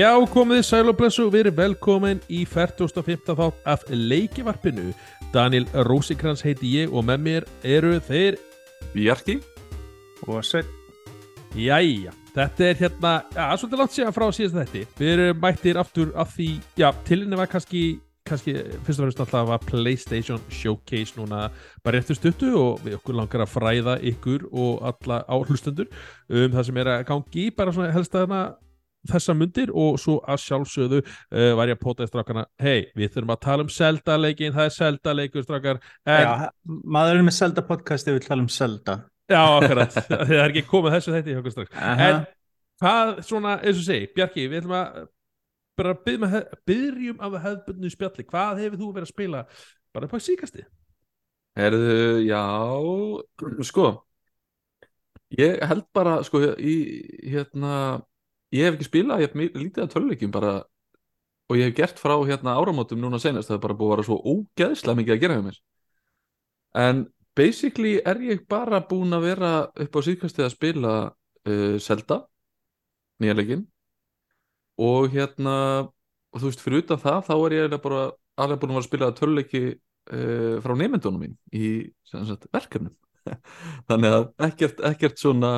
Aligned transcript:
Já, 0.00 0.14
komið 0.32 0.62
sæl 0.64 0.88
og 0.88 0.94
blessu, 0.96 1.26
við 1.28 1.42
erum 1.42 1.56
velkomin 1.58 2.20
í 2.32 2.38
45. 2.48 3.34
þátt 3.36 3.66
af 3.68 3.82
leikivarpinu. 3.92 4.94
Daniel 5.34 5.66
Rósikrans 5.84 6.40
heiti 6.46 6.70
ég 6.72 6.94
og 6.94 7.04
með 7.04 7.18
mér 7.26 7.46
eru 7.68 7.98
þeir... 8.06 8.38
Bjarki 8.94 9.36
og 10.24 10.38
Svein 10.46 10.70
Jæja, 11.52 12.14
þetta 12.32 12.64
er 12.64 12.80
hérna, 12.80 13.10
já, 13.34 13.42
svolítið 13.60 13.82
langt 13.82 13.98
séðan 13.98 14.16
frá 14.16 14.24
síðast 14.38 14.56
þetta. 14.70 14.94
Við 15.02 15.12
erum 15.18 15.44
mættir 15.44 15.82
aftur 15.82 16.14
af 16.16 16.32
því, 16.38 16.48
já, 16.80 16.88
tilinni 17.10 17.42
var 17.42 17.52
kannski, 17.52 17.84
kannski 18.30 18.56
fyrst 18.56 19.02
og 19.02 19.04
fremst 19.04 19.22
alltaf 19.26 19.52
að 19.58 19.68
PlayStation 19.68 20.40
Showcase 20.48 21.20
núna 21.20 21.42
bara 21.84 22.00
réttur 22.00 22.16
stuttu 22.16 22.54
og 22.56 22.80
við 22.86 22.96
okkur 23.02 23.20
langar 23.20 23.44
að 23.44 23.52
fræða 23.52 24.00
ykkur 24.14 24.48
og 24.48 24.80
alla 24.94 25.20
áhlustendur 25.28 25.92
um 26.30 26.56
það 26.56 26.68
sem 26.70 26.82
er 26.86 26.94
að 26.96 27.06
gangi 27.12 27.48
í 27.50 27.54
bara 27.60 27.76
svona 27.76 27.92
helst 27.92 28.16
að 28.16 28.28
hana 28.30 28.42
þessa 29.08 29.34
mundir 29.36 29.70
og 29.72 29.98
svo 30.00 30.18
að 30.28 30.42
sjálfsögðu 30.44 31.00
uh, 31.00 31.52
var 31.58 31.70
ég 31.70 31.78
að 31.78 31.84
pota 31.84 32.04
í 32.04 32.10
strákana 32.10 32.44
hei, 32.60 32.90
við 32.98 33.14
þurfum 33.14 33.34
að 33.34 33.40
tala 33.46 33.64
um 33.64 33.72
Zelda-leikin 33.72 34.56
það 34.56 34.66
er 34.68 34.74
Zelda-leikur 34.76 35.46
strákar 35.46 35.80
en, 35.80 36.26
Já, 36.26 36.50
maðurinn 36.66 37.28
með 37.28 37.38
Zelda 37.38 37.64
podcasti 37.68 38.16
vil 38.16 38.24
tala 38.26 38.44
um 38.44 38.50
Zelda. 38.52 38.98
Já, 39.30 39.40
akkurat, 39.60 39.96
það 40.10 40.36
er 40.36 40.44
ekki 40.48 40.66
komið 40.68 40.98
þessu 40.98 41.16
þetta 41.16 41.32
í 41.32 41.38
okkur 41.40 41.56
strax. 41.56 41.72
Aha. 41.78 42.10
en 42.10 42.20
hvað 42.82 43.14
svona, 43.28 43.56
eins 43.62 43.80
og 43.80 43.86
segi, 43.86 44.10
Bjarki 44.16 44.46
við 44.50 44.62
ætlum 44.64 44.76
að 44.80 45.00
bara 45.80 45.96
byrjum, 46.04 46.26
að, 46.28 46.54
byrjum 46.68 47.20
af 47.24 47.36
hefðbundnu 47.46 47.90
spjalli. 47.92 48.26
Hvað 48.28 48.64
hefur 48.66 48.80
þú 48.82 48.92
verið 48.96 49.06
að 49.06 49.14
spila 49.14 49.44
bara 49.94 50.06
upp 50.06 50.14
á 50.14 50.20
síkasti 50.22 50.66
Herðu, 51.58 52.22
já 52.26 52.42
Sko 53.66 53.88
Ég 55.38 55.60
held 55.62 55.84
bara, 55.94 56.16
sko, 56.26 56.40
í 56.58 56.74
hérna 57.30 58.00
Ég 58.54 58.66
hef 58.66 58.76
ekki 58.76 58.88
spilað, 58.88 59.22
ég 59.22 59.30
hef 59.30 59.56
lítið 59.60 59.84
að 59.84 59.92
töluleikjum 59.94 60.34
bara 60.34 60.54
og 61.50 61.58
ég 61.58 61.68
hef 61.68 61.76
gert 61.78 61.98
frá 62.02 62.14
hérna 62.26 62.56
áramótum 62.58 63.00
núna 63.02 63.18
senast, 63.22 63.50
það 63.50 63.56
er 63.56 63.62
bara 63.64 63.76
búið 63.78 63.90
að 63.90 63.94
vera 63.96 64.06
svo 64.06 64.18
ógeðslega 64.32 64.98
mikið 65.00 65.14
að 65.14 65.22
gera 65.24 65.36
hjá 65.36 65.44
mér. 65.46 65.60
En 66.78 67.02
basically 67.38 67.96
er 68.06 68.20
ég 68.22 68.44
bara 68.50 68.82
búin 68.86 69.14
að 69.14 69.26
vera 69.26 69.52
upp 69.84 69.98
á 69.98 70.00
síðkastið 70.06 70.46
að 70.46 70.54
spila 70.54 70.94
uh, 71.10 71.76
Zelda 71.82 72.20
nýja 73.22 73.36
leikinn. 73.38 73.64
Og 74.80 75.10
hérna 75.12 75.56
og 76.30 76.38
þú 76.38 76.46
veist, 76.46 76.62
fyrir 76.62 76.84
utan 76.84 77.02
það, 77.02 77.20
þá 77.26 77.34
er 77.34 77.56
ég 77.56 77.64
eiginlega 77.64 77.84
bara 77.86 78.04
alveg 78.40 78.62
búin 78.62 78.70
að 78.70 78.76
vera 78.76 78.84
að 78.84 78.88
spila 78.90 79.10
töluleiki 79.18 79.64
uh, 79.74 80.54
frá 80.62 80.76
nefndunum 80.78 81.26
mín 81.26 81.36
í 81.50 81.66
sagt, 82.06 82.46
verkefnum. 82.54 82.94
Þannig 83.90 84.16
að 84.16 84.30
ekkert, 84.46 84.86
ekkert 84.90 85.20
svona 85.20 85.52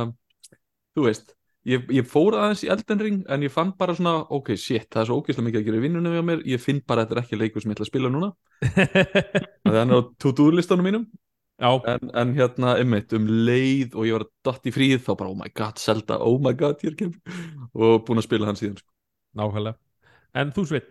þú 0.97 1.07
veist 1.07 1.37
ég, 1.69 1.89
ég 1.95 2.07
fór 2.09 2.37
aðeins 2.39 2.63
í 2.67 2.71
Elden 2.73 3.03
Ring 3.03 3.27
en 3.31 3.45
ég 3.47 3.53
fann 3.55 3.73
bara 3.79 3.95
svona, 3.97 4.15
ok, 4.35 4.53
shit, 4.59 4.89
það 4.91 5.03
er 5.03 5.09
svo 5.09 5.19
ógeðslega 5.21 5.47
mikið 5.49 5.61
að 5.61 5.67
gera 5.69 5.79
í 5.79 5.83
vinnunum 5.85 6.17
hjá 6.17 6.23
mér, 6.27 6.45
ég 6.53 6.63
finn 6.63 6.81
bara 6.87 7.05
að 7.05 7.13
þetta 7.13 7.19
er 7.19 7.23
ekki 7.23 7.39
leikur 7.41 7.65
sem 7.65 7.73
ég 7.73 7.77
ætla 7.77 7.87
að 7.87 7.91
spila 7.93 8.13
núna. 8.13 8.31
Það 9.63 9.75
er 9.75 9.79
hann 9.79 9.95
á 9.95 10.01
to-do 10.23 10.49
listanum 10.55 10.89
mínum. 10.89 11.05
Já, 11.63 11.71
en, 11.93 12.11
en 12.19 12.33
hérna, 12.35 12.73
einmitt, 12.81 13.13
um 13.15 13.29
leið 13.47 13.95
og 13.95 14.09
ég 14.09 14.17
var 14.17 14.25
að 14.27 14.33
dott 14.49 14.67
í 14.67 14.73
fríð, 14.75 15.05
þá 15.05 15.13
bara, 15.13 15.31
oh 15.31 15.39
my 15.39 15.53
god, 15.55 15.79
Zelda 15.79 16.19
oh 16.27 16.41
my 16.43 16.55
god, 16.59 16.83
ég 16.83 16.95
er 16.95 16.99
kem 16.99 17.15
og 17.77 18.03
búin 18.09 18.19
að 18.19 18.27
spila 18.27 18.49
hann 18.49 18.59
síðan 18.59 18.81
sko. 18.81 18.91
nákvæmlega. 19.39 19.79
En 20.43 20.51
þú 20.57 20.67
sveit, 20.67 20.91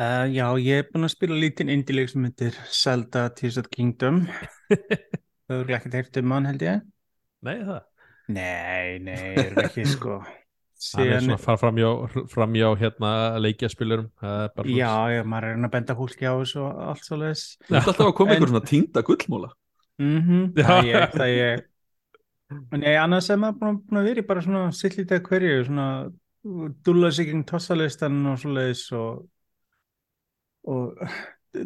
uh, 0.00 0.26
Já, 0.32 0.46
ég 0.58 0.82
er 0.82 0.90
búin 0.90 1.06
að 1.06 1.14
spila 1.14 1.38
lítinn 1.38 1.70
indie-leik 1.70 2.10
sem 2.10 2.26
heitir 2.26 2.58
Zelda 2.72 3.28
Tears 3.36 3.60
of 3.60 3.68
the 3.68 3.76
Kingdom. 3.76 4.24
Þau 5.46 5.60
eru 5.60 5.78
ekki 5.78 5.92
teirt 5.92 6.22
um 6.24 6.34
hann 6.34 6.50
held 6.50 6.64
ég? 6.64 6.86
Nei 7.44 7.58
það 7.60 7.82
Nei, 8.32 8.98
nei, 9.04 9.34
eru 9.36 9.60
ekki 9.66 9.84
sko 9.90 10.18
hann 10.94 11.10
er 11.10 11.20
svona 11.22 11.36
að 11.38 11.44
fara 11.44 11.60
framjá, 11.60 11.90
framjá 12.32 12.70
hérna 12.80 13.10
leikjaspilurum 13.40 14.08
það 14.20 14.40
er 14.46 14.50
bara 14.56 14.74
Já, 14.74 14.92
já, 15.14 15.20
maður 15.28 15.44
er 15.44 15.50
að 15.50 15.54
reyna 15.58 15.68
að 15.70 15.74
benda 15.76 15.96
fólki 15.98 16.26
á 16.28 16.34
þessu 16.40 16.64
og 16.64 16.82
allt 16.88 17.06
svo 17.06 17.20
leis 17.20 17.44
þú 17.68 17.76
ert 17.78 17.92
alltaf 17.92 18.08
að 18.08 18.16
koma 18.18 18.32
En- 18.32 18.36
einhver 18.38 18.52
svona 18.54 18.68
týnda 18.72 19.04
gullmóla 19.06 19.52
mm 20.02 20.42
Já. 20.58 20.64
Það 20.64 20.74
er 20.78 20.90
ég, 20.90 21.06
það 21.14 21.28
er 21.28 21.38
ég 21.38 21.70
En 22.74 22.82
ég 22.84 22.98
annars 23.00 23.30
er 23.32 23.38
maður 23.40 23.60
búin, 23.60 23.78
búin 23.88 23.98
að 24.02 24.08
vera 24.10 24.20
í 24.20 24.26
bara 24.28 24.42
svona 24.44 24.64
sittlítið 24.76 25.16
að 25.16 25.28
hverju, 25.30 25.54
svona 25.68 25.86
dúlla 26.84 27.08
sig 27.16 27.30
gegn 27.30 27.46
tossalistan 27.48 28.18
og 28.30 28.36
svo 28.42 28.50
leiðis 28.52 28.82
og, 28.94 29.22
og 30.68 31.00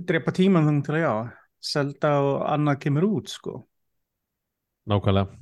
drepa 0.07 0.33
tíman 0.37 0.69
þannig 0.69 0.87
til 0.87 0.95
að 0.95 1.03
já, 1.03 1.13
selda 1.73 2.13
og 2.23 2.37
annað 2.55 2.79
kemur 2.85 3.09
út 3.09 3.33
sko. 3.35 3.57
Nákvæmlega. 4.89 5.35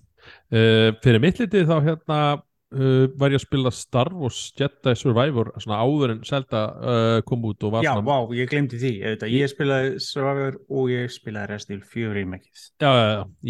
Uh, 0.51 0.91
fyrir 1.05 1.23
mitt 1.23 1.41
litið 1.43 1.71
þá 1.71 1.77
hérna 1.85 2.19
uh, 2.37 3.07
var 3.19 3.35
ég 3.35 3.41
að 3.41 3.45
spila 3.45 3.73
Star 3.75 4.13
Wars 4.15 4.41
Jedi 4.59 4.95
Survivor 4.99 5.53
svona 5.63 5.81
áður 5.83 6.17
en 6.17 6.21
Zelda 6.27 6.65
uh, 6.75 7.21
kom 7.29 7.47
út 7.51 7.67
og 7.67 7.77
var 7.77 7.87
Já, 7.87 7.93
svona... 7.95 8.07
vá, 8.09 8.35
ég 8.39 8.51
glemdi 8.53 8.81
því, 8.83 8.93
auðvitað. 9.05 9.35
ég 9.37 9.55
spilaði 9.55 9.95
Survivor 10.07 10.61
og 10.67 10.93
ég 10.95 11.15
spilaði 11.15 11.53
Resident 11.53 11.81
Evil 11.81 11.91
4 11.95 12.19
remakið. 12.21 12.69
Já. 12.83 12.93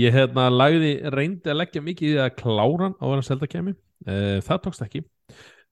Ég 0.05 0.17
hérna 0.21 0.47
lagði, 0.53 0.95
reyndi 1.17 1.53
að 1.53 1.61
leggja 1.63 1.85
mikið 1.91 2.15
í 2.15 2.23
að 2.25 2.33
klára 2.43 2.89
hann 2.89 2.99
áður 3.03 3.21
en 3.21 3.29
Zelda 3.31 3.51
kemi. 3.51 3.77
Það 4.07 4.65
tókst 4.67 4.85
ekki. 4.85 5.07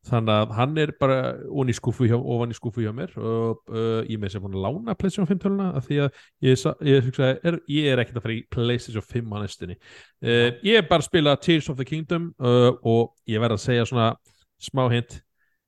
Þannig 0.04 0.34
að 0.34 0.50
hann 0.59 0.78
er 0.82 0.91
bara 1.00 1.19
ofan 1.48 1.70
í 1.72 1.75
skúfu 1.76 2.09
hjá, 2.10 2.16
í 2.20 2.56
skúfu 2.56 2.82
hjá 2.84 2.91
mér 2.92 3.15
og 3.16 3.72
uh, 3.72 4.03
ég 4.04 4.20
með 4.20 4.34
sem 4.34 4.44
búin 4.44 4.59
að 4.59 4.66
lána 4.66 4.97
PlayStation 5.00 5.31
5 5.31 5.41
töluna 5.41 5.70
af 5.78 5.87
því 5.88 6.00
að 6.04 6.19
ég, 6.44 6.65
ég, 6.91 7.09
er, 7.48 7.59
ég 7.72 7.88
er 7.88 8.03
ekkert 8.03 8.20
að 8.20 8.26
fara 8.26 8.37
í 8.37 8.42
PlayStation 8.53 9.06
5 9.15 9.32
á 9.32 9.37
næstunni. 9.41 9.78
Uh, 10.20 10.50
ég 10.66 10.76
er 10.76 10.88
bara 10.91 11.00
að 11.00 11.09
spila 11.09 11.37
Tears 11.41 11.70
of 11.72 11.81
the 11.81 11.88
Kingdom 11.88 12.34
uh, 12.37 12.72
og 12.84 13.15
ég 13.31 13.41
verð 13.41 13.56
að 13.56 13.65
segja 13.65 13.88
svona 13.88 14.10
smá 14.60 14.84
hint, 14.92 15.22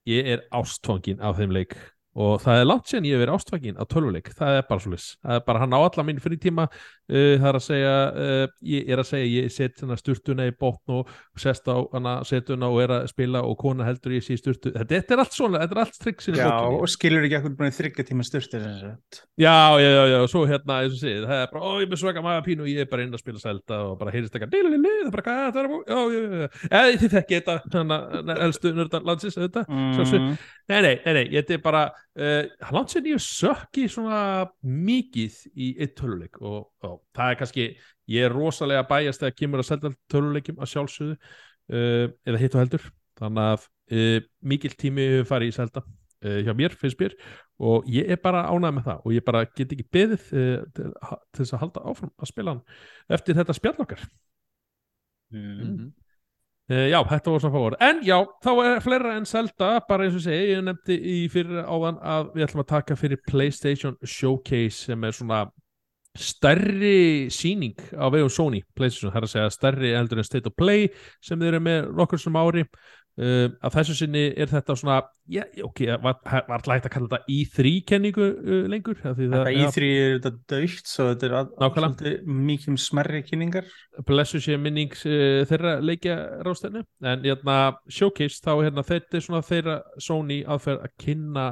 ég 0.08 0.28
er 0.36 0.44
ástfangin 0.54 1.24
af 1.24 1.40
þeim 1.40 1.56
leik 1.56 1.78
og 2.16 2.38
það 2.40 2.60
er 2.62 2.68
langt 2.70 2.88
síðan 2.88 3.06
ég 3.10 3.16
hef 3.16 3.22
verið 3.22 3.36
ástfangin 3.36 3.80
af 3.80 3.88
tölvuleik, 3.92 4.30
það 4.36 4.56
er 4.56 4.62
bara 4.70 4.80
svo 4.80 4.96
það 4.96 5.34
er 5.36 5.42
bara 5.44 5.60
hann 5.60 5.74
á 5.76 5.80
alla 5.84 6.04
mín 6.08 6.20
frítíma 6.24 6.64
uh, 6.64 7.34
það 7.36 7.48
er 7.50 7.58
að 7.58 7.64
segja, 7.66 7.94
uh, 8.08 8.46
ég 8.72 8.88
er 8.88 9.02
að 9.02 9.08
segja 9.10 9.26
ég 9.34 9.52
set 9.52 9.82
hérna 9.82 9.98
sturtuna 10.00 10.46
í 10.48 10.54
botn 10.56 10.94
og 10.96 11.10
sest 11.36 11.68
á 11.68 11.76
hana 11.92 12.14
setuna 12.24 12.70
og 12.72 12.80
er 12.86 12.94
að 12.96 13.10
spila 13.12 13.42
og 13.44 13.58
kona 13.60 13.84
heldur 13.84 14.16
ég 14.16 14.24
sé 14.24 14.32
í 14.36 14.40
sturtu. 14.40 14.72
Þetta, 14.72 14.92
þetta 14.94 15.12
er 15.16 15.22
allt 15.26 15.36
svona, 15.36 15.60
þetta 15.64 15.76
er 15.76 15.82
allt 15.84 15.98
triksin 16.00 16.36
í 16.36 16.40
Já, 16.40 16.48
bókinni. 16.48 16.80
og 16.80 16.92
skilur 16.94 17.26
ekki 17.28 17.38
ekkur 17.40 17.54
búin 17.60 17.76
þryggja 17.76 18.06
tíma 18.08 18.24
sagt. 18.26 18.56
Já, 19.36 19.56
já, 19.76 19.90
já, 19.92 20.04
já, 20.14 20.18
og 20.22 20.30
svo 20.32 20.46
hérna, 20.48 20.80
segið, 20.88 21.28
það 21.28 21.42
er 21.42 21.52
bara, 21.52 21.62
ó, 21.68 21.70
ég 21.82 21.92
er 21.92 22.00
svaka 22.00 22.24
maga 22.24 22.46
pínu 22.46 22.64
og 22.64 22.70
ég 22.72 22.80
er 22.86 22.90
bara 22.90 23.04
inn 23.04 23.12
að 23.12 23.24
spila 23.24 23.42
selda 23.42 23.82
og 23.90 23.98
bara 24.00 24.14
heyrist 24.14 24.32
eitthvað, 24.32 24.56
það 24.56 24.64
er 25.04 25.12
bara, 25.12 25.36
það 25.52 25.60
er, 25.60 25.66
já, 25.84 26.00
já, 26.08 26.20
já, 31.12 31.76
já, 31.76 32.05
eða 32.16 32.56
þið 32.56 32.96
þekki 32.96 33.76
þetta, 33.76 33.76
þannig 33.76 33.76
að 33.76 33.76
elstu 33.76 33.76
nördan 33.76 33.76
landsins, 33.76 33.76
þetta, 33.76 33.76
sjálfsög, 33.76 33.76
Mm, 33.76 33.76
nei, 33.76 33.76
nei, 33.76 33.80
nei, 33.80 33.80
nei, 33.80 33.80
þetta 33.80 33.80
er 33.80 33.80
bara, 33.80 33.86
uh, 33.86 33.86
landsinn 33.86 33.86
ég 33.86 33.86
sökki 33.86 33.86
svona 33.90 34.20
mikið 34.62 35.38
í 35.52 35.72
eitt 35.82 35.96
töluleik 35.98 36.40
og, 36.40 36.70
og 36.86 37.00
það 37.16 37.32
er 37.32 37.38
kannski, 37.42 37.66
ég 38.12 38.26
er 38.26 38.34
rosalega 38.34 38.86
bæjast 38.88 39.22
þegar 39.22 39.36
kemur 39.40 39.62
að 39.62 39.68
selda 39.70 39.92
töluleikum 40.12 40.60
að 40.62 40.72
sjálfsögðu, 40.72 41.16
uh, 41.72 42.06
eða 42.26 42.42
hitt 42.42 42.56
og 42.56 42.62
heldur, 42.62 42.88
þannig 43.20 43.50
að 43.52 43.66
uh, 43.92 44.20
mikil 44.40 44.72
tími 44.76 45.10
hefur 45.12 45.30
farið 45.34 45.52
í 45.52 45.56
selda 45.56 45.82
uh, 45.82 46.40
hjá 46.46 46.54
mér, 46.56 46.76
finnst 46.78 47.00
mér 47.02 47.18
og 47.56 47.86
ég 47.88 48.10
er 48.12 48.20
bara 48.20 48.46
ánægð 48.50 48.74
með 48.76 48.88
það 48.90 49.04
og 49.06 49.14
ég 49.16 49.26
bara 49.26 49.44
get 49.48 49.76
ekki 49.76 49.88
beðið 49.96 50.26
uh, 50.32 50.64
til, 50.76 50.90
til 51.32 51.42
þess 51.42 51.56
að 51.56 51.62
halda 51.64 51.84
áfram 51.92 52.12
að 52.16 52.32
spila 52.32 52.54
hann 52.54 52.64
eftir 53.16 53.38
þetta 53.38 53.56
spjall 53.56 53.78
okkar. 53.84 54.02
Mm. 55.34 55.88
Uh, 56.72 56.86
Já, 56.90 56.98
þetta 57.10 57.34
var 57.34 57.44
svona 57.44 57.56
fáur 57.56 57.76
En 57.88 58.00
já, 58.06 58.16
þá 58.44 58.50
er 58.64 58.82
fleira 58.84 59.14
en 59.18 59.28
Zelda 59.28 59.70
bara 59.88 60.06
eins 60.06 60.18
og 60.18 60.24
segi, 60.24 60.50
ég 60.54 60.64
nefndi 60.66 60.96
í 60.96 61.20
fyrir 61.32 61.62
áðan 61.64 62.00
að 62.02 62.32
við 62.34 62.48
ætlum 62.48 62.64
að 62.64 62.72
taka 62.74 62.98
fyrir 62.98 63.22
PlayStation 63.28 63.96
Showcase 64.02 64.90
sem 64.90 65.06
er 65.06 65.16
svona 65.16 65.46
stærri 66.16 67.28
síning 67.32 67.76
á 67.92 68.08
vegum 68.08 68.32
Sony 68.32 68.62
PlayStation, 68.76 69.12
það 69.12 69.20
er 69.20 69.26
að 69.26 69.32
segja 69.34 69.54
stærri 69.54 69.90
heldur 69.92 70.22
en 70.22 70.28
State 70.28 70.48
of 70.48 70.56
Play 70.56 70.88
sem 71.24 71.40
þeir 71.40 71.54
eru 71.54 71.64
með 71.66 71.90
nokkur 71.98 72.22
sem 72.22 72.38
ári 72.40 72.64
uh, 73.18 73.46
að 73.64 73.74
þessu 73.78 73.94
sinni 73.98 74.22
er 74.36 74.50
þetta 74.50 74.76
svona 74.78 74.96
já, 75.32 75.42
ok, 75.64 75.80
var, 76.02 76.18
var 76.24 76.56
alltaf 76.56 76.74
hægt 76.76 76.88
að 76.88 76.94
kalla 76.96 77.08
þetta 77.12 77.36
í3 77.36 77.72
kenningu 77.88 78.26
uh, 78.26 78.66
lengur 78.72 78.98
Þetta 79.02 79.28
það- 79.32 79.50
í 79.56 79.68
þrý 79.76 79.90
er 80.00 80.18
þetta 80.18 80.32
dögt, 80.52 80.90
svo 80.90 81.06
þetta 81.14 82.10
er 82.12 82.18
mikið 82.26 82.76
smerri 82.82 83.22
kynningar. 83.26 83.64
blessu 84.06 84.40
sé 84.44 84.58
minning 84.60 84.92
uh, 85.06 85.44
þeirra 85.48 85.76
leikja 85.80 86.18
rástefnu 86.46 86.84
en 87.02 87.24
hérna 87.24 87.56
showcase 87.88 88.42
þá 88.44 88.52
hérna 88.66 88.84
þetta 88.86 89.16
er 89.20 89.26
svona 89.28 89.42
þeirra 89.46 89.78
Sony 89.98 90.42
aðferð 90.44 90.84
að 90.86 90.94
kynna 91.06 91.46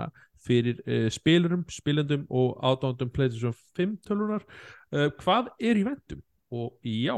fyrir 0.45 0.77
uh, 0.85 1.09
spilurum, 1.09 1.65
spilendum 1.73 2.27
og 2.29 2.59
ádándum 2.61 3.09
PlayStation 3.15 3.55
5 3.79 3.97
tölunar 4.05 4.43
uh, 4.45 5.09
hvað 5.23 5.49
er 5.65 5.81
í 5.81 5.85
vendum? 5.89 6.21
Og 6.55 6.77
já, 6.87 7.17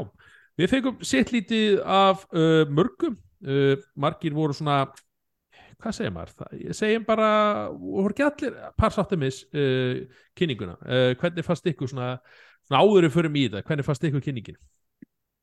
við 0.57 0.71
fengum 0.71 1.01
sitt 1.05 1.29
lítið 1.35 1.81
af 1.83 2.23
uh, 2.31 2.63
mörgum 2.71 3.17
uh, 3.45 3.75
margir 3.99 4.35
voru 4.37 4.55
svona 4.57 4.85
hvað 5.77 5.93
segir 5.93 6.13
maður? 6.13 6.33
Það, 6.39 6.59
segjum 6.79 7.05
bara 7.07 7.29
voru 7.77 8.13
ekki 8.13 8.25
allir 8.25 8.59
parsáttumis 8.79 9.43
uh, 9.51 10.03
kynninguna, 10.37 10.77
uh, 10.81 11.11
hvernig 11.21 11.45
fannst 11.45 11.69
ykkur 11.69 11.91
svona, 11.91 12.15
svona 12.65 12.83
áðurum 12.83 13.13
fyrir 13.13 13.33
mig 13.33 13.47
í 13.47 13.51
það, 13.53 13.65
hvernig 13.69 13.87
fannst 13.87 14.07
ykkur 14.09 14.25
kynningin? 14.25 14.61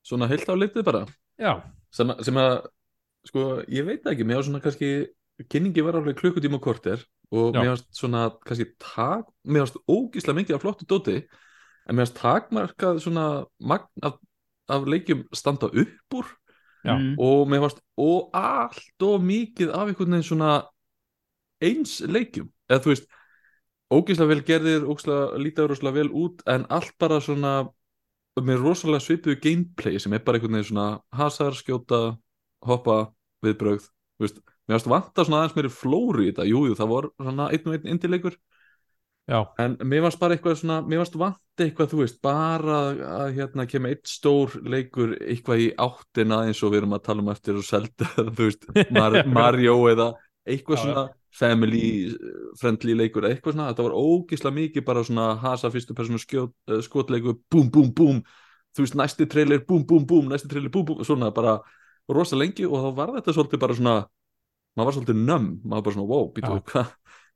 Svona 0.05 0.29
heilt 0.29 0.49
á 0.51 0.53
litið 0.53 0.85
bara. 0.85 1.05
Sem, 1.95 2.11
sem 2.27 2.41
að, 2.41 2.57
sko, 3.29 3.45
ég 3.71 3.87
veit 3.87 4.05
ekki 4.11 4.27
mér 4.27 4.41
var 4.41 4.49
svona 4.49 4.61
kannski 4.63 4.91
kynningi 5.51 5.83
var 5.83 5.97
alveg 5.99 6.15
klukkutíma 6.19 6.59
og 6.59 6.63
korter 6.63 7.01
og 7.33 7.55
mér 7.55 7.73
varst 7.73 7.89
svona 7.97 8.29
kannski 8.45 8.69
tak, 8.79 9.27
mér 9.43 9.65
varst 9.65 9.79
ógíslega 9.89 10.39
mikið 10.39 10.57
af 10.57 10.63
flottu 10.63 10.87
dóti 10.87 11.17
en 11.19 11.95
mér 11.95 12.05
varst 12.05 12.19
takmarkað 12.19 13.01
svona 13.03 13.25
magn 13.59 14.05
af, 14.05 14.19
af 14.71 14.87
leikjum 14.87 15.25
standa 15.35 15.67
upp 15.71 16.19
úr. 16.19 16.29
Mm. 16.85 17.15
og 17.17 17.47
mér 17.49 17.63
varst 17.63 17.81
og 17.97 18.29
allt 18.37 19.05
og 19.07 19.23
mikið 19.25 19.71
af 19.73 19.89
einhvern 19.89 20.17
veginn 20.17 20.27
svona 20.27 20.51
eins 21.63 21.99
leikjum. 22.05 22.51
Eða 22.69 22.83
þú 22.83 22.91
veist, 22.91 23.07
ógíslega 23.93 24.31
vel 24.31 24.43
gerðir 24.45 24.85
lítið 25.41 25.69
rosalega 25.71 25.97
vel 25.97 26.11
út 26.11 26.43
en 26.51 26.65
allt 26.69 26.93
bara 27.01 27.21
svona 27.21 27.55
með 28.35 28.61
rosalega 28.65 29.03
svipuðu 29.03 29.39
gameplay 29.41 29.99
sem 29.99 30.13
er 30.13 30.23
bara 30.25 30.37
einhvern 30.37 30.57
veginn 30.59 30.69
svona 30.73 30.87
hasar, 31.15 31.55
skjóta 31.55 32.17
hoppa, 32.65 33.11
viðbrögð. 33.45 33.87
Þú 34.17 34.25
veist, 34.25 34.41
mér 34.67 34.77
varst 34.77 34.91
vanta 34.91 35.25
svona 35.25 35.41
aðeins 35.41 35.55
meiri 35.55 35.71
flóru 35.71 36.25
í 36.25 36.29
þetta, 36.31 36.47
jújú, 36.49 36.71
jú, 36.71 36.77
það 36.79 36.91
var 36.91 37.09
svona 37.21 37.49
einn 37.53 37.69
og 37.69 37.77
einn 37.77 37.93
indileikur 37.95 38.37
Já, 39.25 39.39
en 39.57 39.73
mér 39.89 40.03
varst 40.05 40.19
bara 40.21 40.35
eitthvað 40.35 40.59
svona, 40.59 40.81
mér 40.85 41.01
varst 41.01 41.15
vant 41.17 41.61
eitthvað, 41.63 41.87
þú 41.89 41.99
veist, 42.03 42.17
bara 42.21 42.79
að 43.23 43.37
hérna 43.39 43.65
kemur 43.65 43.95
eitt 43.95 44.09
stór 44.09 44.53
leikur 44.61 45.15
eitthvað 45.17 45.63
í 45.63 45.69
áttina 45.81 46.43
eins 46.45 46.61
og 46.61 46.73
við 46.73 46.83
erum 46.83 46.93
að 46.93 47.05
tala 47.07 47.23
um 47.23 47.31
eftir 47.33 47.57
og 47.57 47.65
selda, 47.65 48.09
þú 48.35 48.35
veist, 48.43 48.67
Mar 48.93 49.17
Mario 49.25 49.79
eða 49.89 50.11
eitthvað 50.45 50.77
Já, 50.77 50.83
svona 50.83 51.05
family 51.35 51.87
friendly 52.61 52.93
leikur, 52.99 53.25
eitthvað 53.25 53.55
svona, 53.55 53.71
þetta 53.71 53.87
var 53.87 53.97
ógislega 53.97 54.57
mikið 54.59 54.85
bara 54.91 55.03
svona 55.07 55.29
hasa 55.41 55.71
fyrstu 55.73 55.97
personu 55.97 56.21
skjót, 56.21 56.53
uh, 56.69 56.83
skotleikur, 56.85 57.39
búm, 57.51 57.71
búm, 57.73 57.89
búm. 57.97 58.21
Þú 58.75 58.85
veist, 58.85 58.99
næsti 58.99 59.25
trailer, 59.31 59.63
búm, 59.65 59.87
búm, 59.89 60.05
búm 60.05 60.29
næsti 60.29 60.51
trailer, 60.51 60.69
búm, 60.69 60.85
búm, 60.85 61.01
svona 61.07 61.31
bara 61.33 61.57
rosa 62.11 62.37
lengi 62.37 62.67
og 62.69 62.77
þá 62.77 62.89
var 62.99 63.15
þetta 63.17 63.33
svolítið 63.33 63.65
bara 63.65 63.77
svona 63.79 63.95
maður 64.75 64.89
var 64.89 64.95
svolítið 64.97 65.21
nömm, 65.23 65.49
maður 65.63 65.85
bara 65.87 65.95
svona 65.95 66.09
wow, 66.09 66.25
býtu, 66.35 66.57
Já. 66.75 66.83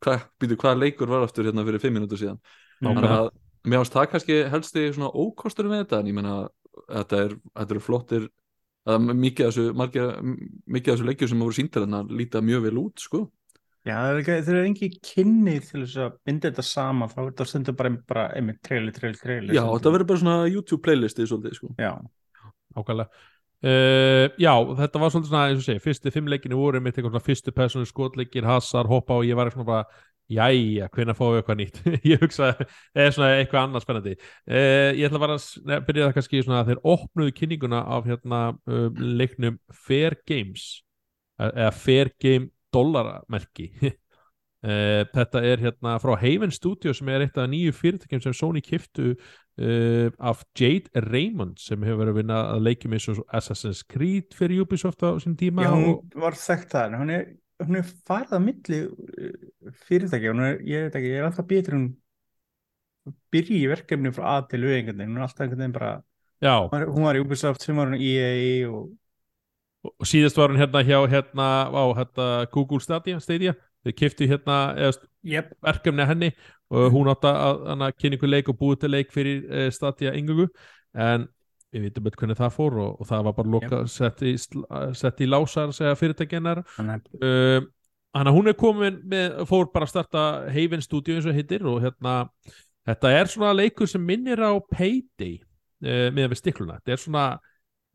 Hvað 0.04 0.18
hva, 0.18 0.26
býtu, 0.42 0.58
hvað 0.60 0.82
leikur 0.84 1.12
var 1.12 1.26
aftur 1.26 1.50
hérna 1.50 1.66
fyrir 1.68 1.84
fimm 1.84 1.98
mínútur 2.00 2.22
síðan? 2.22 2.42
Þannig 2.80 3.16
að 3.16 3.32
mér 3.68 3.82
finnst 3.82 3.96
það 3.96 4.12
kannski 4.14 4.38
helsti 4.54 4.86
svona 4.96 5.10
ókostur 5.12 5.70
með 5.70 5.84
þetta 5.84 6.00
en 6.00 6.12
ég 6.12 6.18
meina 6.18 6.36
þetta 6.86 7.24
er, 7.26 7.34
þetta 7.60 7.76
eru 7.76 7.84
flottir 7.84 8.30
að 8.90 9.10
mikið 9.10 9.46
af 9.46 9.52
þessu 9.52 9.74
margir, 9.78 10.14
mikið 10.70 10.94
af 10.94 10.96
þessu 10.98 11.10
leikjur 11.10 11.32
sem 11.32 11.44
voru 11.44 11.58
síndir 11.58 11.84
þannig 11.84 12.00
að 12.00 12.16
líta 12.22 12.42
mjög 12.46 12.64
vel 12.68 12.80
út 12.86 13.04
sko. 13.04 13.26
Já, 13.88 13.96
það 13.96 14.10
er 14.12 14.22
ekki, 14.22 14.38
þeir 14.46 14.56
eru 14.56 14.70
engi 14.70 14.88
kynni 15.08 15.56
til 15.64 15.82
þess 15.84 16.00
að 16.04 16.16
binda 16.28 16.50
þetta 16.50 16.66
saman, 16.68 17.12
þá 17.12 17.20
er 17.22 17.28
þetta 17.30 17.46
stundum 17.48 17.78
bara, 17.80 17.92
bara 18.12 18.26
einmitt 18.36 18.60
trailer, 18.66 18.96
trailer, 18.96 19.20
trailer. 19.20 19.54
já, 19.56 19.64
þetta 19.64 19.94
verður 19.96 20.10
bara 20.10 20.22
svona 20.24 20.50
YouTube 20.50 20.84
playlisti 20.86 21.28
svolítið 21.30 21.56
sko. 21.60 21.70
Já, 21.80 21.94
ákvæmlega 22.76 23.08
Uh, 23.60 24.30
já, 24.40 24.54
þetta 24.56 25.00
var 25.02 25.12
svolítið 25.12 25.32
svona, 25.34 25.48
eins 25.50 25.60
og 25.60 25.66
segi, 25.66 25.82
fyrstu 25.84 26.12
fimm 26.16 26.30
leikinu 26.32 26.60
voru 26.60 26.80
mitt 26.80 26.96
eitthvað 26.96 27.12
svona 27.12 27.26
fyrstu 27.26 27.52
personu 27.56 27.88
skotleikir, 27.90 28.48
hassar, 28.48 28.88
hoppa 28.88 29.18
og 29.20 29.28
ég 29.28 29.36
var 29.36 29.52
svona 29.52 29.68
bara, 29.68 30.04
jæja, 30.32 30.88
hvenær 30.94 31.18
fáum 31.18 31.34
við 31.34 31.42
eitthvað 31.42 31.60
nýtt? 31.60 31.80
Ég 32.12 32.22
hugsa, 32.24 32.52
eða 32.94 33.16
svona 33.16 33.32
eitthvað 33.40 33.66
annað 33.66 33.84
spennandi? 33.84 34.14
Uh, 34.46 34.92
ég 34.96 35.08
ætla 35.10 35.24
bara 35.26 35.40
að 35.40 35.88
byrja 35.90 36.06
það 36.06 36.16
kannski 36.20 36.44
svona 36.46 36.62
að 36.62 36.72
þeir 36.72 36.84
opnuðu 36.94 37.36
kynninguna 37.42 37.82
af 37.98 38.08
hérna 38.08 38.42
uh, 38.54 38.86
leiknum 38.96 39.58
Fair 39.88 40.20
Games 40.30 40.70
eða 41.40 41.72
Fair 41.76 42.14
Game 42.22 42.52
dollaramerki 42.76 43.72
Uh, 44.60 45.06
þetta 45.16 45.40
er 45.48 45.62
hérna 45.64 45.94
frá 46.04 46.18
Haven 46.20 46.52
Studio 46.52 46.92
sem 46.92 47.08
er 47.14 47.24
eitt 47.24 47.38
af 47.40 47.46
nýju 47.48 47.72
fyrirtækjum 47.78 48.20
sem 48.26 48.34
Sony 48.36 48.60
kiftu 48.60 49.14
uh, 49.14 50.10
af 50.20 50.42
Jade 50.52 50.92
Raymond 51.06 51.62
sem 51.64 51.80
hefur 51.88 52.02
verið 52.02 52.12
að 52.12 52.18
vinna 52.18 52.40
að 52.58 52.66
leikjum 52.68 52.98
eins 52.98 53.06
og 53.14 53.22
Assassin's 53.40 53.86
Creed 53.88 54.36
fyrir 54.36 54.66
Ubisoft 54.66 55.06
á 55.08 55.16
sín 55.24 55.38
tíma 55.40 55.64
já 55.64 55.72
hún 55.72 55.94
og, 55.94 56.02
var 56.20 56.36
þekkt 56.36 56.76
það, 56.76 56.98
hún 57.00 57.14
er, 57.16 57.24
hún 57.64 57.80
er 57.80 57.94
farið 58.12 58.36
að 58.36 58.44
milli 58.50 58.82
fyrirtæki, 59.86 60.34
hún 60.34 60.44
er, 60.50 60.60
ég 60.68 61.00
ég 61.08 61.16
er 61.22 61.30
alltaf 61.30 61.48
betur 61.48 61.78
hún 61.78 61.88
byrji 63.32 63.62
í 63.64 63.72
verkefni 63.72 64.12
frá 64.12 64.28
A 64.34 64.38
til 64.44 64.68
veginn, 64.68 65.00
hún 65.06 65.22
er 65.22 65.30
alltaf 65.30 65.46
einhvern 65.46 65.64
veginn 65.64 65.78
bara, 65.80 65.94
já, 66.44 66.58
hún 66.68 67.08
var 67.08 67.16
í 67.16 67.24
Ubisoft 67.24 67.64
sem 67.64 67.80
var 67.80 67.88
hún 67.94 67.96
í 67.96 68.12
EA 68.12 68.68
og, 68.68 68.92
og 69.96 70.12
síðast 70.12 70.36
var 70.36 70.52
hún 70.52 70.60
hérna 70.60 70.84
hjá 70.84 71.00
hérna, 71.08 71.50
á, 71.72 71.84
hérna 71.96 72.30
Google 72.52 72.84
Stadia, 72.84 73.24
Stadia 73.24 73.56
þau 73.86 73.96
kiftu 73.96 74.28
hérna 74.30 74.60
jep, 75.24 75.52
verkefni 75.64 76.08
henni 76.10 76.30
og 76.70 76.94
hún 76.94 77.10
átti 77.12 77.32
að, 77.32 77.84
kynna 77.98 78.20
ykkur 78.20 78.34
leik 78.34 78.52
og 78.52 78.60
búið 78.60 78.84
til 78.84 78.94
leik 78.94 79.12
fyrir 79.16 79.44
uh, 79.48 79.68
Stadia 79.74 80.14
yngungu 80.18 80.50
en 80.94 81.28
við 81.70 81.84
vitum 81.86 82.06
betur 82.06 82.24
hvernig 82.24 82.38
það 82.40 82.56
fór 82.56 82.80
og, 82.82 82.96
og 83.02 83.10
það 83.10 83.26
var 83.28 83.36
bara 83.38 83.54
loka 83.56 83.82
sett 83.90 84.24
í, 84.26 84.32
sl- 84.42 84.66
sett 84.98 85.20
í 85.22 85.28
lásar 85.30 85.74
segja 85.76 85.98
fyrirtækjennar 86.00 86.64
þannig 86.78 88.26
uh, 88.26 88.32
að 88.34 88.34
hún 88.34 88.50
er 88.50 88.58
komin 88.58 88.96
með, 89.06 89.44
fór 89.50 89.68
bara 89.74 89.86
að 89.86 89.92
starta 89.94 90.24
Haven 90.50 90.82
Studio 90.82 91.18
eins 91.18 91.28
og 91.30 91.38
heitir 91.38 91.68
og 91.70 91.78
hérna, 91.84 92.16
þetta 92.90 93.12
er 93.14 93.30
svona 93.30 93.54
leikur 93.54 93.90
sem 93.90 94.02
minnir 94.02 94.42
á 94.42 94.58
Payday 94.72 95.38
uh, 95.38 96.08
með 96.16 96.32
við 96.34 96.40
stikluna. 96.42 96.80
Þetta 96.80 96.96
er 96.96 97.04
svona, 97.04 97.26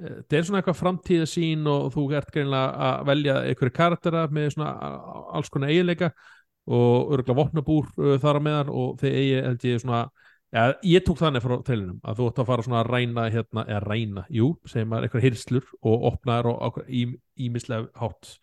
þetta 0.01 0.39
er 0.39 0.47
svona 0.47 0.61
eitthvað 0.61 0.81
framtíðasín 0.81 1.69
og 1.71 1.91
þú 1.95 2.07
ert 2.19 2.33
greinlega 2.35 2.89
að 2.89 3.09
velja 3.11 3.37
einhverju 3.49 3.77
karaktera 3.77 4.25
með 4.33 4.55
svona 4.57 4.73
alls 5.39 5.53
konar 5.55 5.73
eiginleika 5.73 6.11
og 6.65 7.13
örgulega 7.15 7.39
vopnabúr 7.39 7.91
þar 8.23 8.41
á 8.41 8.47
meðan 8.47 8.73
og 8.73 8.95
þeir 9.03 9.19
eigi 9.21 9.43
held 9.45 9.67
ég 9.69 9.83
svona 9.83 10.05
Ja, 10.55 10.69
ég 10.87 11.03
tók 11.03 11.19
þannig 11.19 11.43
frá 11.43 11.57
trailinum 11.67 11.97
að 12.07 12.21
þú 12.21 12.27
ætti 12.31 12.41
að 12.45 12.47
fara 12.47 12.63
svona 12.63 12.83
að 12.85 12.91
ræna 12.93 13.23
hérna, 13.35 13.65
eða 13.65 13.79
ræna, 13.83 14.23
jú, 14.31 14.53
segjum 14.71 14.93
maður 14.93 15.07
eitthvað 15.09 15.25
hirslur 15.25 15.73
og 15.83 16.05
opnaður 16.13 16.49
og 16.53 16.77
ímislega 16.95 17.89
hátt. 17.99 18.37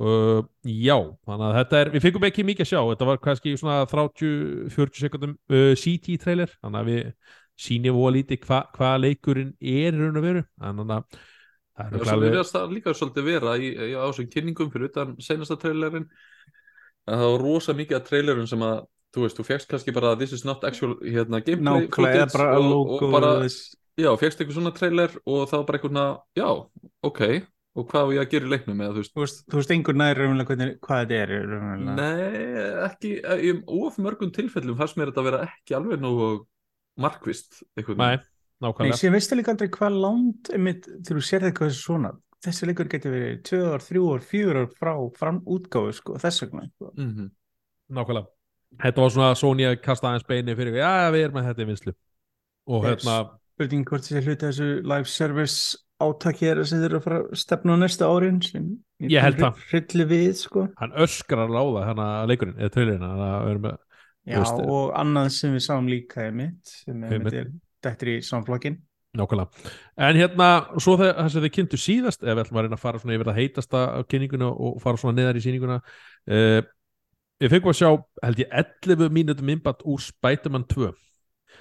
Uh, 0.00 0.42
já, 0.64 0.96
þannig 1.28 1.46
að 1.46 1.56
þetta 1.56 1.80
er 1.80 1.90
við 1.94 2.04
fengum 2.04 2.26
ekki 2.28 2.44
mikið 2.44 2.66
að 2.66 2.70
sjá, 2.70 2.80
þetta 2.90 3.08
var 3.08 3.22
kannski 3.24 3.54
svona 3.60 3.78
30-40 3.88 5.00
sekundum 5.00 5.32
uh, 5.52 5.72
CT 5.80 6.18
trailer, 6.20 6.52
þannig 6.60 6.82
að 6.82 6.92
við 6.92 7.32
sýnum 7.60 7.98
og 8.00 8.14
lítið 8.16 8.46
hva, 8.48 8.60
hvað 8.76 8.96
leikurinn 9.04 9.52
er 9.60 9.92
í 9.92 9.98
raun 10.00 10.16
og 10.20 10.24
veru, 10.26 10.44
þannig 10.62 10.94
að 10.96 11.18
það 11.80 11.98
er 12.00 12.12
alveg- 12.14 12.24
virðast 12.30 12.56
það 12.56 12.74
líka 12.76 12.94
svolítið 12.96 13.28
vera 13.30 13.56
í, 13.60 13.68
í 13.74 13.92
á 13.96 14.02
þessum 14.08 14.30
kynningum 14.34 14.72
fyrir 14.72 14.90
utan 14.90 15.12
senasta 15.22 15.58
trailerin 15.60 16.08
að 17.08 17.20
það 17.22 17.30
var 17.34 17.44
rosa 17.44 17.76
mikið 17.76 17.98
af 18.00 18.08
trailerum 18.08 18.48
sem 18.50 18.64
að 18.66 18.80
þú 19.10 19.24
veist, 19.26 19.38
þú 19.40 19.44
fegst 19.48 19.70
kannski 19.70 19.94
bara 19.96 20.16
this 20.18 20.32
is 20.36 20.44
not 20.46 20.64
actual 20.68 20.96
hérna, 21.02 21.40
gameplay 21.42 21.86
nákvæmlega 21.86 22.26
footage 22.26 22.36
bara 22.38 22.58
og, 22.58 22.66
logo 22.70 22.98
og 23.08 23.14
bara, 23.16 23.30
já, 23.98 24.10
fegst 24.20 24.40
eitthvað 24.42 24.58
svona 24.60 24.74
trailer 24.76 25.16
og 25.24 25.48
það 25.50 25.56
var 25.58 25.64
bara 25.70 25.80
eitthvað 25.80 25.94
svona, 25.96 26.04
já, 26.38 26.50
ok 27.10 27.22
og 27.80 27.86
hvað 27.86 28.06
var 28.06 28.14
ég 28.16 28.20
að 28.24 28.30
gera 28.34 28.46
í 28.46 28.50
leiknum? 28.50 28.80
Eða 28.82 28.92
þú 28.96 29.00
veist. 29.00 29.12
Þú 29.14 29.20
veist, 29.22 29.42
þú 29.46 29.58
veist 29.60 29.72
einhver 29.72 29.96
nær 30.00 30.18
raunverulega 30.18 30.48
hvernig, 30.50 30.70
hvað 30.82 31.02
þetta 31.04 31.18
er 31.22 31.30
raunverulega. 31.52 31.92
Nei, 32.00 32.62
ekki, 32.86 33.10
í 33.46 33.52
of 33.86 33.98
mörgum 34.02 34.32
tilfellum 34.34 34.78
fannst 34.80 34.98
mér 34.98 35.12
þetta 35.12 35.22
að 35.22 35.28
vera 35.30 35.42
ekki 35.46 35.76
alveg 35.78 36.02
nógu 36.02 36.26
markvist 37.00 37.60
Nei, 37.62 37.84
veginn. 37.84 38.00
Nei, 38.00 38.18
nákvæmlega 38.64 38.98
sem 39.00 39.14
veistu 39.16 39.38
líka 39.38 39.54
aldrei 39.54 39.70
hvað 39.76 40.00
langt 40.04 40.50
einmitt, 40.54 40.88
þegar 40.90 41.20
þú 41.20 41.24
sér 41.28 41.46
eitthvað 41.48 41.72
þessu 41.72 41.86
svona 41.86 42.12
þessi 42.44 42.68
leikur 42.70 42.88
getur 42.88 43.12
verið 43.14 43.40
2 43.50 43.60
ár, 43.74 43.84
3 43.84 44.04
ár, 44.14 44.22
4 44.30 44.60
ár 44.62 44.68
frá 44.78 44.92
fram 45.18 45.40
útgáfu 45.44 45.92
sko, 45.96 46.16
þess 46.20 46.44
vegna 46.46 46.66
sko. 46.70 46.92
Mhm. 46.96 47.30
nákvæmlega 47.90 48.26
þetta 48.78 49.02
var 49.04 49.10
svona 49.10 49.34
Sony 49.38 49.66
að 49.66 49.80
kasta 49.82 50.08
aðeins 50.10 50.26
beini 50.28 50.56
fyrir 50.56 50.78
já, 50.78 51.10
við 51.10 51.24
erum 51.26 51.38
með 51.40 51.48
þetta 51.50 51.64
í 51.64 51.68
vinslu 51.70 51.94
og 52.70 52.84
hérna, 52.86 53.16
spurning 53.54 53.86
hvort 53.88 54.06
þessi 54.06 54.22
hluti 54.24 54.46
þessu 54.46 54.68
live 54.86 55.10
service 55.10 55.78
átaki 56.00 56.48
er 56.48 56.62
sem 56.64 56.80
þeir 56.80 56.88
eru 56.94 57.00
að 57.00 57.06
fara 57.06 57.18
að 57.20 57.40
stefna 57.42 57.76
á 57.76 57.78
næsta 57.82 58.08
árin 58.08 58.40
sem 58.44 58.70
Ég 59.00 59.20
held 59.24 59.40
það. 59.40 60.34
sko 60.36 60.68
hann 60.80 60.92
öskrar 60.92 61.50
á 61.50 61.62
það 61.64 61.86
hérna 61.88 62.08
leikurinn, 62.30 62.56
eða 62.60 62.72
trailerinn 62.76 63.04
þannig 63.04 63.26
að 63.26 63.44
við 63.44 63.50
erum 63.54 63.66
með 63.66 63.78
Já, 64.30 64.38
veist, 64.42 64.62
og 64.62 64.94
annað 65.00 65.32
sem 65.36 65.56
við 65.56 65.66
sáum 65.66 65.90
líka 65.90 66.28
í 66.28 66.30
mitt 66.34 66.76
sem 66.84 67.04
er 67.06 67.18
mitt 67.22 67.36
er 67.36 67.50
dættir 67.84 68.14
í 68.14 68.20
samflokkin 68.24 68.78
Nákvæmlega. 69.18 69.48
En 69.98 70.14
hérna, 70.14 70.48
svo 70.78 70.94
þess 71.00 71.34
að 71.34 71.46
þið 71.46 71.52
kynntu 71.56 71.78
síðast, 71.82 72.20
ef 72.22 72.30
við 72.30 72.42
ætlum 72.44 72.60
að 72.60 72.66
reyna 72.66 72.76
að 72.76 72.82
fara 72.84 73.00
svona 73.02 73.16
yfir 73.16 73.26
það 73.26 73.40
heitasta 73.40 73.80
á 73.98 74.00
kynninguna 74.06 74.50
og 74.54 74.76
fara 74.84 75.00
svona 75.02 75.16
neðar 75.18 75.40
í 75.40 75.42
sýninguna, 75.42 75.78
uh, 76.30 76.60
við 77.42 77.54
fengum 77.56 77.72
að 77.72 77.78
sjá, 77.80 77.88
held 78.22 78.42
ég, 78.44 78.52
11 78.86 79.16
mínútum 79.16 79.50
innbatt 79.50 79.82
úr 79.82 80.02
Spider-Man 80.04 80.66
2. 80.70 80.92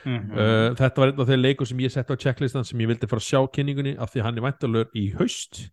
mm 0.06 0.28
Uh, 0.30 0.76
þetta 0.78 1.02
var 1.02 1.10
einn 1.10 1.20
af 1.20 1.28
þeir 1.28 1.40
leikur 1.42 1.68
sem 1.68 1.80
ég 1.82 1.92
sett 1.92 2.12
á 2.14 2.16
checklistan 2.16 2.64
sem 2.64 2.80
ég 2.80 2.88
vildi 2.88 3.08
fara 3.10 3.20
að 3.20 3.26
sjá 3.26 3.40
kynningunni 3.52 3.96
af 4.00 4.14
því 4.14 4.22
hann 4.24 4.38
er 4.38 4.46
væntalur 4.46 4.94
í 4.96 5.10
haust, 5.18 5.64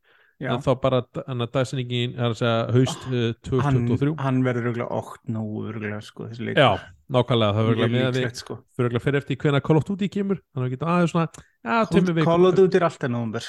en 0.45 0.61
þá 0.65 0.73
bara 0.83 1.01
hann 1.25 1.45
dagsinningin 1.49 2.17
er 2.19 2.29
að 2.29 2.37
segja 2.41 2.57
haust 2.75 3.07
hann, 3.07 3.39
2023. 3.47 4.11
hann 4.21 4.43
verður 4.45 4.71
örgulega 4.73 4.99
8 4.99 5.33
nú 5.33 5.45
örgulega 5.65 6.03
sko 6.05 6.27
þessi 6.29 6.51
leikur 6.51 6.61
Já, 6.61 6.83
nákvæmlega, 7.17 7.57
það 7.57 7.71
verður 7.71 7.95
líklegt, 7.95 8.43
sko. 8.43 8.59
fyrir 8.77 9.21
eftir 9.23 9.41
hvenær 9.41 9.65
Call 9.65 9.81
of 9.81 9.89
Duty 9.89 10.11
kemur, 10.13 10.43
þannig 10.53 10.67
að 10.67 10.69
við 10.69 10.77
getum 10.77 10.93
aðeins. 10.93 12.27
Call 12.27 12.51
of 12.51 12.59
Duty 12.59 12.81
er 12.81 12.89
alltaf 12.91 13.13
nómber 13.13 13.49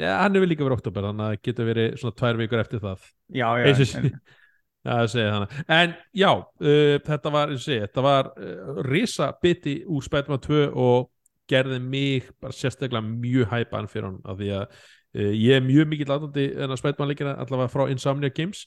Já, 0.00 0.14
hann 0.22 0.36
er 0.36 0.44
vel 0.44 0.48
líka 0.52 0.64
verið 0.64 0.78
oktober, 0.78 1.06
þannig 1.10 1.24
að 1.24 1.32
það 1.32 1.46
getur 1.48 1.68
verið 1.68 1.96
svona 2.00 2.16
tvær 2.16 2.38
vikur 2.40 2.62
eftir 2.62 2.80
það. 2.80 3.08
Já, 3.28 3.48
já, 3.60 3.64
Eins 3.66 3.80
og 3.80 4.04
en, 4.06 5.32
þannig. 5.34 5.56
En 5.76 5.96
já, 6.16 6.30
uh, 6.30 6.94
þetta 7.10 7.32
var, 7.34 7.56
segja, 7.60 7.88
þetta 7.88 8.04
var 8.06 8.30
uh, 8.32 8.78
risa 8.86 9.28
biti 9.42 9.80
úr 9.84 10.06
Spider-Man 10.06 10.40
2 10.46 10.62
og 10.70 11.10
gerði 11.50 11.80
mig 11.82 12.30
bara 12.40 12.54
sérstaklega 12.54 13.02
mjög 13.02 13.50
hæpaðan 13.50 13.90
fyrir 13.90 14.08
hann 14.08 14.20
af 14.24 14.38
því 14.38 14.50
að 14.60 14.80
ég 15.14 15.56
er 15.58 15.66
mjög 15.66 15.90
mikið 15.90 16.12
látandi 16.12 16.46
en 16.54 16.70
að 16.70 16.80
Spider-Man 16.82 17.10
leikina 17.10 17.34
allavega 17.42 17.72
frá 17.72 17.86
Insomnia 17.90 18.30
Games 18.34 18.66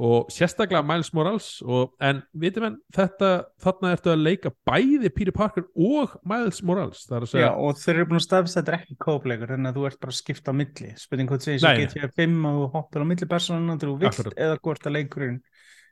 og 0.00 0.30
sérstaklega 0.32 0.80
Miles 0.86 1.10
Morales 1.12 1.48
og, 1.66 1.90
en 2.00 2.22
vitum 2.40 2.64
en 2.70 2.76
þetta 2.94 3.30
þarna 3.60 3.90
ertu 3.96 4.12
að 4.14 4.22
leika 4.22 4.52
bæði 4.68 5.10
Peter 5.12 5.34
Parker 5.36 5.66
og 5.74 6.14
Miles 6.28 6.62
Morales 6.64 7.02
að 7.10 7.26
Já, 7.42 7.50
og 7.52 7.76
þeir 7.80 7.98
eru 7.98 8.08
búin 8.12 8.20
að 8.20 8.24
að 8.62 8.70
er 8.72 8.78
ekki 8.78 8.96
þannig 9.50 9.72
að 9.72 9.80
þú 9.80 9.88
ert 9.90 10.00
bara 10.00 10.14
að 10.14 10.20
skipta 10.20 10.54
á 10.54 10.58
milli. 10.60 10.92
Spurning 11.00 11.32
hvað 11.32 11.44
segir 11.44 11.60
Nei, 11.66 11.74
sem 11.74 11.82
nei. 11.82 11.90
GTA 11.90 12.12
5 12.22 12.48
og 12.52 12.62
hoppar 12.78 13.04
á 13.04 13.10
milli 13.10 13.28
persónuna 13.34 13.76
þegar 13.76 13.92
þú 13.92 13.98
vilt 14.06 14.40
eða 14.46 14.60
hvort 14.64 14.88
að 14.88 14.96
leikurinn 14.96 15.38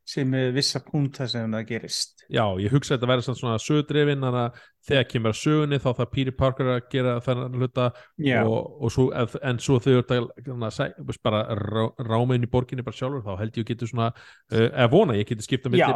sem 0.09 0.35
er 0.38 0.55
vissa 0.57 0.81
púnta 0.85 1.27
sem 1.29 1.53
það 1.53 1.67
gerist. 1.69 2.25
Já, 2.29 2.45
ég 2.61 2.73
hugsa 2.73 2.95
að 2.95 2.99
þetta 2.99 3.09
verður 3.09 3.37
svona 3.38 3.61
sögudrifin 3.61 4.25
þannig 4.25 4.43
að 4.43 4.59
þegar 4.88 5.07
kemur 5.09 5.33
að 5.33 5.38
sögunni 5.41 5.79
þá 5.81 5.88
þarf 5.88 6.11
Peter 6.12 6.35
Parker 6.37 6.71
að 6.75 6.81
gera 6.93 7.15
þennan 7.25 7.57
hluta 7.57 7.87
og, 8.43 8.59
og 8.85 8.93
svo, 8.93 9.07
en, 9.17 9.61
svo 9.65 9.79
þau 9.85 9.95
að 10.00 10.12
að 10.69 11.12
bara 11.25 11.41
rá, 11.57 11.83
ráma 12.05 12.37
inn 12.37 12.45
í 12.45 12.50
borginni 12.53 12.85
bara 12.85 12.97
sjálfur 12.97 13.25
þá 13.25 13.41
held 13.41 13.57
ég 13.57 13.65
að 13.65 13.73
getur 13.73 13.91
svona 13.93 14.11
eða 14.53 14.88
vona 14.93 15.17
ég 15.17 15.29
geti 15.29 15.47
skipta 15.47 15.73
milli 15.73 15.85
Já 15.85 15.93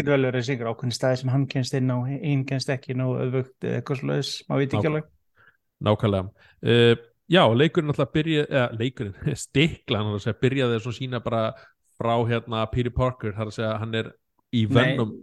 getur 0.00 0.14
vel 0.14 0.26
verið 0.28 0.40
að 0.40 0.48
sigur 0.48 0.70
ákveðin 0.72 0.96
staði 0.96 1.20
sem 1.20 1.32
hann 1.32 1.46
kennst 1.50 1.76
inn 1.76 1.92
á 1.92 1.98
einn 2.00 2.44
kennst 2.48 2.72
ekki 2.72 2.96
nú 2.98 3.12
öðvögt 3.20 3.66
eða 3.66 3.80
eitthvað 3.80 4.02
slöðis, 4.02 4.32
maður 4.48 4.62
veit 4.62 4.68
ekki 4.70 4.80
Nákvæmlega. 4.80 5.06
alveg. 5.06 5.10
Nákvæmlega. 5.88 6.48
Uh, 6.60 6.94
já, 7.30 7.42
leikurinn 7.56 7.92
alltaf 7.94 8.14
byrja 8.14 8.46
eða 8.48 8.66
leikurinn, 8.80 9.36
stiklan 9.44 10.08
hann 10.08 10.18
að 10.18 10.24
segja, 10.26 10.40
byrjaði 10.44 10.80
svo 10.84 10.94
sína 10.96 11.22
bara 11.24 11.44
frá 12.00 12.14
hérna 12.30 12.64
Peter 12.72 12.92
Parker, 12.96 13.34
það 13.36 13.44
er 13.44 13.52
að 13.52 13.56
segja 13.58 13.76
hann 13.82 13.94
er 14.00 14.10
í 14.56 14.64
Venom 14.70 15.14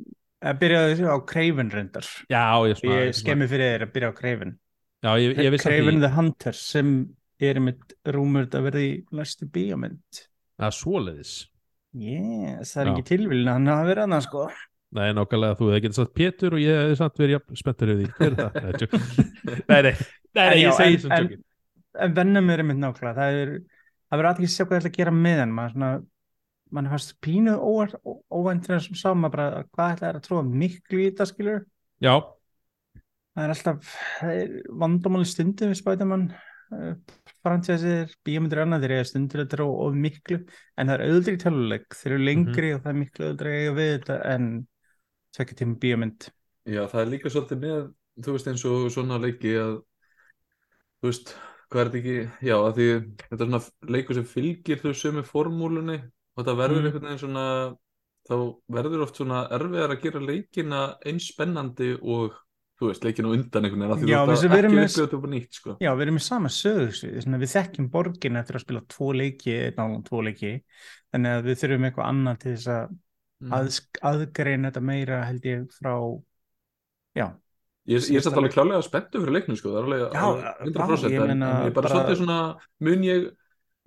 að 0.45 0.59
byrjaði 0.61 1.09
á 1.09 1.17
Craven 1.25 1.69
reyndar. 1.73 2.07
Já, 2.29 2.43
ég, 2.69 2.77
svona, 2.77 3.01
ég 3.07 3.17
skemmi 3.17 3.47
fyrir 3.49 3.71
þér 3.73 3.85
að 3.87 3.93
byrja 3.95 4.09
á 4.13 4.17
Craven. 4.19 4.55
Já, 5.05 5.11
ég, 5.21 5.35
ég 5.41 5.53
vissi 5.53 5.65
að 5.67 5.73
Craven 5.73 5.97
því 5.97 6.03
the 6.05 6.11
Hunter 6.13 6.57
sem 6.57 6.91
er 7.47 7.59
með 7.61 7.95
rúmur 8.13 8.47
að 8.47 8.67
verði 8.67 8.85
í 8.85 8.95
næstu 9.17 9.49
bíómynd. 9.53 10.21
Að 10.61 10.75
svoleiðis. 10.77 11.35
Yes, 11.97 12.73
það 12.75 12.81
er 12.83 12.89
Já. 12.89 12.93
ekki 12.93 13.07
tilvílin 13.09 13.49
að 13.49 13.57
hann 13.57 13.71
hafa 13.71 13.89
verið 13.89 14.05
annars 14.05 14.27
sko. 14.29 14.45
Nei, 14.97 15.07
nákvæmlega, 15.17 15.57
þú 15.59 15.67
hefði 15.71 15.83
getið 15.83 15.97
sagt 15.97 16.13
Pétur 16.15 16.55
og 16.55 16.61
ég 16.63 16.77
hefði 16.83 16.99
samt 17.01 17.17
verið 17.19 17.57
spenntur 17.59 17.91
yfir 17.93 18.05
því. 18.05 18.11
Hver 18.17 18.29
er 18.29 18.37
það? 18.39 18.93
Nei, 19.67 19.81
nei, 19.87 19.91
nei, 19.91 19.93
nei, 20.37 20.61
ég 20.61 20.77
segi 20.77 20.99
en- 21.01 21.11
tjókin 21.11 21.43
en 21.97 22.13
Venom 22.13 22.49
er 22.53 22.61
einmitt 22.63 22.79
nákvæmlega. 22.81 23.15
Það 23.17 23.39
er, 23.41 23.51
það 24.07 24.19
verður 24.21 24.29
aðeins 24.31 24.51
að 24.51 24.55
sjá 24.55 24.63
hvað 24.63 24.73
það 24.75 24.79
ætla 24.81 24.91
að 24.91 24.97
gera 24.99 25.13
með 25.17 25.41
hann. 25.41 25.55
Maður 25.57 25.73
svona 25.75 25.91
mann 26.73 26.89
fannst 26.91 27.15
pínu 27.23 27.55
óvænt 27.57 28.67
þegar 28.67 28.83
sem 28.83 28.97
sá 28.99 29.09
maður 29.13 29.35
bara 29.35 29.63
hvað 29.71 29.93
ætla 29.95 30.09
er 30.09 30.19
að 30.19 30.25
tróða 30.27 30.59
miklu 30.63 31.01
í 31.01 31.07
þetta 31.09 31.27
skilur 31.29 31.63
Já, 32.03 32.13
það 33.33 33.43
er 33.43 33.53
alltaf 33.53 33.95
það 34.19 34.53
vandamáli 34.83 35.29
stundu 35.29 35.71
við 35.71 35.79
Spiderman 35.79 36.27
uh, 36.73 36.93
fransæsir, 37.45 38.13
bíómyndir 38.27 38.63
annað 38.63 38.85
þeir 38.85 38.95
eiga 38.97 39.09
stundur 39.11 39.43
að 39.43 39.51
tróða 39.55 39.87
of 39.87 39.99
miklu 40.05 40.39
en 40.41 40.91
það 40.91 40.95
er 40.95 41.05
auðvitað 41.07 41.37
í 41.37 41.41
töluleik, 41.43 41.87
þeir 41.99 42.15
eru 42.15 42.25
lengri 42.29 42.73
og 42.75 42.81
það 42.83 42.91
er 42.93 42.99
miklu 43.01 43.27
auðvitað 43.27 43.51
að 43.51 43.59
eiga 43.59 43.75
við 43.77 43.93
þetta 43.93 44.17
en 44.33 44.49
tvekja 45.37 45.59
tíma 45.61 45.77
bíómynd. 45.83 46.29
Já, 46.67 46.81
það 46.91 47.01
er 47.01 47.11
líka 47.13 47.31
svolítið 47.31 47.61
með, 47.63 47.85
þú 48.25 48.35
veist 48.35 48.49
eins 48.51 48.65
og 48.67 48.87
svona 48.91 49.19
leiki 49.23 49.53
að, 49.61 49.77
þú 50.99 51.11
veist, 51.11 51.33
hvað 51.71 51.81
er 51.81 51.91
þetta 51.91 52.01
ekki, 52.01 52.47
já, 52.49 52.55
að 52.57 52.77
því 52.77 52.87
þetta 53.23 53.37
er 53.37 53.51
svona 53.51 53.93
leikur 53.95 54.17
sem 54.17 54.29
fylgir 54.33 54.81
þau 54.81 54.93
sömu 54.97 55.23
formúlunni 55.27 55.99
og 56.37 56.43
þetta 56.45 56.55
verður 56.61 56.81
Mm. 56.81 56.85
einhvern 56.87 57.07
veginn 57.07 57.23
svona, 57.23 57.45
þá 58.29 58.35
verður 58.69 59.01
oft 59.07 59.15
svona 59.17 59.39
erfiðar 59.49 59.95
að 59.95 60.01
gera 60.03 60.19
leikina 60.19 60.81
eins 61.05 61.31
spennandi 61.31 61.93
og, 62.01 62.35
þú 62.79 62.91
veist, 62.91 63.03
leikina 63.03 63.27
á 63.27 63.33
undan 63.33 63.65
einhvern 63.65 63.87
veginn, 63.87 64.07
Já, 64.11 64.19
við 64.27 64.57
erum 64.59 64.73
með- 64.77 65.31
nýtt, 65.33 65.53
sko. 65.53 65.77
Já, 65.81 65.91
við 65.95 66.01
erum 66.05 66.15
með 66.19 66.25
sama 66.27 66.49
sögursvið, 66.49 67.17
svona 67.23 67.39
við 67.41 67.53
þekkjum 67.55 67.89
borgin 67.89 68.37
eftir 68.37 68.55
að 68.55 68.61
spila 68.67 68.81
tvo 68.87 69.13
leiki, 69.17 69.57
náðum 69.75 70.03
tvo 70.05 70.21
leiki, 70.23 70.61
þannig 71.13 71.31
að 71.39 71.43
við 71.49 71.59
þurfum 71.63 71.85
eitthvað 71.89 72.09
annað 72.11 72.39
til 72.39 72.53
þess 72.53 72.67
að 72.67 72.95
Mm. 73.39 73.51
aðgreina 74.01 74.71
þetta 74.71 74.81
meira 74.81 75.23
held 75.25 75.41
ég 75.43 75.67
frá, 75.71 75.93
já, 77.15 77.27
Ég, 77.87 78.01
ég 78.11 78.17
er 78.17 78.21
samt 78.25 78.35
alveg 78.35 78.51
klálega 78.51 78.83
spenntu 78.83 79.21
fyrir 79.23 79.31
leiknum 79.37 79.55
sko, 79.55 79.69
það 79.71 79.77
er 79.77 79.85
alveg 79.87 80.01
Já, 80.11 80.23
alveg 80.27 80.73
100% 80.75 81.07
já, 81.07 81.21
ég 81.21 81.29
en, 81.31 81.39
ég 81.39 81.73
bara, 81.73 81.87
bara- 81.87 81.89
svolítið 81.93 82.17
svona 82.19 82.57
mun 82.81 83.03
ég, 83.07 83.31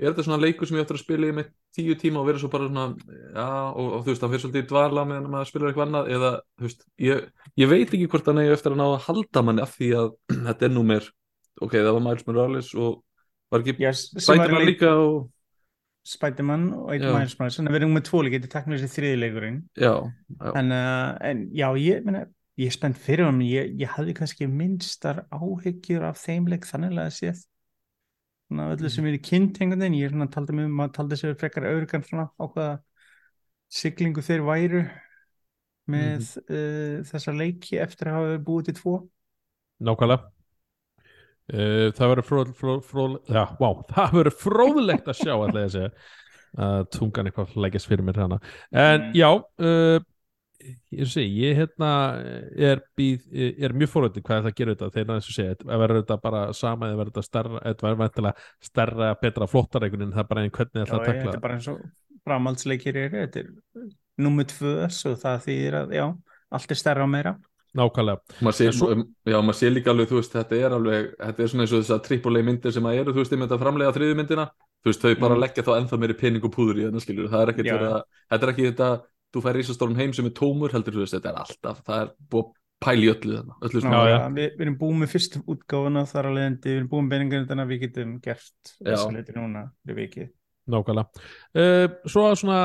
er 0.01 0.13
þetta 0.13 0.25
svona 0.27 0.41
leikur 0.41 0.69
sem 0.69 0.79
ég 0.79 0.87
ætti 0.87 0.97
að 0.97 1.03
spila 1.03 1.29
í 1.29 1.35
með 1.37 1.51
tíu 1.77 1.97
tíma 2.01 2.23
og 2.23 2.29
vera 2.29 2.41
svo 2.41 2.51
bara 2.53 2.69
svona 2.69 2.87
já, 2.97 3.49
og, 3.71 3.87
og 3.87 4.05
þú 4.05 4.13
veist, 4.13 4.23
hann 4.25 4.33
fyrir 4.33 4.45
svolítið 4.45 4.65
í 4.65 4.69
dvala 4.71 5.05
meðan 5.09 5.29
maður 5.33 5.51
spilar 5.51 5.71
eitthvað 5.71 5.87
annað 5.89 6.11
eða, 6.17 6.31
þú 6.57 6.67
veist, 6.67 6.87
ég, 7.07 7.27
ég 7.61 7.71
veit 7.71 7.85
ekki 7.89 8.09
hvort 8.15 8.31
hann 8.31 8.41
eigi 8.43 8.55
eftir 8.57 8.75
að 8.75 8.81
ná 8.81 8.87
að 8.87 9.05
halda 9.09 9.45
manni 9.47 9.65
af 9.65 9.77
því 9.77 9.91
að 10.01 10.09
þetta 10.49 10.67
er 10.69 10.75
nú 10.75 10.87
meir, 10.89 11.11
ok, 11.61 11.77
það 11.77 11.93
var 11.99 12.07
Miles 12.07 12.27
Morales 12.31 12.73
og 12.79 12.97
var 13.51 13.65
ekki 13.67 13.93
sem 13.93 14.25
Spiderman 14.25 14.67
líka 14.69 14.95
og, 14.97 15.21
Spiderman 16.07 16.67
og 16.79 16.93
Já. 16.97 17.11
Miles 17.13 17.37
Morales, 17.37 17.61
þannig 17.61 17.73
að 17.73 17.77
við 17.77 17.83
erum 17.83 17.97
með 17.99 18.05
tvo 18.09 18.25
leiki, 18.25 18.39
þetta 18.39 18.49
er 18.49 18.55
teknilega 18.57 18.85
þessi 18.87 18.97
þriðileikurinn, 18.97 19.63
já, 19.77 19.95
já, 20.01 20.53
en, 20.55 20.73
uh, 20.73 21.09
en 21.29 21.43
já, 21.53 21.67
ég, 21.83 22.05
meina, 22.07 22.25
ég 22.61 22.71
er 22.71 22.77
spennt 22.77 23.01
fyrir 23.01 23.29
hann, 23.29 23.43
ég, 23.45 23.75
ég 23.81 23.93
hafði 23.99 24.17
kannski 24.17 24.49
minnstar 24.49 25.27
áhyggjur 25.29 26.07
af 26.09 26.21
þeim 26.23 26.49
leik 26.49 26.69
þannig 26.69 26.97
að 27.05 27.13
séð, 27.19 27.43
svona 28.51 28.67
af 28.67 28.75
öllu 28.77 28.91
sem 28.91 29.07
er 29.07 29.17
í 29.17 29.23
kynnt 29.23 29.61
einhvern 29.63 29.85
veginn, 29.85 29.99
ég 30.01 30.09
er 30.09 30.15
svona 30.17 30.27
taldi 30.35 30.57
mig 30.59 30.67
um 30.67 30.83
að 30.83 30.93
taldi 30.97 31.19
sér 31.21 31.37
frekar 31.39 31.69
auðvitað 31.71 32.09
svona 32.11 32.27
á 32.35 32.45
hvaða 32.51 32.73
siglingu 33.71 34.25
þeir 34.27 34.43
væru 34.49 34.83
með 35.91 36.27
uh, 36.51 37.01
þessa 37.09 37.35
leiki 37.35 37.79
eftir 37.83 38.11
að 38.11 38.19
hafa 38.19 38.41
búið 38.47 38.69
til 38.71 38.77
tvo. 38.81 38.95
Nákvæmlega. 39.81 40.29
Uh, 41.51 41.89
Það 41.97 42.13
verður 42.13 42.27
fróð 42.91 43.15
Já, 43.31 43.45
vá, 43.59 43.71
það 43.95 44.17
verður 44.19 44.37
fróðlegt 44.43 45.09
að 45.11 45.23
sjá 45.23 45.33
að 45.39 45.63
að 46.61 46.81
tungan 46.91 47.29
eitthvað 47.31 47.53
leggist 47.63 47.87
fyrir 47.87 48.03
mér 48.03 48.17
hana 48.25 48.41
En 48.75 49.05
Mm. 49.05 49.13
já 49.15 49.29
uh, 49.31 50.01
ég 50.93 51.07
sé, 51.09 51.23
ég 51.25 51.57
hérna 51.57 51.91
er, 52.71 52.83
býð, 52.99 53.27
er 53.65 53.73
mjög 53.77 53.91
fórhætti 53.95 54.23
hvað 54.27 54.45
það 54.49 54.55
gerir 54.61 54.75
þetta 54.77 54.91
þegar 54.97 55.21
þess 55.21 55.31
að 55.33 55.37
segja, 55.39 55.57
að 55.67 55.83
verður 55.85 56.01
þetta 56.03 56.19
bara 56.27 56.43
sama 56.57 56.89
eða 56.91 56.99
verður 57.01 57.13
þetta 57.15 57.27
stærra, 57.29 57.63
þetta 57.65 57.87
verður 57.87 58.01
vantilega 58.05 58.49
stærra, 58.71 59.11
betra, 59.23 59.49
flottar 59.51 59.87
einhvern 59.87 60.05
veginn 60.05 60.17
það 60.17 60.25
er 60.25 60.31
bara 60.35 60.45
einn 60.47 60.55
hvernig 60.59 60.81
Já, 60.85 60.91
það 60.91 61.01
ég, 61.01 61.07
takla. 61.11 61.23
þetta 61.31 61.39
er 61.41 61.45
bara 61.47 61.59
eins 61.61 61.69
og 61.73 61.85
framhaldsleikir 62.29 62.97
eru, 63.07 63.23
þetta 63.25 63.45
er 63.45 63.53
nummer 64.21 64.45
tvö, 64.51 64.75
svo 64.93 65.15
það 65.17 65.45
þýðir 65.47 65.79
að, 65.81 65.95
já, 65.97 66.05
allt 66.59 66.75
er 66.75 66.81
stærra 66.83 67.07
og 67.07 67.15
meira. 67.15 67.37
nákvæmlega, 67.79 68.19
maður 68.43 68.57
sé, 68.59 68.67
svo- 68.75 68.91
já, 69.31 69.37
maður 69.47 69.57
sé 69.61 69.69
líka 69.71 69.93
alveg, 69.93 70.09
þú 70.11 70.17
veist, 70.19 70.33
þetta 70.35 70.57
er 70.59 70.73
alveg, 70.75 71.05
þetta 71.21 71.43
er 71.45 71.51
svona 71.53 71.63
eins 71.65 71.73
og 71.77 71.85
þess 71.85 71.95
að 71.95 72.01
triple 72.09 72.41
A 72.41 72.43
myndir 72.43 72.73
sem 72.75 72.89
að 72.91 72.97
eru, 72.99 73.13
þú 73.15 73.23
veist, 73.23 73.33
ég 73.37 73.39
myndi 73.39 73.55
að 73.55 73.63
framlega 73.63 73.93
þriðu 73.95 74.17
myndina, 74.19 74.47
þú 74.83 74.91
veist, 74.91 75.05
þau 75.05 75.15
bara 75.21 75.35
Mm. 75.37 75.41
leggja 75.45 75.63
þá 75.63 75.71
ennþá 75.79 75.99
meiri 76.03 76.17
pening 76.19 76.45
og 76.45 76.51
púður 76.57 76.81
í 76.81 76.85
þennan 76.89 77.05
skilur, 77.05 77.29
það 77.31 77.43
er 77.45 77.53
ekkert 77.53 77.71
Já, 77.71 77.77
að, 77.79 78.03
þetta 78.35 78.43
er 78.49 78.53
ekki 78.53 78.67
þetta, 78.73 78.89
þú 79.31 79.45
fær 79.45 79.61
ísastórun 79.61 80.01
heim 80.01 80.15
sem 80.17 80.29
er 80.29 80.35
tómur, 80.37 80.75
heldur, 80.75 80.97
þú 80.99 81.05
veist, 81.05 81.17
þetta 81.17 81.33
er 81.33 81.41
alltaf, 81.45 81.81
það 81.87 82.03
er 82.05 82.13
búið 82.33 82.57
í 82.81 83.09
öllu 83.13 83.37
þarna, 83.37 83.57
svona, 83.75 84.03
já. 84.09 84.19
Við, 84.37 84.47
við 84.57 84.63
erum 84.65 84.77
búið 84.81 85.01
með 85.03 85.11
fyrstu 85.15 85.41
útgáfuna 85.53 86.05
þar 86.09 86.29
að 86.31 86.37
leiðandi, 86.39 86.71
við 86.71 86.79
erum 86.79 86.93
búið 86.93 87.03
með 87.05 87.11
beiningar 87.15 87.49
þannig 87.51 87.67
að 87.67 87.75
við 87.75 87.83
getum 87.85 88.15
gert 88.25 88.71
Já. 88.71 88.87
þessa 88.87 89.11
leiti 89.17 89.35
núna 89.37 89.65
fyrir 89.83 89.99
vikið. 89.99 90.31
nákvæmlega 90.71 91.27
uh, 91.61 91.99
Svo 92.09 92.25
að 92.29 92.39
svona 92.41 92.61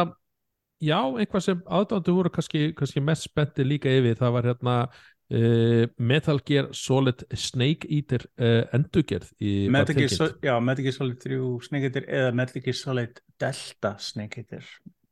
já, 0.84 1.00
eitthvað 1.20 1.44
sem 1.50 1.66
aðdándu 1.80 2.16
voru 2.16 2.32
kannski, 2.38 2.70
kannski 2.78 3.04
mest 3.04 3.28
spennti 3.28 3.68
líka 3.68 3.92
yfir, 3.92 4.16
það 4.22 4.34
var 4.38 4.50
hérna 4.52 4.78
uh, 4.86 5.84
Metal 5.98 6.40
Gear 6.48 6.72
Solid 6.72 7.26
Snake 7.36 7.92
Eater 7.92 8.24
uh, 8.40 8.64
endurgerð 8.76 9.34
Metal 9.74 9.98
Gear 10.00 10.96
Solid 10.96 11.20
3 11.24 11.42
Snake 11.68 11.92
Eater 11.92 12.08
eða 12.08 12.36
Metal 12.40 12.64
Gear 12.64 12.80
Solid 12.80 13.20
Delta 13.42 13.98
Snake 14.00 14.46
Eater. 14.46 14.64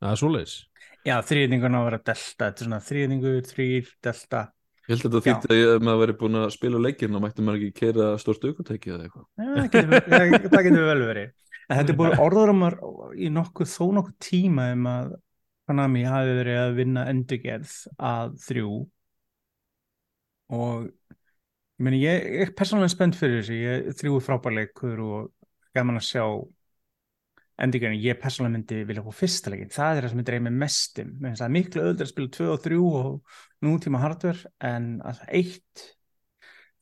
Það 0.04 0.12
er 0.12 0.20
svoleiðis 0.22 0.56
Já, 1.04 1.18
þriðningun 1.28 1.76
á 1.76 1.80
að 1.82 1.88
vera 1.90 2.00
Delta, 2.00 2.46
þetta 2.46 2.52
er 2.54 2.68
svona 2.68 2.84
þriðningur, 2.84 3.40
þrýr, 3.50 3.88
Delta. 4.08 4.42
ég 4.84 4.94
held 4.94 5.02
að 5.04 5.16
þetta 5.18 5.24
þýtti 5.26 5.58
að 5.58 5.74
ef 5.74 5.84
maður 5.84 6.02
verið 6.04 6.18
búin 6.22 6.40
að 6.40 6.46
spila 6.56 6.80
leikirna, 6.80 7.22
mætti 7.24 7.44
maður 7.44 7.60
ekki 7.60 7.80
keira 7.82 8.06
stórt 8.24 8.48
aukutæki 8.48 8.94
eða 8.94 9.08
eitthvað. 9.10 9.26
Já, 9.36 9.50
það 9.58 9.68
getur, 10.64 10.80
vel 10.88 11.04
verið. 11.10 11.34
En 11.68 11.80
þetta 11.80 11.94
er 11.94 12.00
búin 12.00 12.16
orðrumar 12.28 12.80
í 13.20 13.30
nokkuð, 13.36 13.72
þó 13.74 13.84
nokkuð 14.00 14.18
tíma 14.30 14.70
um 14.78 14.90
að 14.94 15.14
Konami 15.64 16.02
hafi 16.04 16.34
verið 16.36 16.58
að 16.60 16.74
vinna 16.76 17.06
endurgerð 17.08 17.76
að 18.04 18.34
þrjú 18.44 18.72
og 20.52 20.90
ég 20.90 21.86
meni, 21.88 22.02
ég, 22.04 22.26
er 22.44 22.52
persónulega 22.56 22.92
spennt 22.92 23.16
fyrir 23.20 23.40
þessu, 23.40 23.60
ég 23.60 23.96
þrjú 24.00 24.20
frábærleikur 24.24 25.00
og 25.04 25.30
gaman 25.76 26.00
að 26.02 26.08
sjá 26.10 26.26
endurgerðin, 27.62 28.02
ég 28.02 28.18
persónulega 28.22 28.54
myndi 28.58 28.80
vilja 28.90 29.04
fá 29.06 29.12
fyrsta 29.14 29.52
leikin, 29.54 29.70
það 29.74 29.98
er 29.98 30.06
það 30.06 30.14
sem 30.14 30.22
ég 30.24 30.28
dreif 30.30 30.42
með 30.46 30.56
mestum, 30.64 31.12
með 31.20 31.34
þess 31.36 31.46
að 31.46 31.54
miklu 31.54 31.84
öðru 31.84 32.06
að 32.06 32.10
spila 32.10 32.32
2 32.38 32.48
og 32.50 32.64
3 32.64 32.80
og 33.02 33.36
nútíma 33.68 34.02
hardware 34.02 34.50
en 34.72 34.88
að 35.06 35.22
eitt. 35.42 35.84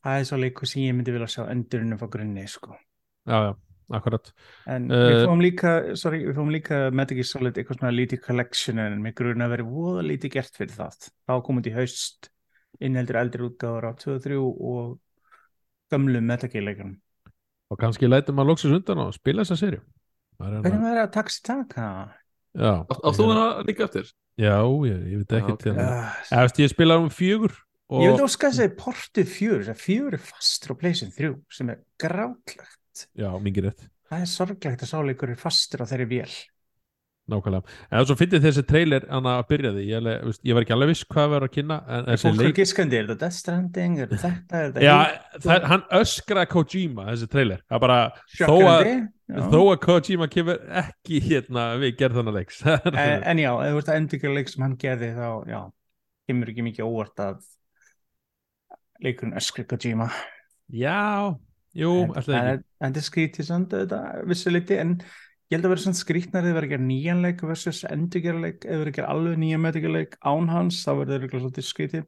Það 0.02 0.18
er 0.18 0.24
svo 0.30 0.38
leikur 0.40 0.66
sem 0.70 0.82
ég 0.86 0.96
myndi 0.96 1.14
vilja 1.14 1.28
sjá 1.30 1.44
endurinn 1.52 1.98
frá 2.00 2.08
grunni, 2.10 2.46
sko. 2.50 2.74
Já, 3.28 3.36
já, 3.46 3.52
akkurat. 3.98 4.32
En 4.66 4.90
Eh, 4.90 5.04
við 5.12 5.26
fáum 5.28 5.44
líka, 5.44 5.74
sorry, 6.00 6.24
við 6.26 6.40
fáum 6.40 6.50
líka 6.50 6.80
Metal 6.90 7.20
Gear 7.20 7.28
Solid 7.28 7.54
eitthvað 7.60 7.78
svona 7.78 7.94
lítið 7.94 8.24
collection 8.24 8.78
en 8.82 9.02
mig 9.02 9.14
grunna 9.14 9.46
að 9.46 9.56
vera 9.58 9.68
voða 9.68 10.02
lítið 10.08 10.36
gert 10.38 10.56
fyrir 10.56 10.74
það. 10.74 11.12
Þá 11.28 11.34
komum 11.46 11.62
í 11.62 11.76
haust 11.76 12.32
innheldur 12.80 13.20
eldri 13.20 13.46
útgáður 13.46 13.86
á 13.86 13.92
2 14.00 14.16
og 14.16 14.22
3 14.24 14.40
og 14.42 14.98
gömlu 15.92 16.20
Metal 16.24 16.48
Gear 16.48 16.64
leikunum. 16.64 16.98
og 17.72 17.78
kannski 17.78 18.08
lætum 18.08 18.36
maður 18.36 18.52
loksins 18.52 18.74
undan 18.76 18.98
og 19.06 19.14
spila 19.14 19.44
þessa 19.44 19.56
Það 19.60 19.68
er 19.72 19.82
Hvernig 20.42 20.64
hérna- 20.66 20.82
var 20.82 20.96
það 20.98 21.06
að 21.06 21.12
taxi 21.16 21.42
taka? 21.46 21.86
Já, 22.52 22.72
Átt 22.92 23.16
þú 23.16 23.26
hana 23.30 23.46
líka 23.68 23.84
eftir? 23.88 24.08
Já, 24.40 24.56
ég, 24.88 24.98
ég 25.12 25.20
veit 25.22 25.34
ekki 25.38 25.56
til 25.62 25.72
Uh, 25.72 25.82
Eða, 26.32 26.42
veist, 26.46 26.58
Ég 26.62 26.72
spilaði 26.72 27.06
um 27.06 27.12
fjögur 27.12 27.54
og 27.92 28.02
ég 28.02 28.14
vil 28.16 28.24
óska 28.26 28.48
að 28.48 28.58
segja 28.58 28.74
portið 28.80 29.28
fjör 29.28 29.58
þess 29.62 29.72
að 29.74 29.82
fjör 29.82 30.16
er 30.16 30.22
fastur 30.24 30.72
á 30.72 30.80
pleysin 30.80 31.12
þrjú 31.12 31.32
sem 31.52 31.70
er 31.74 31.80
grátlegt. 32.00 33.06
Já, 33.16 33.28
mingir 33.40 33.68
rétt. 33.68 33.84
Það 34.08 34.24
er 34.24 34.30
sorglegt 34.32 34.84
að 34.84 34.90
sáleikur 34.92 35.32
er 35.32 35.40
fastur 35.40 35.84
á 35.84 35.86
þeirri 35.88 36.08
vél 36.10 36.32
Nákvæmlega, 37.32 37.76
en 37.90 38.08
svo 38.08 38.16
fyndið 38.20 38.46
þessi 38.46 38.64
trailer 38.68 39.06
hann 39.08 39.28
að 39.32 39.42
byrjaði, 39.50 39.84
ég, 39.88 40.02
alveg, 40.02 40.24
veist, 40.28 40.42
ég 40.48 40.58
var 40.58 40.66
ekki 40.66 40.76
alveg 40.76 40.92
viss 40.92 41.08
hvað 41.12 41.30
var 41.34 41.46
að 41.46 41.52
kynna 41.56 41.78
er 42.02 42.22
fólk 42.22 42.44
er 42.44 42.56
giskandi, 42.58 42.98
er 42.98 43.08
þetta 43.08 43.18
Death 43.24 43.38
Stranding 43.38 44.02
er 44.02 44.12
þetta 44.12 44.32
er 44.60 44.68
þetta 44.68 44.84
já, 44.86 44.96
það, 45.46 45.68
hann 45.72 45.86
öskra 46.02 46.46
Kojima 46.52 47.08
þessi 47.10 47.30
trailer, 47.32 47.62
það 47.66 47.78
er 47.78 47.84
bara 47.86 48.00
þó 48.36 48.58
að, 48.72 48.90
þó 49.52 49.60
að 49.62 49.78
Kojima 49.86 50.28
kemur 50.32 50.60
ekki 50.82 51.22
hérna 51.26 51.70
við 51.82 51.96
gerð 52.02 52.20
þannig 52.20 52.38
leiks 52.40 52.60
en, 52.68 53.24
en 53.32 53.42
já, 53.42 53.50
ef 53.54 53.72
þú 53.72 53.82
ert 53.82 53.94
að 53.94 54.02
endur 54.02 54.36
leik 54.36 54.52
sem 54.52 54.66
hann 54.66 54.76
gerði 54.80 55.14
þá, 55.16 55.28
já, 55.48 55.60
kemur 56.30 56.52
ekki 56.52 56.66
mikið 56.68 56.88
óvart 56.88 57.24
að 57.24 57.40
leikurinn 59.02 59.38
öskri 59.38 59.64
Kojima. 59.66 60.08
Já, 60.72 61.34
jú, 61.76 61.92
alltaf 62.06 62.30
ekki. 62.36 62.62
en 62.80 62.94
þetta 62.94 63.04
skrítið 63.06 63.48
samt 63.48 63.74
þetta 63.74 64.00
vissu 64.28 64.52
liti, 64.52 64.78
en 64.80 64.96
ég 65.52 65.58
held 65.58 65.68
að 65.68 65.74
vera 65.74 65.84
svona 65.84 65.98
skrítnar 65.98 66.46
eða 66.46 66.56
vera 66.56 66.68
að 66.68 66.72
gera 66.72 66.84
nýjan 66.86 67.18
leik 67.20 67.42
versus 67.44 67.82
endurgerð 67.84 68.44
leik, 68.46 68.62
eða 68.64 68.78
vera 68.80 68.92
að 68.92 68.98
gera 68.98 69.10
alveg 69.12 69.40
nýjan 69.42 69.60
meðtökja 69.60 69.90
leik 69.92 70.14
án 70.24 70.48
hans, 70.48 70.78
þá 70.86 70.92
verður 71.02 71.26
það 71.26 71.42
svolítið 71.42 71.66
skrítið 71.68 72.06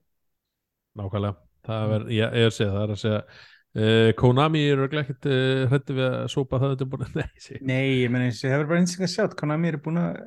Nákvæmlega, 0.95 1.37
það 1.69 1.97
er, 1.99 2.07
ég, 2.15 2.23
ég 2.25 2.47
er 2.47 2.49
að 2.49 2.57
segja 2.57 2.73
það 2.73 2.85
er 2.87 2.95
að 2.95 3.01
segja 3.03 3.21
uh, 3.21 4.11
Konami 4.23 4.65
eru 4.71 4.89
ekkert 4.89 5.29
uh, 5.29 5.65
hrættu 5.69 5.99
við 5.99 6.07
að 6.09 6.27
sópa 6.33 6.63
það 6.63 6.75
þetta 6.75 6.89
búin 6.95 7.13
Nei, 7.21 7.29
sí. 7.45 7.59
Nei, 7.61 7.85
ég 8.01 8.15
meina 8.15 8.31
eins 8.31 8.41
og 8.41 8.49
það 8.49 8.57
verður 8.57 8.73
bara 8.73 8.85
eins 8.85 8.97
og 8.97 9.05
að 9.05 9.15
sjá 9.17 9.39
Konami 9.43 9.73
eru 9.73 9.83
búin 9.85 10.01
að 10.01 10.23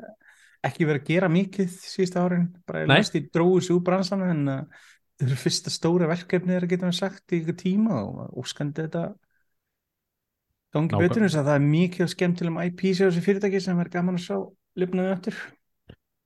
ekki 0.68 0.90
vera 0.90 1.02
að 1.02 1.10
gera 1.10 1.32
mikið 1.32 1.74
síðustu 1.82 2.22
árin, 2.22 2.50
bara 2.70 2.86
Nei. 2.86 3.00
næst 3.00 3.18
í 3.18 3.24
dróðu 3.34 3.64
sér 3.66 3.80
úr 3.80 3.86
bransana 3.88 4.30
en 4.34 4.44
uh, 4.52 4.90
það 5.18 5.32
eru 5.32 5.40
fyrsta 5.42 5.74
stóra 5.74 6.10
verkefni 6.12 6.54
þeirra 6.54 6.70
getum 6.70 6.92
við 6.92 7.00
sagt 7.00 7.34
í 7.34 7.42
ykkur 7.42 7.58
tíma 7.58 8.04
og 8.04 8.44
óskandi 8.44 8.86
þetta 8.86 9.08
gangi 10.76 10.92
Nákvæm- 10.94 11.04
betur 11.08 11.24
þess 11.28 11.38
að 11.40 11.48
það 11.50 11.60
er 11.60 11.68
mikið 11.68 12.10
skemmtilegum 12.14 12.60
IP 12.66 12.82
sér 12.94 13.12
þessi 13.12 13.24
fyrirtæki 13.28 13.62
sem 13.64 13.80
er 13.80 13.90
gaman 13.94 14.18
að 14.20 14.26
sjá 14.28 14.38
lifnaði 14.78 15.14
eftir. 15.16 15.38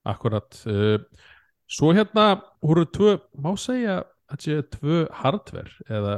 Akkurat 0.06 0.58
uh, 0.68 0.98
Svo 1.72 1.94
hérna 1.96 2.42
voru 2.60 2.84
tvö, 2.92 3.14
má 3.40 3.54
segja 3.56 4.02
að 4.32 4.42
séu 4.44 4.64
tvö 4.74 5.06
hardware 5.22 5.72
eða 5.88 6.16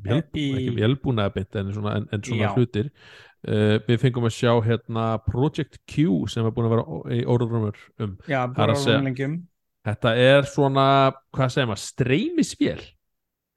vél, 0.00 0.22
Í- 0.22 0.22
ekki 0.22 0.70
velbúnaða 0.78 1.34
bytt 1.34 1.58
en 1.60 1.72
svona, 1.76 1.96
en, 2.00 2.06
en 2.14 2.22
svona 2.24 2.52
hlutir. 2.56 2.88
Uh, 3.44 3.76
Við 3.88 3.98
fengum 4.00 4.24
að 4.28 4.34
sjá 4.36 4.52
hérna 4.64 5.04
Project 5.26 5.78
Q 5.88 6.24
sem 6.32 6.44
er 6.48 6.52
búin 6.56 6.68
að 6.70 6.74
vera 6.76 7.16
í 7.16 7.20
orðrumur 7.28 7.76
um. 8.04 8.16
Já, 8.28 8.46
bara 8.56 8.74
segja- 8.76 9.02
lengjum 9.04 9.38
Þetta 9.84 10.10
er 10.20 10.42
svona, 10.44 10.86
hvað 11.32 11.52
segir 11.54 11.68
maður, 11.70 11.84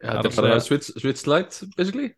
Það 0.04 0.14
er 0.14 0.20
þetta 0.24 0.30
er 0.30 0.36
bara 0.42 0.60
Switch 0.64 1.26
Lite, 1.28 1.68
basically 1.78 2.10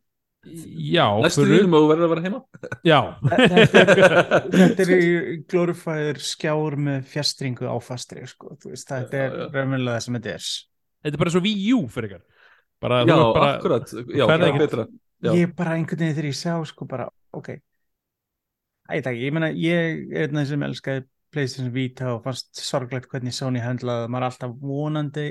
Já, 0.45 1.05
Næstu 1.23 1.41
fyrir- 1.45 1.63
þínum 1.63 1.73
og 1.77 1.81
þú 1.83 1.87
verður 1.91 2.05
að 2.05 2.11
vera 2.13 2.23
heima. 2.25 2.39
Já, 2.85 2.99
Þetta 3.25 4.85
er- 4.85 4.91
er 4.95 5.03
í 5.05 5.37
glorifæður 5.49 6.19
skjár 6.21 6.77
með 6.87 7.07
fjastringu 7.11 7.65
á 7.69 7.75
fastri 7.81 8.25
sko. 8.29 8.53
Þú 8.61 8.73
veist, 8.73 8.89
þetta 8.91 9.23
er 9.25 9.37
raunverulega 9.55 9.95
það 9.97 10.05
sem 10.05 10.17
þetta 10.19 10.33
er. 10.35 10.49
Þetta 11.05 11.17
er 11.17 11.23
bara 11.23 11.33
svo 11.35 11.41
Wii 11.45 11.73
U 11.77 11.81
fyrir 11.95 12.11
ykkar. 12.11 12.23
Bara, 12.85 13.01
Já, 13.07 13.15
bara, 13.33 13.49
akkurat. 13.57 13.89
Já, 14.13 14.25
er 14.29 14.87
Já. 15.25 15.31
ég 15.33 15.55
bara 15.57 15.73
einhvern 15.79 16.01
veginn 16.03 16.15
þegar 16.17 16.27
ég 16.29 16.37
sá 16.37 16.53
sko 16.69 16.85
bara, 16.85 17.07
ok. 17.33 17.49
Æ, 18.91 19.01
takk, 19.01 19.15
ég 19.17 19.33
meina, 19.33 19.47
ég 19.49 20.11
er 20.13 20.27
einn 20.27 20.37
af 20.37 20.43
þeim 20.45 20.49
sem 20.51 20.65
elskaði 20.67 21.05
PlayStation 21.33 21.71
Vita 21.73 22.11
og 22.13 22.23
fannst 22.27 22.59
sorglegt 22.61 23.07
hvernig 23.09 23.33
Sony 23.33 23.63
handlaði, 23.63 24.09
maður 24.11 24.21
er 24.21 24.27
alltaf 24.29 24.53
vonandi 24.61 25.25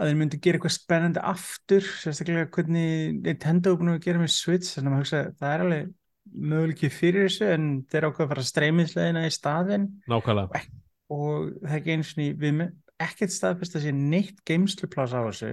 að 0.00 0.10
þeir 0.10 0.18
myndi 0.20 0.40
gera 0.40 0.58
eitthvað 0.58 0.74
spennandi 0.74 1.22
aftur, 1.28 1.86
sérstaklega 2.00 2.50
hvernig 2.54 3.16
Nintendo 3.20 3.72
er 3.72 3.80
búin 3.80 3.92
að 3.92 4.04
gera 4.06 4.22
með 4.22 4.32
Switch 4.34 4.74
þannig 4.74 4.88
að 4.88 4.94
maður 4.94 5.04
hugsa, 5.04 5.22
það 5.40 5.54
er 5.54 5.64
alveg 5.64 5.90
möguleiki 6.30 6.90
fyrir 6.94 7.26
þessu 7.26 7.48
en 7.50 7.66
þeir 7.90 8.06
ákveða 8.06 8.26
að 8.26 8.32
fara 8.32 8.46
streymisleðina 8.50 9.24
í 9.26 9.32
staðinn. 9.34 9.86
Nákvæmlega. 10.10 10.62
Og 11.10 11.50
það 11.58 11.74
er 11.74 11.80
ekki 11.80 11.96
eins 11.96 12.12
og 12.14 12.40
við 12.44 12.56
með 12.60 12.72
ekkert 13.00 13.34
staðfest 13.34 13.76
að 13.76 13.86
sé 13.86 13.94
neitt 13.96 14.42
geimslupláss 14.48 15.16
á 15.16 15.20
þessu. 15.26 15.52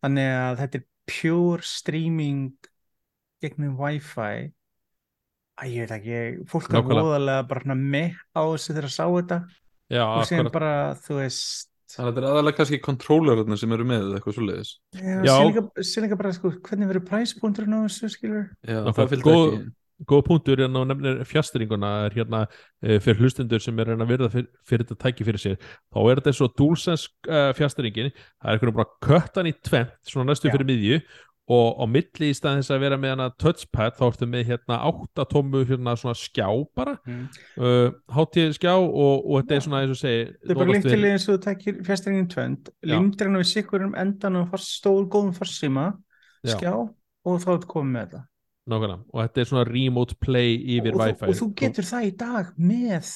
Þannig 0.00 0.30
að 0.36 0.60
þetta 0.62 0.80
er 0.80 0.86
pure 1.10 1.66
streaming 1.66 2.70
gegnum 3.42 3.76
wifi. 3.80 4.50
Að 5.60 5.74
ég 5.74 5.84
veit 5.84 5.96
ekki, 5.98 6.20
fólk 6.48 6.70
er 6.72 6.86
voðalega 6.86 7.48
bara 7.50 7.76
með 7.76 8.14
á 8.32 8.42
þessu 8.46 8.72
þegar 8.72 8.88
að 8.88 8.94
sá 8.94 9.04
þetta. 9.08 9.40
Já, 9.90 10.04
og 10.06 10.22
akkurat. 10.22 10.52
bara, 10.54 10.74
þú 11.02 11.18
veist 11.18 11.69
Þannig 11.90 12.06
að 12.06 12.14
þetta 12.14 12.22
er 12.22 12.30
aðalega 12.30 12.56
kannski 12.60 12.78
kontrollerarnir 12.84 13.58
sem 13.60 13.72
eru 13.76 13.84
með 13.88 14.06
eða 14.06 14.20
eitthvað 14.20 14.36
svo 14.38 14.46
leiðis 14.46 14.72
já, 14.94 15.18
Já. 15.26 15.34
síðan 15.90 16.06
líka- 16.06 16.18
bara, 16.22 16.32
sko, 16.36 16.50
hvernig 16.68 16.90
verður 16.92 17.06
præspunkturinn 17.10 17.74
á 17.74 17.80
þessu, 17.88 18.10
skilur 18.14 18.44
Já, 18.62 18.78
Nákvæmlega. 18.80 18.96
það 19.00 19.12
fylgdi 19.14 19.30
Góð- 19.30 19.54
ekki 19.58 19.74
góð 20.08 20.22
punktur 20.24 20.60
en 20.64 20.72
á 20.72 20.82
nefnir 20.88 21.18
fjastringuna 21.28 21.88
er 22.06 22.14
hérna 22.16 22.38
uh, 22.48 22.98
fyrir 23.04 23.18
hlustundur 23.20 23.60
sem 23.60 23.76
er 23.78 23.84
að 23.84 23.90
reyna 23.92 24.06
að 24.06 24.12
virða 24.14 24.28
fyrir, 24.32 24.46
fyrir 24.64 24.84
þetta 24.86 24.96
tæki 25.02 25.26
fyrir 25.28 25.42
sér 25.42 25.56
þá 25.92 25.98
er 26.08 26.20
þetta 26.22 26.44
og 26.46 26.54
DualSense 26.56 27.08
uh, 27.28 27.50
fjastringin 27.58 28.08
það 28.14 28.46
er 28.48 28.54
einhvern 28.54 28.70
veginn 28.72 28.78
bara 28.80 28.96
köttan 29.04 29.50
í 29.50 29.52
tvent 29.60 29.92
svona 30.08 30.30
næstu 30.32 30.48
Já. 30.48 30.54
fyrir 30.56 30.70
miðju 30.70 31.00
og 31.50 31.80
á 31.82 31.84
milli 31.90 32.30
í 32.30 32.36
staðin 32.36 32.62
þess 32.62 32.74
að 32.74 32.82
vera 32.84 32.98
með 33.00 33.14
hana 33.14 33.26
touchpad 33.42 33.96
þá 33.98 34.04
ertu 34.06 34.28
með 34.30 34.44
hérna 34.52 34.78
áttatómu 34.86 35.64
hérna 35.66 35.96
svona 35.98 36.18
skjá 36.18 36.46
bara 36.78 36.94
mm. 37.02 37.24
uh, 37.58 37.88
hátíð 38.14 38.54
skjá 38.58 38.72
og, 38.76 39.26
og 39.26 39.40
þetta 39.40 39.56
Já. 39.56 39.58
er 39.58 39.66
svona 39.66 39.82
eins 39.82 39.94
og 39.96 40.00
segi 40.00 40.22
þetta 40.28 40.54
er 40.54 40.60
bara 40.60 40.70
líktilega 40.70 41.00
verið- 41.00 41.16
eins 41.16 41.26
og 41.26 41.34
þú 41.34 41.42
tekir 41.48 41.82
fjastringin 41.88 42.30
tvönd, 42.30 42.70
Já. 42.70 42.94
limdir 42.94 43.30
hann 43.30 43.40
við 43.40 43.50
sikkurum 43.50 43.98
endan 43.98 44.40
og 44.44 44.56
stór 44.62 45.08
góðum 45.10 45.34
farsíma 45.36 45.86
Já. 46.46 46.54
skjá 46.54 46.72
og 46.78 47.42
þá 47.42 47.50
er 47.56 47.66
komið 47.74 47.94
með 47.96 48.06
þetta 48.06 48.24
nákvæmlega 48.70 49.02
og 49.10 49.20
þetta 49.24 49.42
er 49.42 49.50
svona 49.50 49.66
remote 49.68 50.16
play 50.22 50.56
yfir 50.78 50.94
og, 50.94 51.02
Wi-Fi 51.02 51.32
og 51.32 51.38
þú 51.40 51.50
getur 51.58 51.88
það 51.90 52.06
í 52.06 52.14
dag 52.20 52.54
með 52.60 53.12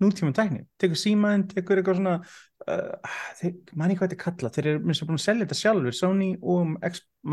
nútíma 0.00 0.34
tækni. 0.36 0.64
Tekur 0.80 0.98
símaðin, 0.98 1.46
tekur 1.50 1.80
eitthvað 1.80 2.00
svona 2.00 2.16
uh, 2.20 3.50
manni 3.78 3.96
hvað 3.98 4.10
þetta 4.10 4.18
er 4.18 4.22
kallað. 4.24 4.54
Þeir 4.56 4.70
eru 4.72 4.84
minnst 4.84 5.04
að 5.04 5.10
búin 5.10 5.20
að 5.20 5.26
selja 5.26 5.46
þetta 5.46 5.60
sjálfur 5.60 5.96
Sony 5.96 6.30
og 6.40 6.76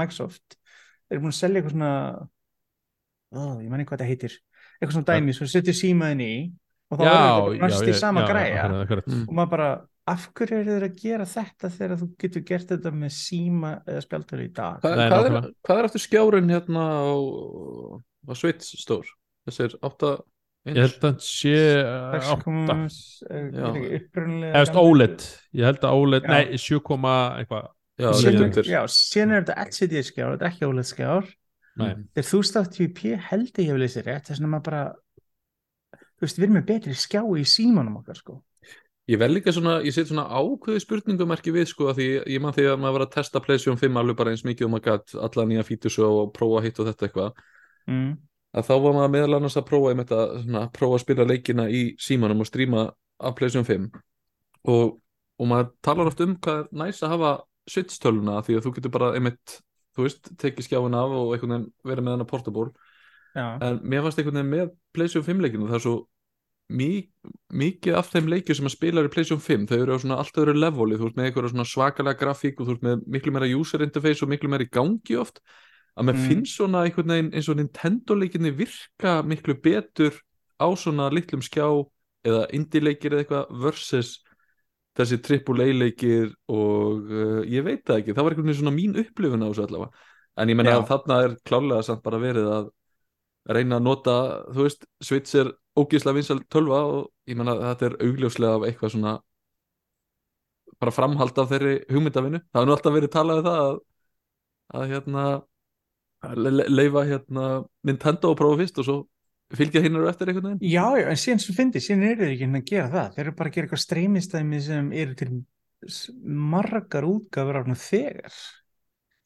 Microsoft. 0.01 0.57
Þeir 1.07 1.17
eru 1.17 1.25
búin 1.25 1.35
að 1.35 1.39
selja 1.41 1.61
eitthvað 1.61 1.75
svona 1.77 1.93
oh, 3.35 3.57
ég 3.63 3.69
manni 3.71 3.87
hvað 3.87 3.99
þetta 3.99 4.09
heitir. 4.11 4.39
Eitthvað 4.77 4.95
svona 4.97 5.11
dæmi, 5.11 5.35
svo 5.35 5.49
setur 5.51 5.77
símaðin 5.77 6.23
í 6.23 6.31
og 6.87 6.99
þá 6.99 7.03
er 7.03 7.11
þetta 7.11 7.67
næst 7.67 7.91
í 7.91 7.99
sama 7.99 8.25
græja. 8.27 8.63
akkurat, 8.63 8.83
akkurat. 8.85 9.07
Mm. 9.11 9.23
og 9.27 9.37
maður 9.39 9.51
bara, 9.53 9.69
af 10.07 10.27
hverju 10.37 10.59
eru 10.61 10.75
þeir 10.75 10.85
að 10.87 11.01
gera 11.01 11.27
þetta 11.27 11.71
þegar 11.73 12.01
þú 12.01 12.07
getur 12.23 12.45
gert 12.47 12.71
þetta 12.71 12.93
með 12.95 13.13
síma 13.17 13.73
eða 13.83 14.03
spjaldtölu 14.05 14.45
í 14.45 14.53
dag? 14.55 14.79
Hvað, 14.83 14.95
Nei, 15.01 15.07
hvað, 15.11 15.29
er, 15.29 15.49
hvað 15.67 15.81
er 15.81 15.89
aftur 15.89 16.03
skjárin 16.05 16.53
hérna 16.53 16.85
á, 16.87 17.11
á 18.31 18.33
Switch 18.39 18.79
stór? 18.79 19.11
Þessir 19.47 19.75
8 19.87 20.13
ég 20.71 20.83
held 20.83 21.07
að 21.09 21.17
sé 21.25 21.55
uh, 21.81 22.17
6, 22.17 22.29
átta 22.35 22.77
Já. 23.57 23.67
upprunlega 23.99 24.61
Efst 24.61 24.79
OLED, 24.81 25.25
ég 25.57 25.67
held 25.69 25.87
að 25.87 25.97
OLED, 26.03 26.27
Já. 26.27 26.33
nei 26.33 26.61
7, 26.61 26.79
eitthvað 27.41 27.67
Já, 27.97 28.11
síðan, 28.13 29.31
er- 29.31 29.37
er 29.39 29.45
þetta 29.47 29.59
LCD 29.63 30.01
skjár, 30.05 30.35
þetta 30.35 30.45
er 30.45 30.51
ekki 30.51 30.67
OLED 30.67 30.89
skjár 30.91 31.29
Nei. 31.77 31.93
þegar 32.13 32.27
þú 32.31 32.39
státt 32.45 32.73
TVP 32.73 33.15
held 33.29 33.49
ég 33.53 33.69
hefur 33.69 33.81
leysið 33.81 34.07
rétt 34.09 34.29
þess 34.29 34.41
að 34.41 34.51
maður 34.51 34.65
bara 34.67 34.83
þú 36.17 36.25
veist, 36.25 36.37
við 36.37 36.45
erum 36.47 36.57
með 36.57 36.67
betri 36.71 36.97
skjá 36.97 37.21
í 37.21 37.47
símanum 37.47 37.99
okkar 38.01 38.21
sko 38.21 38.37
Ég 39.07 39.19
vel 39.21 39.29
líka 39.31 39.53
svona, 39.55 39.77
ég 39.87 39.93
set 39.95 40.09
svona 40.09 40.25
ákveði 40.27 40.81
spurningumerki 40.83 41.53
við 41.55 41.69
sko 41.69 41.85
að 41.87 42.01
því 42.01 42.07
ég 42.27 42.41
man 42.43 42.55
því 42.55 42.65
að 42.73 42.81
maður 42.83 42.97
var 42.97 43.03
að 43.05 43.13
testa 43.13 43.41
PlayStation 43.43 43.79
5 43.79 43.99
alveg 44.01 44.17
bara 44.19 44.33
eins 44.33 44.43
mikið 44.43 44.67
og 44.67 44.73
maður 44.73 44.87
gætt 44.89 45.13
alla 45.27 45.45
nýja 45.47 45.63
fítus 45.63 45.95
og 46.03 46.33
prófa 46.35 46.63
hitt 46.65 46.81
og 46.83 46.89
þetta 46.89 47.07
eitthvað 47.07 47.39
mm. 47.87 48.09
Að 48.57 48.69
þá 48.69 48.73
var 48.83 48.95
maður 48.97 49.13
meðal 49.13 49.37
annars 49.37 49.57
að 49.59 49.67
prófa 49.69 49.93
að 49.93 50.33
svona, 50.43 50.63
prófa 50.73 50.97
að 50.97 51.03
spila 51.03 51.27
leikina 51.27 51.67
í 51.69 51.83
símanum 52.01 52.43
og 52.43 52.49
stríma 52.49 52.87
af 53.17 53.37
PlayStation 53.37 53.67
5 53.67 53.87
og, 54.73 54.97
og 55.37 55.49
maður 55.49 55.71
talar 55.85 56.11
oft 56.11 56.21
um 56.25 56.35
hvað 56.41 56.63
er 56.63 56.67
næs 56.81 57.01
að 57.03 57.15
hafa 57.15 57.31
switch-töluna 57.67 58.41
því 58.45 58.57
að 58.57 58.65
þú 58.65 58.73
getur 58.77 58.93
bara 58.93 59.13
einmitt, 59.17 59.57
þú 59.95 60.05
veist, 60.05 60.29
tekið 60.39 60.67
skjáin 60.67 60.97
af 60.97 61.15
og 61.17 61.33
verið 61.33 62.03
með 62.03 62.13
hana 62.15 62.27
portable. 62.27 62.69
Já, 63.35 63.57
en 63.61 63.81
mér 63.83 64.05
fannst 64.05 64.21
einhvern 64.21 64.39
veginn 64.39 64.53
með 64.53 64.69
PlayStation 64.95 65.27
5 65.27 65.43
leikinu 65.43 65.67
það 65.67 65.77
er 65.77 65.83
svo 65.83 65.97
mí, 66.73 66.89
mikið 67.53 67.97
af 67.99 68.09
þeim 68.11 68.31
leikjum 68.31 68.59
sem 68.59 68.69
að 68.69 68.75
spila 68.75 69.03
í 69.05 69.11
PlayStation 69.11 69.43
5 69.43 69.67
þau 69.69 69.77
eru 69.77 69.97
á 69.99 70.01
svona 70.01 70.19
allt 70.23 70.39
öðru 70.41 70.55
leveli. 70.57 70.97
Þú 70.99 71.09
ert 71.09 71.19
með 71.19 71.29
einhverja 71.29 71.67
svakalega 71.71 72.21
grafík 72.21 72.59
og 72.59 72.69
þú 72.69 72.75
ert 72.77 72.87
með 72.87 73.05
miklu 73.15 73.35
meira 73.35 73.51
user 73.51 73.83
interface 73.85 74.25
og 74.25 74.31
miklu 74.31 74.51
meira 74.51 74.67
í 74.67 74.71
gangi 74.71 75.19
oft 75.19 75.43
að 75.97 76.05
mér 76.07 76.17
Mm. 76.17 76.27
finnst 76.29 76.55
svona 76.57 76.83
einhvern 76.85 77.13
veginn 77.13 77.33
eins 77.33 77.49
og 77.49 77.57
Nintendo 77.57 78.15
leikinni 78.15 78.51
virka 78.53 79.21
miklu 79.25 79.55
betur 79.61 80.13
á 80.61 80.67
svona 80.77 81.09
litlum 81.13 81.41
skjá 81.41 81.67
eða 82.27 82.47
indie 82.53 82.81
leikir 82.81 83.13
eða 83.13 83.23
eitthvað 83.23 83.61
versus 83.63 84.23
þessi 84.97 85.17
AAA 85.21 85.73
leikir 85.77 86.31
og 86.49 87.09
uh, 87.11 87.41
ég 87.45 87.63
veit 87.65 87.83
það 87.85 88.01
ekki, 88.01 88.13
það 88.13 88.23
var 88.23 88.33
einhvern 88.33 88.49
veginn 88.49 88.61
svona 88.61 88.75
mín 88.77 88.97
upplifun 88.97 89.45
á 89.45 89.49
þessu 89.49 89.65
allavega 89.67 89.91
en 90.37 90.49
ég 90.49 90.57
menna 90.57 90.73
Já. 90.73 90.79
að 90.81 90.89
þarna 90.91 91.19
er 91.25 91.35
klálega 91.45 91.83
samt 91.85 92.03
bara 92.05 92.21
verið 92.21 92.49
að 92.53 92.69
reyna 93.47 93.77
að 93.77 93.85
nota, 93.85 94.15
þú 94.53 94.65
veist, 94.65 94.85
Switch 95.01 95.35
er 95.39 95.51
ógíslega 95.77 96.17
vinsal 96.17 96.41
tölva 96.51 96.81
og 96.83 97.11
ég 97.29 97.37
menna 97.39 97.55
þetta 97.61 97.85
er 97.87 97.95
augljóslega 98.03 98.57
af 98.57 98.65
eitthvað 98.67 98.91
svona 98.93 99.13
bara 100.77 100.93
framhald 100.93 101.37
af 101.41 101.49
þeirri 101.49 101.75
hugmyndavinu. 101.89 102.41
Það 102.53 102.61
er 102.61 102.67
nú 102.67 102.73
alltaf 102.75 102.93
verið 102.93 103.13
talað 103.13 103.39
um 103.39 103.45
það 103.47 103.61
að, 103.61 103.77
að 104.77 104.91
hérna 104.91 105.23
að 105.31 105.37
leifa 106.23 107.05
hérna 107.07 107.45
Nintendo 107.87 108.33
að 108.33 108.39
prófa 108.39 108.59
fyrst 108.61 108.81
og 108.81 108.87
svo 108.87 108.97
fylgja 109.55 109.81
hinn 109.83 109.95
eru 109.95 110.09
eftir 110.09 110.31
einhvern 110.31 110.53
veginn. 110.53 110.71
Já, 110.73 110.85
já, 110.99 111.07
en 111.11 111.19
síðan 111.21 111.43
sem 111.43 111.55
fyndi, 111.55 111.81
síðan 111.83 112.07
eru 112.09 112.23
þeir 112.23 112.33
ekki 112.33 112.45
hérna 112.45 112.61
að 112.61 112.71
gera 112.71 112.87
það. 112.93 113.11
Þeir 113.15 113.23
eru 113.23 113.35
bara 113.37 113.51
að 113.51 113.57
gera 113.57 113.67
eitthvað 113.67 113.83
streymistæmi 113.83 114.61
sem 114.65 114.89
eru 115.03 115.17
til 115.19 115.29
margar 116.53 117.07
útgáfur 117.07 117.61
af 117.61 117.69
þegar. 117.83 118.39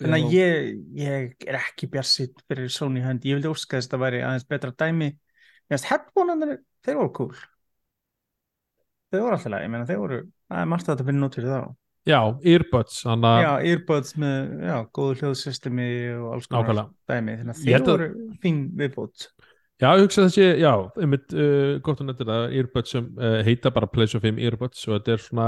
Þannig 0.01 0.25
að 0.25 0.33
ég, 0.33 0.69
ég 0.97 1.45
er 1.45 1.57
ekki 1.59 1.89
bjarsitt 1.93 2.41
fyrir 2.49 2.71
Sony 2.73 3.03
hönd. 3.05 3.25
Ég 3.27 3.37
vildi 3.37 3.51
óska 3.51 3.77
þess 3.77 3.89
að 3.89 3.95
það 3.95 4.03
væri 4.05 4.21
aðeins 4.25 4.47
betra 4.49 4.71
dæmi. 4.81 5.09
Veist, 5.71 5.87
headphone-anir, 5.91 6.55
þeir 6.85 6.97
voru 6.97 7.11
cool. 7.17 7.43
Þeir 9.11 9.25
voru 9.25 9.37
alltaf 9.37 9.53
leið, 9.53 9.65
ég 9.65 9.73
meina, 9.73 9.87
þeir 9.89 10.01
voru, 10.01 10.19
það 10.49 10.63
er 10.63 10.71
margt 10.71 10.89
að 10.89 10.95
þetta 10.95 11.07
finna 11.11 11.29
út 11.29 11.37
fyrir 11.37 11.53
þá. 11.53 11.61
Já, 12.09 12.17
earbuds 12.49 13.03
þannig 13.05 13.29
að 13.29 13.43
Já, 13.43 13.51
earbuds 13.71 14.15
með, 14.17 14.51
já, 14.65 14.75
góðu 14.97 15.17
hljóðsystemi 15.19 15.87
og 16.17 16.27
alls 16.35 16.47
konar 16.49 16.87
dæmi. 17.11 17.35
Þannig 17.37 17.53
að 17.53 17.61
Ég 17.61 17.75
þeir 17.75 17.81
að- 17.81 17.91
voru 17.91 18.07
fín 18.41 18.61
viðbót. 18.79 19.25
Já, 19.81 19.87
ég 19.97 20.03
hugsa 20.05 20.25
þessi, 20.27 20.47
já, 20.61 20.71
einmitt 21.01 21.33
uh, 21.33 21.79
gott 21.85 22.01
að 22.01 22.09
nefnir 22.11 22.27
það, 22.29 22.43
earbuds 22.59 22.91
sem 22.93 23.05
uh, 23.17 23.39
heita 23.45 23.71
bara 23.73 23.89
PlayStation 23.89 24.21
5 24.21 24.41
earbuds 24.45 24.83
og 24.87 24.97
þetta 24.97 25.13
er 25.15 25.23
svona 25.23 25.47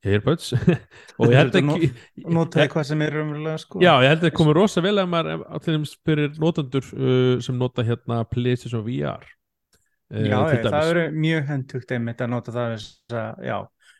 earbuds 0.00 0.52
og 1.20 1.26
ég 1.28 1.36
held 1.36 1.58
ekki 1.60 1.90
Og 2.24 2.30
notaði 2.38 2.70
hvað 2.72 2.86
sem 2.88 3.02
er 3.04 3.18
umverulega, 3.20 3.58
sko. 3.60 3.82
Já, 3.84 3.90
ég 4.00 4.08
held 4.14 4.22
að 4.22 4.28
það 4.30 4.36
komið 4.38 4.56
rosa 4.56 4.84
vel 4.84 4.94
að 5.02 5.10
maður 5.12 5.44
allir 5.58 5.84
fyrir 6.08 6.40
notendur 6.40 6.88
uh, 6.96 7.34
sem 7.44 7.60
nota 7.60 7.84
hérna 7.84 8.22
PlayStation 8.32 8.84
VR 8.86 9.28
uh, 9.28 10.24
Já, 10.24 10.38
ég, 10.54 10.64
það 10.64 10.94
eru 10.94 11.04
mjög 11.20 11.52
hendugt 11.52 11.92
einmitt 11.96 12.24
að 12.24 12.32
nota 12.32 12.56
það 12.56 12.74
þess 12.78 13.20
að, 13.20 13.44
já, 13.50 13.58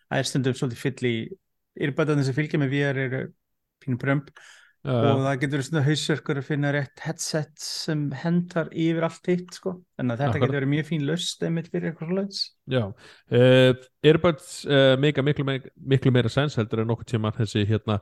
það 0.09 0.23
er 0.25 0.31
stundum 0.33 0.57
svolítið 0.57 0.85
fyll 0.87 1.11
í 1.11 1.15
yrbæðan 1.79 2.25
sem 2.27 2.37
fylgja 2.37 2.61
með 2.63 2.75
VR 2.75 3.05
eru 3.05 3.23
pínu 3.81 4.01
brömb 4.01 4.33
og 4.81 4.97
uh, 4.97 5.23
það 5.27 5.41
getur 5.43 5.63
svona 5.67 5.83
hausverkur 5.85 6.39
að 6.41 6.47
finna 6.47 6.71
rétt 6.73 7.03
headset 7.05 7.51
sem 7.61 8.07
hendar 8.17 8.71
yfir 8.73 9.05
allt 9.05 9.29
hitt, 9.29 9.51
sko. 9.53 9.75
Að 10.01 10.07
þetta 10.15 10.29
Akkurat. 10.31 10.41
getur 10.41 10.57
verið 10.57 10.71
mjög 10.73 10.87
fín 10.89 11.05
löst 11.05 11.45
einmitt 11.45 11.69
fyrir 11.69 11.91
eitthvað 11.91 12.15
slags. 12.15 12.39
Já, 12.73 12.87
uh, 12.89 13.83
earbuds 14.09 14.55
uh, 14.65 14.95
meika 15.03 15.25
miklu, 15.27 15.45
miklu 15.77 16.15
meira 16.17 16.33
sens 16.33 16.57
heldur 16.57 16.81
en 16.81 16.89
nokkuð 16.95 17.11
tíma 17.13 17.35
þessi 17.37 17.67
hérna 17.69 17.99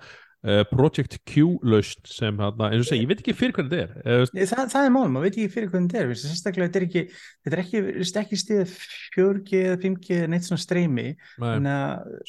Project 0.70 1.16
Q 1.26 1.56
lausn 1.66 2.04
sem 2.06 2.36
hérna, 2.38 2.68
eins 2.70 2.84
og 2.84 2.88
segi, 2.92 3.02
ég 3.02 3.08
veit 3.10 3.22
ekki 3.24 3.34
fyrir 3.34 3.56
hvernig 3.56 3.72
þetta 3.72 4.12
er 4.14 4.22
uh, 4.22 4.44
Það, 4.52 4.68
það 4.70 4.84
er 4.84 4.92
málum, 4.94 5.16
maður 5.16 5.26
veit 5.26 5.38
ekki 5.38 5.52
fyrir 5.56 5.72
hvernig 5.72 5.90
þetta 5.90 6.04
er, 6.04 6.20
sérstaklega 6.22 6.68
þetta 6.68 6.78
er 6.78 6.86
ekki, 6.86 7.02
þetta 7.42 7.58
er 7.58 7.62
ekki, 7.64 7.82
ekki 8.22 8.38
stíð 8.44 8.76
4G 9.16 9.62
eða 9.64 9.80
5G 9.82 10.20
eða 10.20 10.30
neitt 10.34 10.46
svona 10.46 10.62
streymi, 10.62 11.06
nei, 11.42 11.74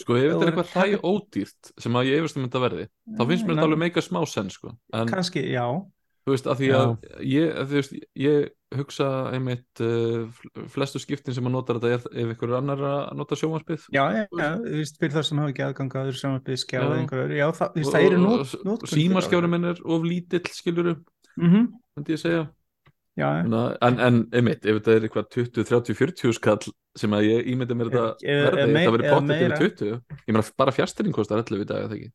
Sko 0.01 0.17
ef 0.17 0.25
þetta 0.25 0.41
er 0.41 0.51
eitthvað 0.53 0.73
hræ 0.73 0.87
taka- 0.89 1.13
ódýrt 1.13 1.71
sem 1.85 1.99
að 2.01 2.09
ég 2.09 2.23
efast 2.23 2.39
um 2.39 2.47
þetta 2.47 2.63
verði 2.65 2.87
þá 2.89 3.23
finnst 3.29 3.45
mér 3.45 3.55
þetta 3.55 3.67
alveg 3.69 3.83
meika 3.85 4.05
smá 4.05 4.21
sen 4.29 4.49
sko. 4.53 4.73
En 4.97 5.13
kannski, 5.13 5.45
já, 5.53 5.65
þú 6.25 6.33
veist 6.33 6.49
að 6.49 6.63
því 6.63 6.71
að 6.79 6.95
ég, 7.29 7.53
að 7.61 7.77
veist, 7.77 7.95
ég 8.17 8.49
hugsa 8.75 9.07
einmitt 9.33 9.81
fl- 9.81 10.65
flestu 10.69 11.01
skiptin 11.01 11.33
sem 11.33 11.47
að 11.49 11.55
nota 11.55 11.75
þetta 11.77 11.89
er 11.95 12.03
ef 12.23 12.33
ykkur 12.35 12.53
annar 12.59 12.83
að 12.85 13.15
nota 13.17 13.37
sjónvarpið 13.39 13.87
já, 13.95 14.03
já, 14.13 14.21
já, 14.27 14.49
þú 14.61 14.75
veist, 14.75 14.99
fyrir 15.01 15.15
það 15.15 15.25
sem 15.29 15.41
hafa 15.41 15.53
ekki 15.53 15.65
aðgang 15.65 15.95
að 15.95 16.11
öðru 16.11 16.21
samanbyrð 16.21 16.61
skjá 16.63 16.79
Já. 17.39 17.47
það, 17.57 17.81
það 17.89 18.05
eru 18.05 18.21
nót, 18.21 18.85
símaskjári 18.93 19.49
minn 19.49 19.71
er 19.71 19.81
of 19.85 20.05
lítill 20.05 20.45
skiluru, 20.53 20.95
mm 21.35 21.49
-hmm. 21.49 21.67
myndi 21.97 22.17
ég 22.17 22.21
segja 22.21 22.47
Já. 23.19 23.43
Þannig 23.43 23.77
en, 23.83 23.99
en 23.99 24.19
einmitt, 24.31 24.63
ef 24.63 24.77
þetta 24.79 24.93
er 24.93 25.05
eitthvað 25.07 25.25
20, 25.35 25.65
30, 25.67 25.95
40 25.99 26.35
skall 26.37 26.71
sem 26.95 27.15
að 27.17 27.25
ég 27.27 27.49
ímyndi 27.51 27.75
mér 27.75 27.89
þetta 27.89 28.03
verði, 28.05 28.37
þetta 28.45 28.93
verði 28.93 29.19
meira. 29.27 29.57
yfir 29.57 29.75
20 29.75 29.89
ég 30.29 30.31
meina 30.35 30.43
bara 30.61 30.75
fjastering 30.75 31.15
kostar 31.15 31.41
11 31.43 31.65
í 31.65 31.67
dag 31.67 31.83
eða 31.83 31.97
ekki 31.97 32.11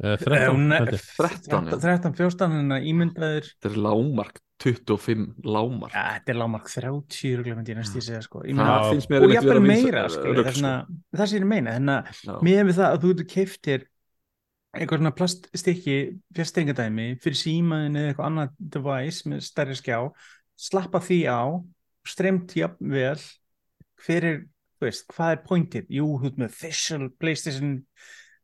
uh, 0.00 0.16
13 0.16 0.72
Eh, 0.72 0.78
held 0.78 0.94
ég. 0.96 1.04
13, 1.18 1.68
já. 1.68 1.76
13, 1.82 2.16
14, 2.16 2.56
en 2.62 2.74
að 2.78 2.88
ímyndaður 2.92 3.50
þetta 3.50 3.70
er 3.72 3.78
lámark 3.84 4.40
25 4.62 5.24
lámark 5.42 5.94
ja, 5.96 6.02
þetta 6.16 6.32
er 6.32 6.38
lágmark 6.38 6.68
30 6.70 7.32
örugglega 7.34 7.58
myndi 7.58 7.72
ég 7.74 7.78
næst 7.80 7.96
í 7.98 8.02
segja 8.06 8.20
sko. 8.22 8.42
Mér 8.46 9.26
og 9.26 9.32
vera 9.34 9.62
meira 9.64 10.04
þarna, 10.08 10.74
það 11.16 11.32
sem 11.32 11.40
ég 11.42 11.48
meina 11.50 11.74
þannig 11.78 11.96
að 11.96 12.20
sko. 12.20 12.36
Við 12.46 12.76
það 12.76 12.86
að 12.88 13.00
þú 13.02 13.10
getur 13.12 13.28
keiftir 13.32 13.88
eitthvað 14.72 15.02
svona 15.02 15.12
plaststykki 15.18 15.96
fjastringadæmi 16.38 17.08
fyrir 17.20 17.36
símaðin 17.42 17.98
eða 18.00 18.12
eitthvað 18.12 18.28
annað 18.30 18.54
device 18.76 19.28
með 19.28 19.42
stærri 19.44 19.76
skjá 19.76 19.98
slappa 20.62 21.02
því 21.04 21.18
á 21.28 21.42
streymt 22.08 22.54
jafnvel 22.56 23.18
fyrir, 24.02 24.38
þú 24.78 24.86
veist, 24.88 25.04
hvað 25.12 25.34
er 25.34 25.42
pointið? 25.46 25.90
Jú, 25.98 26.06
þú 26.16 26.24
veist 26.24 26.38
með 26.40 26.54
official 26.54 27.10
PlayStation 27.20 27.74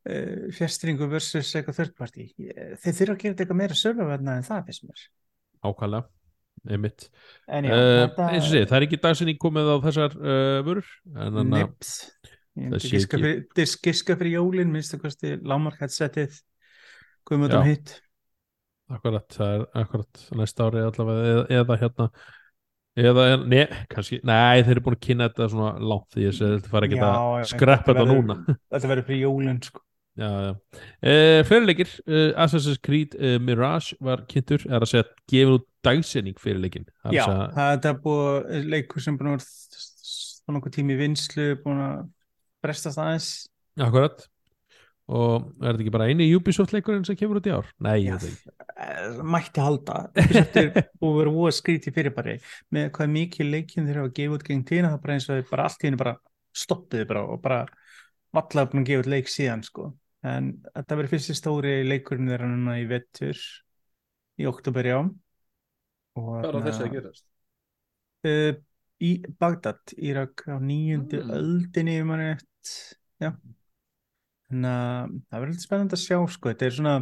uh, 0.09 0.47
fjastringu 0.57 1.07
versus 1.11 1.51
eitthvað 1.55 1.77
party. 1.97 2.27
Ég- 2.41 2.73
þeir 2.83 2.97
þurfa 2.99 3.15
að 3.15 3.21
gera 3.23 3.35
eitthvað 3.37 3.59
meira 3.61 3.77
sörfaverna 3.79 4.37
en 4.39 4.47
það 4.47 4.65
finnst 4.69 4.87
mér. 4.89 5.05
Ákvæðlega 5.69 6.07
einmitt. 6.69 7.05
Já, 7.69 7.71
uh, 7.71 7.93
þetta 8.03 8.27
eins 8.33 8.43
og 8.43 8.51
segi, 8.51 8.67
það 8.67 8.77
er 8.81 8.85
ekki 8.89 9.01
dagsinni 9.05 9.37
komið 9.39 9.69
á 9.71 9.75
þessar 9.85 10.17
uh, 10.19 10.59
vörur 10.67 10.89
að 11.15 11.39
Nips. 11.53 11.93
Sé 12.59 12.97
ekki- 12.99 13.21
fyrir, 13.21 13.37
jólin 14.33 14.73
minnst 14.73 14.95
að 14.97 15.05
kosti 15.05 15.37
lámark 15.47 15.79
headsetið 15.79 16.41
Guðmundum 17.29 17.63
Já. 17.63 17.69
hitt. 17.69 17.93
Akkurat, 18.89 19.27
það 19.31 19.53
er 19.53 19.63
akkurat 19.83 20.21
næsta 20.35 20.65
ári 20.65 20.81
allavega 20.81 21.31
eða, 21.31 21.43
eða 21.59 21.75
hérna 21.83 22.07
eða, 22.99 23.25
ne, 23.45 23.59
kannski, 23.91 24.17
nei 24.25 24.63
þeir 24.65 24.73
eru 24.73 24.83
búin 24.87 24.97
að 24.97 25.03
kynna 25.05 25.27
þetta 25.29 25.47
svona 25.53 25.73
langt 25.91 26.15
því 26.15 26.25
segi 26.39 26.55
þetta 26.55 26.71
fara 26.73 26.89
ekki 26.89 26.99
að 27.05 27.43
skreppa 27.51 27.93
þetta 27.93 28.07
núna. 28.09 28.37
Þetta 28.73 28.91
verður 28.91 29.07
fyrir 29.11 29.21
jólin 29.27 29.61
sko. 29.63 29.83
Uh, 30.19 31.43
fyrirleikir 31.47 31.91
uh, 32.07 32.31
Assassin's 32.43 32.79
Creed 32.83 33.15
uh, 33.15 33.37
Mirage 33.39 33.95
var 34.03 34.25
kynntur, 34.27 34.65
er 34.67 34.83
að 34.83 34.91
segja 34.91 35.05
gefin 35.31 35.55
út 35.55 35.67
dagsinning 35.85 36.39
fyrirleikin 36.41 36.89
Já, 37.15 37.23
það 37.55 37.87
er 37.87 38.01
búið 38.03 38.65
leikur 38.73 39.03
sem 39.03 39.15
búin 39.15 39.37
að 39.37 39.45
vera 39.45 40.57
nokkuð 40.57 40.75
tími 40.75 40.97
vinslu 40.99 41.53
búin 41.63 41.79
að 41.85 42.03
brestast 42.63 42.99
aðeins. 42.99 43.29
Akkurat. 43.79 44.25
Og 45.09 45.47
er 45.57 45.71
þetta 45.71 45.83
ekki 45.85 45.93
bara 45.93 46.07
eini 46.11 46.27
Ubisoft 46.37 46.73
leikurinn 46.75 47.05
sem 47.07 47.17
kemur 47.17 47.39
út 47.39 47.47
í 47.49 47.53
ár? 47.55 47.69
Nei, 47.81 47.95
Já, 48.05 48.17
mætti 49.25 49.63
halda. 49.63 50.03
Ubisoft 50.13 50.59
er 50.59 50.69
búið 51.01 51.13
að 51.13 51.21
vera 51.39 51.53
skríti 51.57 51.93
fyrirbæri. 51.95 52.35
Með 52.75 52.91
hvað 52.97 53.13
mikið 53.15 53.53
leikinn 53.55 53.87
þeir 53.87 54.01
hafa 54.03 54.13
gefið 54.19 54.35
út 54.35 54.45
gegn 54.49 54.65
tína 54.67 54.91
það 54.91 54.99
er 54.99 55.05
bara 55.05 55.15
eins 55.15 55.29
og 55.29 55.49
bara 55.49 55.69
allt 55.69 55.87
henni 55.87 56.01
bara 56.03 56.15
stoppiði 56.59 57.07
bara 57.09 57.25
og 57.25 57.41
bara 57.41 57.63
að 58.37 58.85
gefa 58.85 59.01
út 59.01 59.09
leik 59.09 59.31
síðan 59.31 59.65
sko 59.65 59.89
en 60.27 60.49
þetta 60.75 60.97
verður 60.99 61.13
fyrsti 61.13 61.35
stóri 61.37 61.73
leikurinn 61.87 62.27
þeirra 62.31 62.47
núna 62.51 62.77
í 62.81 62.87
vettur 62.89 63.39
í 64.39 64.47
oktober 64.49 64.89
já. 64.89 64.97
Og 66.19 66.31
hvað 66.31 66.49
er 66.49 66.57
á 66.59 66.65
þessu 66.67 66.85
að 66.87 66.93
gerast? 66.97 67.25
uh, 68.27 68.53
í 68.99 69.11
Bagdad, 69.39 69.93
Írak 69.95 70.43
á 70.51 70.57
nýjundu 70.59 71.21
Mm. 71.23 71.31
öldinni 71.37 71.95
ef 71.99 72.05
maður 72.09 72.25
rétt. 72.33 72.73
Já. 73.23 73.29
Þannig 74.49 74.73
að 74.73 75.13
það 75.29 75.39
verður 75.39 75.53
eitthvað 75.53 75.67
spennandi 75.67 75.95
að 75.95 76.03
sjá 76.03 76.17
sko, 76.33 76.49
þetta 76.49 76.65
er 76.65 76.75
svona 76.75 76.95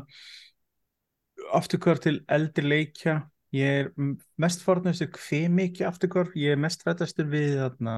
afturkvör 1.58 2.02
til 2.04 2.16
eldri 2.28 2.68
leikja. 2.68 3.18
Ég 3.56 3.82
er 3.82 3.92
mest 4.38 4.62
fornastur 4.66 5.08
hver 5.16 5.50
mikið 5.56 5.88
afturkvör, 5.88 6.32
ég 6.36 6.52
er 6.54 6.60
mest 6.60 6.84
rættastur 6.86 7.30
við 7.32 7.56
þarna 7.62 7.94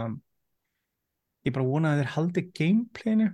ég 1.47 1.55
bara 1.55 1.65
vona 1.65 1.93
að 1.95 2.01
þeir 2.03 2.12
haldi 2.15 2.43
gameplayinu 2.60 3.29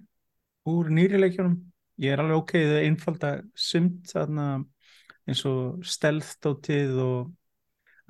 úr 0.71 0.89
nýri 0.93 1.19
leikjunum 1.19 1.58
ég 2.02 2.12
er 2.12 2.20
alveg 2.24 2.38
ok, 2.42 2.54
það 2.60 2.78
er 2.80 2.88
einfalda 2.90 3.32
sumt 3.56 4.12
þarna 4.12 4.48
eins 5.26 5.42
og 5.50 5.82
stealth-dótið 5.86 7.00
og 7.02 7.32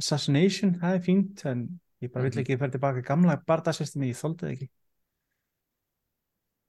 assassination, 0.02 0.76
það 0.82 0.98
er 0.98 1.04
fínt 1.06 1.46
en 1.48 1.66
ég 2.04 2.12
bara 2.12 2.24
vill 2.28 2.34
Mhm. 2.36 2.42
ekki 2.44 2.58
fara 2.60 2.72
tilbaka 2.72 3.02
gamla 3.08 3.38
barndasystemi, 3.48 4.12
ég 4.12 4.20
þoldi 4.20 4.44
það 4.46 4.52
ekki 4.56 4.70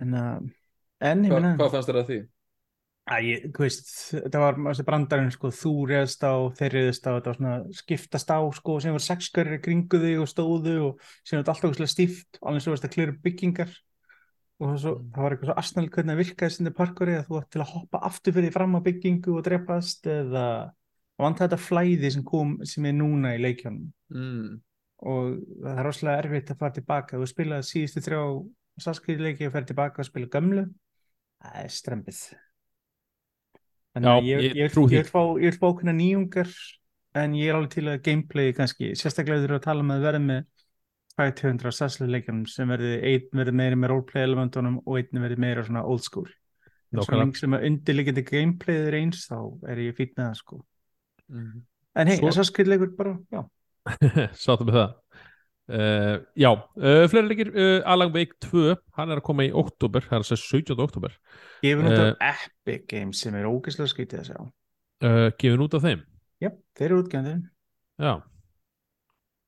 en 0.00 0.14
að 0.14 0.50
en 1.00 1.24
ég 1.24 1.32
Hva, 1.32 1.40
hvað 1.56 1.70
fannst 1.74 1.88
þér 1.90 2.00
að 2.02 2.10
því? 2.10 2.18
að 3.06 3.22
ég, 3.22 3.42
þú 3.54 3.62
veist, 3.62 3.90
þetta 4.16 4.40
var 4.42 4.56
brandarinn 4.88 5.30
sko, 5.30 5.50
þú 5.54 5.72
reðst 5.92 6.24
á, 6.26 6.34
þeir 6.58 6.72
reðst 6.74 7.04
á 7.06 7.10
þetta 7.14 7.30
var 7.30 7.36
svona 7.38 7.56
skiptast 7.80 8.32
á 8.34 8.38
sko, 8.58 8.80
sem 8.82 8.96
var 8.96 9.04
sexkörri 9.04 9.60
kringu 9.62 10.00
þig 10.02 10.22
og 10.24 10.30
stóðu 10.30 10.74
og 10.88 11.04
sem 11.22 11.38
var 11.38 11.52
alltaf 11.54 11.90
stíft, 11.92 12.40
alveg 12.42 12.62
svo 12.64 12.74
varst 12.74 12.88
að 12.88 12.94
klira 12.96 13.14
upp 13.14 13.22
byggingar 13.22 13.70
og 14.60 14.78
svo, 14.80 14.92
Mm. 14.96 15.10
það 15.12 15.22
var 15.22 15.34
eitthvað 15.34 15.50
svo 15.50 15.56
asnal 15.60 15.88
hvernig 15.88 16.12
það 16.14 16.20
virkaði 16.22 16.54
sinni 16.54 16.70
parkori 16.72 17.16
að 17.18 17.26
þú 17.28 17.40
átt 17.40 17.50
til 17.50 17.60
að 17.60 17.72
hoppa 17.74 17.98
aftur 18.08 18.32
fyrir 18.32 18.52
fram 18.54 18.76
á 18.76 18.80
byggingu 18.86 19.34
og 19.36 19.44
drepast 19.44 20.06
eða 20.06 20.44
vant 21.18 21.38
þetta 21.38 21.58
flæði 21.60 22.10
sem 22.12 22.24
kom 22.24 22.58
sem 22.64 22.84
er 22.86 22.92
núna 22.96 23.34
í 23.36 23.40
leikjónum 23.42 23.92
Mm. 24.12 24.60
og 25.02 25.36
það 25.62 25.78
er 25.78 25.84
rosalega 25.84 26.22
erfitt 26.24 26.50
að 26.50 26.58
fara 26.58 26.72
tilbaka. 26.72 27.16
Þú 27.18 27.26
spilaði 27.28 27.68
síðustu 27.68 28.00
þrjá 28.06 28.22
saskriðleiki 28.80 29.46
og 29.46 29.52
fer 29.52 29.64
tilbaka 29.64 30.00
og 30.00 30.06
spila 30.06 30.26
gömlu. 30.26 30.64
Það 31.42 31.56
er 31.64 31.68
strempið 31.68 32.20
þannig 33.96 34.10
að 34.12 34.24
ég, 34.24 34.40
ég 34.40 34.56
ég, 34.56 34.72
ég, 34.76 34.90
vil 34.90 35.04
fá, 35.56 35.66
okkurna 35.70 35.92
nýjungar 35.96 36.50
en 37.16 37.32
ég 37.36 37.48
er 37.48 37.56
alveg 37.56 37.70
til 37.72 37.84
að 37.88 38.02
gameplay 38.04 38.52
kannski, 38.52 38.90
sérstaklega 38.92 39.44
þurfa 39.44 39.60
að 39.60 39.66
tala 39.68 39.82
með 39.82 39.96
að 39.96 40.06
verða 40.08 40.22
með 40.26 40.42
200 41.16 41.72
sasslega 41.72 42.12
leikjanum 42.12 42.46
sem 42.50 42.68
verði, 42.68 42.96
einn 43.08 43.38
verði 43.40 43.54
meiri 43.56 43.78
með 43.80 43.92
roleplay 43.94 44.26
elementunum 44.26 44.80
og 44.84 44.98
einn 45.00 45.22
verði 45.22 45.38
meira 45.40 45.64
svona 45.64 45.84
old 45.88 46.04
school. 46.04 46.26
En 46.92 47.00
svo 47.02 47.16
lengi 47.18 47.40
sem 47.40 47.54
að 47.56 47.64
undirliggjandi 47.70 48.24
gameplay 48.28 48.82
er 48.88 48.96
eins 49.00 49.24
þá 49.30 49.38
er 49.72 49.80
ég 49.86 49.96
fýtt 49.96 50.12
með 50.16 50.26
það 50.28 50.36
sko. 50.42 50.60
Mhm. 51.32 51.62
en 51.96 52.06
hei, 52.06 52.16
Svo- 52.18 52.28
Assassin's 52.28 52.52
Creed 52.54 52.68
leikur 52.68 52.92
bara, 52.96 53.16
já. 53.32 53.42
Sáttum 54.44 54.68
við 54.68 54.76
það. 54.76 54.94
Uh, 55.66 56.20
Já, 56.38 56.50
uh, 56.54 57.08
fleiri 57.10 57.26
leikir 57.26 57.48
uh, 57.50 57.80
Alan 57.90 58.12
Wake 58.14 58.36
2, 58.44 58.76
hann 58.94 59.10
er 59.10 59.18
að 59.18 59.24
koma 59.26 59.42
í 59.42 59.50
oktober, 59.50 60.04
það 60.04 60.20
er 60.20 60.22
að 60.22 60.28
segja 60.28 60.60
17. 60.60 60.76
oktober 60.84 61.16
gefin 61.64 61.88
út 61.90 61.98
af 61.98 62.20
Epic 62.28 62.84
Games 62.92 63.22
sem 63.24 63.34
er 63.34 63.48
ógeðslega 63.50 63.90
skítið 63.90 64.20
að 64.20 64.28
sjá. 64.28 64.38
uh, 65.02 65.30
gefin 65.40 65.64
út 65.64 65.74
af 65.74 65.82
þeim. 65.82 66.04
Já, 66.44 66.50
þeir 66.78 66.86
eru 66.92 67.00
Já, 67.02 67.24
með 67.24 67.40
Já, 67.98 68.12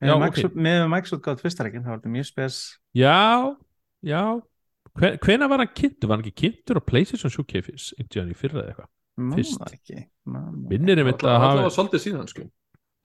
með 0.02 0.84
Microsoft 0.92 1.24
gátt 1.24 1.40
fyrsta 1.42 1.64
leikin 1.66 1.82
þá 1.82 1.90
var 1.90 1.98
þetta 1.98 2.12
mjög 2.14 2.26
spes. 2.28 2.58
Já, 2.94 3.56
já. 4.06 4.22
Hven, 4.98 5.18
Hvenær 5.22 5.50
var 5.50 5.62
hann 5.62 5.74
kynntur? 5.74 6.08
Var 6.08 6.16
hann 6.16 6.24
ekki 6.26 6.42
kynntur 6.44 6.78
á 6.78 6.82
PlayStation 6.86 7.30
Showcase 7.30 7.94
í 7.98 8.36
fyrra 8.38 8.62
eða 8.62 8.72
eitthvað? 8.72 8.90
Fyrst. 9.34 9.76
Minnir 10.70 11.00
einmitt 11.02 11.22
að 11.22 11.28
Alla- 11.32 11.38
hafa 11.42 11.52
allavega 11.52 11.74
svolítið 11.74 12.04
síðan 12.04 12.28
sko. 12.30 12.46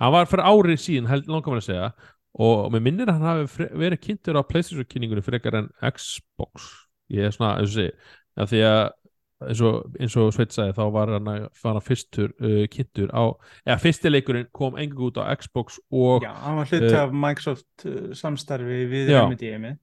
Hann 0.01 0.11
var 0.13 0.25
fyrir 0.29 0.45
árið 0.49 0.81
síðan 0.83 1.07
held 1.09 1.27
langar 1.27 1.53
maður 1.53 1.63
að 1.63 1.69
segja. 1.69 1.93
Og 2.33 2.71
með 2.73 2.81
minnir 2.87 3.07
að 3.09 3.19
hann 3.19 3.29
hafi 3.29 3.67
verið 3.77 4.01
kynntur 4.01 4.37
á 4.37 4.41
PlayStation 4.45 4.85
kynningunni 4.89 5.21
frekar 5.25 5.53
en 5.59 5.69
Xbox. 5.81 6.69
Ég 7.13 7.25
er 7.27 7.33
svona, 7.33 7.57
eins 7.59 7.73
og 7.73 7.77
segi 7.77 7.91
að 8.37 8.49
því 8.53 8.61
að 8.69 8.83
eins 9.49 9.61
og, 9.65 9.93
eins 9.99 10.15
og 10.19 10.31
Sveit 10.35 10.51
sagði 10.55 10.75
þá 10.77 10.83
var 10.95 11.11
hann, 11.15 11.29
að- 11.33 11.63
hann 11.63 11.79
fyrstur 11.85 12.33
uh, 12.39 12.63
kynntur 12.73 13.09
á, 13.13 13.23
eða 13.67 13.79
fyrstileikurinn 13.83 14.49
kom 14.55 14.77
engur 14.81 15.09
út 15.11 15.17
á 15.21 15.29
Xbox 15.39 15.79
og 15.91 16.23
já, 16.25 16.31
hann 16.43 16.59
var 16.61 16.69
hluti 16.71 16.91
Eh, 16.93 16.99
af 17.03 17.13
Microsoft 17.25 17.87
uh, 17.89 18.11
samstarfi 18.17 18.83
við. 18.91 19.09
Remedy 19.13 19.51
einmitt. 19.55 19.79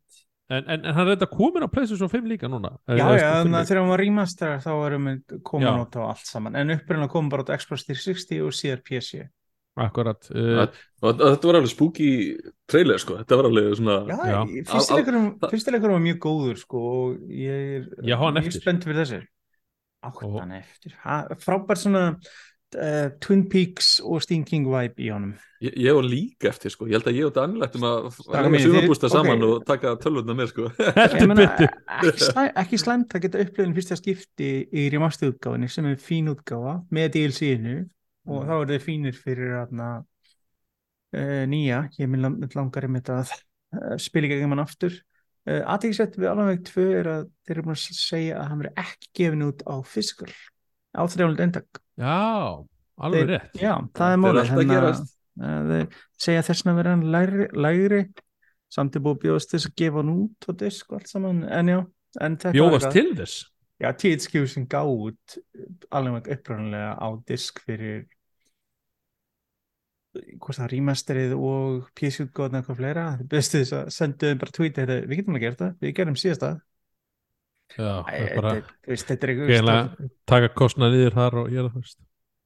en, 0.50 0.64
en, 0.66 0.84
en 0.84 0.94
hann 0.96 1.06
er 1.08 1.14
þetta 1.16 1.30
komin 1.30 1.62
á 1.62 1.70
PlayStation 1.70 2.08
5 2.10 2.24
líka 2.26 2.48
núna 2.50 2.72
já, 2.90 2.98
já, 2.98 3.28
þannig 3.40 3.60
að 3.60 3.68
þegar 3.68 3.80
hann 3.84 3.92
var 3.92 4.00
remaster 4.02 4.56
þá 4.64 4.70
varum 4.80 5.04
við 5.12 5.36
komin 5.46 5.68
Já. 5.70 5.76
út 5.84 5.94
á 5.94 6.02
allt 6.10 6.26
saman. 6.26 6.56
En 6.58 6.72
upprænlega 6.74 7.12
kom 7.12 7.28
bara 7.30 7.44
út 7.46 7.52
á 7.54 7.58
Xbox 7.60 7.84
360 7.86 8.40
og 8.48 8.56
síðar 8.56 8.82
PC 8.82 9.28
akkurat 9.80 10.26
uh, 10.34 10.66
og 11.06 11.20
þetta 11.22 11.46
var 11.48 11.56
alveg 11.60 11.70
spooky 11.70 12.08
trailer 12.68 12.98
sko. 13.00 13.14
Þetta 13.22 13.36
var 13.38 13.46
alveg 13.48 13.68
svona 13.78 13.94
já, 14.10 14.40
fyrstileikurinn 14.74 15.94
var 15.94 16.02
mjög 16.04 16.18
góður 16.26 16.58
sko 16.60 16.82
og 16.90 17.30
ég 17.30 17.78
er 17.78 18.34
mjög 18.34 18.56
spennt 18.58 18.84
fyrir 18.84 18.98
þessu 19.04 19.20
áttan 20.02 20.54
eftir. 20.56 20.94
Ha, 21.04 21.22
frábær 21.42 21.78
svona 21.78 22.04
uh, 22.14 23.10
Twin 23.20 23.44
Peaks 23.50 23.98
og 24.04 24.22
Stephen 24.24 24.44
King 24.48 24.68
vibe 24.70 25.02
í 25.04 25.10
honum. 25.12 25.34
Ég, 25.60 25.74
ég 25.84 25.96
var 25.96 26.06
líka 26.06 26.48
eftir 26.50 26.72
sko. 26.72 26.86
Ég 26.88 26.96
held 26.96 27.08
að 27.10 27.18
ég 27.18 27.28
og 27.28 27.34
Daniel 27.36 27.66
ættum 27.66 27.84
að 27.84 28.06
lega 28.32 28.62
sumabústa 28.64 29.10
saman 29.12 29.44
ok. 29.44 29.50
og 29.50 29.66
taka 29.68 29.94
tölvöldna 30.00 30.36
með 30.38 30.52
sko. 30.54 30.68
Ég 30.80 31.26
meina, 31.28 31.48
ekki, 31.50 32.12
slæ, 32.24 32.44
ekki 32.62 32.80
slæmt 32.80 33.16
að 33.16 33.26
geta 33.26 33.42
upplifin 33.44 33.76
fyrsta 33.76 33.98
skipti 34.00 34.52
í 34.72 34.86
remaster 34.94 35.34
útgáfinni 35.34 35.68
sem 35.72 35.90
er 35.90 36.00
fín 36.00 36.32
útgáfa 36.32 36.78
með 36.94 37.12
DLC-inu 37.18 37.76
og 38.30 38.48
þá 38.48 38.54
er 38.56 38.72
þið 38.72 38.82
fínir 38.86 39.20
fyrir 39.20 39.54
aðna, 39.60 39.92
uh, 41.16 41.44
nýja, 41.50 41.84
ég 41.98 42.10
minn 42.10 42.24
lang- 42.24 42.56
langar 42.56 42.86
einmitt 42.86 43.12
að 43.12 43.32
uh, 43.34 43.96
spila 44.00 44.28
í 44.28 44.32
gegnum 44.32 44.54
hann 44.56 44.64
aftur 44.64 44.96
uh, 45.48 45.62
aðtíksett 45.74 46.18
við 46.18 46.30
alveg 46.32 46.64
tvö 46.68 46.86
er 47.00 47.12
að 47.14 47.28
þeir 47.46 47.56
eru 47.56 47.66
búin 47.66 47.76
að 47.76 48.00
segja 48.00 48.40
að 48.40 48.50
hann 48.50 48.64
verið 48.64 48.82
ekki 48.84 49.12
gefin 49.20 49.46
út 49.46 49.64
á 49.64 49.74
physical 49.86 50.32
á 50.90 51.02
þrjáld 51.06 51.44
endak 51.46 51.80
já, 52.00 52.18
alveg 53.00 53.30
rétt. 53.30 53.54
já, 53.56 53.74
það 53.96 54.08
er 54.08 54.16
er 54.16 54.24
málið 54.24 54.42
alltaf 54.42 54.56
að 54.56 54.64
hérna, 54.64 54.74
gerast. 54.74 55.14
uh, 55.40 55.62
þeir 55.70 56.02
segja 56.26 56.48
þess 56.50 56.66
að 56.66 56.82
vera 56.82 56.96
hann 56.96 57.06
lægri, 57.14 57.48
lægri. 57.54 58.02
Samt 58.70 58.94
er 58.94 59.02
búið 59.02 59.16
að 59.16 59.22
bjóðast 59.24 59.54
þess 59.54 59.66
að 59.66 59.78
gefa 59.80 59.98
hann 59.98 60.12
út 60.14 60.46
á 60.46 60.50
disk 60.60 60.92
og 60.92 61.00
allt 61.00 61.10
saman, 61.10 61.40
en 61.50 61.70
já 61.72 61.80
en 62.18 62.36
bjóðast 62.38 62.92
til 62.94 63.08
þess? 63.18 63.46
Já, 63.80 63.88
THQ 63.96 64.44
sem 64.50 64.66
gá 64.68 64.82
út 64.84 65.38
alveg 65.94 66.28
upprænlega 66.34 66.92
á 67.00 67.08
disk 67.28 67.62
fyrir 67.64 68.04
hvort 70.40 70.58
það 70.58 70.70
remasterið 70.72 71.32
og 71.38 71.88
PC-útgóðna 71.98 72.60
eitthvað 72.60 72.78
fleira. 72.80 73.04
Það 73.20 73.28
bestu 73.30 73.60
þess 73.62 73.76
að 73.78 73.90
sendu 73.94 74.26
þeim 74.30 74.40
bara 74.42 74.54
tweet 74.56 74.80
heita, 74.82 74.96
við 75.06 75.20
getum 75.20 75.36
að 75.38 75.44
gera 75.44 75.54
þetta, 75.56 75.68
við 75.84 75.94
gerum 76.00 76.18
síðasta. 76.18 76.50
Já, 77.70 77.86
Æ, 77.86 78.10
það 78.10 78.20
er 78.26 78.32
bara 78.40 78.52
þetta, 78.56 78.74
þú 78.82 78.90
veist, 78.94 79.06
þetta 79.10 79.26
er 79.26 79.30
eitthvað 79.34 79.50
Eiginlega- 79.54 80.08
taka 80.32 80.48
kostna 80.58 80.88
niður 80.90 81.14
þar 81.20 81.36
og 81.44 81.50
gera 81.54 81.68
það. 81.76 81.92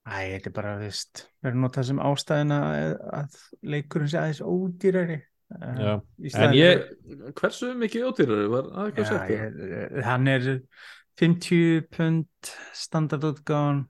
Æ, 0.05 0.19
þetta 0.35 0.51
er 0.51 0.57
bara, 0.59 0.75
þú 0.77 0.85
veist, 0.91 1.23
verður 1.47 1.63
notað 1.65 1.87
sem 1.89 2.03
ástæðina 2.05 2.59
að, 2.69 2.91
að 3.21 3.39
leikurinn 3.73 4.11
sé 4.13 4.19
aðeins 4.21 4.43
ódýrari. 4.45 5.17
Eh, 5.55 5.81
Já, 5.81 5.95
staðinn 6.35 6.59
ég- 6.59 6.85
fyrir- 6.85 7.33
hversu 7.41 7.73
mikið 7.81 8.05
ódýrari 8.11 8.51
var 8.53 8.69
að 8.85 8.93
Já, 8.99 9.05
sett 9.05 9.25
það? 9.25 9.33
ég, 9.33 10.05
hann 10.05 10.29
er 10.29 10.47
50 11.21 11.81
pund 11.95 12.27
standardútgáðan 12.75 13.85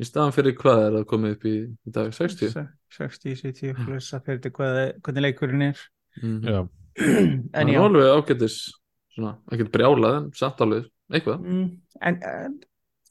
í 0.00 0.04
staðan 0.06 0.34
fyrir 0.36 0.54
hvað 0.60 0.82
er 0.86 0.92
það 0.98 1.06
komið 1.12 1.32
upp 1.36 1.46
í, 1.48 1.54
í 1.88 1.90
dag? 1.96 2.10
60 2.12 2.52
60, 2.96 3.36
70 3.42 3.76
pluss 3.84 4.14
að 4.16 4.26
fyrir 4.26 4.40
þetta 4.40 4.54
hvað, 4.58 4.80
hvernig 5.06 5.26
leikurinn 5.26 5.66
er. 5.70 5.84
Mhm. 6.22 6.38
já, 6.48 6.60
en 7.60 7.72
já. 7.72 7.80
alveg 7.82 8.12
ágætis 8.16 8.58
svona, 9.14 9.36
ekkert 9.52 9.74
brjálað 9.74 10.18
en 10.22 10.30
samt 10.36 10.64
alveg 10.64 10.88
eitthvað. 11.12 11.44
Mm, 11.44 11.66
en, 12.00 12.20
en 12.22 12.58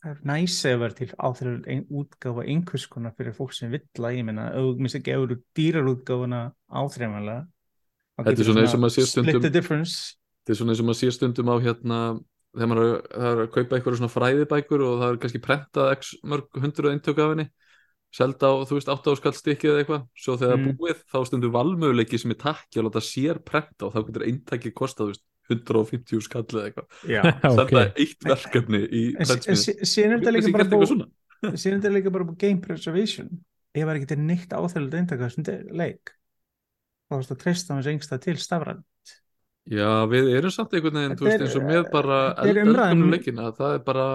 það 0.02 0.12
er 0.12 0.22
næs 0.30 0.60
að 0.70 0.80
vera 0.84 0.98
til 1.00 1.10
áþrjum 1.18 1.60
ein, 1.72 1.84
útgáfa 1.90 2.46
einhvers 2.46 2.86
konar 2.92 3.16
fyrir 3.18 3.36
fólk 3.38 3.56
sem 3.58 3.74
vill 3.74 3.86
að 4.06 4.20
ég 4.20 4.30
þú 4.30 4.72
minnst 4.78 5.00
ekki 5.00 5.16
ef 5.16 5.26
þú 5.26 5.38
dýrar 5.58 5.92
útgáfuna 5.96 6.42
áþrjumlega 6.70 7.44
Þetta 8.16 8.32
er 8.32 8.48
svona 8.48 8.62
eins 8.64 8.74
og 8.76 8.80
maður 8.80 8.96
sér 8.96 9.08
stundum- 9.10 9.42
þetta 9.44 10.54
er 10.54 10.58
svona 10.60 10.72
eins 10.72 10.82
og 10.82 10.88
maður 10.88 11.00
sé 11.02 11.12
stundum 11.12 11.50
á 11.52 11.56
hérna 11.60 11.98
þegar 12.56 12.70
maður 12.72 12.86
er, 12.86 13.00
er 13.20 13.42
að 13.44 13.50
kaupa 13.52 13.76
eitthvað 13.76 13.98
svona 14.00 14.14
fræðibækur 14.14 14.84
og 14.86 15.02
það 15.02 15.10
er 15.10 15.20
kannski 15.24 15.42
prentað 15.44 15.92
x 15.98 16.12
mörg 16.24 16.62
hundruð 16.64 16.94
eintök 16.94 17.20
af 17.20 17.34
henni 17.34 17.48
selda 18.16 18.48
á, 18.48 18.54
þú 18.64 18.78
veist, 18.78 18.90
8 18.94 19.12
áskall 19.16 19.36
stykkið 19.36 19.72
eða 19.74 19.80
eitthvað. 19.84 20.04
Svo 20.24 20.36
þegar 20.40 20.60
Mm. 20.62 20.76
búið, 20.80 21.00
þá 21.12 21.18
stundum 21.28 21.52
valmöguleiki 21.56 22.20
sem 22.22 22.32
er 22.32 22.40
takki 22.40 22.80
að 22.80 22.88
láta 22.88 23.02
sér 23.04 23.40
prenta 23.44 23.88
og 23.90 23.94
þá 23.96 24.00
getur 24.08 24.26
eintæki 24.30 24.72
kostað, 24.72 25.10
þú 25.10 25.12
veist, 25.12 25.26
150 25.52 26.22
skall 26.26 26.44
eða 26.48 26.64
eitthvað, 26.70 26.88
já 27.06 27.22
ok. 27.52 27.58
senda 27.60 27.82
eitt 28.02 28.24
verkefni 28.26 28.80
í 28.90 29.02
síðan 29.20 30.16
er 30.16 30.22
þetta 30.24 30.32
líka 30.34 30.54
bara 30.56 30.70
búið 30.72 30.88
svona. 30.94 31.08
síðan 31.54 31.82
þetta 31.84 31.92
líka 31.94 32.14
bara 32.16 32.26
búið 32.32 32.40
game 32.42 32.62
preservation. 32.64 33.30
Ef 33.76 33.84
það 33.84 33.92
er 33.92 34.00
ekki 34.00 34.18
neitt 34.24 34.54
áþrjum 34.56 34.94
eintaka 35.02 35.28
sem 35.30 35.44
þetta 35.44 35.58
er 35.60 35.76
leik 35.84 36.14
þá 37.12 37.14
er 37.20 37.24
þetta 37.28 37.38
treysta 37.44 37.74
hans 37.76 37.90
engsta 37.92 38.18
til 38.24 38.38
stafræn 38.40 38.80
Já, 39.66 40.06
við 40.10 40.28
erum 40.38 40.52
samt 40.54 40.74
einhvern 40.78 40.94
veginn, 41.02 41.16
þú 41.20 41.26
veist, 41.26 41.42
eins 41.42 41.56
og 41.58 41.64
með 41.66 41.88
bara 41.92 42.18
þetta 42.38 42.46
eld, 42.46 42.60
umræðan- 42.64 42.92
eldgömlu 42.96 43.12
leikina, 43.16 43.48
það 43.58 43.74
er 43.76 43.80
bara 43.88 44.06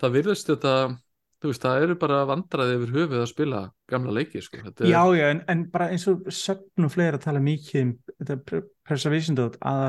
það 0.00 0.12
virðist 0.18 0.50
þetta 0.52 0.72
þú 1.42 1.50
veist, 1.50 1.64
það 1.64 1.84
eru 1.84 1.96
bara 2.00 2.20
vandraði 2.28 2.76
yfir 2.78 2.92
höfuð 2.94 3.22
að 3.22 3.28
spila 3.30 3.60
gamla 3.90 4.14
leiki, 4.16 4.42
sko. 4.44 4.60
Þetta 4.64 4.84
er, 4.84 4.90
Já, 4.90 5.00
já, 5.18 5.26
en, 5.34 5.42
en 5.52 5.64
bara 5.72 5.88
eins 5.94 6.06
og 6.10 6.26
sögn 6.32 6.86
og 6.88 6.92
fleira 6.94 7.20
tala 7.22 7.42
mikið 7.44 7.82
um 7.82 7.92
þetta 8.16 8.36
pre- 8.48 8.62
preservation 8.86 9.38
dot 9.38 9.58
að 9.60 9.82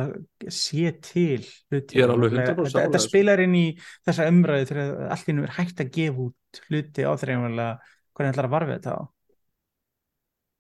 það 0.44 0.58
sé 0.60 0.94
til 1.08 1.42
hluti. 1.72 2.00
Ég 2.00 2.08
alveg 2.10 2.32
og 2.32 2.36
fleira. 2.36 2.56
100% 2.56 2.72
þetta, 2.72 2.86
þetta 2.88 3.04
spilar 3.08 3.44
inn 3.46 3.56
í 3.58 3.66
þessa 4.08 4.30
umræði 4.32 4.72
þegar 4.72 5.06
allt 5.16 5.32
innum 5.34 5.48
er 5.48 5.56
hægt 5.60 5.84
að 5.84 5.94
gefa 6.00 6.26
út 6.28 6.64
hluti 6.68 7.08
áþreifanlega 7.08 7.94
hvernig 8.18 8.34
ætlar 8.34 8.50
að 8.50 8.58
varfa 8.58 8.78
þetta 8.78 8.98
á 8.98 9.02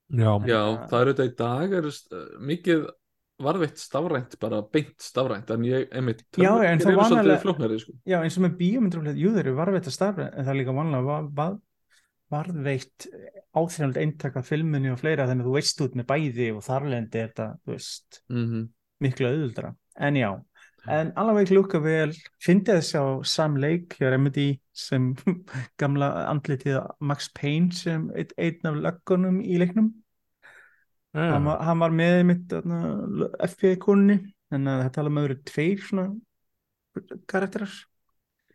já, 0.08 0.32
Já, 0.48 0.62
það 0.88 1.00
er 1.02 1.12
auðvitað 1.12 1.30
í 1.30 1.36
dag 1.42 1.76
er 1.80 1.90
uh, 1.92 2.24
mikið 2.52 2.88
varveitt 3.44 3.78
stafrænt, 3.78 4.34
bara 4.42 4.64
beint 4.74 4.96
stafrænt 5.04 5.52
en 5.54 5.66
ég, 5.68 5.88
einmitt, 5.94 6.24
Já, 6.40 6.50
en 6.66 6.82
það 6.82 6.94
eru 6.94 7.08
svolítið 7.12 7.42
flóknari, 7.44 7.80
sko. 7.82 7.94
Já, 8.10 8.18
eins 8.22 8.38
og 8.40 8.46
með 8.48 8.56
bíómyndur 8.62 9.12
jú 9.14 9.34
þeir 9.36 9.44
eru 9.44 9.58
varveitt 9.60 9.90
að 9.90 9.96
starfa 9.98 10.30
en 10.32 10.48
það 10.48 10.54
er 10.54 10.60
líka 10.62 10.78
vanlega 10.78 11.08
var, 11.08 11.28
var, 11.38 11.60
varveitt 12.34 13.08
áþreifanlega 13.58 14.06
eintaka 14.06 14.44
filmunni 14.46 14.92
og 14.94 15.00
fleira 15.02 15.28
þannig 15.30 15.46
að 15.46 15.52
þú 15.52 15.56
veist 15.60 15.86
út 15.86 16.00
með 16.00 16.10
bæði 16.10 16.50
og 16.56 16.66
þarlendi 16.66 17.24
þetta, 17.24 17.48
þú 17.64 17.76
veist 17.76 18.22
mm 18.34 18.66
miklu 19.04 19.28
auðvöldra 19.30 19.76
en 20.02 20.16
já, 20.18 20.30
en 20.90 21.12
alveg 21.20 21.52
lukka 21.54 21.78
vel. 21.84 22.12
Fyndið 22.44 22.80
þess 22.80 22.98
að 22.98 23.12
Sam 23.30 23.58
Lake 23.62 24.00
hjá 24.00 24.12
Remedy 24.14 24.48
sem 24.74 25.12
gamla 25.82 26.10
andlitið 26.32 26.80
Max 27.00 27.30
Payne 27.38 27.76
sem 27.76 28.08
einn, 28.16 28.34
einn 28.38 28.72
af 28.72 28.80
löggunum 28.86 29.42
í 29.44 29.60
leiknum 29.62 29.92
já. 31.16 31.32
hann, 31.34 31.46
var, 31.48 31.62
hann 31.68 31.80
var 31.80 31.92
með 31.96 32.18
mitt 32.32 32.56
FBI 33.48 33.76
konunni 33.84 34.20
en 34.52 34.66
það 34.68 34.92
tala 34.96 35.12
um 35.14 35.20
öðru 35.24 35.40
tveir 35.48 35.84
svona 35.84 36.10
karakterar 37.30 37.72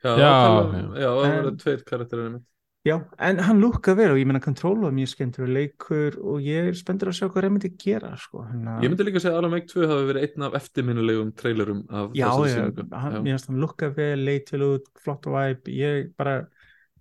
Já, 0.03 0.17
Já, 0.19 0.31
já, 0.75 0.87
já. 0.99 1.11
það 1.15 1.35
verður 1.37 1.59
tveir 1.63 1.83
karakterir 1.87 2.25
einmitt. 2.27 2.47
já, 2.83 2.95
en 3.23 3.39
hann 3.47 3.61
lukka 3.63 3.93
vel 3.95 4.09
og 4.11 4.19
ég 4.19 4.27
meina 4.27 4.41
Control 4.43 4.81
var 4.83 4.91
mjög 4.97 5.13
skemmtur 5.13 5.47
leikur 5.47 6.17
og 6.19 6.41
ég 6.43 6.73
er 6.73 6.75
spenntur 6.75 7.13
að 7.13 7.15
sjá 7.21 7.29
hvað 7.29 7.45
Remedy 7.47 7.71
gera 7.79 8.11
sko, 8.19 8.43
hann 8.49 8.65
Ég 8.83 8.91
myndi 8.91 9.07
líka 9.07 9.21
að 9.21 9.27
segja 9.29 9.37
að 9.37 9.45
Alan 9.45 9.55
Wake 9.55 9.71
2 9.71 9.87
hafi 9.93 10.09
verið 10.09 10.27
einn 10.27 10.47
af 10.49 10.57
eftirminnilegum 10.59 11.31
trailerum 11.39 11.85
af 11.87 12.17
Já, 12.19 12.27
sýningu. 12.35 12.89
hann, 12.91 13.15
Já. 13.15 13.21
mér 13.23 13.37
finnst 13.37 13.51
hann 13.53 13.63
lukka 13.63 13.93
vel, 14.01 14.25
leit 14.27 14.49
til 14.51 14.67
út, 14.67 14.91
flott 15.05 15.31
vibe, 15.31 15.77
ég 15.79 16.11
bara 16.19 16.35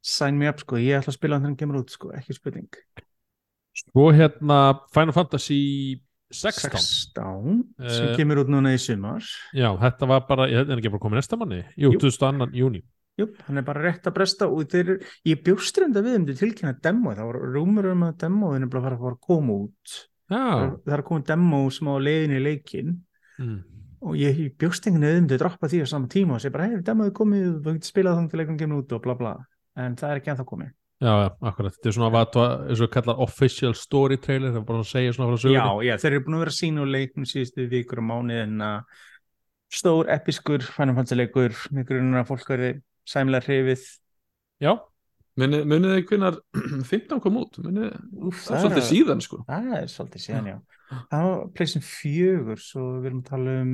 sign 0.05 0.37
me 0.37 0.51
up 0.51 0.61
sko, 0.61 0.77
ég 0.77 0.99
ætla 1.01 1.09
að 1.15 1.17
spila 1.17 1.39
hann 1.39 1.47
þegar 1.47 1.55
hann 1.55 1.57
kemur 1.63 1.81
út 1.81 1.89
sko, 1.97 2.13
ekki 2.21 2.37
spurning. 2.37 2.69
Svo 3.71 4.11
hérna 4.11 4.61
Final 4.93 5.15
Fantasy 5.15 6.01
16 6.31 6.71
16 6.71 7.63
sem 7.89 8.07
Eh, 8.07 8.15
kemur 8.15 8.43
út 8.43 8.49
núna 8.51 8.73
í 8.73 8.79
sumar. 8.79 9.23
Já, 9.53 9.69
þetta 9.79 10.07
var 10.07 10.25
bara, 10.27 10.47
ég 10.47 10.63
er 10.69 10.77
ekki 10.77 10.91
bara 10.91 11.03
komið 11.03 11.19
næsta 11.19 11.37
manni? 11.39 11.63
Jú, 11.75 11.91
Jú. 11.91 11.99
22. 11.99 12.51
júni 12.55 12.83
Jú, 13.19 13.27
hann 13.45 13.59
er 13.59 13.65
bara 13.67 13.81
rétt 13.83 14.07
að 14.07 14.15
bresta 14.15 14.47
og 14.47 14.69
þeir, 14.71 14.93
ég 15.27 15.41
bjóst 15.43 15.77
reynda 15.77 16.01
við 16.01 16.15
um 16.15 16.25
til 16.29 16.37
tilkynna 16.39 16.77
demo, 16.81 17.11
það 17.11 17.27
var 17.27 17.39
rúmur 17.53 17.89
um 17.91 18.05
að 18.07 18.15
demoðin 18.23 18.63
er 18.63 18.71
bara 18.71 18.83
fara 18.85 18.95
að 18.95 19.03
fara 19.03 19.17
að 19.17 19.25
koma 19.27 19.57
út. 19.65 19.95
Já, 20.31 20.45
það 20.87 20.95
er 20.95 21.03
koma 21.09 21.25
demo 21.27 21.59
sem 21.69 21.91
á 21.91 21.95
leiðin 21.99 22.37
í 22.37 22.39
leikin 22.39 22.93
mm. 23.37 23.57
og 24.07 24.15
ég, 24.15 24.39
ég 24.39 24.55
bjóst 24.55 24.87
enginn 24.87 25.03
við 25.03 25.19
um 25.19 25.27
til 25.27 25.35
að 25.35 25.43
droppa 25.43 25.67
því 25.67 25.83
á 25.83 25.87
sama 25.91 26.07
tíma 26.07 26.37
og 26.37 26.41
segja 26.41 26.55
bara, 26.55 26.69
hei, 26.71 26.79
demoði 26.87 27.13
komið, 27.19 27.49
þú 27.59 27.75
getur 27.75 27.91
spilað 27.91 28.15
þannig 28.15 28.31
til 28.31 28.41
leikum 28.41 28.61
kemur 28.63 28.85
út 28.85 28.95
og 28.95 29.03
bla 29.03 29.17
bla. 29.19 29.33
En 29.75 29.99
það 29.99 30.13
er 30.13 30.21
ekki 30.21 30.31
ennþá 30.31 30.47
komið 30.47 30.71
já, 31.01 31.11
já, 31.23 31.29
akkurat. 31.49 31.75
Þetta 31.77 31.89
er 31.91 31.95
svona 31.97 32.11
hvað 32.13 32.37
eins 32.69 32.83
og 32.85 32.91
kallar 32.93 33.23
official 33.25 33.73
story 33.77 34.17
trailer 34.21 34.53
það 34.53 34.61
er 34.61 34.67
bara 34.69 34.83
að 34.83 34.91
segja 34.91 35.15
svona 35.17 35.31
frá 35.31 35.39
Já, 35.39 35.41
sögunni. 35.47 35.87
Já, 35.89 35.95
þeir 36.03 36.11
eru 36.13 36.23
búin 36.27 36.37
að 36.37 36.43
vera 36.45 36.53
að 36.53 36.59
sína 36.59 36.83
úr 36.85 36.93
leiknum 36.95 37.27
síðustu 37.31 37.65
vikur 37.71 38.01
og 38.03 38.07
mánuð 38.11 38.43
en 38.45 38.61
að 38.67 39.01
stór, 39.71 40.09
episkur, 40.11 40.63
Final 40.75 40.95
Fantasy 40.99 41.17
leikur 41.19 41.57
með 41.71 41.89
grunnur 41.89 42.21
að 42.21 42.31
fólk 42.31 42.49
verði 42.53 42.71
sæmilega 43.07 43.47
hrifið. 43.49 43.85
Já, 44.61 44.73
Munið 45.39 45.85
þið 45.87 46.01
hvinnar 46.09 46.37
15 46.91 47.21
kom 47.23 47.37
út? 47.39 47.57
Munið, 47.63 47.93
það 48.35 48.55
er 48.57 48.63
svolítið 48.65 48.87
síðan 48.89 49.21
sko. 49.23 49.37
Það 49.47 49.69
er 49.79 49.85
svolítið 49.93 50.23
síðan, 50.25 50.49
já. 50.51 50.57
Það 50.91 51.27
var 51.29 51.43
pleysin 51.55 51.85
fjögur, 51.87 52.59
svo 52.59 52.87
við 52.99 53.07
erum 53.09 53.21
að 53.21 53.29
tala 53.29 53.53
um, 53.61 53.71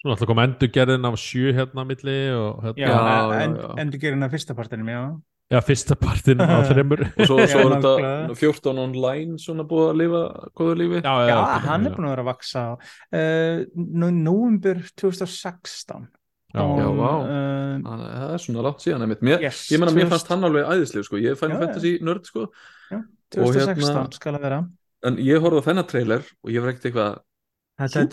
svona 0.00 0.16
alltaf 0.16 0.28
kom 0.32 0.42
endurgerðin 0.42 1.06
af 1.06 1.18
sjö 1.22 1.52
hérna 1.54 1.84
milli 1.86 2.16
og 2.34 2.66
já, 2.74 2.88
hérna, 2.88 2.90
Já, 2.90 2.90
já, 3.30 3.46
já. 3.54 3.70
endur 3.84 4.02
gerin 4.02 4.26
að 4.26 4.34
fyrsta 4.34 4.56
partinum, 4.58 4.90
já. 4.90 5.02
Já, 5.50 5.58
fyrsta 5.66 5.96
partin 5.98 6.40
á 6.42 6.62
þreymur 6.70 7.02
og 7.08 7.26
svo, 7.26 7.38
Já, 7.40 7.48
svo 7.50 7.64
er 7.66 7.74
þetta 7.76 8.36
14 8.38 8.80
online 8.84 9.38
svona 9.42 9.66
búið 9.68 9.88
að 9.90 10.00
lifa 10.00 10.22
góðu 10.60 10.76
lífi 10.80 11.00
Já, 11.02 11.12
Já, 11.26 11.28
já, 11.32 11.38
hann 11.66 11.86
er 11.88 11.94
búin 11.96 12.08
að 12.08 12.14
vera 12.14 12.24
að 12.24 12.30
vaksa. 12.30 12.64
Uh, 13.10 13.62
Nóvembur 14.00 14.82
2016. 15.00 16.08
Já, 16.50 16.58
kom, 16.58 16.76
Já, 16.80 16.86
vá. 16.98 17.10
Uh, 17.22 17.88
að 17.94 18.04
það 18.10 18.34
er 18.34 18.44
svona 18.44 18.66
langt 18.66 18.84
síðan 18.84 19.06
einmitt. 19.06 19.24
mér, 19.26 19.44
yes, 19.46 19.64
ég 19.70 19.82
meina 19.82 19.94
mér 19.94 20.06
2000 20.08 20.12
fannst 20.14 20.30
hann 20.34 20.46
alveg 20.50 20.70
æðisleg 20.74 21.06
sko. 21.06 21.18
ég 21.22 21.34
Já, 21.34 21.34
já. 21.34 21.58
Fantasy 21.64 21.92
nörd 22.02 22.30
sko. 22.30 22.46
og 22.50 23.02
2016 23.34 23.82
hérna- 23.86 24.06
skal 24.18 24.34
að 24.34 24.46
vera. 24.46 24.60
en 25.06 25.16
ég 25.22 25.40
horfði 25.40 25.62
á 25.62 25.66
þennan 25.70 25.86
trailer 25.88 26.24
og 26.44 26.50
ég 26.50 26.62
var 26.64 26.72
ekkert 26.72 26.88
eitthvað 26.90 27.20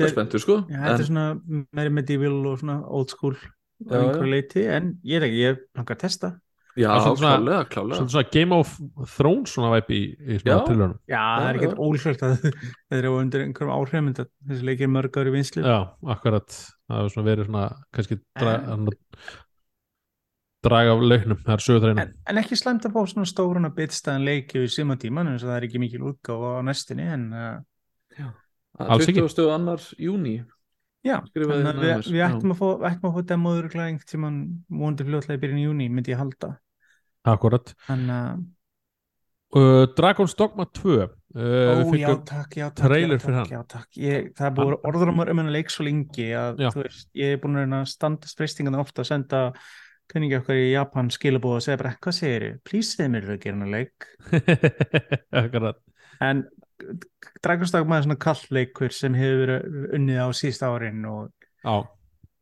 er, 0.06 0.12
spenntur 0.14 0.40
sko. 0.40 0.58
já, 0.70 0.78
þetta 0.78 0.94
er 0.94 1.02
en, 1.02 1.08
svona 1.10 1.26
meiri 1.76 1.92
medieval 1.92 2.46
og 2.54 2.60
svona 2.62 2.78
old 2.86 3.10
school 3.10 3.36
Já, 3.78 4.00
já. 4.02 4.74
en 4.74 5.00
ég 5.06 5.18
er 5.20 5.26
ekki, 5.28 5.42
ég 5.44 5.58
langar 5.78 5.98
að 5.98 6.00
testa. 6.02 6.30
Já, 6.78 6.92
klálega, 7.18 7.64
klálega. 7.72 7.98
Svona, 8.00 8.14
svona 8.14 8.30
Game 8.34 8.60
of 8.62 8.76
Thrones 9.16 9.56
svona 9.56 9.72
væp 9.74 9.90
í, 9.96 10.02
í 10.14 10.38
svona 10.44 10.60
trillunum 10.68 10.96
Já, 11.10 11.24
það 11.24 11.48
er 11.50 11.60
ekkert 11.62 11.82
ólíklegt 11.88 12.24
að 12.28 12.38
þeir 12.88 13.00
eru 13.02 13.16
undir 13.22 13.46
einhverjum 13.48 13.76
áhrifum 13.76 14.12
en 14.12 14.18
þessi 14.22 14.70
leikir 14.72 14.94
mörg 14.94 15.20
ári 15.22 15.36
vinslu. 15.36 15.66
Já, 15.66 15.80
akkurat. 16.16 16.62
Það 16.88 17.02
hefur 17.02 17.16
svona 17.16 17.30
verið 17.32 17.50
svona 17.52 17.68
kannski 17.98 18.20
dra, 18.22 18.56
En- 18.76 18.88
draga 20.66 20.94
af 20.96 21.04
launum, 21.04 21.40
það 21.46 21.54
er 21.54 21.64
sögutreinu 21.64 22.04
En, 22.04 22.14
en 22.32 22.42
ekki 22.42 22.58
slæmt 22.60 22.86
að 22.88 22.96
fá 22.96 23.02
svona 23.12 23.30
stóruna 23.30 23.72
bitstæðan 23.76 24.26
leiki 24.28 24.64
í 24.66 24.70
suma 24.72 24.98
tíman 25.00 25.30
og 25.32 25.40
það 25.44 25.56
er 25.56 25.68
ekki 25.68 25.82
mikil 25.82 26.06
útgáfa 26.12 26.58
á 26.58 26.62
næstinni 26.66 27.08
en 27.14 27.26
uh, 27.34 28.30
Alls 28.88 29.08
ekki. 29.08 29.24
20. 29.24 29.52
annar 29.54 29.84
júni 30.02 30.40
já, 31.06 31.20
við, 31.34 31.52
við 32.10 32.24
ættum 32.26 32.56
að 32.56 32.62
fá, 32.62 32.68
við 32.84 33.04
fá 33.06 33.22
demóður 33.32 33.70
klæðing 33.74 34.02
tíman 34.10 34.40
vonandi 34.70 35.08
fljótlega 35.08 35.38
í 35.38 35.44
byrjun 35.44 35.62
í 35.62 35.68
júni 35.68 35.90
myndi 35.94 36.14
ég 36.14 36.22
halda 36.22 36.56
Akkurat. 37.28 37.74
Uh, 39.48 39.88
Dragon's 39.96 40.36
Dogma 40.36 40.66
2 40.76 40.96
uh, 41.00 41.08
ó 41.40 41.96
já 41.96 42.10
takk, 42.28 42.58
já 42.60 42.68
takk, 42.68 42.82
trailer 42.82 43.16
já, 43.16 43.24
fyrir 43.24 43.38
takk, 43.38 43.52
já, 43.54 43.62
takk. 43.72 43.90
Ég, 43.96 44.32
það 44.36 44.48
er 44.50 44.56
búið 44.58 44.72
Hann- 44.74 44.88
orður 44.90 45.12
um 45.14 45.22
um 45.24 45.40
hennar 45.40 45.56
leik 45.56 45.72
svo 45.72 45.86
lengi 45.88 46.26
að 46.36 46.64
veist, 46.76 47.08
ég 47.16 47.36
er 47.38 47.40
búin 47.44 47.62
að 47.64 47.86
standast 47.88 48.38
freystingan 48.38 48.76
ofta 48.76 49.06
að 49.06 49.10
senda 49.14 49.42
kunningi 50.12 50.38
okkar 50.40 50.60
í 50.60 50.72
Japan 50.74 51.12
skilabóð 51.12 51.60
og 51.60 51.64
segja 51.64 51.80
bara 51.80 51.96
hvað 52.04 52.18
segir 52.20 52.48
please 52.68 53.00
þeim 53.00 53.16
eru 53.20 53.34
að 53.36 53.42
gera 53.44 53.56
hennar 53.56 53.74
leik. 53.76 54.08
Akkurat. 55.44 55.80
En 56.24 56.44
Dragonsdagma 57.44 57.98
er 57.98 58.06
svona 58.06 58.20
kallleikur 58.22 58.94
sem 58.94 59.16
hefur 59.18 59.56
unnið 59.96 60.20
á 60.22 60.28
síðst 60.36 60.64
árin 60.68 61.08
og 61.10 61.32
Já, 61.64 61.88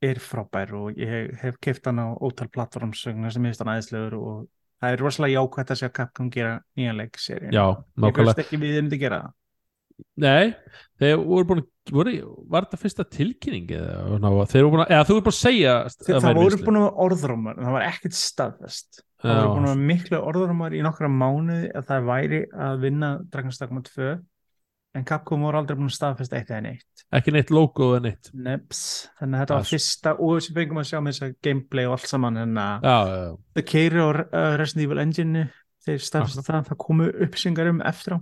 er 0.03 0.19
frábær 0.19 0.73
og 0.77 0.97
ég 0.99 1.09
hef, 1.09 1.29
hef 1.41 1.61
keft 1.63 1.87
hann 1.87 2.01
á 2.01 2.17
ótal 2.17 2.49
plattformsögnar 2.51 3.33
sem 3.33 3.45
hefist 3.47 3.63
hann 3.63 3.71
aðeinslegur 3.73 4.17
og 4.19 4.43
það 4.81 4.91
er 4.95 5.03
rosalega 5.03 5.39
jákvæmt 5.39 5.73
að 5.73 5.81
sjá 5.81 5.89
Capcom 5.95 6.29
gera 6.33 6.59
nýjan 6.77 6.99
leik 6.99 7.19
serið. 7.21 7.55
já, 7.55 7.65
Ég 8.05 8.21
veist 8.21 8.43
ekki 8.45 8.61
við 8.61 8.79
um 8.81 8.91
að 8.91 9.01
gera 9.05 9.21
það. 9.23 9.33
Nei, 10.19 10.53
þeir 10.99 11.21
voru 11.23 11.47
búin 11.47 11.61
að 11.61 11.71
voru, 11.95 12.13
var 12.51 12.65
þetta 12.65 12.79
fyrsta 12.81 13.05
tilkynning 13.07 13.69
eða, 13.77 14.17
ná, 14.19 14.29
þeir 14.51 14.65
voru 14.65 14.73
búin 14.73 14.83
að, 14.83 14.91
eða 14.91 15.05
þú 15.07 15.15
voru 15.15 15.25
búin 15.27 15.35
að 15.35 15.39
segja 15.39 15.75
Það, 15.85 16.09
það 16.25 16.39
voru 16.39 16.59
búin 16.65 16.79
að 16.81 17.01
en 17.53 17.67
það 17.67 17.75
var 17.77 17.85
ekkert 17.87 18.17
staðfest. 18.19 19.01
Það 19.23 19.39
voru 19.39 19.53
búin 19.53 19.69
að 19.69 19.71
vera 19.75 19.87
miklu 19.91 20.21
orðrómar 20.31 20.75
í 20.75 20.81
nokkra 20.85 21.09
mánuði 21.11 21.69
að 21.71 21.87
það 21.91 22.09
væri 22.09 22.41
að 22.67 22.83
vinna 22.83 23.11
Dragonsdagma 23.31 23.83
2 23.87 24.09
en 24.95 25.05
Capcom 25.07 25.43
voru 25.43 25.59
aldrei 25.59 25.77
búin 25.77 25.89
að 25.89 25.97
staðfesta 25.97 26.39
eitt 26.39 26.51
eða 26.53 26.61
neitt. 26.65 27.03
ekki 27.17 27.33
neitt 27.35 27.51
logo 27.53 27.91
eða 27.95 28.05
neitt. 28.07 28.29
Neps, 28.33 28.81
þannig 29.19 29.37
að 29.37 29.43
þetta 29.43 29.57
var 29.59 29.69
fyrsta 29.69 30.13
og 30.15 30.37
sem 30.45 30.57
fengum 30.57 30.81
að 30.81 30.87
sjá 30.89 30.97
með 31.01 31.15
þess 31.15 31.25
að 31.25 31.35
gameplay 31.47 31.89
og 31.89 31.95
allt 31.97 32.11
saman 32.11 32.39
en 32.41 32.61
að 32.61 32.87
það 32.87 33.65
keiri 33.71 34.01
á 34.01 34.07
uh, 34.07 34.53
Resident 34.61 34.85
Evil 34.85 35.03
Engine 35.03 35.45
þeir 35.85 36.05
staðfesta 36.07 36.45
það, 36.47 36.69
það 36.69 36.81
komu 36.85 37.09
upplýsingar 37.11 37.71
um 37.73 37.83
eftir 37.85 38.17
á. 38.17 38.19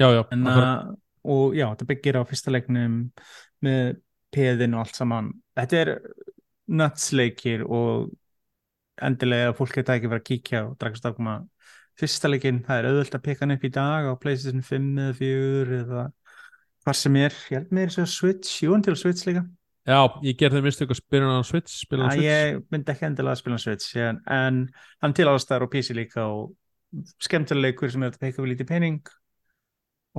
Já, 0.00 0.08
já 0.16 0.22
en, 0.22 0.46
akkurat. 0.46 0.70
að, 0.70 0.96
og 1.36 1.58
já, 1.58 1.66
þetta 1.68 1.90
byggir 1.92 2.20
á 2.20 2.22
fyrsta 2.30 2.54
leiknum 2.54 2.96
með 3.66 4.00
peðin 4.34 4.76
og 4.78 4.84
allt 4.84 4.98
saman. 4.98 5.30
Þetta 5.58 5.84
er 5.84 5.92
nutsleikir 6.70 7.66
og 7.66 8.10
endilega 9.04 9.54
fólk 9.56 9.80
geta 9.80 9.96
ekki 9.96 10.10
verið 10.10 10.22
að 10.22 10.28
kíkja 10.28 10.62
og 10.68 10.76
dragast 10.80 11.08
ákoma 11.08 11.40
fyrsta 12.00 12.30
leikinn, 12.30 12.62
það 12.66 12.80
er 12.80 12.88
auðvöld 12.90 13.16
að 13.18 13.24
peka 13.28 13.44
hann 13.44 13.54
upp 13.56 13.64
í 13.66 13.70
dag 13.74 14.08
á 14.08 14.12
PlayStation 14.20 14.64
5 14.66 14.90
eða 15.04 15.16
4 15.20 15.78
eða 15.84 16.04
hvað 16.84 16.96
sem 17.00 17.16
er, 17.20 17.34
ég 17.52 17.58
held 17.58 17.72
með 17.76 17.88
þess 17.90 18.02
að 18.02 18.12
Switch, 18.14 18.52
jú 18.64 18.74
en 18.76 18.84
til 18.86 18.96
Switch 18.96 19.26
líka. 19.28 19.44
Já, 19.88 19.98
ég 20.24 20.36
gerði 20.40 20.60
mistök 20.64 20.92
að 20.92 21.00
spila 21.00 21.28
hann 21.28 21.42
á 21.42 21.48
Switch 21.48 21.78
spila 21.84 22.04
hann 22.06 22.12
á 22.12 22.16
Switch 22.16 22.28
ég 22.28 22.60
myndi 22.72 22.92
ekki 22.92 23.06
endilega 23.08 23.34
að 23.36 23.40
spila 23.42 23.58
á 23.60 23.62
Switch 23.64 23.96
en, 24.00 24.20
en 24.28 24.60
hann 25.04 25.16
til 25.16 25.28
ástæður 25.30 25.66
á 25.66 25.72
PC 25.72 25.96
líka 25.96 26.26
og 26.28 26.52
skemmtilega 27.22 27.68
leikur 27.70 27.92
sem 27.92 28.04
er 28.06 28.12
að 28.14 28.20
peka 28.22 28.42
við 28.42 28.52
lítið 28.54 28.70
pening. 28.70 29.00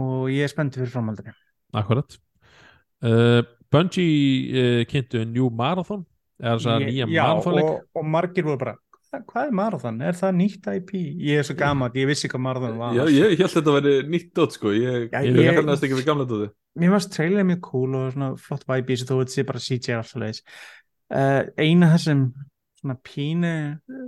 Og 0.02 0.30
ég 0.32 0.46
er 0.48 0.52
spenntið 0.52 0.86
fyrir 0.86 0.94
framhaldinu. 0.94 1.34
Akkurat. 1.76 2.16
Uh, 3.04 3.42
Bungie 3.72 4.62
uh, 4.62 4.84
kynntu 4.90 5.26
New 5.28 5.50
Marathon 5.58 6.06
eða 6.42 6.56
þess 6.58 6.70
að 6.72 6.84
Ég- 6.86 6.90
nýja 6.92 7.08
já, 7.12 7.24
marathonleik. 7.28 7.70
og, 7.70 8.02
og 8.02 8.08
margir 8.14 8.46
voru 8.48 8.62
bara 8.62 8.76
"Hvað- 9.12 9.48
er 9.48 9.52
marathon? 9.52 10.02
Er 10.02 10.16
það 10.16 10.36
nýtt 10.38 10.68
IP? 10.72 10.92
Ég 11.20 11.40
er 11.40 11.44
svo 11.44 11.56
gaman, 11.60 11.92
ég 12.00 12.08
vissi 12.08 12.30
hvað 12.32 12.46
marathon 12.46 12.78
var. 12.80 12.94
Já, 12.96 13.04
ég 13.12 13.38
held 13.38 13.52
þetta 13.52 13.72
að 13.72 13.78
vera 13.82 14.08
nýtt 14.08 14.34
dót 14.34 14.56
sko. 14.56 14.72
Ég, 14.72 15.10
kannast 15.12 15.84
ekki 15.84 16.00
við 16.00 16.08
gamla 16.08 16.26
dóti 16.26 16.52
Mér 16.80 16.94
varst 16.94 17.12
trailerið 17.12 17.50
mjög 17.50 17.62
cool 17.68 17.96
og 18.00 18.14
svona 18.14 18.30
flott 18.40 18.64
vibe 18.70 18.88
í 18.88 18.96
þessu 18.96 19.10
þó 19.10 19.18
þetta 19.20 19.36
sé 19.36 19.44
bara 19.44 19.60
og 19.60 19.98
alltaf 19.98 20.22
leiðis 20.22 20.42
uh, 21.12 21.44
Eina 21.60 21.90
þessum 21.92 22.22
svona 22.80 22.96
pínu 23.04 23.52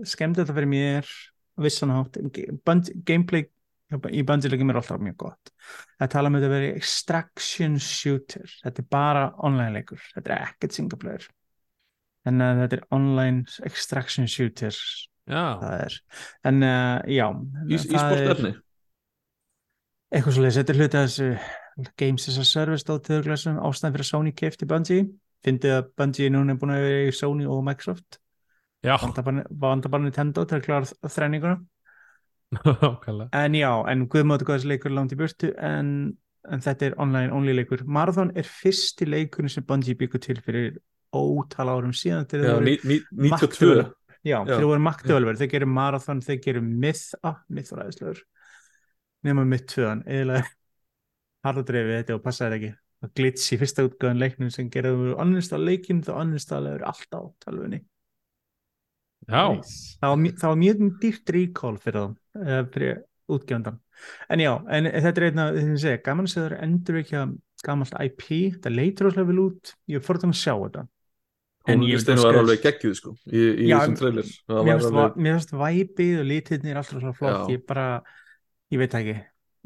skemmt 0.08 0.40
þetta 0.40 0.56
fyrir 0.56 0.72
mér 0.72 1.04
á 1.04 1.60
vissan 1.66 1.92
hátt 1.92 2.22
Bund, 2.64 2.94
gameplay 3.04 3.50
í 4.10 4.24
bandilegum 4.26 4.72
er 4.72 4.80
alltaf 4.80 5.02
mjög 5.04 5.18
gott. 5.28 5.52
Að 6.02 6.14
tala 6.16 6.30
um 6.32 6.38
þetta 6.40 6.48
að 6.50 6.56
vera 6.56 6.78
extraction 6.80 7.76
shooter. 7.78 8.48
Þetta 8.64 8.82
er 8.82 8.88
bara 8.90 9.26
online 9.46 9.76
leikur. 9.76 10.02
Þetta 10.16 10.34
er 10.34 10.48
ekkert 10.48 10.78
single 10.80 10.98
player 11.04 11.28
þannig 12.24 12.46
að 12.50 12.62
þetta 12.64 12.80
er 12.80 12.86
online 12.96 13.66
extraction 13.70 14.30
shooter. 14.32 14.78
Já, 15.30 15.44
það 15.62 15.80
er. 15.80 15.98
En 16.50 16.64
uh, 16.68 17.00
já 17.08 17.28
Í, 17.32 17.74
í 17.74 17.78
er 17.78 17.84
sportefni 17.88 18.54
eitthvað 20.14 20.36
svo 20.36 20.44
leiðis, 20.44 20.58
þetta 20.62 20.74
er 20.74 20.80
hluti 20.80 21.00
af 21.00 21.06
þessu 21.10 21.92
Games 21.98 22.28
as 22.30 22.38
a 22.38 22.46
Service 22.46 22.86
ástæðan 22.86 23.94
fyrir 23.96 24.04
að 24.04 24.10
Sony 24.10 24.34
kefti 24.38 24.68
Bungie. 24.70 25.06
Fyndið 25.44 25.78
að 25.80 25.88
Bungie 25.98 26.32
núna 26.32 26.54
er 26.54 26.60
búin 26.62 26.74
að 26.76 26.84
vera 26.86 27.06
í 27.08 27.14
Sony 27.18 27.48
og 27.50 27.64
Microsoft. 27.66 28.20
Já, 28.84 28.98
vanda 29.02 29.24
bara, 29.26 29.46
vanda 29.50 29.90
bara 29.90 30.04
Nintendo 30.04 30.44
til 30.46 30.60
að 30.60 30.66
klára 30.68 31.10
þrenninguna. 31.10 31.58
Nákvæmlega. 32.54 33.30
En 33.40 33.58
já, 33.58 33.72
en 33.90 34.06
guðmáttu 34.12 34.46
hvað 34.46 34.60
þessi 34.60 34.70
leikur 34.70 34.92
er 34.92 34.98
langt 35.00 35.16
í 35.16 35.18
burtu 35.18 35.50
en, 35.58 35.90
en 36.46 36.64
þetta 36.64 36.92
er 36.92 36.98
online 37.02 37.34
only 37.34 37.56
leikur. 37.58 37.82
Marathon 37.88 38.36
er 38.38 38.46
fyrsti 38.46 39.08
leikurinn 39.10 39.52
sem 39.52 39.66
Bungie 39.66 39.98
byggur 39.98 40.22
til 40.22 40.38
fyrir 40.46 40.78
ótal 41.14 41.70
árum 41.74 41.94
síðan 41.96 42.26
Já, 42.26 42.30
þeir 42.32 42.46
voru 42.48 42.68
ní, 42.68 42.76
ní, 42.90 42.98
92 43.12 43.32
Mac-developer. 43.34 43.92
Já, 44.24 44.38
Já. 44.40 44.54
þeir 44.56 44.68
voru 44.70 44.84
maktölver, 44.84 45.40
þeir 45.40 45.52
gerir 45.52 45.70
marathon, 45.70 46.22
þeir 46.24 46.40
gerir 46.46 46.64
myth, 46.64 47.18
ah, 47.28 47.42
myth 47.52 47.74
var 47.74 47.84
aðeinslegur 47.84 48.22
nema 49.28 49.44
myth 49.48 49.68
tvöðan, 49.72 50.04
eða 50.08 50.42
hardadreifið 51.44 51.98
þetta 52.00 52.18
og 52.18 52.24
passaði 52.24 52.60
ekki. 52.60 52.74
Og 53.04 53.12
glitch 53.20 53.52
í 53.52 53.60
fyrsta 53.60 53.84
útgáðan 53.84 54.22
leiknum 54.22 54.52
sem 54.54 54.70
gerði 54.72 55.16
annarstað 55.20 55.66
leikinn 55.68 56.04
þá 56.06 56.14
annarstaðlegur 56.22 56.86
allt 56.88 57.18
á 57.20 57.22
talvunni 57.44 57.82
Já, 59.28 59.44
það 60.00 60.14
var, 60.14 60.22
það 60.40 60.50
var 60.50 60.60
mjög 60.62 60.86
dýrt 61.02 61.34
recall 61.36 61.76
fyrir 61.84 61.98
það 62.00 62.48
eh, 62.48 62.62
fyrir 62.72 63.02
útgefndan 63.32 63.80
en 64.32 64.44
já, 64.44 64.52
en 64.76 64.88
þetta 64.88 65.22
er 65.22 65.28
einna 65.30 65.46
segja, 65.80 66.00
gaman 66.04 66.28
að 66.28 66.34
segja 66.34 66.48
það 66.48 66.64
endur 66.68 67.00
ekki 67.00 67.20
að 67.20 67.36
gamalt 67.64 67.96
IP, 68.04 68.26
þetta 68.58 68.72
leitur 68.74 69.10
óslega 69.10 69.30
vel 69.30 69.40
út. 69.46 69.72
Ég 69.92 70.04
fór 70.04 70.20
þannig 70.20 70.36
að 70.36 70.42
sjá 70.42 70.54
þetta 70.58 70.84
Ég 71.64 71.80
vil 71.80 72.20
var 72.20 72.36
alveg 72.42 72.60
geggjuð 72.66 72.96
sko 73.00 73.12
í, 73.32 73.40
í 73.40 73.68
Já, 73.70 73.78
þessum 73.80 73.96
trailer. 73.96 74.30
Það 74.52 74.66
mér 74.68 74.74
var 74.74 74.82
finnst 74.84 75.54
alveg- 75.54 75.62
væpið 75.64 76.16
og 76.20 76.26
litirnir 76.28 76.80
alltaf 76.82 77.00
svona 77.00 77.16
flott, 77.16 77.38
Já. 77.48 77.54
ég 77.56 77.66
bara 77.70 77.86
ég 78.74 78.82
veit 78.82 78.96
ekki, 79.00 79.14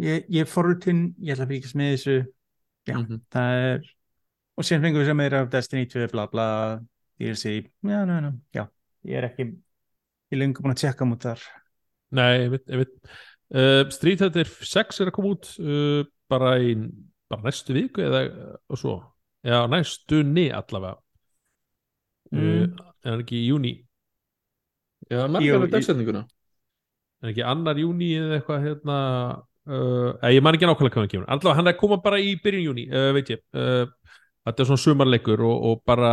ég, 0.06 0.26
ég 0.30 0.41
er 0.43 0.52
forrutinn 0.52 1.00
ég 1.18 1.34
ætla 1.34 1.48
að 1.48 1.54
fylgjast 1.56 1.80
með 1.80 1.93
þessu. 1.95 2.18
Já. 2.88 2.98
Mhm. 3.02 3.22
það 3.34 3.64
er 3.72 3.82
og 4.58 4.64
síðan 4.64 4.82
fengum 4.86 5.02
við 5.02 5.10
sem 5.10 5.18
meira 5.18 5.41
af 5.41 5.50
Destiny 5.50 5.86
2 5.89 6.08
bla 6.12 6.28
bla, 6.28 6.45
DLC, 7.20 7.66
já, 7.84 8.06
já, 8.06 8.20
já, 8.22 8.32
já 8.54 8.64
ég 9.06 9.18
er 9.18 9.28
ekki 9.32 9.43
ég 9.48 10.38
er 10.38 10.38
lengur 10.38 10.62
búin 10.64 10.76
að 10.76 10.82
tjekka 10.84 11.06
mút 11.08 11.24
þar. 11.26 11.41
Nei, 12.12 12.32
ég 12.45 12.50
veit, 12.54 12.66
ég 12.70 12.78
veit. 12.84 12.93
Uh, 13.48 13.89
Street 13.89 14.20
Fighter 14.20 14.45
6 14.45 15.02
er 15.02 15.10
að 15.10 15.16
koma 15.18 15.34
út 15.34 15.50
uh, 15.60 16.04
bara 16.30 16.58
í 16.60 16.76
bara 17.28 17.41
næstu 17.43 17.74
viku 17.74 18.02
eða 18.06 18.22
og 18.70 18.78
svo. 18.78 18.95
Já, 19.43 19.66
næstunni 19.72 20.50
allavega 20.54 21.00
Mm. 22.32 22.39
uh, 22.39 22.88
er 23.05 23.13
hann 23.13 23.23
ekki 23.23 23.38
í 23.39 23.45
júni 23.47 23.73
Já, 25.07 25.28
margar 25.32 25.61
með 25.61 25.75
dagsetninguna. 25.75 26.23
Er 27.23 27.32
ekki 27.32 27.45
annar 27.47 27.80
júni 27.80 28.09
eða 28.17 28.39
eitthvað 28.39 28.65
hérna 28.65 28.97
uh, 29.69 30.09
eh, 30.21 30.34
ég 30.36 30.43
man 30.43 30.57
ekki 30.57 30.67
nákvæmlega 30.67 30.95
hvað 30.95 31.05
hann 31.05 31.13
kemur. 31.13 31.30
Allavega 31.32 31.59
hann 31.59 31.69
er 31.69 31.75
að 31.75 31.80
koma 31.82 31.99
bara 32.03 32.19
í 32.21 32.34
byrjun 32.43 32.65
júni 32.65 32.88
uh, 32.91 33.11
veit 33.15 33.32
ég. 33.32 33.43
Uh, 33.55 33.86
þetta 34.47 34.63
er 34.63 34.69
svona 34.71 34.84
sumarleikur 34.84 35.43
og, 35.47 35.63
og 35.69 35.82
bara 35.88 36.11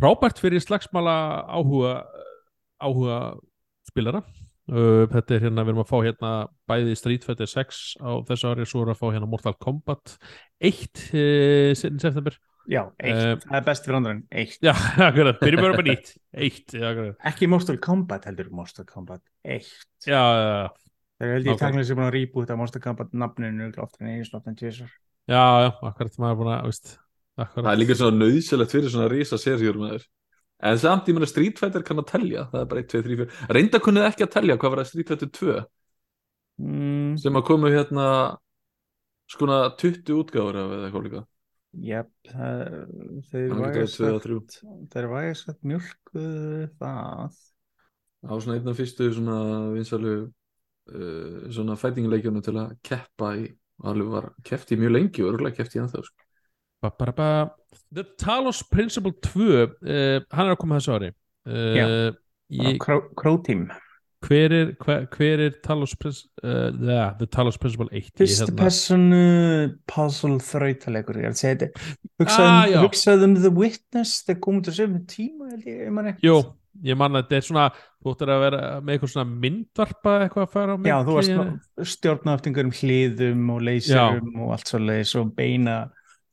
frábært 0.00 0.42
fyrir 0.42 0.62
slagsmála 0.62 1.16
áhuga 1.56 1.96
áhuga 2.82 3.18
spilara. 3.88 4.22
Uh, 4.70 5.08
þetta 5.10 5.36
er 5.36 5.44
hérna, 5.48 5.64
við 5.64 5.72
erum 5.72 5.82
að 5.82 5.90
fá 5.90 5.96
hérna 6.04 6.32
bæði 6.70 6.94
Street 6.98 7.24
Fighter 7.26 7.50
6 7.50 7.82
á 7.98 8.10
þessu 8.28 8.52
ári 8.52 8.66
svo 8.68 8.84
erum 8.84 8.92
við 8.92 8.94
að 8.94 9.00
fá 9.00 9.08
hérna 9.10 9.30
Mortal 9.30 9.56
Kombat 9.58 10.16
1 10.62 11.06
uh, 11.10 11.72
sinni 11.78 12.02
september 12.02 12.38
Já, 12.70 12.82
eitt, 13.02 13.16
Eh, 13.18 13.36
það 13.42 13.56
er 13.58 13.64
best 13.66 13.86
fyrir 13.88 13.96
andan 13.98 14.20
eitt, 14.30 14.58
já, 14.62 14.72
akkurat, 15.08 15.40
byrjum 15.42 15.62
bara 15.64 15.74
bara 15.80 15.88
nýtt. 15.88 16.12
1, 16.32 16.76
já, 16.78 16.84
akkurat. 16.92 17.16
Ekki 17.32 17.48
Mortal 17.50 17.78
Kombat 17.82 18.28
heldur 18.30 18.50
Mortal 18.54 18.86
Kombat 18.86 19.22
eitt. 19.42 19.72
Já, 20.06 20.20
já, 20.20 20.46
já, 20.46 20.68
Það 21.22 21.26
er 21.28 21.32
held 21.36 21.46
ég 21.46 21.52
Nákvæmlega. 21.52 21.58
taklega 21.62 21.86
sem 21.88 21.98
búin 21.98 22.06
að 22.08 22.14
rýbúta 22.16 22.56
Mortal 22.58 22.82
Kombat 22.84 23.12
nafninu 23.14 23.68
ofta 23.82 24.02
en 24.04 24.12
einu 24.12 24.24
slott 24.28 24.46
en 24.50 24.56
tvisar 24.58 24.88
já, 25.30 25.42
já, 25.66 25.70
akkurat. 25.90 26.18
Maður 26.22 26.32
er 26.34 26.38
búin 26.42 26.52
að, 26.54 26.64
veist 26.70 26.92
akkurat, 27.36 27.64
Það 27.66 27.72
er 27.74 27.80
líka 27.82 27.98
svona 27.98 28.20
nöðsilegt 28.22 28.74
fyrir 28.76 28.94
svona 28.94 29.10
rísa 29.12 29.38
serjur 29.42 29.78
með 29.82 29.94
þér 29.96 30.08
En 30.62 30.78
samt 30.78 31.08
ég 31.10 31.16
meina 31.18 31.26
Street 31.26 31.58
Fighter 31.58 31.82
kann 31.82 31.98
að 31.98 32.06
telja. 32.12 32.44
Það 32.52 32.60
er 32.60 32.66
bara 32.70 32.82
1, 32.84 32.90
2, 32.92 33.02
3, 33.02 33.16
4 33.18 33.54
Reynda 33.56 33.80
kunnið 33.82 34.04
ekki 34.06 34.26
að 34.28 34.34
telja 34.36 34.54
hvað 34.62 34.70
var 34.76 34.80
það 34.84 34.90
Street 34.92 35.08
Fighter 35.10 35.30
2 35.38 35.56
mm, 36.62 37.16
sem 37.18 37.38
að 37.40 37.46
komu 37.48 37.72
hérna 37.74 38.06
skona 39.32 39.56
20 39.80 40.12
útgáfur 40.22 40.58
af 40.60 40.74
eða 40.76 40.86
eitthvað 40.88 41.06
líka 41.08 41.22
Jep, 41.72 42.10
það, 42.28 42.58
þeir 43.30 43.46
Það 43.48 43.62
væga 43.62 43.84
getur 43.86 44.04
verið 44.04 44.26
2 44.26 44.36
og 44.36 44.44
sagt 44.44 44.56
3 44.60 44.90
þeir 44.92 45.06
væga 45.08 45.36
sagt 45.40 45.62
mjölkuðu 45.70 46.66
það 46.82 47.38
var 48.28 48.42
svona 48.44 48.56
einn 48.58 48.72
af 48.72 48.76
fyrstu 48.78 49.08
svona 49.16 49.38
vinsalu 49.72 50.12
uh, 50.20 51.38
svona 51.48 51.78
fætingleikjunum 51.80 52.44
til 52.44 52.54
að 52.60 52.74
keppa 52.84 53.30
í 53.40 53.46
alveg 53.88 54.12
var 54.12 54.28
keppt 54.46 54.74
í 54.76 54.78
mjög 54.82 54.94
lengi 54.98 55.24
og 55.24 55.32
örgulega 55.32 55.58
keppt 55.62 55.78
í 55.78 55.82
ennþá 55.82 56.04
sko. 56.04 56.28
ba, 56.84 56.92
ba, 56.92 57.14
ba. 57.16 57.30
The 57.88 58.04
Talos 58.20 58.60
Principle 58.68 59.14
2 59.24 59.48
uh, 59.48 60.20
hann 60.28 60.44
er 60.44 60.52
að 60.52 60.60
koma 60.60 60.76
þessu 60.76 60.98
ári 60.98 61.10
Já. 61.48 61.86
uh, 61.88 62.20
ég, 62.52 62.84
Krótím 63.16 63.70
hver, 64.22 64.54
er, 64.54 64.70
hver, 64.82 65.04
hver 65.16 65.42
er 65.46 65.54
Talos 65.64 65.94
uh, 66.06 66.12
the, 66.70 66.96
the 67.20 67.26
Talos 67.26 67.58
Principle 67.60 67.88
1 67.90 67.98
Ég 67.98 68.10
Fyrsta 68.22 68.46
hérna- 68.48 68.62
personu 68.62 69.20
puzzle 69.90 70.38
þrautalegur 70.46 71.20
ég 71.20 71.28
er 71.28 71.34
að 71.34 71.40
segja 71.42 71.60
þetta. 71.64 71.84
Ah, 71.84 72.22
hugsaðum, 72.22 72.72
já. 72.72 72.80
hugsaðum 72.86 73.36
The 73.40 73.52
Witness 73.58 74.18
þeir 74.26 74.40
komum 74.46 74.66
til 74.66 74.76
sömu 74.78 75.02
tíma 75.10 75.52
ég, 75.58 75.66
ég 75.86 75.94
man 75.94 76.12
ekki. 76.12 76.26
Jú, 76.28 76.38
ég 76.88 76.98
man 77.00 77.18
að 77.18 77.24
þetta 77.26 77.38
er 77.40 77.48
svona 77.48 77.66
þú 78.02 78.14
ættir 78.14 78.32
að 78.34 78.44
vera 78.46 78.62
með 78.82 78.94
eitthvað 78.96 79.12
svona 79.14 79.40
myndvarpa 79.46 80.14
eitthvað 80.24 80.46
að 80.46 80.54
fara 80.56 80.74
á 80.74 80.76
Já, 80.88 80.96
þú 81.06 81.18
varst 81.18 81.34
milli- 81.36 81.90
stjórna 81.92 82.36
eftir 82.38 82.52
einhverjum 82.52 82.76
hliðum 82.80 83.50
og 83.54 83.66
leysurum 83.68 84.32
og 84.42 84.54
allt 84.56 84.72
svo 84.72 84.80
leiðis 84.82 85.14
og 85.20 85.34
beina 85.36 85.76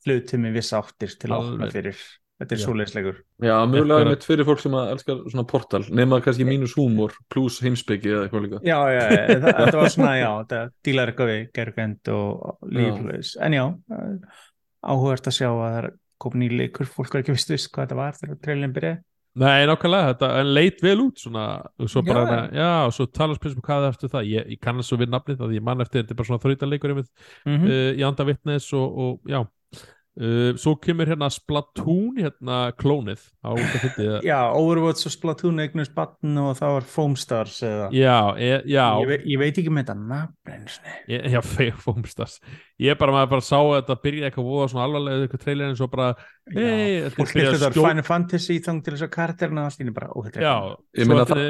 hlutum 0.06 0.46
í 0.48 0.54
viss 0.54 0.72
áttir 0.74 1.12
til 1.20 1.30
að 1.30 1.50
opna 1.52 1.68
fyrir 1.74 2.00
þetta 2.40 2.56
er 2.56 2.60
Já. 2.60 2.64
svo 2.64 2.74
leiðislegur 2.78 3.16
Já, 3.44 3.54
mögulega 3.68 3.98
Akkurat. 4.00 4.10
mitt 4.16 4.26
fyrir 4.26 4.48
fólk 4.48 4.62
sem 4.64 4.76
að 4.80 4.92
elskar 4.94 5.18
svona 5.30 5.46
portal 5.50 5.82
nema 5.92 6.20
kannski 6.24 6.46
mínus 6.48 6.74
húmor 6.78 7.12
pluss 7.32 7.60
heimsbyggi 7.64 8.10
eða 8.14 8.22
eitthvað 8.26 8.46
líka. 8.46 8.62
Já, 8.66 8.78
já, 8.96 9.02
þetta 9.44 9.76
var 9.80 9.92
svona, 9.94 10.14
já, 10.20 10.30
þetta 10.40 10.62
dílar 10.88 11.12
eitthvað 11.12 11.30
við 11.34 11.44
gergend 11.60 12.12
og 12.16 12.72
líflaus 12.72 13.34
en 13.44 13.58
já, 13.58 13.64
eh, 13.98 14.40
áhugast 14.90 15.28
að 15.30 15.36
sjá 15.36 15.48
að 15.50 15.60
það 15.60 15.78
er 15.82 15.90
komin 16.20 16.48
í 16.48 16.50
leikur 16.64 16.88
fólk 16.88 17.14
var 17.14 17.22
ekki 17.22 17.36
vist 17.36 17.52
viss 17.54 17.68
hvað 17.70 17.86
þetta 17.86 18.00
var 18.00 18.18
þegar 18.18 18.42
trailin 18.44 18.74
byrjaði. 18.76 19.02
Nei, 19.40 19.62
nákvæmlega, 19.70 20.08
þetta 20.10 20.28
en 20.40 20.48
leit 20.56 20.80
vel 20.82 20.96
út 21.04 21.20
svona, 21.22 21.44
og 21.78 21.88
svo 21.88 22.00
bara, 22.02 22.24
Já. 22.26 22.38
já, 22.50 22.64
já 22.64 22.70
og 22.88 22.94
svo 22.96 23.04
Talos 23.14 23.38
Principle 23.38 23.62
hvað 23.62 23.84
er 23.86 23.92
eftir 23.94 24.10
það, 24.10 24.26
ég, 24.26 24.48
ég 24.56 24.60
kannast 24.60 24.90
svo 24.90 24.98
við 24.98 25.12
nafnið 25.14 25.38
það 25.38 25.54
ég 25.54 25.62
man 25.68 25.84
eftir, 25.84 26.02
þetta 26.02 26.16
er 26.16 26.18
bara 26.18 26.28
svona 26.32 26.42
þrautaleikur 26.42 26.92
einmitt, 26.96 27.10
mm 27.46 27.68
uh, 27.68 27.92
í 27.94 28.02
anda 28.08 28.26
vitnes 28.26 28.66
og, 28.74 28.98
og 29.04 29.30
já 29.30 29.38
uh, 30.20 30.50
svo 30.60 30.74
kemur 30.82 31.08
hérna 31.10 31.28
Splatoon 31.32 32.18
hérna 32.20 32.58
klónið. 32.78 33.22
Á 33.40 33.50
Já, 34.26 34.38
Overwatch 34.56 35.08
og 35.08 35.14
Splatoon 35.14 35.62
eignust 35.64 35.94
batn 35.96 36.38
og 36.42 36.52
það 36.58 36.74
var 36.76 36.88
Foamstars 36.94 37.56
eða 37.66 37.86
já, 37.96 38.16
e, 38.36 38.50
já, 38.68 38.84
ég, 39.00 39.08
veit, 39.10 39.24
ég 39.32 39.40
veit 39.40 39.60
ekki 39.62 39.72
með 39.72 39.86
þetta 39.88 39.96
nafn 40.12 41.32
já, 41.34 41.40
fómstars 41.86 42.38
ég 42.80 42.98
bara, 43.00 43.14
maður 43.16 43.32
bara 43.36 43.46
sá 43.46 43.56
að 43.60 43.72
þetta 43.78 43.98
byrja 44.04 44.28
eitthvað 44.30 44.50
voða 44.50 44.68
svona 44.72 44.86
alvarlega 44.88 45.26
eitthvað 45.26 45.44
trailer 45.46 45.72
en 45.72 45.78
svo 45.80 45.88
bara 45.92 46.10
Já, 46.50 46.60
hey, 46.66 47.00
fólk 47.14 47.34
að 47.36 47.48
þetta 47.54 47.72
skjó- 47.72 47.86
Final 47.86 48.06
Fantasy 48.06 48.58
þang 48.64 48.82
til 48.84 48.96
þess 48.96 49.06
að 49.06 49.14
karakterina 49.16 49.64
og 49.64 49.70
allt 49.70 49.80
í 49.80 49.86
einu 49.86 49.96
bara, 49.96 50.12
ó, 50.12 50.18
þetta 50.26 50.44
já, 50.44 50.54
Ég 51.00 51.10
meina 51.10 51.26
það-. 51.30 51.48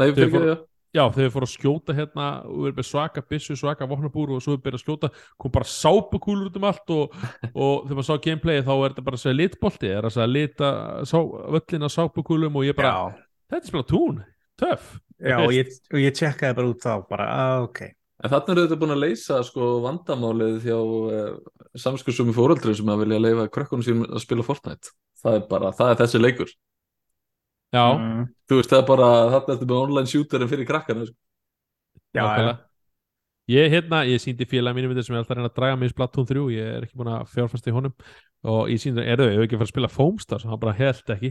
Nei, 0.00 0.10
fyrir 0.10 0.34
fóru- 0.34 0.50
það 0.50 0.66
já, 0.94 1.02
þegar 1.04 1.26
við 1.26 1.34
fórum 1.34 1.48
að 1.48 1.52
skjóta 1.54 1.96
hérna 1.96 2.26
og 2.46 2.56
við 2.56 2.68
erum 2.70 2.78
með 2.80 2.88
svaka 2.88 3.22
byssu, 3.32 3.56
svaka 3.58 3.88
vopnabúr 3.90 4.32
og 4.36 4.42
svo 4.44 4.56
við 4.56 4.64
byrjum 4.64 4.80
að 4.80 4.84
skjóta, 4.84 5.10
kom 5.40 5.54
bara 5.54 5.70
sápukúlur 5.70 6.50
út 6.50 6.58
um 6.58 6.66
allt 6.70 6.94
og, 6.96 7.14
og 7.50 7.86
þegar 7.86 8.00
maður 8.00 8.08
sá 8.08 8.24
gameplayið 8.26 8.66
þá 8.66 8.72
er 8.74 8.88
þetta 8.88 9.06
bara 9.06 9.20
að 9.20 9.24
segja 9.24 9.38
litbolti, 9.38 9.92
er 9.94 10.08
að 10.08 10.16
segja 10.16 10.32
lita 10.34 10.72
sá, 11.06 11.16
völlina 11.56 11.92
sápukúlum 11.94 12.60
og 12.60 12.66
ég 12.66 12.78
bara, 12.78 12.90
Já, 12.90 13.30
þetta 13.52 13.62
er 13.62 13.72
Splatoon 13.72 14.20
töff, 14.60 14.92
já 15.20 15.38
og, 15.38 15.54
ég, 15.54 15.72
og 15.92 16.02
ég 16.02 16.16
tjekkaði 16.18 16.58
bara 16.60 16.72
út 16.74 16.84
þá 16.84 16.92
bara, 17.10 17.30
ah, 17.30 17.64
ok. 17.68 17.82
En 18.20 18.28
þannig 18.28 18.50
eru 18.52 18.64
þetta 18.66 18.80
búin 18.82 18.92
að 18.92 19.04
leysa 19.06 19.38
sko 19.48 19.68
vandamálið 19.80 20.56
hjá 20.66 20.76
uh, 20.76 21.36
samskursumi 21.80 22.34
fóreldri 22.36 22.74
sem 22.76 22.90
að 22.92 23.06
vilja 23.06 23.20
leifa 23.22 23.46
krökkunum 23.54 23.84
sínum 23.86 24.10
að 24.10 24.20
spila 24.26 24.44
Fortnite. 24.44 24.92
Það 25.22 25.38
er 25.38 25.46
bara, 25.48 25.70
það 25.76 25.92
er 25.94 26.00
þessi 26.02 26.20
leikur 26.20 26.52
já, 27.74 27.84
mm, 27.94 28.24
Þú 28.50 28.58
veist, 28.58 28.72
það 28.72 28.80
er 28.80 28.88
bara, 28.88 29.12
þetta 29.36 29.54
er 29.54 29.68
með 29.68 29.78
online 29.78 30.10
shooterin 30.10 30.50
fyrir 30.50 30.66
krakkana 30.66 31.06
sko. 31.06 31.16
Já, 32.10 32.22
nákvæmlega. 32.24 32.58
Ég, 33.50 33.66
hérna, 33.72 34.00
ég 34.06 34.20
síndi 34.22 34.46
félag 34.46 34.76
mínum 34.76 34.92
sem 34.94 35.14
ég 35.14 35.16
er 35.16 35.24
alltaf 35.24 35.32
að 35.34 35.38
reyna 35.40 35.48
að 35.50 35.56
draga 35.56 35.78
mig 35.78 35.88
í 35.88 35.92
Splatoon 35.92 36.26
3 36.28 36.42
ég 36.54 36.68
er 36.70 36.84
ekki 36.86 36.98
búin 37.00 37.10
að 37.10 37.30
fjárfæsta 37.32 37.70
í 37.70 37.74
honum. 37.74 37.94
Og 38.50 38.68
ég 38.70 38.82
síndi, 38.82 39.02
er 39.02 39.18
þau, 39.18 39.26
ef 39.26 39.42
ekki 39.42 39.56
að 39.56 39.62
fara 39.62 39.66
að 39.66 39.72
spila 39.72 39.90
Foamstars 39.90 40.46
hann 40.46 40.60
bara 40.62 40.74
held 40.78 41.10
ekki. 41.16 41.30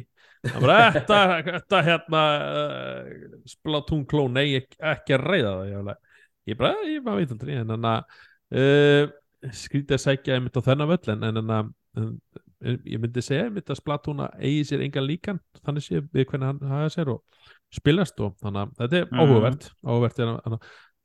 Hann 0.49 0.65
bara, 0.65 0.79
þetta, 0.97 1.19
þetta 1.47 1.81
hérna 1.87 2.23
uh, 2.49 3.37
Splatoon 3.53 4.03
klón, 4.09 4.35
nei, 4.35 4.45
ég, 4.57 4.67
ekki 4.91 5.15
að 5.15 5.25
reyða 5.29 5.53
það. 5.53 5.71
Ég, 5.71 6.19
ég 6.51 6.59
bara, 6.59 6.73
ég 6.89 7.07
bara 7.07 7.21
veit 7.21 7.33
aldrei 7.35 7.55
en 7.55 7.73
þannig 7.75 7.93
að 7.93 8.19
uh, 8.63 9.15
skrítið 9.63 9.95
að 9.95 10.03
sækja 10.03 10.35
einmitt 10.35 10.59
á 10.59 10.67
þennan 10.67 10.91
völl 10.91 11.13
en 11.13 11.27
en 11.29 11.39
þannig 11.39 11.57
að 11.59 12.09
ég 12.61 12.99
myndi 12.99 13.21
segja 13.23 13.47
að 13.49 13.77
Splatoon 13.79 14.19
að 14.25 14.41
eigi 14.43 14.65
sér 14.67 14.81
engan 14.83 15.07
líkan 15.07 15.39
þannig 15.63 15.85
sé 15.85 16.01
við 16.01 16.25
hvernig 16.27 16.49
hann 16.49 16.59
hafa 16.73 16.89
sér 16.95 17.11
og 17.13 17.21
spilast 17.71 18.19
og 18.19 18.35
þannig 18.41 18.61
að 18.65 18.77
þetta 18.81 18.97
er 18.99 19.07
Mhm. 19.11 19.19
áhugavert 19.23 19.69
áhugavert 19.85 20.19
er 20.19 20.31
að 20.35 20.57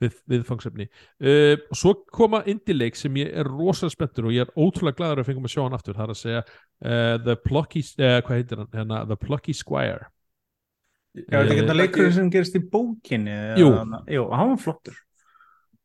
við, 0.03 0.17
viðfangsefni 0.29 0.87
uh, 1.23 1.57
og 1.71 1.77
svo 1.79 1.93
koma 2.11 2.43
indileik 2.51 2.97
sem 2.99 3.15
ég 3.15 3.31
er 3.33 3.47
rosalega 3.47 3.95
spenntur 3.95 4.27
og 4.27 4.33
ég 4.35 4.43
er 4.49 4.51
ótrúlega 4.59 4.97
gladur 4.99 5.23
að 5.23 5.29
fengum 5.31 5.47
að 5.47 5.55
sjá 5.55 5.63
hann 5.63 5.77
aftur 5.79 5.95
það 5.95 6.05
er 6.09 6.15
að 6.17 6.21
segja 6.25 6.43
uh, 6.43 7.17
The 7.25 7.37
Plucky 7.37 7.85
uh, 8.03 8.19
hvað 8.27 8.37
heitir 8.41 8.59
hann, 8.59 8.71
hérna, 8.75 9.05
The 9.07 9.17
Plucky 9.17 9.55
Squire 9.55 10.11
Já, 11.15 11.39
er 11.39 11.45
þetta 11.47 11.53
ekki 11.55 11.55
Eh, 11.55 11.63
þetta 11.63 11.75
leikurinn 11.79 12.13
sem 12.17 12.31
gerist 12.35 12.57
í 12.59 12.61
bókinni? 12.73 13.31
eða 13.31 13.59
Jú. 13.61 13.69
þarna? 13.71 14.01
Jú, 14.11 14.23
hann 14.35 14.49
var 14.51 14.57
flottur. 14.65 14.97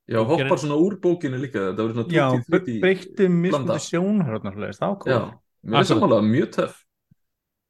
Já, 0.09 0.23
hoppar 0.25 0.57
svona 0.57 0.77
úr 0.81 0.95
bókinu 1.03 1.37
líka 1.37 1.67
Já, 2.09 2.31
20-30 2.49 2.79
breytti 2.81 3.27
mismundi 3.29 3.75
sjónhörðnar 3.85 4.57
það 4.81 4.95
cool. 5.03 5.27
Mér 5.63 5.79
er 5.81 5.89
samanlega 5.89 6.25
mjög 6.29 6.49
töff. 6.55 6.77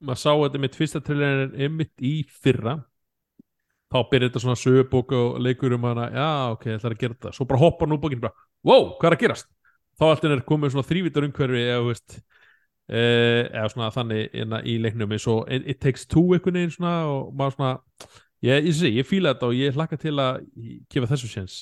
Maður 0.01 0.21
sá 0.21 0.31
þetta 0.31 0.61
mitt 0.63 0.75
fyrsta 0.79 1.01
trailerin 1.03 1.55
einmitt 1.59 2.03
í 2.05 2.13
fyrra. 2.29 2.77
Þá 3.89 3.97
byrja 4.11 4.29
þetta 4.29 4.41
svona 4.43 4.59
sögubók 4.61 5.11
og 5.17 5.39
leikur 5.41 5.73
um 5.73 5.87
hana, 5.89 6.09
já 6.13 6.27
ok, 6.53 6.65
ég 6.69 6.77
ætla 6.77 6.91
að 6.93 6.99
gera 7.01 7.15
þetta. 7.17 7.31
Svo 7.33 7.45
bara 7.49 7.59
hoppa 7.63 7.87
nú 7.89 7.97
bókin 7.99 8.21
bara, 8.21 8.35
wow, 8.63 8.91
hvað 8.99 9.09
er 9.09 9.15
að 9.17 9.23
gerast? 9.23 9.47
Þá 9.99 10.03
alltaf 10.11 10.31
er 10.35 10.43
komið 10.47 10.71
svona 10.75 10.87
þrývítar 10.87 11.25
umhverfi 11.25 11.63
eða, 11.65 11.79
veist 11.87 12.19
eh, 12.87 13.49
eða 13.49 13.71
svona 13.73 13.89
þannig 13.95 14.37
inna, 14.43 14.61
í 14.63 14.77
leiknum 14.79 15.11
eins 15.17 15.25
og 15.27 15.49
It 15.51 15.81
Takes 15.81 16.05
Two 16.07 16.35
einhvern 16.37 16.59
veginn 16.61 16.75
svona 16.77 16.93
og 17.09 17.33
maður 17.35 17.57
svona 17.57 17.73
ég, 18.45 18.69
ég, 18.69 18.77
sé, 18.77 18.93
ég 18.93 19.09
fíla 19.09 19.33
þetta 19.33 19.49
og 19.49 19.57
ég 19.57 19.75
hlakka 19.75 19.99
til 19.99 20.13
að 20.21 20.39
gefa 20.93 21.09
þessu 21.15 21.31
séns. 21.33 21.57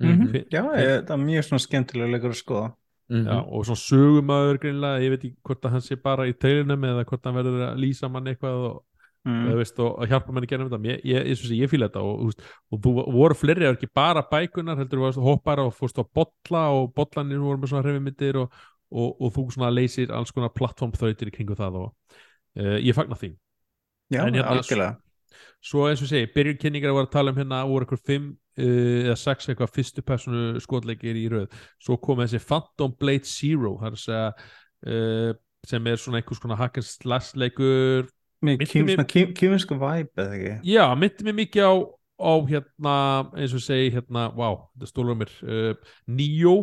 Mhm. 0.00 0.30
Fi- 0.32 0.46
Já, 0.54 0.62
ég, 0.78 1.02
það 1.04 1.12
er 1.18 1.24
mjög 1.26 1.48
svona 1.50 1.66
skemmtilega 1.66 2.14
leikur 2.14 2.32
að 2.32 2.40
skoða 2.40 2.70
Mhm. 3.12 3.26
Já, 3.28 3.42
og 3.44 3.66
svona 3.68 3.82
sögumæður 3.82 4.58
greinlega, 4.62 5.02
ég 5.04 5.10
veit 5.12 5.24
ekki 5.26 5.44
hvort 5.44 5.66
að 5.66 5.74
hann 5.74 5.84
sé 5.84 5.98
bara 6.00 6.24
í 6.24 6.32
teilinum 6.32 6.86
eða 6.88 7.04
hvort 7.04 7.26
hann 7.28 7.36
verður 7.36 7.64
að 7.66 7.82
lýsa 7.82 8.08
mann 8.08 8.30
eitthvað 8.30 8.64
og, 8.70 8.78
mm. 9.26 9.34
mm. 9.34 9.58
veist, 9.58 9.80
og, 9.84 9.98
og 9.98 10.08
hjálpa 10.08 10.32
mann 10.32 10.46
í 10.46 10.48
gennum 10.48 10.70
þetta 10.70 10.88
ég, 10.88 11.02
ég, 11.10 11.28
ég, 11.28 11.42
ég 11.58 11.72
fíla 11.72 11.90
þetta 11.90 12.04
og, 12.08 12.22
veist, 12.30 12.46
og 12.72 12.80
þú 12.86 12.94
voru 13.12 13.36
fleiri, 13.36 13.66
það 13.66 13.68
var 13.68 13.78
ekki 13.78 13.90
bara 14.00 14.24
bækunar 14.32 14.80
heldur 14.80 15.02
þú 15.02 15.04
varst 15.04 15.24
hoppar 15.28 15.60
og 15.60 15.74
fórst 15.76 16.00
á 16.00 16.04
bolla 16.08 16.64
og 16.78 16.88
bollanir 16.96 17.44
voru 17.44 17.60
með 17.60 17.74
svona 17.74 17.84
hreyfimyndir 17.84 18.40
og, 18.40 18.60
og, 18.88 19.08
og 19.20 19.36
þú 19.36 19.46
svona 19.58 19.72
leysir 19.76 20.14
alls 20.16 20.32
konar 20.32 20.54
plattformþrautir 20.56 21.28
í 21.28 21.36
kringu 21.36 21.58
það 21.58 21.80
og 21.82 21.88
uh, 21.92 22.78
ég 22.80 22.96
fagna 22.96 23.18
því 23.20 23.34
Já, 24.08 24.24
hérna- 24.24 24.48
algjörlega 24.56 24.96
svo 25.62 25.84
eins 25.88 26.00
og 26.02 26.08
segi, 26.10 26.32
byrjun 26.32 26.58
kynningar 26.60 26.96
var 26.96 27.06
að 27.06 27.12
tala 27.12 27.32
um 27.32 27.38
hérna 27.38 27.60
voru 27.68 27.84
eitthvað 27.84 28.08
fimm 28.08 28.32
eða 28.58 29.16
sex 29.16 29.48
eitthvað 29.48 29.72
fyrstu 29.72 30.04
personu 30.04 30.60
skotleikir 30.60 31.16
í 31.16 31.24
röð. 31.32 31.54
Svo 31.82 31.96
kom 32.02 32.20
þessi 32.20 32.42
Phantom 32.42 32.92
Blade 33.00 33.28
Zero 33.28 33.78
það 33.80 33.96
er 33.96 34.02
segja 34.02 34.26
uh, 34.32 35.32
sem 35.68 35.86
er 35.86 36.00
svona 36.00 36.20
einhvers 36.20 36.42
konar 36.42 36.58
hack 36.60 36.80
and 36.80 36.88
slash 36.88 37.36
leikur. 37.38 38.08
Með 38.42 38.64
kýminsku 39.38 39.76
væp 39.78 40.18
eða 40.18 40.36
ekki? 40.36 40.54
Já, 40.72 40.84
myndi 40.98 41.26
mig 41.28 41.36
mikið 41.44 41.68
á, 41.70 41.74
á 42.18 42.32
hérna, 42.48 42.94
eins 43.38 43.52
og 43.54 43.62
segi 43.62 43.92
hérna, 43.94 44.26
wow, 44.34 44.64
þetta 44.74 44.88
stólur 44.90 45.18
mér 45.20 45.30
uh, 45.46 45.92
Neo, 46.10 46.56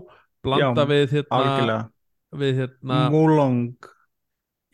blanda 0.44 0.84
Já, 0.84 0.90
við 0.92 1.14
hérna, 1.16 1.38
Algjörlega. 1.40 1.86
við 2.44 2.60
hérna 2.64 2.98
Wulong. 3.14 3.78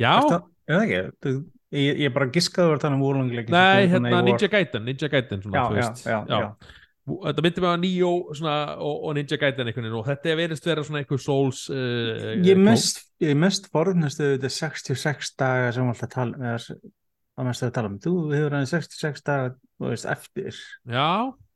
Já, 0.01 0.15
það 0.25 0.81
ekki? 0.81 1.35
Ég, 1.75 2.01
ég 2.05 2.15
bara 2.15 2.29
giskaði 2.33 2.73
að 2.73 2.81
tala 2.85 2.97
um 2.97 3.03
Wulong 3.05 3.29
leik 3.35 3.53
nei, 3.53 3.85
hérna 3.91 4.23
Ninja 4.25 4.49
Gaiden 4.49 4.85
Ninja 4.87 5.09
Gaiden, 5.11 5.41
svona, 5.43 5.67
Já, 5.75 5.85
já, 6.01 6.25
já, 6.25 6.41
já. 6.41 6.81
Þetta 7.05 7.43
myndi 7.45 7.61
mig 7.61 7.69
á 7.69 7.77
Neo 7.77 8.11
svona, 8.33 8.53
og, 8.81 9.03
og 9.05 9.15
Ninja 9.17 9.37
Gaiden 9.37 9.67
einhvern 9.69 9.85
veginn 9.85 9.99
og 9.99 10.07
þetta 10.07 10.31
er 10.31 10.39
verið 10.39 10.61
vera 10.65 10.83
svona 10.87 11.01
einhver 11.03 11.21
Souls 11.21 11.65
uh, 11.69 12.33
Ég 12.45 12.57
mest, 12.57 13.03
ég 13.21 13.37
mest 13.37 13.69
forðnast 13.73 14.21
þetta 14.23 14.49
66 14.49 15.35
daga 15.37 15.71
sem 15.75 15.89
alltaf 15.91 16.13
tala 16.15 16.55
það 16.65 17.49
mest 17.49 17.65
að 17.67 17.73
tala 17.77 17.91
um? 17.91 17.99
Þú 18.01 18.13
hefur 18.33 18.55
hann 18.57 18.69
66 18.71 19.25
daga 19.27 19.51
veist, 19.85 20.07
eftir. 20.09 20.57
Já, 20.89 21.05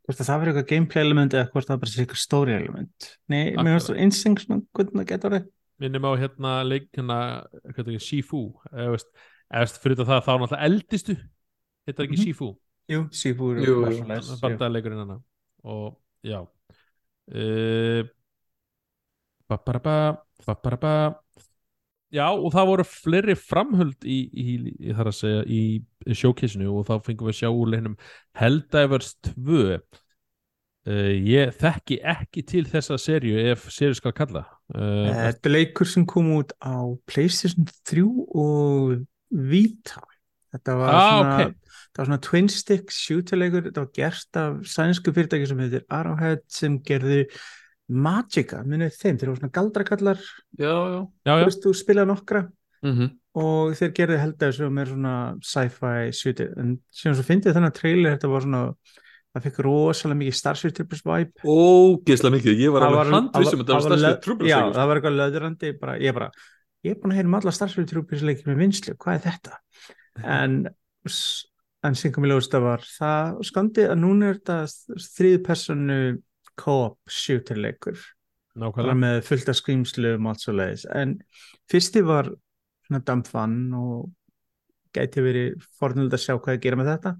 hvort 0.05 0.21
að 0.21 0.27
það 0.29 0.41
verður 0.43 0.51
eitthvað 0.59 0.69
gameplay 0.73 1.05
element 1.07 1.33
eða 1.37 1.49
hvort 1.53 1.69
það 1.71 1.81
bara 1.81 1.93
sé 1.93 2.03
eitthvað 2.03 2.21
story 2.25 2.55
element. 2.57 3.09
Nei, 3.31 3.41
Akkurat. 3.47 3.63
mér 3.65 3.77
finnst 3.77 3.89
það 3.89 4.01
svona 4.43 4.61
hvernig 4.75 4.99
það 4.99 5.09
getur 5.13 5.31
orðið 5.31 5.49
minnum 5.79 6.03
á 6.05 6.11
hérna 6.19 6.53
leik 6.67 6.89
hérna, 6.91 7.17
er 7.95 8.03
Shifu 8.03 8.41
eða 8.73 8.89
veist, 8.91 9.09
eða 9.47 9.61
veist, 9.63 9.77
fyrir 9.79 10.01
það 10.03 10.09
þá 10.25 10.31
náttúrulega 10.33 10.65
eldistu. 10.67 11.15
Þetta 11.87 12.03
er 12.03 12.07
ekki 12.09 12.17
Mhm. 12.19 12.25
Shifu? 12.27 12.49
Jú, 12.89 13.01
Sifu 13.15 13.51
Jú, 13.63 13.75
jú. 13.87 14.39
bandaleikurinn 14.43 14.99
hana 15.05 15.19
og 15.63 15.97
já. 16.25 16.41
Uh, 17.29 18.03
babaraba 19.49 19.95
babaraba 20.45 20.93
já 22.13 22.25
og 22.33 22.49
það 22.53 22.67
voru 22.71 22.85
fleiri 22.89 23.35
framhöld 23.37 24.05
í, 24.05 24.19
í, 24.33 24.53
í 24.89 24.93
þar 24.97 25.11
að 25.11 25.17
segja 25.19 25.41
í 25.45 25.61
showcase-inu 26.17 26.71
og 26.79 26.87
þá 26.89 26.95
fengum 27.05 27.29
við 27.29 27.35
að 27.35 27.39
sjá 27.43 27.49
úr 27.53 27.71
leiknum 27.73 27.97
Helldivers 28.39 29.11
2 29.29 29.59
uh, 29.77 31.13
ég 31.29 31.53
þekki 31.59 31.99
ekki 32.15 32.45
til 32.49 32.65
þessa 32.69 32.97
serju 33.01 33.37
ef 33.51 33.67
serju 33.73 33.99
skal 33.99 34.15
kalla. 34.17 34.45
Uh, 34.73 35.09
Þetta 35.13 35.49
er 35.51 35.55
leikur 35.59 35.89
sem 35.89 36.05
kom 36.09 36.31
út 36.39 36.55
á 36.65 36.81
Playstation 37.09 37.69
3 37.89 38.05
og 38.05 39.03
Vita. 39.29 40.01
Þetta 40.49 40.79
var 40.79 40.89
Ah, 40.89 41.09
svona 41.13 41.33
ok. 41.51 41.68
Það 41.93 42.01
var 42.03 42.09
svona 42.11 42.21
twin 42.29 42.49
stick 42.53 42.91
shooter 42.93 43.37
leikur 43.41 43.65
þetta 43.69 43.83
var 43.85 43.91
gert 43.95 44.39
af 44.41 44.59
sænsku 44.75 45.13
fyrirtæki 45.15 45.47
sem 45.49 45.59
heitir 45.63 45.85
Arrowhead 45.89 46.43
sem 46.47 46.77
gerði 46.85 47.23
Magica, 47.89 48.59
munið 48.69 48.93
þeim, 48.99 49.15
þeir 49.17 49.29
eru 49.31 49.37
svona 49.39 49.53
galdrakallar. 49.55 50.19
Já, 50.61 50.69
já. 50.69 50.99
Já, 51.25 51.31
þú 51.33 51.45
já, 51.49 51.55
þú 51.63 51.71
spilaði 51.79 52.09
nokkra. 52.11 52.41
Mhm. 52.85 53.07
og 53.39 53.73
þeir 53.77 53.91
gerði 53.97 54.17
held 54.19 54.43
að 54.43 54.53
sem 54.55 54.77
er 54.81 54.85
svona 54.89 55.13
sci-fi 55.45 56.11
shooter 56.15 56.53
en 56.59 56.69
sem 56.91 57.13
svo 57.13 57.23
fyndið 57.27 57.53
þennan 57.57 57.73
trailer 57.75 58.15
þetta 58.15 58.29
var 58.31 58.41
svona 58.45 58.61
það 59.35 59.43
fikk 59.45 59.59
rosalega 59.67 60.19
mikið 60.21 60.37
Starship 60.39 60.73
Troopers 60.77 61.03
vibe. 61.05 61.43
Ógeðslega 61.45 62.33
mikið, 62.37 62.57
ég 62.63 62.71
var 62.73 62.81
Það 62.85 62.95
alveg 62.97 63.13
handvissum 63.17 63.59
þetta 63.61 63.77
var 63.79 63.97
löð- 63.97 64.21
trúbelsleikur 64.25 64.49
Já, 64.49 64.73
það 64.79 64.87
var 64.89 65.01
eitthvað 65.01 65.19
löðrandi 65.19 65.71
bara, 65.79 65.97
ég 65.99 66.13
bara, 66.17 66.29
ég 66.83 66.91
er 66.95 66.99
búin 67.03 67.11
að 67.13 67.19
heyra 67.19 67.29
um 67.29 67.37
alla 67.41 67.51
Starship 67.59 67.87
Troopers 67.91 68.23
leikir 68.25 68.47
með 68.49 68.57
vinslu, 68.63 68.95
hvað 68.97 69.19
er 69.19 69.23
þetta? 69.27 69.59
En 70.39 70.57
en 71.85 71.95
sem 71.95 72.11
kom 72.13 72.27
í 72.27 72.31
ljós 72.31 72.49
það 72.51 73.41
skandi 73.47 73.87
að 73.87 73.99
núna 74.01 74.31
er 74.31 74.39
þetta 74.39 75.03
þrið 75.15 75.37
personu 75.45 75.99
co-op 76.59 76.99
shooter 77.07 77.59
leikur 77.59 77.99
bara 78.59 78.67
nákvæmlega 78.67 78.99
með 78.99 79.19
fullt 79.27 79.49
af 79.51 79.57
skrýmslum 79.59 80.25
og 80.25 80.33
allt 80.33 80.43
svo 80.43 80.55
leiðis 80.57 80.85
en 80.91 81.17
fyrsti 81.71 82.03
var 82.03 82.31
fun 82.89 83.57
og 83.77 84.09
gæti 84.95 85.23
verið 85.23 85.65
fornulegt 85.79 86.17
að 86.17 86.23
sjá 86.23 86.35
hvað 86.35 86.55
að 86.55 86.63
gera 86.63 86.79
með 86.79 86.91
þetta. 86.93 87.15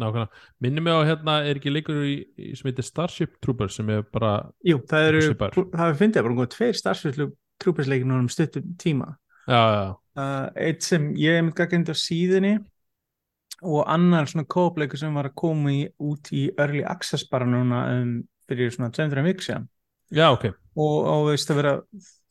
Nákvæmlega. 0.00 0.42
Minnum 0.64 0.86
mig 0.86 0.96
á 0.96 1.00
hérna 1.04 1.34
er 1.44 1.60
ekki 1.60 1.72
leikur 1.72 1.98
í, 2.08 2.14
í, 2.40 2.52
sem 2.56 2.70
heitir 2.70 2.86
Starship 2.86 3.34
Troopers 3.44 3.76
sem 3.76 3.90
er 3.92 4.06
bara, 4.08 4.38
Jú, 4.64 4.78
það 4.88 5.08
eru, 5.10 5.24
það 5.36 5.84
er 5.84 5.98
fyndið 5.98 6.24
bara 6.24 6.32
einhvern 6.32 6.52
tveir 6.54 6.78
Starship 6.78 7.34
Troopers 7.60 7.90
leikir 7.90 8.08
núna 8.08 8.24
um 8.24 8.30
stuttum 8.32 8.72
tíma. 8.80 9.10
Já, 9.44 9.60
já, 9.60 9.84
uh, 10.22 10.46
eitt 10.64 10.86
sem 10.86 11.10
ég 11.18 11.36
hef 11.36 11.44
mynd 11.44 11.58
gaggrind 11.58 11.92
á 11.92 11.96
síðunni 11.98 12.54
og 13.62 13.86
annar 13.90 14.28
svona 14.30 14.48
kópleikur 14.50 15.00
sem 15.00 15.14
var 15.14 15.30
að 15.30 15.38
koma 15.42 15.72
í, 15.72 15.82
út 16.02 16.30
í 16.34 16.48
early 16.56 16.82
access 16.88 17.26
bara 17.30 17.48
núna 17.48 17.84
um, 17.94 18.16
fyrir 18.50 18.72
svona 18.74 18.92
200 18.94 19.24
vikk 19.28 19.44
síðan. 19.46 19.68
Já, 20.12 20.26
ok. 20.34 20.50
Og, 20.76 20.96
og 21.08 21.26
veist 21.30 21.50
að 21.52 21.60
vera 21.60 21.74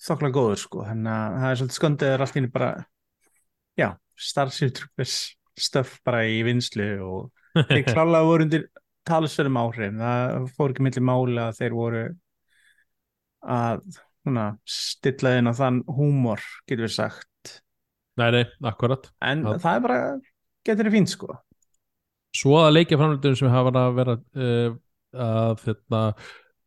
þokkla 0.01 0.31
góður 0.35 0.61
sko, 0.61 0.85
þannig 0.85 1.13
að 1.13 1.37
það 1.41 1.49
er 1.49 1.59
svolítið 1.59 1.77
skondið 1.79 2.13
er 2.13 2.25
allt 2.25 2.35
í 2.35 2.41
einu 2.41 2.51
bara 2.53 2.71
já, 3.79 3.87
Starship 4.29 4.75
Troopers 4.77 5.17
stöf 5.61 5.97
bara 6.05 6.23
í 6.29 6.41
vinslu 6.45 6.91
og 7.05 7.57
þeir 7.71 7.85
klálega 7.89 8.27
voru 8.27 8.47
undir 8.47 8.67
talsverðum 9.07 9.59
áhrif, 9.61 9.97
það 9.97 10.47
fór 10.55 10.73
ekki 10.73 10.85
milli 10.85 11.03
máli 11.03 11.41
að 11.41 11.57
þeir 11.57 11.75
voru 11.77 12.03
að 13.41 13.81
svona, 14.21 14.45
stilla 14.69 15.35
inn 15.39 15.49
á 15.49 15.53
þann 15.57 15.81
húmor, 15.89 16.43
getur 16.69 16.85
við 16.85 16.95
sagt. 16.99 17.55
Nei, 18.19 18.27
nei, 18.35 18.43
akkurat. 18.67 19.09
En 19.23 19.45
Já. 19.47 19.55
það 19.63 19.77
er 19.77 19.83
bara, 19.85 19.99
getur 20.67 20.89
þið 20.89 20.97
fínt 20.97 21.13
sko. 21.13 21.39
Svo 22.37 22.59
að 22.61 22.77
leikja 22.77 22.99
framlöndunum 22.99 23.39
sem 23.39 23.51
hafa 23.51 23.73
að 23.75 23.97
vera 23.97 24.15
uh, 24.17 24.77
að 25.11 25.57
þetta 25.65 26.03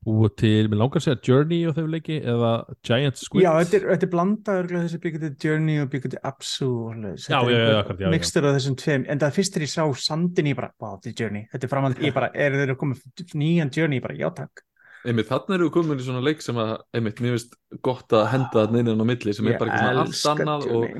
búa 0.04 0.28
til, 0.36 0.68
mér 0.68 0.82
langar 0.82 1.00
að 1.00 1.06
segja 1.06 1.20
Journey 1.24 1.62
og 1.68 1.78
þeir 1.78 1.86
leiki 1.94 2.18
eða 2.20 2.50
Giant 2.84 3.20
Squid. 3.20 3.46
Já, 3.46 3.50
þetta 3.62 3.78
er, 3.78 3.86
þetta 3.94 4.06
er 4.06 4.12
blanda 4.12 4.56
örgulega 4.60 4.84
þessi 4.84 5.00
byggjandi 5.00 5.30
Journey 5.46 5.80
og 5.80 5.88
byggjandi 5.94 6.20
Apsu 6.28 6.68
og 6.68 6.98
Þetta 6.98 7.40
er 7.40 7.78
akkurat, 7.78 8.02
já, 8.02 8.04
já. 8.04 8.10
mixtur 8.12 8.48
af 8.48 8.58
þessum 8.58 8.76
tveim, 8.82 9.08
en 9.08 9.22
það 9.22 9.34
fyrst 9.38 9.56
þegar 9.56 9.66
ég 9.66 9.72
sá 9.72 10.04
sandin 10.04 10.50
ég 10.50 10.60
bara, 10.60 10.70
wow, 10.82 10.98
þetta 10.98 11.10
er 11.10 11.16
Journey, 11.22 11.48
þetta 11.54 11.68
er 11.68 11.72
framhald 11.72 12.04
ég 12.04 12.16
bara, 12.20 12.30
er 12.36 12.58
þeir 12.60 12.74
að 12.74 12.80
koma 12.84 13.00
nýjan 13.32 13.72
Journey, 13.78 14.02
ég 14.02 14.04
bara, 14.04 14.18
já 14.20 14.28
takk. 14.42 14.64
Einmitt 15.04 15.28
þarna 15.28 15.56
eru 15.58 15.68
við 15.68 15.74
komin 15.78 16.00
í 16.00 16.04
svona 16.04 16.24
leik 16.24 16.44
sem 16.44 16.60
að 16.60 16.76
einmitt 16.96 17.24
mér 17.24 17.34
finnst 17.36 17.58
gott 17.84 18.14
að 18.16 18.28
henda 18.32 18.62
þarna 18.62 18.80
inn 18.80 19.04
á 19.04 19.08
milli 19.08 19.34
sem 19.36 19.48
er 19.48 19.58
bara 19.60 19.72
eitthvað 19.72 19.90
svona 19.92 20.04
allt 20.04 20.30
annað 20.32 20.70
og, 20.72 20.94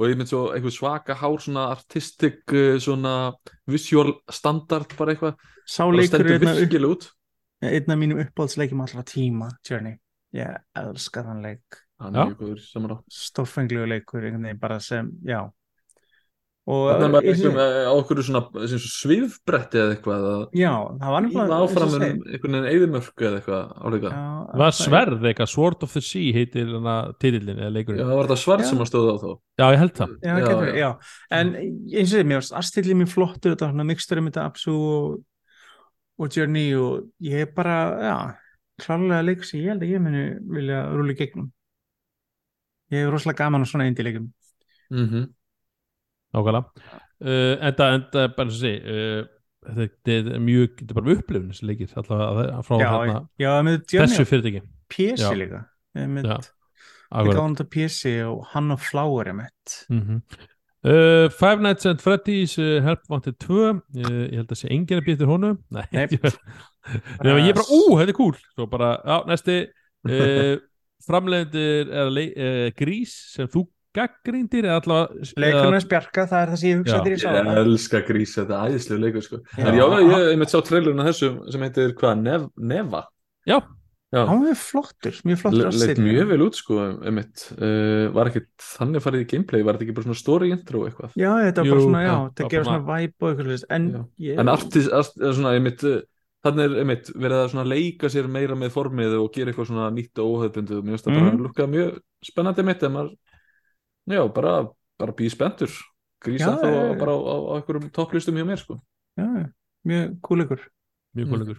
Og 0.00 0.06
einmitt 0.08 0.30
svo 0.32 0.46
eitthvað 0.54 0.72
svaka 0.78 1.14
hár 1.20 1.40
svona 1.44 1.66
artistic 1.74 2.38
uh, 2.56 2.78
svona 2.80 3.14
visual 3.68 4.14
standard 4.32 4.94
bara 4.96 5.12
eitthvað. 5.12 5.36
Sá 5.68 5.84
bara 5.84 5.98
leikur 6.00 6.08
stendur 6.14 6.32
er 6.32 6.40
upp- 6.46 6.60
virkilega 6.62 6.94
út. 6.96 7.08
Einn 7.60 7.92
af 7.92 7.98
mínum 8.00 8.22
uppáhaldsleikjum 8.24 8.80
allra 8.80 9.02
tíma, 9.04 9.50
Journey. 9.68 9.98
Ég 10.32 10.56
elska 10.80 11.20
þann 11.26 11.42
leik. 11.44 11.80
Hann 12.00 12.16
er 12.16 12.30
mjög 12.30 12.38
góður 12.40 12.60
saman 12.64 12.94
á 12.96 12.98
stórfenglegu 13.12 13.88
leikur, 13.90 14.24
einhvern 14.24 14.46
veginn 14.48 14.60
bara 14.62 14.78
sem, 14.80 15.10
já 15.28 15.42
Þannig 16.70 17.04
er 17.06 17.12
maður 17.14 17.60
eh, 17.62 17.88
á 17.88 17.92
okkur 17.96 18.20
svifbretti 18.84 19.78
eða 19.80 19.94
eitthvað 19.94 20.24
að 20.30 20.42
já, 20.60 20.70
það 21.00 21.14
var 21.14 21.24
nefnilega 21.24 21.58
áfram 21.64 21.86
eins 21.86 21.94
og 21.96 22.02
um 22.04 22.04
einhvern 22.10 22.56
veginn 22.56 22.68
eðimörku 22.70 23.26
eða 23.26 23.40
eitthvað 23.40 24.04
Já, 24.10 24.20
Var 24.60 24.74
það- 24.74 24.78
sverð 24.80 25.26
eitthvað, 25.30 25.50
Sword 25.54 25.86
of 25.86 25.94
the 25.96 26.02
Sea 26.04 26.34
heitir 26.36 26.74
hana 26.74 26.96
titillin 27.18 27.56
eða 27.58 27.70
Já, 27.70 27.74
leikurinn. 27.76 28.02
Það 28.04 28.18
var 28.20 28.28
þetta 28.30 28.40
svart 28.44 28.64
Já. 28.64 28.68
sem 28.70 28.84
að 28.84 28.90
stóða 28.90 29.14
á 29.14 29.18
þá? 29.22 29.30
Já, 29.60 29.64
ég 29.70 29.80
held 29.82 29.94
það. 30.00 30.12
Já, 30.20 30.30
já, 30.30 30.44
getur, 30.46 30.70
já. 30.80 30.90
en 31.40 31.54
eins 31.56 32.12
og 32.12 32.18
þið, 32.18 32.28
mér 32.30 32.40
varst 32.40 32.56
aðstillið 32.60 33.00
mér 33.00 33.10
flottur 33.14 33.54
þetta 33.54 33.66
var 33.66 33.74
svona 33.74 33.88
mixtur 33.90 34.20
um 34.20 34.30
þetta 34.30 34.46
Apsu 34.50 34.76
og, 34.76 35.18
og 36.20 36.36
Journey 36.36 36.74
og 36.76 37.08
ég 37.24 37.46
er 37.46 37.50
bara, 37.56 37.76
já, 38.04 38.16
klálega 38.84 39.24
leik 39.26 39.44
sem 39.48 39.60
ég 39.64 39.72
held 39.74 39.82
að 39.86 39.92
ég 39.94 40.04
muni 40.04 40.24
vilja 40.58 40.84
rúli 40.92 41.16
gegnum. 41.18 41.50
Ég 42.90 43.04
hef 43.04 43.12
rosalega 43.14 43.44
gaman 43.44 43.62
á 43.62 43.70
svona 43.70 43.86
eindi 43.86 44.02
leikum 44.06 44.30
mm 44.90 45.28
Nákvæmlega. 46.36 46.96
Uh, 47.20 47.54
Enda, 47.68 47.90
enda, 47.98 48.28
bara 48.36 48.52
sem 48.54 48.60
sé 48.60 48.72
uh, 48.80 49.24
þetta 49.76 50.14
er 50.14 50.38
mjög, 50.40 50.78
þetta 50.78 50.94
er 50.94 51.00
bara 51.00 51.16
upplifun 51.16 51.50
þessi 51.50 51.68
leikir, 51.68 51.90
allavega 52.00 52.62
frá 52.64 52.76
já, 52.80 52.86
þarna 52.94 53.18
já, 53.42 53.50
þessu 53.92 54.28
fyrirtæki. 54.28 54.62
Já. 55.20 55.28
líka. 55.36 55.66
Við 57.10 57.34
gáðum 57.34 57.58
þetta 57.58 57.68
PC 57.74 58.14
og 58.24 58.46
hann 58.54 58.72
og 58.72 58.80
Flower 58.82 59.30
er 59.32 59.36
mitt. 59.42 59.76
Mm 59.90 60.22
uh, 60.84 61.28
Five 61.30 61.60
Nights 61.60 61.86
at 61.86 62.00
Freddy's 62.00 62.58
uh, 62.58 62.80
Help 62.82 63.00
Wanted 63.10 63.36
2 63.40 63.52
uh, 63.52 63.74
ég 64.30 64.40
held 64.40 64.52
að 64.52 64.60
sé 64.62 64.70
enginn 64.72 65.00
að 65.00 65.06
býta 65.10 65.28
honum. 65.28 65.58
Nei, 65.74 65.84
Nei. 65.92 66.06
Ég 67.44 67.54
bara, 67.58 67.66
ú, 67.68 67.98
þetta 67.98 68.08
er 68.08 68.16
cool. 68.16 68.36
Svo 68.54 68.66
bara, 68.70 68.94
já, 69.04 69.18
næsti. 69.28 69.60
Framleiðendur 71.06 71.92
er 71.96 72.72
grís 72.76 73.12
sem 73.34 73.48
þú 73.48 73.64
gaggríndir 73.96 74.64
eða 74.68 74.78
allavega 74.80 75.40
Leikurinn 75.44 75.84
spjarka, 75.84 76.26
það 76.30 76.42
er 76.44 76.52
það 76.52 76.60
sem 76.62 76.70
ég 76.70 76.78
hugsa 76.80 76.94
Já. 76.94 77.02
þegar 77.02 77.16
ég 77.16 77.22
sá 77.24 77.30
Ég 77.34 77.60
elska 77.64 78.00
grís, 78.06 78.32
þetta 78.38 78.60
er 78.60 78.70
æðislega 78.70 79.02
leikur 79.04 79.26
sko. 79.26 79.40
En 79.58 79.74
já, 79.80 79.84
ég, 79.98 80.14
ég 80.30 80.38
mitt 80.40 80.52
sá 80.54 80.58
trailurinn 80.62 81.02
að 81.04 81.10
þessu 81.10 81.30
sem 81.54 81.66
heitir 81.66 81.94
hvað, 81.98 82.22
Nev, 82.22 82.48
Neva? 82.56 83.04
Já. 83.50 83.58
Já, 84.10 84.24
Hann 84.26 84.40
var 84.42 84.56
flottur, 84.58 85.14
mjög 85.22 85.38
flottur 85.38 85.68
Le- 85.70 85.86
leit 85.86 85.98
mjög 86.02 86.30
vel 86.32 86.40
út 86.42 86.56
sko 86.58 86.78
einmitt, 87.06 87.44
uh, 87.62 88.08
var 88.10 88.26
ekkert 88.26 88.48
þannig 88.58 89.04
farið 89.04 89.20
í 89.22 89.26
gameplay, 89.30 89.62
var 89.62 89.76
þetta 89.78 89.86
ekki 89.86 89.94
bara 90.00 90.06
svona 90.08 90.18
story 90.18 90.48
intro 90.50 90.80
eitthvað? 90.88 91.12
Já, 91.14 91.30
þetta 91.46 91.62
var 91.62 91.70
bara 91.70 91.84
svona, 91.84 92.00
já, 92.02 92.14
bara 92.40 92.48
gefur 92.50 92.66
svona 92.66 92.88
væp 92.88 93.22
og 93.22 93.28
eitthvað 93.30 93.64
En 93.70 93.86
ég 94.18 94.40
en 94.42 94.50
art, 94.50 94.74
eða 94.80 95.04
svona 95.38 95.52
einmitt 95.54 95.84
uh, 95.86 96.00
þannig 96.42 96.64
er 96.66 96.74
einmitt 96.82 97.12
verið 97.14 97.38
að 97.44 97.48
svona 97.54 97.66
leika 97.70 98.10
sér 98.10 98.26
meira 98.34 98.58
með 98.58 98.74
formið 98.74 99.14
og 99.20 99.30
gera 99.38 99.52
eitthvað 99.54 99.70
svona 99.70 99.86
nýtt 99.94 100.18
og 100.18 100.34
óhauðbundu 100.34 100.82
mér 100.82 100.96
finnst 100.96 101.06
það 101.06 101.14
bara 101.14 101.30
Mhm. 101.30 101.38
að 101.38 101.46
lukka 101.46 101.68
mjög 101.70 101.98
spennandi 102.32 102.64
mitt 102.66 102.82
en 102.82 102.92
maður, 102.98 103.14
já, 104.10 104.22
bara 104.34 104.68
bara 104.98 105.12
býð 105.16 105.30
spenntur, 105.36 105.70
grísa 106.22 106.56
þá 106.60 106.66
já. 106.68 106.98
bara 107.00 107.12
á, 107.16 107.18
á, 107.20 107.34
á 107.40 107.52
einhverjum 107.58 107.90
topplistum 107.92 108.34
hjá 108.36 108.44
mér 108.46 108.58
sko. 108.60 108.80
Já, 109.18 109.26
mjög 109.86 110.20
kúleikur. 110.20 110.60
Mjög 111.16 111.26
Mm. 111.26 111.32
kólugur 111.32 111.58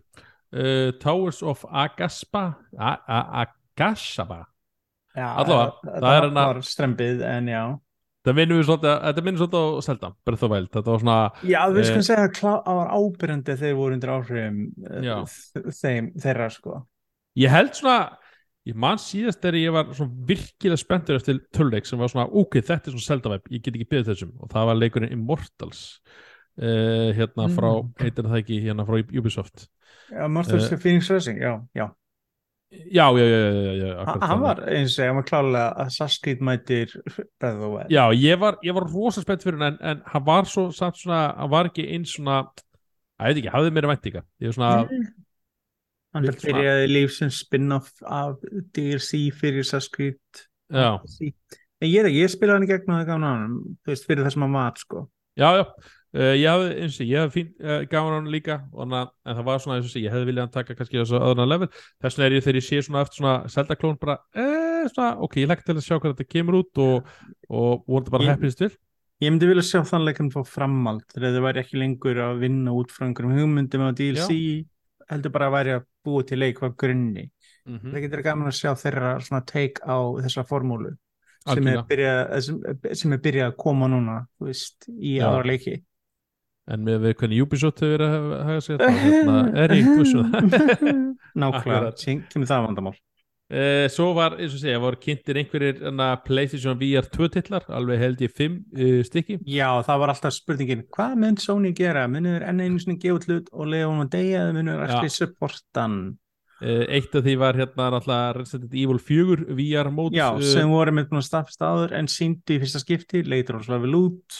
uh, 0.53 0.91
Towers 0.99 1.41
of 1.43 1.65
Agaspa 1.71 2.55
A- 2.77 3.01
A- 3.07 3.45
Agasaba. 3.45 4.45
Já, 5.15 5.27
Allavega, 5.35 5.71
það, 5.83 6.01
það 6.01 6.13
er 6.17 6.21
hérna- 6.23 6.45
var 6.47 6.59
strempið, 6.63 7.21
en 7.27 7.47
já. 7.47 7.63
Það 8.23 8.35
minnum 8.37 8.59
við 8.61 8.65
svolítið, 8.69 9.01
þetta 9.01 9.23
minnum 9.25 9.39
svolítið 9.41 9.63
á 9.65 9.81
Zelda 9.81 10.09
Breath 10.25 10.43
of 10.45 10.51
Wild, 10.51 10.69
þetta 10.71 10.91
var 10.93 10.99
svona 11.01 11.17
Já, 11.41 11.61
við 11.73 11.79
Eh, 11.81 11.87
skulum 11.89 12.05
segja 12.05 12.27
að 12.27 12.63
það 12.63 12.75
var 12.77 12.91
ábyrjandi 12.93 13.45
þegar 13.49 13.61
þeir 13.63 13.75
voru 13.79 13.93
undir 13.97 14.11
áhrifum 14.13 14.59
eh, 14.91 15.71
þeim, 15.81 16.11
þeirra 16.21 16.49
sko. 16.53 16.87
Ég 17.35 17.49
held 17.49 17.73
svona 17.73 17.97
Ég 18.69 18.75
man 18.77 18.99
síðast 19.01 19.41
þegar 19.41 19.55
ég 19.57 19.71
var 19.73 19.87
svona 19.97 20.25
virkilega 20.29 20.77
spenntur 20.77 21.17
eftir 21.17 21.39
tölleik 21.55 21.87
sem 21.89 21.97
var 21.97 22.11
svona, 22.13 22.27
ok, 22.29 22.59
þetta 22.61 22.91
er 22.91 22.93
svona 22.93 23.07
Zelda-web, 23.07 23.47
ég 23.49 23.63
get 23.65 23.73
ekki 23.79 23.87
beðið 23.89 24.11
þessum. 24.11 24.35
Og 24.37 24.51
það 24.53 24.67
var 24.69 24.77
leikurinn 24.77 25.15
Immortals 25.15 25.79
uh, 26.61 27.09
hérna 27.17 27.47
frá, 27.55 27.71
Mm. 27.81 27.89
heitir 28.03 28.27
það 28.29 28.37
ekki 28.43 28.59
hérna 28.67 28.85
frá 28.85 28.99
Ubisoft. 29.17 29.65
Já, 30.11 30.27
Martins 30.29 30.69
Eh, 30.71 30.77
Phoenix 30.77 31.09
Racing, 31.09 31.39
já, 31.41 31.55
já. 31.73 31.87
Já, 32.71 33.09
já, 33.17 33.25
já, 33.27 33.71
já, 33.81 34.05
Hann 34.21 34.39
var 34.45 34.61
eins 34.71 34.93
og 34.99 35.03
ég 35.03 35.15
var 35.17 35.23
klálega 35.27 35.63
að 35.81 35.89
Saskrit 35.91 36.39
mætir 36.39 36.93
Já, 37.91 38.05
ég 38.15 38.39
var, 38.39 38.55
ég 38.63 38.73
var 38.77 38.85
rosa 38.87 39.19
spennt 39.25 39.43
fyrir 39.43 39.57
hann 39.59 39.73
en, 39.73 39.79
en 39.81 40.03
hann 40.07 40.23
var 40.23 40.45
svo, 40.47 40.69
samt 40.71 40.95
svona, 41.01 41.33
hann 41.35 41.49
var 41.51 41.67
ekki 41.67 41.83
eins 41.91 42.13
svona, 42.15 42.45
að 43.19 43.27
ég 43.27 43.33
veit 43.35 43.41
ekki, 43.41 43.51
hafði 43.57 43.73
meira 43.75 43.91
væntinga 43.91 44.23
ég 44.39 44.53
var 44.53 44.55
svona, 44.55 44.71
Mm. 44.87 45.09
Hann 46.11 46.27
er 46.27 46.35
byrjaði 46.41 46.89
lífsins 46.91 47.39
spin-off 47.45 48.01
af 48.03 48.41
DLC 48.75 49.29
fyrir 49.37 49.63
Saskrit 49.67 50.45
já, 50.71 50.97
En 51.81 51.87
ég, 51.89 51.97
er 52.03 52.09
ekki, 52.11 52.19
ég 52.21 52.29
spilaði 52.29 52.57
hann 52.59 52.65
í 52.67 52.69
gegn 52.69 52.91
og 52.91 52.99
það 52.99 53.07
gaf 53.07 53.23
hann 53.25 53.55
þú 53.81 53.89
veist, 53.93 54.05
fyrir 54.05 54.25
það 54.27 54.33
sem 54.35 54.43
hann 54.45 54.53
var 54.59 54.75
sko. 54.77 54.99
Já, 55.39 55.47
já. 55.57 55.63
Uh, 56.11 56.33
ég 56.35 56.43
hafði, 56.51 56.71
eins 56.83 56.95
og 56.99 57.07
ég, 57.07 57.21
hafði 57.23 57.33
fín 57.37 57.51
uh, 57.63 57.77
gaman 57.87 58.11
á 58.11 58.17
hann 58.19 58.25
líka 58.33 58.57
og 58.75 58.81
hana, 58.83 58.99
en 59.23 59.37
það 59.37 59.45
var 59.47 59.61
svona, 59.63 59.77
eins 59.79 59.87
og 59.87 59.93
sé, 59.93 60.01
ég 60.03 60.11
hefði 60.11 60.27
viljað 60.27 60.43
hann 60.43 60.53
taka 60.57 60.75
kannski 60.75 60.99
þessu 60.99 61.15
öðruna 61.21 61.45
level, 61.47 61.69
þess 62.03 62.17
vegna 62.19 62.27
er 62.27 62.35
ég 62.35 62.43
þegar 62.43 62.59
ég 62.59 62.65
sé 62.67 62.79
svona 62.83 63.03
eftir 63.05 63.21
svona 63.21 63.35
Zelda-klón 63.53 63.95
bara, 64.01 64.17
eh, 64.35 64.81
svona, 64.91 65.13
ok, 65.23 65.37
ég 65.39 65.47
legg 65.47 65.63
til 65.63 65.77
að 65.77 65.85
sjá 65.85 65.95
hvað 65.95 66.11
þetta 66.17 66.27
kemur 66.35 66.57
út 66.59 66.81
og, 66.83 67.07
og 67.47 67.87
vonandi 67.87 68.13
bara 68.17 68.27
Ég- 68.27 68.35
heppist 68.35 68.59
til. 68.59 68.69
Ég 69.23 69.31
myndi 69.31 69.47
vilja 69.47 69.63
sjá 69.63 69.81
þann 69.87 70.03
leikann 70.09 70.33
fá 70.33 70.41
framald 70.49 71.07
þegar 71.15 71.35
þið 71.37 71.43
væri 71.47 71.63
ekki 71.63 71.79
lengur 71.79 72.21
að 72.27 72.39
vinna 72.43 72.75
út 72.75 72.91
frá 72.91 73.07
einhverjum 73.07 73.37
hugmyndum 73.37 73.87
á 73.87 73.89
DLC 73.95 74.37
heldur 75.09 75.31
bara 75.31 75.47
að 75.49 75.55
væri 75.57 75.73
að 75.77 75.85
búa 76.05 76.23
til 76.27 76.39
leik 76.39 76.61
af 76.63 76.75
grunni. 76.77 77.29
mm 77.65 77.91
Það 77.93 78.01
getur 78.05 78.21
gaman 78.25 78.47
að 78.51 78.57
sjá 78.57 78.71
þeirra 78.75 79.11
svona 79.21 79.45
take 79.45 79.81
á 79.85 79.97
þessa 80.25 80.43
formúlu 80.49 80.91
sem 81.45 81.67
er, 81.67 81.77
Algjörlega. 81.77 81.85
byrjað, 81.89 82.41
sem, 82.45 82.95
sem 83.01 83.13
er 83.13 83.17
byrjað 83.17 83.47
að 83.51 83.55
koma 83.57 83.87
núna 83.89 84.27
veist, 84.39 84.85
í 84.89 85.17
Já. 85.17 85.25
aðra 85.29 85.45
leiki. 85.49 85.83
en 86.71 86.83
með 86.85 86.99
við 87.01 87.15
hvernig 87.17 87.41
Ubisoft 87.43 87.79
hefur 87.81 87.97
verið 87.97 88.33
að 88.37 88.59
sér 88.65 88.77
þá 88.77 88.91
hérna, 89.01 89.37
er 89.57 89.73
ég 89.73 89.81
ekki 89.81 89.95
vissu 90.01 90.21
Nákvæmlega, 91.41 91.57
Akkurat. 91.57 91.97
sín- 92.01 92.21
kemur 92.29 92.47
það 92.47 92.65
vandamál. 92.67 92.95
Uh, 93.51 93.85
svo 93.91 94.13
var, 94.15 94.37
eins 94.39 94.53
og 94.55 94.61
segja, 94.61 94.79
voru 94.79 94.99
kynntir 95.01 95.41
einhverjir 95.41 95.81
hana, 95.83 96.13
PlayStation 96.23 96.77
VR 96.79 97.09
2 97.11 97.27
titlar 97.33 97.65
alveg 97.67 97.99
held 97.99 98.23
ég 98.23 98.31
5 98.37 98.53
uh, 98.55 99.01
stykki. 99.03 99.41
Já, 99.43 99.67
það 99.83 100.03
var 100.05 100.13
alltaf 100.13 100.35
spurningin, 100.37 100.85
hvað 100.95 101.17
mynd 101.19 101.43
Sony 101.43 101.73
gera? 101.75 102.05
Munið 102.07 102.37
þeir 102.37 102.47
enn 102.47 102.63
einu 102.63 102.79
sinni 102.79 102.99
gefa 103.01 103.19
út 103.19 103.27
hlut 103.27 103.51
og 103.51 103.71
lega 103.73 103.91
hún 103.91 104.05
að 104.05 104.13
deyja 104.15 104.45
eða 104.45 104.55
munið 104.55 104.79
þeir 104.79 104.95
ekki 104.95 105.15
supportan? 105.17 105.97
uh, 106.61 106.85
eitt 106.87 107.15
af 107.15 107.25
því 107.25 107.35
var 107.41 107.59
hérna 107.59 107.89
náttúrulega 107.95 108.37
Resident 108.37 108.77
Evil 108.83 109.01
4 109.01 109.57
VR 109.57 109.91
mót 109.93 110.15
Já, 110.15 110.27
sem 110.45 110.71
voru 110.71 110.93
með 110.95 111.19
staðfist 111.25 111.65
áður 111.65 111.95
en 111.97 112.09
síndi 112.11 112.57
í 112.57 112.61
fyrsta 112.61 112.81
skipti, 112.83 113.23
leitur 113.25 113.57
hún 113.57 113.65
svolítið 113.65 113.87
vel 113.87 113.99
út 113.99 114.39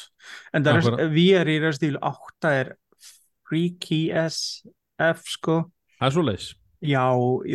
en 0.53 0.67
það 0.67 0.81
er 0.91 1.13
VR 1.15 1.51
í 1.51 1.59
Resident 1.63 1.89
Evil 1.89 2.01
8 2.11 2.55
er 2.61 2.73
Freaky 3.51 4.01
SF 4.23 5.27
sko. 5.27 5.61
Það 5.97 6.07
er 6.07 6.15
svo 6.15 6.27
leis 6.29 6.51
Já, 6.81 7.03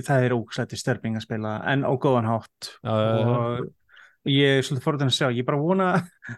það 0.06 0.24
er 0.28 0.34
ógslætti 0.36 0.78
störping 0.78 1.16
að 1.18 1.24
spila 1.26 1.56
en 1.72 1.82
á 1.82 1.90
góðan 1.98 2.28
hátt. 2.30 2.68
Já, 2.86 2.92
og 2.94 4.30
ég 4.30 4.58
er 4.60 4.66
svolítið 4.66 4.84
forðan 4.86 5.10
að 5.10 5.16
sjá 5.18 5.26
ég 5.34 5.46
bara 5.48 5.58
vona 5.58 5.88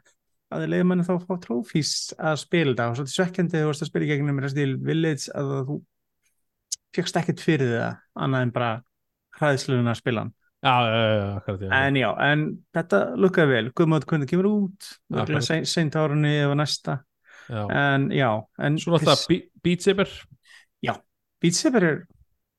að 0.52 0.62
þið 0.64 0.70
leiðum 0.72 0.88
manni 0.92 1.04
þá 1.04 1.12
að 1.18 1.26
fá 1.28 1.34
trófís 1.44 1.92
að 2.16 2.38
spila 2.40 2.72
þetta. 2.72 2.86
Og 2.88 2.96
svolítið 2.98 3.16
svekkjandi 3.18 3.60
þú 3.60 3.68
varst 3.68 3.84
að 3.84 3.90
spila 3.92 4.06
í 4.06 4.10
gegnum 4.14 4.40
Resident 4.40 4.64
Evil 4.64 4.88
Village 4.88 5.34
að 5.36 5.52
þú 5.68 5.76
fjöxt 6.96 7.20
ekkert 7.20 7.44
fyrir 7.44 7.74
það 7.76 7.98
annað 8.24 8.46
en 8.46 8.52
bara 8.56 8.70
hræðsluna 9.38 9.92
að 9.92 10.00
spila 10.00 10.24
hann. 10.24 10.34
Já, 10.58 10.72
já, 10.88 10.94
já, 10.98 11.18
já, 11.20 11.58
já. 11.68 11.68
En 11.86 11.96
já, 12.00 12.08
en 12.32 12.40
þetta 12.74 12.98
lukkaði 13.20 13.52
vel. 13.52 13.68
Guðmátt 13.78 14.08
hvernig 14.10 14.26
það 14.26 14.32
kemur 14.32 14.48
út? 14.50 14.88
Seint, 15.46 15.68
seint 15.70 15.98
árunni 16.00 16.32
eða 16.40 16.56
næsta. 16.58 16.96
Já. 17.48 17.60
En 17.70 18.08
já 18.16 18.30
en 18.64 18.80
svo 18.80 18.96
náttúrulega 18.96 19.28
Be- 19.30 19.44
Beat 19.64 19.84
Saber. 19.86 20.10
Beat 21.38 21.54
Saber 21.54 21.84
er 21.86 22.00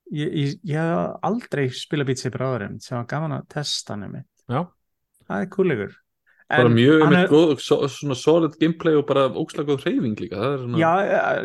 Ég, 0.10 0.30
ég, 0.34 0.54
ég 0.66 0.78
hef 0.80 1.26
aldrei 1.30 1.70
spilað 1.70 2.10
Beat 2.10 2.22
Saber 2.24 2.46
áður 2.48 2.64
en 2.66 2.78
sem 2.82 2.98
var 2.98 3.10
gaman 3.12 3.36
að 3.38 3.50
testa 3.54 3.94
hann 3.96 4.22
já, 4.50 4.62
Það 5.28 5.44
er 5.44 5.50
kúlegur 5.54 5.98
bara 6.50 6.70
mjög 6.74 7.04
er- 7.14 7.30
góð, 7.30 7.52
svona 7.62 8.16
solid 8.18 8.56
gameplay 8.58 8.98
og 8.98 9.06
bara 9.06 9.28
ókslega 9.30 9.70
góð 9.70 9.84
hreyfing 9.86 10.16
líka 10.18 10.40
það 10.40 10.54
er 10.56 10.64
svona 10.64 10.80
Já, 10.82 10.94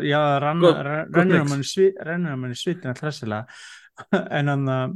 já, 0.01 0.21
rennur 0.41 1.43
mix. 1.45 1.75
manni 2.33 2.55
að 2.55 2.61
svitin 2.63 2.93
að 2.93 3.01
tressilega 3.03 3.45
en 4.39 4.49
hann 4.51 4.67
uh, 4.67 4.87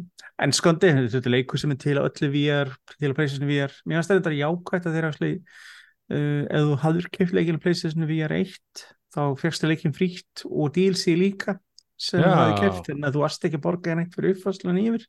en 0.41 0.51
skondi, 0.55 0.89
þetta 0.89 1.21
er 1.29 1.35
leikur 1.37 1.61
sem 1.61 1.71
er 1.71 1.79
til 1.79 1.99
á 2.01 2.03
öllu 2.03 2.29
VR, 2.33 2.73
til 2.97 3.13
á 3.13 3.15
PlayStation 3.15 3.47
VR 3.47 3.75
mér 3.85 3.99
finnst 4.01 4.15
þetta 4.15 4.33
jákvætt 4.39 4.89
að 4.89 4.97
þeirra 4.97 5.13
uh, 5.13 6.43
ef 6.49 6.65
þú 6.65 6.79
hafður 6.83 7.09
keft 7.13 7.37
leikin 7.37 7.61
á 7.61 7.63
PlayStation 7.63 8.09
VR 8.09 8.33
1 8.41 8.85
þá 9.13 9.21
fegstu 9.37 9.69
leikin 9.69 9.93
frítt 9.93 10.45
og 10.49 10.73
DLC 10.73 11.13
líka 11.17 11.59
sem 11.99 12.21
Já. 12.21 12.27
þú 12.29 12.37
hafði 12.39 12.61
keft 12.63 12.89
en 12.93 13.07
þú 13.11 13.21
varst 13.25 13.43
ekki 13.49 13.59
að 13.59 13.65
borga 13.65 13.95
neitt 13.99 14.13
fyrir 14.15 14.35
uppfærslan 14.37 14.79
yfir 14.79 15.03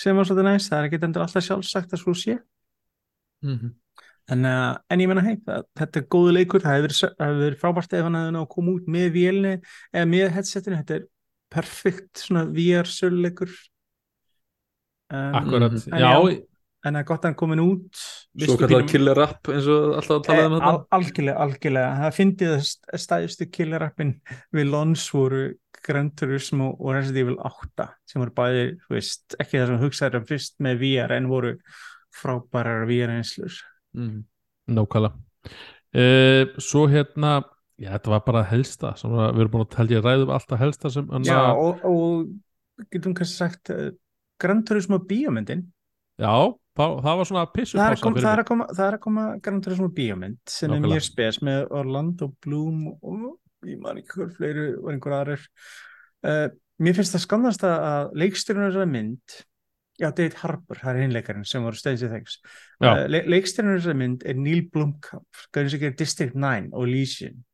sem 0.00 0.16
var 0.16 0.24
svolítið 0.28 0.48
næst, 0.48 0.70
það 0.72 0.78
er 0.80 0.88
ekki 0.88 1.00
endur 1.08 1.24
alltaf 1.26 1.44
sjálfsagt 1.46 1.92
að 1.96 2.02
svo 2.04 2.14
sé 2.16 2.38
Mhm. 3.44 3.70
En, 4.30 4.44
uh, 4.46 4.76
en 4.88 5.00
ég 5.00 5.08
menna 5.10 5.22
hei, 5.24 5.36
það, 5.42 5.64
þetta 5.74 5.96
er 5.98 6.04
góðu 6.12 6.32
leikur, 6.36 6.60
það 6.62 6.76
hefur 6.76 6.92
verið, 6.92 7.14
það 7.18 7.56
frábært 7.58 7.94
ef 7.98 8.04
hann 8.06 8.14
hefði 8.18 8.40
að 8.40 8.48
koma 8.52 8.74
út 8.76 8.86
með 8.86 9.06
vélni 9.16 9.52
eða 9.96 10.06
með 10.12 10.28
headsetinu, 10.36 10.76
þetta 10.84 10.94
er 11.00 11.06
perfekt 11.50 12.20
svona 12.22 12.44
VR 12.54 12.86
söluleikur 12.86 13.50
um, 15.10 15.34
akkurat 15.40 15.72
Mhm. 15.72 15.92
En 15.92 16.00
já, 16.00 16.12
já. 16.30 16.46
En 16.84 16.94
það 16.94 17.00
er 17.00 17.06
gott 17.10 17.20
að 17.24 17.28
hann 17.30 17.38
komin 17.42 17.60
út 17.60 18.00
svo 18.40 18.56
kallar 18.56 18.82
pínum- 18.82 18.88
killer 18.90 19.18
app 19.20 19.48
eins 19.52 19.66
og 19.68 19.96
alltaf 19.98 20.16
að 20.16 20.24
tala 20.28 20.46
um 20.46 20.52
Eh, 20.52 20.58
þetta 20.60 20.70
al, 20.70 20.78
algjörlega, 20.98 21.38
algjörlega. 21.44 21.90
Það 22.00 22.16
fyndið 22.18 22.52
að 22.54 22.62
st- 22.70 23.00
stæðustu 23.04 23.50
killerappin 23.52 24.12
við 24.56 24.70
lons 24.70 25.04
voru 25.12 25.42
Gran 25.86 26.10
Turismo 26.12 26.70
og 26.78 26.92
Resident 26.94 27.22
Evil 27.24 27.36
8 27.40 27.88
sem 28.06 28.20
voru 28.20 28.34
bæði, 28.36 28.64
þú 28.84 28.94
veist, 28.96 29.36
ekki 29.40 29.58
það 29.58 29.66
sem 29.70 29.78
hugsaður 29.80 30.16
um 30.20 30.26
fyrst 30.28 30.54
með 30.60 30.78
VR 30.82 31.12
en 31.16 31.28
voru 31.28 31.54
frábærar 32.12 32.86
VR 32.88 33.14
einslur 33.18 33.52
Mhm. 33.96 34.24
nákvæmlega. 34.68 35.14
Uh, 35.94 36.46
svo 36.62 36.86
hérna 36.86 37.42
já, 37.80 37.90
þetta 37.96 38.10
var 38.12 38.20
bara 38.20 38.42
helsta 38.44 38.96
sem 38.96 39.10
var, 39.10 39.32
við 39.32 39.40
erum 39.40 39.50
búin 39.50 39.64
að 39.66 39.74
telja 39.74 40.00
ræðum 40.04 40.30
alltaf 40.30 40.58
helsta 40.60 40.90
sem 40.92 41.08
hann 41.10 41.24
Já, 41.24 41.50
og, 41.56 41.80
og 41.84 42.28
getum 42.92 43.14
kannski 43.14 43.36
sagt 43.36 43.70
uh, 43.70 43.90
Gran 44.38 44.62
Turismo 44.64 44.98
bíómyndin. 44.98 45.64
Já 46.20 46.54
það, 46.78 46.96
það 47.04 47.20
var 47.20 47.28
svona 47.30 47.44
pissu 47.54 47.76
það 47.78 47.84
það, 48.00 48.30
er 48.32 48.42
að 48.42 48.48
koma, 48.50 48.66
það 48.70 48.86
er 48.86 48.96
að 48.96 49.04
koma 49.06 49.26
Gran 49.44 49.60
Turismo 49.64 49.90
bíómynd 49.96 50.40
sem 50.54 50.74
er 50.74 50.82
mjög 50.84 51.04
spes 51.06 51.40
með 51.46 51.60
Orlando 51.80 52.30
Bloom 52.44 52.82
og 52.94 53.68
ég 53.68 53.78
man 53.82 54.00
ekki 54.00 54.16
hver 54.20 54.34
fleiri 54.38 54.66
og 54.78 54.90
einhver 54.92 55.16
aðrir. 55.18 55.46
Uh, 56.24 56.48
Mér 56.80 56.96
finnst 56.96 57.12
það 57.12 57.24
skandast 57.26 57.64
að- 57.68 57.82
að 57.84 58.12
leikstyrunum 58.22 58.70
þessari 58.70 58.92
mynd 58.94 59.40
Já, 60.00 60.08
David 60.16 60.32
Harbour, 60.40 60.78
það 60.80 60.94
er 60.96 61.02
hinleikarinn 61.04 61.44
sem 61.44 61.60
voru 61.62 61.76
Things. 61.76 62.38
Já. 62.80 62.88
uh, 62.88 63.06
le 63.12 63.20
Leikstyrunum 63.28 63.76
þessari 63.76 63.98
mynd 64.00 64.22
er 64.24 64.34
Neil 64.34 64.62
Blomkamp 64.72 65.42
gæðin 65.52 65.70
sem 65.74 65.80
gerir 65.82 65.96
District 65.98 66.34
9 66.34 66.70
og 66.72 66.86
Elysium. 66.88 67.44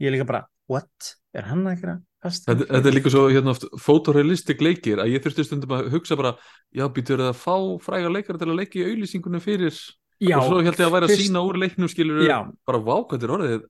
Ég 0.00 0.08
er 0.08 0.14
líka 0.16 0.24
bara, 0.24 0.46
what? 0.70 1.16
Er 1.36 1.42
hann 1.50 1.66
að 1.68 1.82
gera 1.82 1.98
Þetta, 2.18 2.64
þetta 2.66 2.90
er 2.90 2.94
líka 2.96 3.10
svo 3.14 3.28
hérna 3.30 3.52
fotorealistik 3.78 4.62
leikir 4.64 4.98
að 4.98 5.12
ég 5.12 5.22
þurfti 5.22 5.44
stundum 5.46 5.74
að 5.76 5.90
hugsa 5.92 6.16
bara 6.18 6.32
já, 6.74 6.82
býtur 6.90 7.20
það 7.22 7.28
að 7.30 7.42
fá 7.44 7.54
fræga 7.84 8.10
leikara 8.10 8.40
til 8.40 8.48
að 8.50 8.58
leika 8.58 8.80
í 8.80 8.86
auðlýsingunum 8.88 9.44
fyrir? 9.44 9.76
Já, 10.18 10.34
og 10.40 10.48
svo 10.48 10.56
held 10.58 10.74
ég 10.74 10.88
að 10.88 10.94
væri 10.96 11.06
að 11.06 11.12
fyrst- 11.12 11.28
sína 11.28 11.44
úr 11.46 11.60
leiknum 11.62 11.90
skilur 11.92 12.24
Já, 12.26 12.38
bara 12.66 12.80
vá 12.82 12.96
hvað 12.96 13.12
þetta 13.12 13.28
er 13.28 13.34
orðið 13.36 13.60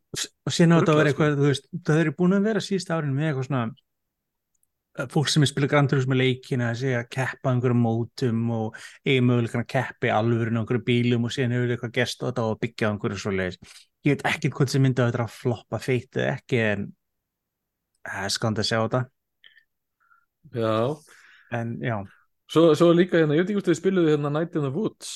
og 0.48 0.54
síðan 0.56 0.72
á 0.72 0.76
þetta 0.78 0.94
að 0.94 1.00
vera 1.02 1.12
eitthvað, 1.12 1.36
þú 1.36 1.50
veist, 1.50 1.68
það 1.84 2.00
eru 2.06 2.14
búin 2.16 2.36
að 2.38 2.48
vera 2.48 2.62
síðust 2.64 2.92
árin 2.96 3.12
með 3.12 3.28
eitthvað 3.28 3.48
svona 3.50 3.60
eh, 4.96 5.08
fólk 5.12 5.28
sem 5.28 5.44
er 5.44 5.50
spila 5.52 5.68
grandur 5.68 6.08
með 6.08 6.20
leikina 6.22 6.70
að 6.72 6.80
segja 6.80 7.02
að 7.02 7.10
keppa 7.18 7.52
einhverjum 7.52 7.84
mótum 7.84 8.40
og 8.56 8.80
eigi 9.04 9.26
mögulegan 9.28 9.66
að 9.66 9.70
keppa 9.74 10.08
í 10.08 10.14
alvöru 10.16 10.56
á 10.56 10.60
einhverjum 10.62 10.86
bílum 10.88 11.28
og 11.28 11.36
síðan 11.36 11.52
hefur 11.58 11.76
eitthvað 11.76 11.96
gerst 12.00 12.24
og 12.24 12.56
byggja 12.64 12.94
einhverju 12.94 13.20
svo 13.20 13.34
leiðis 13.36 13.60
ég 14.08 14.16
veit 14.16 14.24
ekkert 14.32 14.56
hvort 14.56 14.72
sem 14.72 14.88
myndi 14.88 15.04
að 15.04 15.12
þetta 15.12 15.28
að 15.28 15.36
floppa 15.36 15.82
feitt 15.84 16.16
eða 16.16 16.38
ekki 16.38 16.64
en 16.64 16.88
það 18.12 18.24
er 18.28 18.34
skand 18.34 18.58
að 18.62 18.68
sjá 18.70 18.78
þetta. 18.84 19.00
Já, 20.54 20.76
en 21.58 21.74
já, 21.84 21.96
svo, 22.50 22.70
svo 22.78 22.92
líka 22.96 23.18
hérna, 23.20 23.36
ég 23.36 23.42
veit 23.44 23.50
ekki 23.50 23.58
hvort 23.58 23.68
þið 23.70 23.78
spiluðu 23.82 24.12
hérna 24.14 24.30
Night 24.32 24.56
in 24.56 24.64
the 24.64 24.72
Woods. 24.72 25.10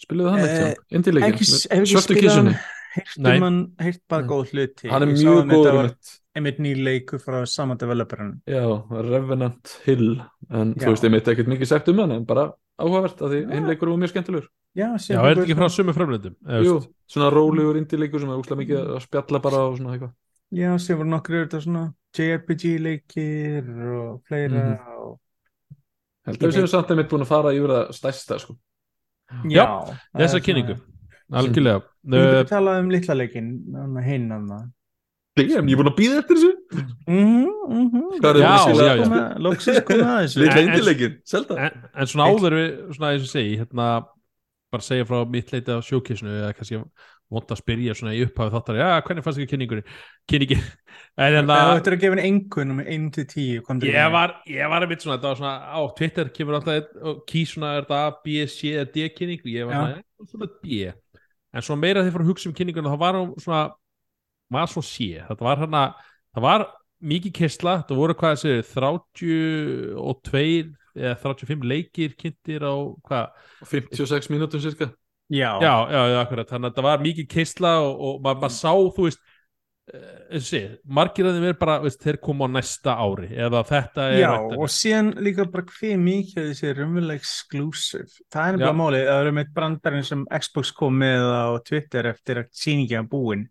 Spiluðu 0.00 0.30
hann 0.34 0.40
Eh, 0.40 0.74
hef 0.90 1.06
ekki 1.28 1.46
svörtu 1.88 2.16
kísunni, 2.16 2.54
heyrt 2.96 3.18
Nei. 3.20 3.36
um 3.36 3.42
hann, 3.46 3.58
heyrt 3.80 4.02
bara 4.08 4.22
Mm. 4.24 4.28
góð 4.28 4.50
hluti. 4.52 4.88
Hann 4.90 5.02
er 5.02 5.06
mjög 5.12 5.50
góður 5.50 5.94
einmitt. 6.36 6.58
ný 6.60 6.74
leikur 6.76 7.18
frá 7.20 7.46
sama 7.48 7.74
developerin 7.76 8.40
já, 8.46 8.62
Revenant 8.90 9.80
Hill. 9.84 10.20
En 10.50 10.74
Já. 10.74 10.86
þú 10.86 10.90
veist, 10.94 11.04
ég 11.04 11.10
meit 11.10 11.24
ekkert 11.28 11.48
mikið 11.48 11.66
sagt 11.66 11.88
um 11.88 11.98
hann 11.98 12.12
en 12.12 12.24
bara 12.24 12.52
áhugavert 12.78 13.18
að 13.20 13.30
því 13.32 13.40
Já. 13.48 13.54
hinn 13.54 13.66
leikur 13.66 13.88
var 13.88 13.96
mjög 13.98 14.10
skemmtilegur. 14.14 14.48
Já, 14.76 14.86
Já, 14.96 15.18
er 15.20 15.34
þetta 15.34 15.44
ekki 15.44 15.56
frá 15.58 15.68
sömu 15.68 15.92
framlöndum? 15.92 16.36
Jú, 16.64 16.80
svona 17.08 17.30
rólegur 17.32 17.76
indileikur 17.76 18.20
sem 18.20 18.28
er 18.30 18.38
úslega 18.38 18.60
mikið 18.60 18.78
að 18.96 19.00
spjalla 19.08 19.42
bara 19.42 19.56
og 19.68 19.78
svona 19.78 19.96
eitthvað. 19.98 20.12
Já, 20.52 20.78
sem 20.80 20.96
voru 20.98 21.08
nokkur 21.10 21.46
þetta 21.46 21.60
svona 21.62 21.94
JRPG 22.18 22.72
leikir 22.82 23.68
og 23.94 24.22
fleira 24.26 24.64
Mhm. 24.64 24.96
og... 25.04 25.20
held 26.26 26.38
að 26.42 26.48
við 26.50 26.56
séum 26.58 26.68
samt 26.72 26.90
einmitt 26.90 27.08
búin 27.12 27.22
að 27.24 27.30
fara 27.30 27.52
yfir 27.56 27.72
það 27.74 27.92
stærsta 27.96 28.38
sko. 28.42 28.56
Já, 29.46 29.62
Já, 29.62 29.64
það 30.12 30.20
Þessa 30.24 30.36
er 30.40 30.44
kynningu, 30.48 30.74
algjörlega 31.30 31.80
Þú 32.02 32.18
getur 32.18 32.40
uh, 32.40 32.48
talað 32.50 32.80
um 32.82 32.90
litla 32.90 33.14
leikin 33.14 33.50
hinn 34.04 34.30
hann 34.34 34.48
það 34.50 34.68
ég 35.40 35.52
er 35.56 35.62
búin 35.78 35.88
að 35.92 35.96
býða 36.00 36.18
eftir 36.20 36.36
þessu 36.40 36.56
Mhm, 37.06 37.46
mhm. 37.70 38.06
Hvað 38.20 38.30
er 38.30 38.40
Já, 38.42 38.50
búin 38.50 38.80
að 38.80 38.88
já, 38.88 38.94
já. 38.96 39.04
spila 39.04 39.38
Loksins 39.46 39.84
komið 39.86 40.02
að 40.10 40.18
þessu 40.24 40.40
litla 40.42 40.64
indileikin, 40.66 41.14
selda 41.24 41.58
en, 41.66 41.78
en 41.94 42.10
svona 42.10 42.26
áður 42.30 42.56
við, 42.58 42.68
svona 42.96 43.12
eins 43.14 43.22
og 43.28 43.30
segi 43.30 43.54
hérna, 43.60 43.86
bara 44.74 44.86
segja 44.86 45.06
frá 45.08 45.22
mitt 45.30 45.52
leiti 45.54 45.70
á 45.70 45.78
sjókísnu 45.82 46.34
eða 46.42 46.52
kannski 46.58 46.82
vond 47.30 47.52
að 47.54 47.60
spyrja 47.60 47.92
svona 47.94 48.14
í 48.16 48.22
upphafi 48.26 48.50
þáttar, 48.54 48.78
já, 48.80 48.88
hvernig 49.06 49.24
fannst 49.26 49.40
ekki 49.40 49.50
kynningunni 49.52 49.84
kynningi, 50.30 50.58
en 51.20 51.26
Ef 51.26 51.30
hérna 51.36 51.54
Þú 51.60 51.76
ættir 51.76 51.94
að 51.96 52.02
gefa 52.02 52.14
henni 52.16 52.26
engun 52.30 52.72
um 52.74 52.80
1 52.82 53.04
til 53.16 53.26
10 53.30 53.62
komdu 53.66 53.82
ég 53.88 53.94
með. 53.98 54.10
var, 54.16 54.30
ég 54.50 54.64
var 54.72 54.80
einmitt 54.86 55.02
svona, 55.04 55.16
þetta 55.18 55.30
var 55.30 55.38
svona 55.40 55.56
á 55.70 55.80
Twitter 56.00 56.26
kemur 56.34 56.54
alltaf 56.58 56.78
kýr 57.30 57.46
svona 57.52 57.70
er 57.76 57.82
þetta 57.86 57.98
A, 58.02 58.04
B, 58.24 58.26
C 58.50 58.58
eða 58.74 58.86
D 58.94 58.96
kynning? 59.14 59.40
Og 59.44 59.50
ég 59.52 59.62
var 59.70 59.74
svona, 59.78 59.96
svona 60.32 60.48
B. 60.60 60.62
En 61.50 61.62
svo 61.66 61.74
meira 61.78 62.02
þegar 62.02 62.10
ég 62.10 62.16
fór 62.16 62.24
að 62.26 62.30
hugsa 62.30 62.46
um 62.50 62.56
kynninguna 62.58 62.92
þá 62.92 63.00
var 63.04 63.14
hún 63.18 63.30
svona, 63.42 63.62
var 64.54 64.66
svo 64.70 64.82
C. 64.86 64.94
Þetta 65.28 65.42
var 65.46 65.56
hérna, 65.62 65.82
það 66.34 66.42
var 66.46 66.60
mikið 67.10 67.32
kistla, 67.40 67.74
það 67.88 68.00
voru 68.02 68.14
hvað 68.20 68.32
þessi 68.36 68.52
32 68.74 70.44
eða 71.00 71.14
35 71.22 71.62
leikir 71.70 72.10
kynntir 72.18 72.60
á 72.66 72.74
hvað, 73.06 73.24
56 73.70 74.30
mínútum 74.32 74.60
cirka 74.62 74.86
Já, 75.30 75.50
já, 75.62 75.74
já, 75.90 76.00
já, 76.10 76.20
akkurat. 76.24 76.48
Þannig 76.48 76.66
að 76.66 76.72
þetta 76.72 76.86
var 76.86 77.04
mikið 77.04 77.28
kistla 77.30 77.74
og, 77.84 78.00
og 78.06 78.24
maður 78.24 78.40
mað 78.42 78.54
sá, 78.56 78.70
þú 78.96 79.04
veist 79.04 79.20
eh, 79.94 80.38
og 80.38 80.46
sé, 80.46 80.60
margir 80.98 81.28
af 81.28 81.36
þeim 81.36 81.46
er 81.46 81.58
bara 81.60 81.76
veist, 81.84 82.00
þeir 82.02 82.18
koma 82.24 82.48
á 82.50 82.54
næsta 82.56 82.96
ári 82.98 83.30
eða 83.46 83.60
þetta 83.68 84.06
er 84.10 84.18
Já, 84.24 84.32
og 84.40 84.72
síðan 84.74 85.12
líka 85.22 85.46
bara 85.52 85.76
hver 85.76 86.02
mikið 86.02 86.48
þessi 86.50 86.74
raunverulega 86.74 87.22
exclusive. 87.22 88.08
Það 88.26 88.48
er 88.48 88.58
nefnilega 88.58 88.78
málið, 88.82 89.06
það 89.06 89.22
eru 89.22 89.34
með 89.38 89.52
brandarinn 89.60 90.08
sem 90.10 90.26
Xbox 90.34 90.74
kom 90.80 90.98
með 91.04 91.26
á 91.30 91.50
Twitter 91.70 92.10
eftir 92.10 92.42
að 92.42 92.50
sýningja 92.64 93.04
búin 93.10 93.46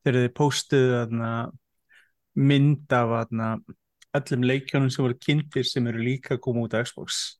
þegar 0.00 0.22
þið 0.22 0.34
postuðu 0.40 0.94
þarna 0.96 1.32
mynd 2.38 2.94
af 2.94 3.12
þarna 3.12 3.50
öllum 4.18 4.48
leikjónum 4.48 4.92
sem 4.92 5.04
voru 5.04 5.18
kynntir 5.20 5.66
sem 5.68 5.86
eru 5.90 6.00
líka 6.02 6.36
að 6.36 6.42
koma 6.46 6.64
út 6.64 6.76
á 6.76 6.80
Xbox 6.80 7.37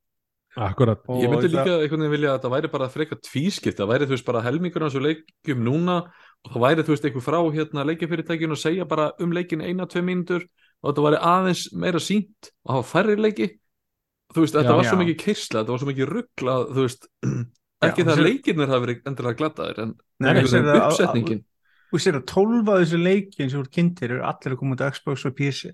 akkurat. 0.66 1.00
Ég 1.08 1.30
myndi 1.30 1.48
það- 1.48 1.54
líka 1.54 1.74
einhvern 1.78 2.02
veginn 2.02 2.14
vilja 2.16 2.30
að 2.34 2.42
það 2.44 2.52
væri 2.56 2.70
bara 2.72 2.88
frekar 2.88 3.18
tvískipt, 3.22 3.78
það 3.78 3.90
væri 3.92 4.06
þú 4.08 4.14
veist 4.16 4.26
bara 4.26 4.42
helmingur 4.42 4.82
af 4.84 4.92
þessu 4.92 5.02
leikjum 5.06 5.62
núna 5.64 5.96
og 6.44 6.52
það 6.52 6.64
væri 6.66 6.82
þú 6.86 6.92
veist 6.94 7.04
einhver 7.08 7.26
frá 7.28 7.38
hérna 7.54 7.84
leikjafyrirtækinu 7.88 8.52
og 8.56 8.62
segja 8.62 8.84
bara 8.88 9.12
um 9.20 9.30
leikin 9.32 9.60
eina, 9.62 9.86
tvei 9.86 10.02
mínútur 10.02 10.42
og 10.82 10.94
þetta 10.94 11.04
væri 11.06 11.18
aðeins 11.22 11.62
meira 11.72 11.98
sínt 12.02 12.50
og 12.66 12.74
hafa 12.76 12.88
færri 13.02 13.16
leiki. 13.16 13.48
Þú 14.34 14.40
veist, 14.44 14.54
þetta 14.54 14.72
Já. 14.72 14.76
var 14.76 14.84
svo 14.84 14.98
mikið 15.00 15.16
kyrsla, 15.24 15.60
þetta 15.64 15.72
var 15.72 15.78
svo 15.78 15.88
mikið 15.88 16.08
ruggla 16.12 16.54
þú 16.68 16.80
veist, 16.84 17.06
ekki 17.88 18.02
Já, 18.02 18.04
það 18.04 18.16
þessi- 18.16 18.26
leikirnir 18.28 18.68
hafa 18.68 18.84
verið 18.86 19.02
endilega 19.08 19.38
glataðir 19.40 19.78
en 19.78 19.94
einhvern 20.20 20.52
veginn 20.52 20.82
uppsetningin. 20.82 21.44
og 21.92 21.98
sér 22.04 22.18
að 22.20 22.26
12 22.26 22.68
af 22.68 22.80
þessu 22.82 22.98
leikjum 23.00 23.48
sem 23.50 23.58
voru 23.62 23.70
kynntir 23.72 24.10
eru 24.12 24.22
allir 24.28 24.52
að 24.52 24.58
koma 24.58 24.74
út 24.76 24.82
á 24.84 24.90
Xbox 24.92 25.24
og 25.24 25.34
PC 25.38 25.72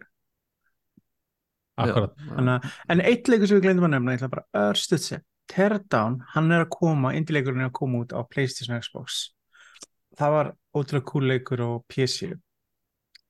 akkurat, 1.81 2.19
að, 2.39 2.67
en 2.93 3.03
eitt 3.05 3.31
leikur 3.31 3.51
sem 3.51 3.59
við 3.59 3.67
glemdum 3.69 3.89
að 3.89 3.95
nefna, 3.97 4.15
ég 4.15 4.21
ætla 4.21 4.33
bara 4.35 4.69
örstuð 4.69 5.03
sér, 5.03 5.25
Teardown, 5.51 6.21
hann 6.33 6.53
er 6.55 6.65
að 6.65 6.73
koma, 6.73 7.13
indie-leikurinn 7.19 7.67
er 7.67 7.69
að 7.69 7.77
koma 7.77 8.01
út 8.05 8.15
á 8.17 8.21
PlayStation 8.31 8.81
Xbox. 8.81 9.35
Það 10.17 10.37
var 10.37 10.51
ótrúlega 10.73 11.09
cool 11.11 11.29
leikur 11.29 11.61
á 11.61 11.71
PC. 11.91 12.31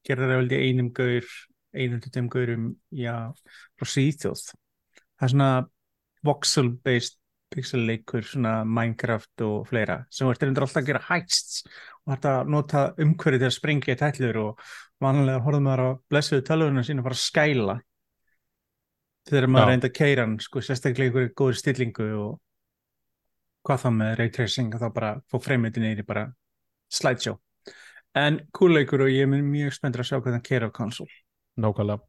Gerður 0.07 0.35
það 0.35 0.55
einum 0.61 0.93
gaur, 0.95 1.33
einum 1.75 2.03
til 2.05 2.13
þeim 2.15 2.31
gaurum, 2.31 2.69
já, 2.95 3.17
frá 3.81 3.91
Svíþjóð. 3.91 4.45
Það 5.15 5.27
er 5.27 5.33
svona 5.35 5.51
voxel-based 6.25 7.19
pixel-leikur, 7.55 8.27
svona 8.27 8.55
Minecraft 8.67 9.45
og 9.47 9.69
fleira, 9.69 10.01
sem 10.11 10.29
verður 10.29 10.51
endur 10.51 10.67
alltaf 10.67 10.83
að 10.83 10.89
gera 10.91 11.03
heists 11.09 11.65
og 12.05 12.15
þetta 12.15 12.33
að 12.41 12.53
nota 12.55 12.85
umhverfið 13.01 13.43
til 13.43 13.49
að 13.49 13.57
sprengja 13.57 13.95
í 13.95 14.01
tællur 14.01 14.41
og 14.43 14.65
vanlega 15.03 15.43
horfðum 15.45 15.69
maður 15.69 15.85
á 15.85 15.91
blessuðu 16.11 16.47
tölvuna 16.49 16.85
sína 16.87 17.05
bara 17.05 17.17
að 17.17 17.23
skæla 17.23 17.77
þegar 19.29 19.49
maður 19.51 19.67
Já. 19.67 19.71
reyndi 19.73 19.91
að 19.91 19.97
keira 19.99 20.27
hann 20.27 20.37
sko, 20.43 20.63
sérstaklega 20.65 21.11
ykkur 21.11 21.31
góður 21.39 21.61
stillingu 21.61 22.09
og 22.21 22.33
hvað 23.65 23.85
þá 23.85 23.89
með 23.99 24.15
ray 24.21 24.33
tracing 24.35 24.77
þá 24.81 24.87
bara 24.93 25.15
fór 25.31 25.43
fremjöndi 25.45 25.83
neyri 25.83 26.05
bara 26.07 26.27
slideshow 26.93 27.39
en 28.19 28.39
kúleikur 28.55 29.07
og 29.07 29.13
ég 29.13 29.25
er 29.25 29.47
mjög 29.49 29.75
spenntur 29.75 30.05
að 30.05 30.11
sjá 30.11 30.19
hvað 30.19 30.37
hann 30.37 30.47
keira 30.47 30.69
á 30.69 30.77
konsól 30.77 31.09
nákvæmlega 31.61 32.03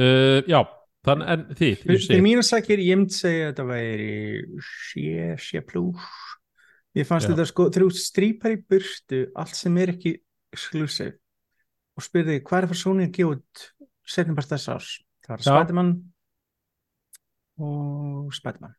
uh, 0.00 0.40
já, 0.50 0.60
þann 1.06 1.24
en 1.24 1.46
Fyrir 1.56 2.02
segir, 2.02 2.24
mínu 2.24 2.44
sakir, 2.46 2.82
ég 2.82 2.98
myndi 2.98 3.16
segja 3.16 3.48
að 3.48 3.52
þetta 3.52 3.68
væri 3.70 4.60
sé, 4.66 5.30
sé 5.46 5.64
plus 5.64 6.10
ég 6.98 7.06
fannst 7.06 7.28
Já. 7.28 7.34
þetta 7.34 7.46
sko, 7.46 7.68
þegar 7.70 7.86
þú 7.86 8.02
strípar 8.02 8.56
í 8.56 8.62
burtu 8.66 9.24
allt 9.38 9.58
sem 9.58 9.76
er 9.78 9.94
ekki 9.94 10.16
exclusive 10.50 11.14
og 11.94 12.04
spyrði 12.04 12.40
hvað 12.42 12.64
er 12.64 12.70
fyrir 12.72 12.82
Sony 12.82 13.06
að 13.06 13.14
gefa 13.18 13.36
út 13.36 13.66
setnum 14.10 14.38
bara 14.38 14.50
þess 14.50 14.72
árs 14.74 14.94
það 15.22 15.36
var. 15.36 15.44
Spiderman 15.46 15.92
og 17.60 18.30
Spiderman. 18.36 18.76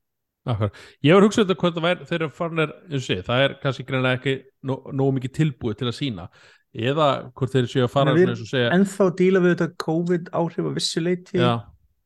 Akkurat. 0.50 0.78
Ég 1.06 1.14
var 1.14 1.26
hugsað 1.28 1.46
þetta 1.46 1.60
hvað 1.62 1.76
það 1.78 2.08
þegar 2.10 2.32
farin 2.34 2.64
er, 2.64 2.72
og 2.90 3.04
segir, 3.06 3.26
það 3.28 3.44
er 3.46 3.54
kannski 3.62 3.86
greinlega 3.86 4.18
ekki 4.18 4.34
nó, 4.66 4.78
nógu 4.90 5.18
mikið 5.20 5.36
tilbúið 5.38 5.78
til 5.78 5.90
að 5.92 5.98
sína 6.00 6.26
eða 6.72 7.08
hvort 7.36 7.54
þeir 7.54 7.68
séu 7.70 7.84
að 7.86 7.92
fara 7.92 8.16
og 8.16 8.42
segja 8.48 8.72
ennþá 8.72 9.08
díla 9.20 9.42
við 9.44 9.54
þetta 9.54 9.84
COVID 9.84 10.32
áhrif 10.40 10.70
á 10.72 10.72
vissu 10.78 11.04
leiti 11.04 11.42
já, 11.42 11.52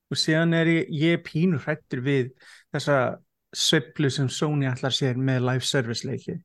og 0.09 0.19
síðan 0.19 0.57
er 0.57 0.71
ég, 0.73 0.91
ég 0.99 1.23
pínur 1.23 1.63
hrættur 1.63 2.01
við 2.03 2.33
þessa 2.73 2.99
sveiflu 3.55 4.11
sem 4.11 4.27
Sony 4.27 4.67
allar 4.67 4.93
sér 4.93 5.15
með 5.15 5.45
live 5.47 5.63
service 5.63 6.07
leiki. 6.07 6.35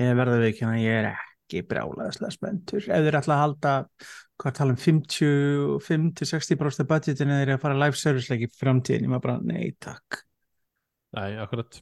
Ég 0.00 0.16
verða 0.18 0.40
við 0.40 0.50
ekki 0.50 0.66
að 0.66 0.80
ég 0.82 0.98
er 0.98 1.12
ekki 1.12 1.29
brjálaðislega 1.70 2.34
spenntur. 2.34 2.86
Ef 2.86 3.06
þeir 3.06 3.18
ætla 3.20 3.36
að 3.36 3.44
halda 3.44 3.72
hvað 4.40 4.56
tala 4.56 4.74
um 4.74 4.80
55-60% 4.80 6.88
budgetin 6.88 7.32
eða 7.32 7.42
þeir 7.42 7.48
eru 7.48 7.58
að 7.58 7.64
fara 7.64 7.80
live 7.82 8.00
service 8.00 8.32
leiki 8.32 8.48
í 8.48 8.54
framtíðin, 8.60 9.06
ég 9.06 9.12
maður 9.12 9.26
bara, 9.26 9.42
nei 9.44 9.74
takk. 9.82 10.22
Nei, 11.18 11.30
akkurat. 11.42 11.72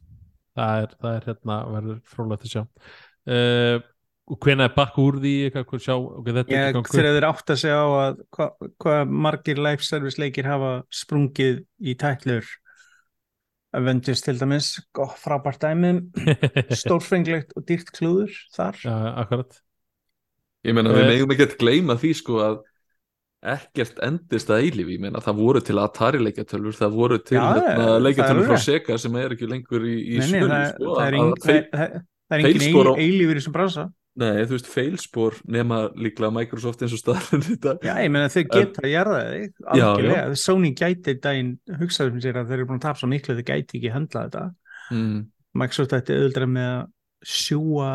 Það 0.58 0.82
er, 0.82 0.96
það 0.98 1.14
er 1.14 1.28
hérna, 1.28 1.56
verður 1.76 1.98
frólægt 2.08 2.48
að 2.48 2.54
sjá. 2.54 2.62
Uh, 3.28 3.76
og 4.28 4.36
hvenær 4.44 4.68
er 4.68 4.76
bakk 4.76 4.96
úr 5.00 5.18
því? 5.22 5.34
Hvað 5.54 5.84
sjá, 5.84 5.94
ok, 5.94 6.26
þetta 6.28 6.48
er 6.48 6.56
ég, 6.56 6.78
ekki 6.80 6.98
þeir 6.98 7.26
átt 7.28 7.52
að 7.52 7.60
segja 7.62 7.78
á 7.78 7.88
að 7.88 8.22
hvað 8.34 8.72
hva 8.82 8.96
margir 9.28 9.58
live 9.62 9.86
service 9.86 10.20
leikir 10.20 10.48
hafa 10.48 10.72
sprungið 10.92 11.62
í 11.78 11.94
tætlur 12.00 12.44
Avengers 13.76 14.22
til 14.24 14.38
dæmis, 14.40 14.68
gott 14.96 15.18
frábært 15.20 15.58
dæmi. 15.60 15.90
Stórfenglegt 16.80 17.52
og 17.56 17.66
dýrt 17.68 17.90
klúður 17.92 18.32
þar. 18.56 18.78
Já, 18.80 18.94
akkurat. 19.24 19.58
Ég 20.66 20.74
meina 20.74 20.90
við 20.96 21.04
Eh. 21.04 21.10
megum 21.12 21.34
ekki 21.34 21.46
að 21.50 21.56
gleyma 21.60 21.96
því 22.00 22.12
sko 22.18 22.38
að 22.42 22.56
ekkert 23.48 24.00
endist 24.02 24.48
að 24.50 24.64
eilífi, 24.66 24.96
ég 24.96 25.02
meina 25.04 25.20
það 25.22 25.36
voru 25.38 25.60
til 25.62 25.78
Atari 25.78 26.18
leikjatölfur, 26.24 26.74
það 26.80 26.96
voru 26.96 27.18
til 27.22 27.38
hérna, 27.38 27.76
það 27.78 28.00
leikjatölfur 28.08 28.42
alveg 28.42 28.56
frá. 28.56 28.64
Sega 28.64 28.96
sem 28.98 29.18
er 29.20 29.34
ekki 29.36 29.46
lengur 29.52 29.84
í, 29.86 29.94
í 29.94 30.16
Nei, 30.18 30.26
nei, 30.26 30.32
sölu 30.32 30.48
það, 30.48 30.64
sko, 30.72 30.96
það 30.96 31.06
er, 31.06 31.68
það, 31.76 31.94
er 32.34 32.38
engin 32.40 32.58
feilskora 32.58 32.90
á- 32.90 32.96
eil, 32.98 33.04
eilífur 33.12 33.36
í 33.36 33.38
þessum 33.38 33.54
bransa 33.54 33.84
Nei, 34.18 34.42
þú 34.48 34.56
veist, 34.56 34.68
feilspor 34.72 35.36
nema 35.46 35.80
líklega 35.94 36.32
Microsoft 36.34 36.82
eins 36.82 36.94
og 36.96 37.02
staðarinn 37.02 37.44
þetta. 37.48 37.74
Já, 37.86 37.92
ég 38.02 38.12
meina 38.14 38.30
þau 38.32 38.44
geta 38.50 38.82
að 38.82 38.92
gera 38.92 39.16
það 39.16 39.74
algjörlega, 39.74 40.38
Sony 40.42 40.70
gæti 40.78 41.14
daginn 41.22 41.52
hugsaði 41.78 42.14
um 42.14 42.22
sér 42.24 42.40
að 42.40 42.50
þeir 42.50 42.58
eru 42.58 42.70
búin 42.70 42.80
að 42.80 42.86
tapa 42.88 43.02
svo 43.02 43.10
miklu 43.12 43.36
þau 43.38 43.44
gæti 43.52 43.78
ekki 43.78 43.92
höndla 43.94 44.24
þetta. 44.26 44.46
Mm. 44.96 45.18
Microsoft 45.62 45.94
ætti 45.98 46.16
auðvitað 46.16 46.50
með 46.56 46.70
að 46.72 47.34
sjúa 47.34 47.92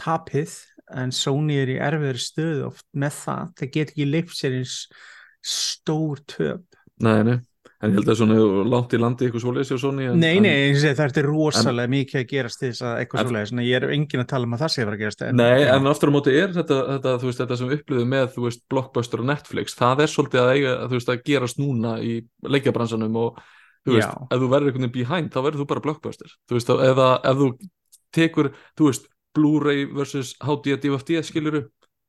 tapið 0.00 0.56
en 1.02 1.14
Sony 1.14 1.60
er 1.62 1.72
í 1.72 1.78
erfiðri 1.82 2.22
stöðu 2.22 2.66
oft 2.70 2.86
með 2.94 3.20
það, 3.20 3.52
þeir 3.60 3.70
get 3.76 3.92
ekki 3.94 4.08
leift 4.10 4.36
sér 4.38 4.58
eins 4.60 4.76
stór 5.46 6.22
töp. 6.30 6.80
Nei, 7.02 7.20
nei, 7.26 7.38
en 7.82 7.92
ég 7.92 7.98
held 7.98 8.08
að 8.08 8.16
svona 8.20 8.36
langt 8.72 8.94
í 8.96 8.98
landi 9.00 9.26
eitthvað 9.26 9.42
svoleiðis 9.44 9.72
Sony 9.82 10.06
en, 10.08 10.20
Nei, 10.20 10.36
en, 10.38 10.46
nei, 10.46 10.92
það 10.96 11.18
er 11.20 11.26
rosalega 11.28 11.92
mikið 11.92 12.20
að 12.22 12.28
gerast 12.30 12.60
til 12.62 12.70
þess 12.70 12.84
að 12.86 13.00
eitthvað 13.02 13.20
En- 13.20 13.28
svoleiðis, 13.28 13.52
en 13.52 13.62
ég 13.66 13.76
er 13.76 13.86
engin 13.96 14.22
að 14.22 14.28
tala 14.30 14.48
um 14.48 14.56
að 14.56 14.62
það 14.64 14.72
sé 14.72 14.80
að 14.80 14.86
fara 14.88 14.96
að 14.96 15.02
gerast 15.02 15.24
Nei, 15.36 15.50
já. 15.60 15.72
en 15.74 15.90
aftur 15.90 16.08
á 16.08 16.16
móti 16.16 16.36
er 16.40 16.54
þetta, 16.56 16.78
þetta, 16.94 17.12
veist, 17.26 17.42
þetta 17.42 17.58
sem 17.60 17.68
við 17.68 17.82
upplifum 17.82 18.08
með, 18.14 18.30
þú 18.36 18.46
veist, 18.46 18.62
Blockbuster 18.72 19.20
og 19.22 19.28
Netflix, 19.28 19.76
það 19.76 20.02
er 20.06 20.12
svolítið 20.14 20.42
að 20.46 20.52
eiga, 20.54 20.72
veist, 20.94 21.12
að 21.12 21.22
gerast 21.28 21.60
núna 21.60 21.92
í 22.00 22.14
leikjabransanum 22.48 23.20
og, 23.26 23.42
þú 23.84 23.98
veist, 23.98 24.08
Já. 24.08 24.24
ef 24.32 24.40
þú 24.40 24.48
verður 24.56 24.72
einhvern 24.72 24.86
veginn 24.88 24.96
behind, 24.96 25.30
þá 25.36 25.40
verður 25.44 25.60
þú 25.60 25.68
bara 25.74 25.84
Blockbuster, 25.84 26.32
þú 26.48 26.56
veist, 26.56 26.72
eða 26.88 27.10
ef 27.28 27.42
þú 27.42 27.50
tekur, 28.16 28.50
þú 28.78 28.88
veist, 28.90 29.12
Blu-ray 29.36 29.84
versus 29.92 30.32
HD 30.40 30.78
DVFD 30.80 31.20
skiluru, 31.28 31.66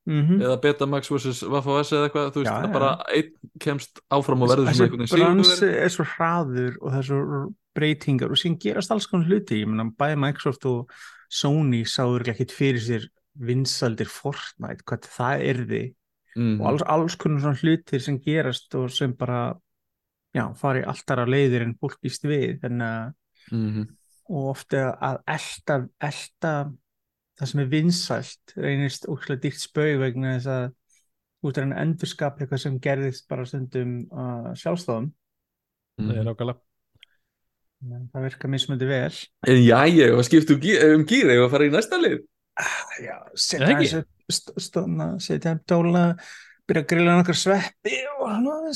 Mhm. 0.08 0.40
eða 0.42 0.58
Betamax 0.64 1.10
versus 1.12 1.42
Waff-OS 1.44 1.92
eða 1.92 2.08
eitthvað, 2.08 2.32
þú 2.32 2.44
veist, 2.44 2.52
Já, 2.64 2.72
bara 2.72 2.92
einn 3.12 3.32
kemst 3.60 4.00
áfram 4.10 4.42
og 4.46 4.50
verður 4.54 4.70
þessi 4.70 4.86
einhvern 4.86 5.04
veginn 5.04 5.20
bransi 5.20 5.56
sigurvegari. 5.58 5.84
er 5.84 5.90
svo 5.90 6.06
hraður 6.16 6.78
og 6.82 7.04
svo 7.04 7.56
breytingar 7.76 8.32
og 8.32 8.38
síðan 8.40 8.60
gerast 8.64 8.92
alls 8.92 9.06
konar 9.12 9.28
hluti 9.28 9.60
ég 9.62 9.68
meina 9.68 9.92
bæði 9.92 10.18
Microsoft 10.24 10.66
og 10.66 10.90
Sony 11.30 11.84
sáður 11.84 12.24
ekkert 12.32 12.52
fyrir 12.56 12.80
sér 12.80 13.08
vinsaldir 13.38 14.08
Fortnite, 14.08 14.84
hvað 14.88 15.02
það 15.12 15.44
erði 15.52 15.94
Mhm. 16.38 16.62
og 16.62 16.68
alls, 16.72 16.84
alls 16.88 17.16
konar 17.16 17.42
svona 17.42 17.60
hlutir 17.62 18.02
sem 18.02 18.18
gerast 18.20 18.74
og 18.76 18.90
sem 18.92 19.12
bara 19.14 19.56
já, 20.36 20.56
fari 20.56 20.84
alltaf 20.84 21.18
að 21.20 21.30
leiðir 21.34 21.62
en 21.64 21.76
fólk 21.76 21.98
býst 22.02 22.24
við 22.24 22.62
þannig 22.62 22.82
að 22.88 23.14
Mhm. 23.52 23.88
og 24.30 24.56
ofta 24.56 24.98
að 25.02 25.20
elta, 25.28 25.90
elta 26.02 26.72
það 27.38 27.50
sem 27.52 27.60
er 27.64 27.70
vinsælt 27.72 28.54
reynist 28.58 29.06
óslega 29.12 29.42
dýrt 29.46 29.62
spau 29.62 29.92
vegna 30.02 30.36
þess 30.38 30.50
að 30.56 30.66
út 31.48 31.58
er 31.62 31.68
hann 31.68 31.78
endurskap 31.84 32.40
eitthvað 32.42 32.64
sem 32.64 32.80
gerðist 32.82 33.28
bara 33.30 33.46
stundum 33.46 34.00
uh, 34.12 34.54
sjálfstofum 34.58 35.12
Mhm. 35.98 36.12
Nei, 36.14 36.24
nákvæmlega. 36.28 36.60
En 37.88 38.04
það 38.14 38.24
virkar 38.28 38.50
mismöndi 38.54 38.86
vel. 38.86 39.16
En 39.50 39.56
já, 39.66 39.80
ég 39.90 40.12
var 40.14 40.26
skipt 40.28 40.52
um 40.54 40.60
um 40.94 41.06
gýr, 41.10 41.32
að 41.34 41.50
fara 41.50 41.66
í 41.66 41.72
næsta 41.74 41.98
lið. 41.98 42.20
já, 43.02 43.16
Er 43.18 43.38
setja 43.38 43.78
það 43.82 44.06
stóna, 44.62 45.08
setja 45.22 45.56
upp 45.58 45.66
dóla 45.70 46.04
byrja 46.68 46.84
að 46.84 46.88
grilla 46.92 47.16
nokkar 47.18 47.38
sveppi 47.38 47.98
og 48.20 48.30
hann 48.30 48.46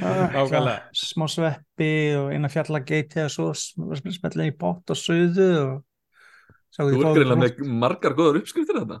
Nákvæmlega. 0.00 0.76
smá 0.96 1.26
sveppi 1.30 1.90
og 2.18 2.30
eina 2.34 2.48
fjallageiti 2.50 3.20
eða 3.22 3.30
svo 3.34 3.50
sm- 3.54 3.94
smetla 4.18 4.46
í 4.48 4.54
pott 4.58 4.90
og 4.90 4.98
suðu 4.98 5.48
og 5.60 5.74
Þú 6.76 6.90
fáðu 6.90 7.14
greinlega 7.18 7.40
með 7.40 7.62
margar 7.82 8.16
góðar 8.18 8.40
uppskriftir 8.40 8.80
þetta. 8.82 9.00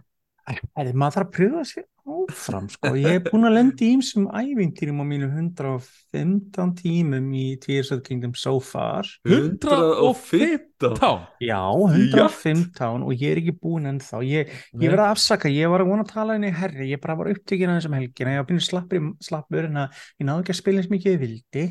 Æ, 0.50 0.54
maður 0.96 1.14
þarf 1.14 1.26
að 1.26 1.32
pröfa 1.36 1.62
sér 1.68 1.84
áfram 2.10 2.68
sko. 2.72 2.90
ég 2.98 3.12
hef 3.14 3.26
búin 3.28 3.46
að 3.46 3.54
lenda 3.54 3.84
í 3.84 3.90
ýmsum 3.94 4.24
ævintýrum 4.32 5.02
á 5.02 5.04
mínu 5.06 5.28
115 5.30 6.72
tímum 6.80 7.28
í 7.36 7.44
Kingdom 7.60 8.32
so 8.34 8.56
far. 8.58 9.06
115. 9.28 10.96
Tá 10.98 11.28
já, 11.38 11.60
115 11.60 13.04
og 13.04 13.12
ég 13.14 13.34
er 13.34 13.42
ekki 13.42 13.54
búin 13.60 13.90
ennþá. 13.90 14.22
Ég, 14.26 14.50
ég 14.74 14.88
verði 14.88 15.04
að 15.04 15.12
afsaka, 15.12 15.52
ég 15.52 15.70
var 15.70 15.84
að 15.84 15.92
vona 15.92 16.06
að 16.06 16.14
tala 16.14 16.38
henni 16.38 16.50
herri, 16.56 16.88
ég 16.90 17.02
bara 17.02 17.18
var 17.20 17.30
upptökin 17.34 17.70
að 17.70 17.80
þessum 17.80 17.98
helgina 18.00 18.34
ég 18.34 18.42
var 18.42 18.48
byrjun 18.48 18.66
slappur, 18.66 19.12
slappur 19.22 19.68
en 19.68 19.84
að 19.84 20.02
ég 20.18 20.26
náði 20.26 20.44
ekki 20.44 20.56
að 20.56 20.60
spila 20.62 20.82
eins 20.82 20.90
mikið 20.90 21.14
ég 21.14 21.22
vildi. 21.26 21.68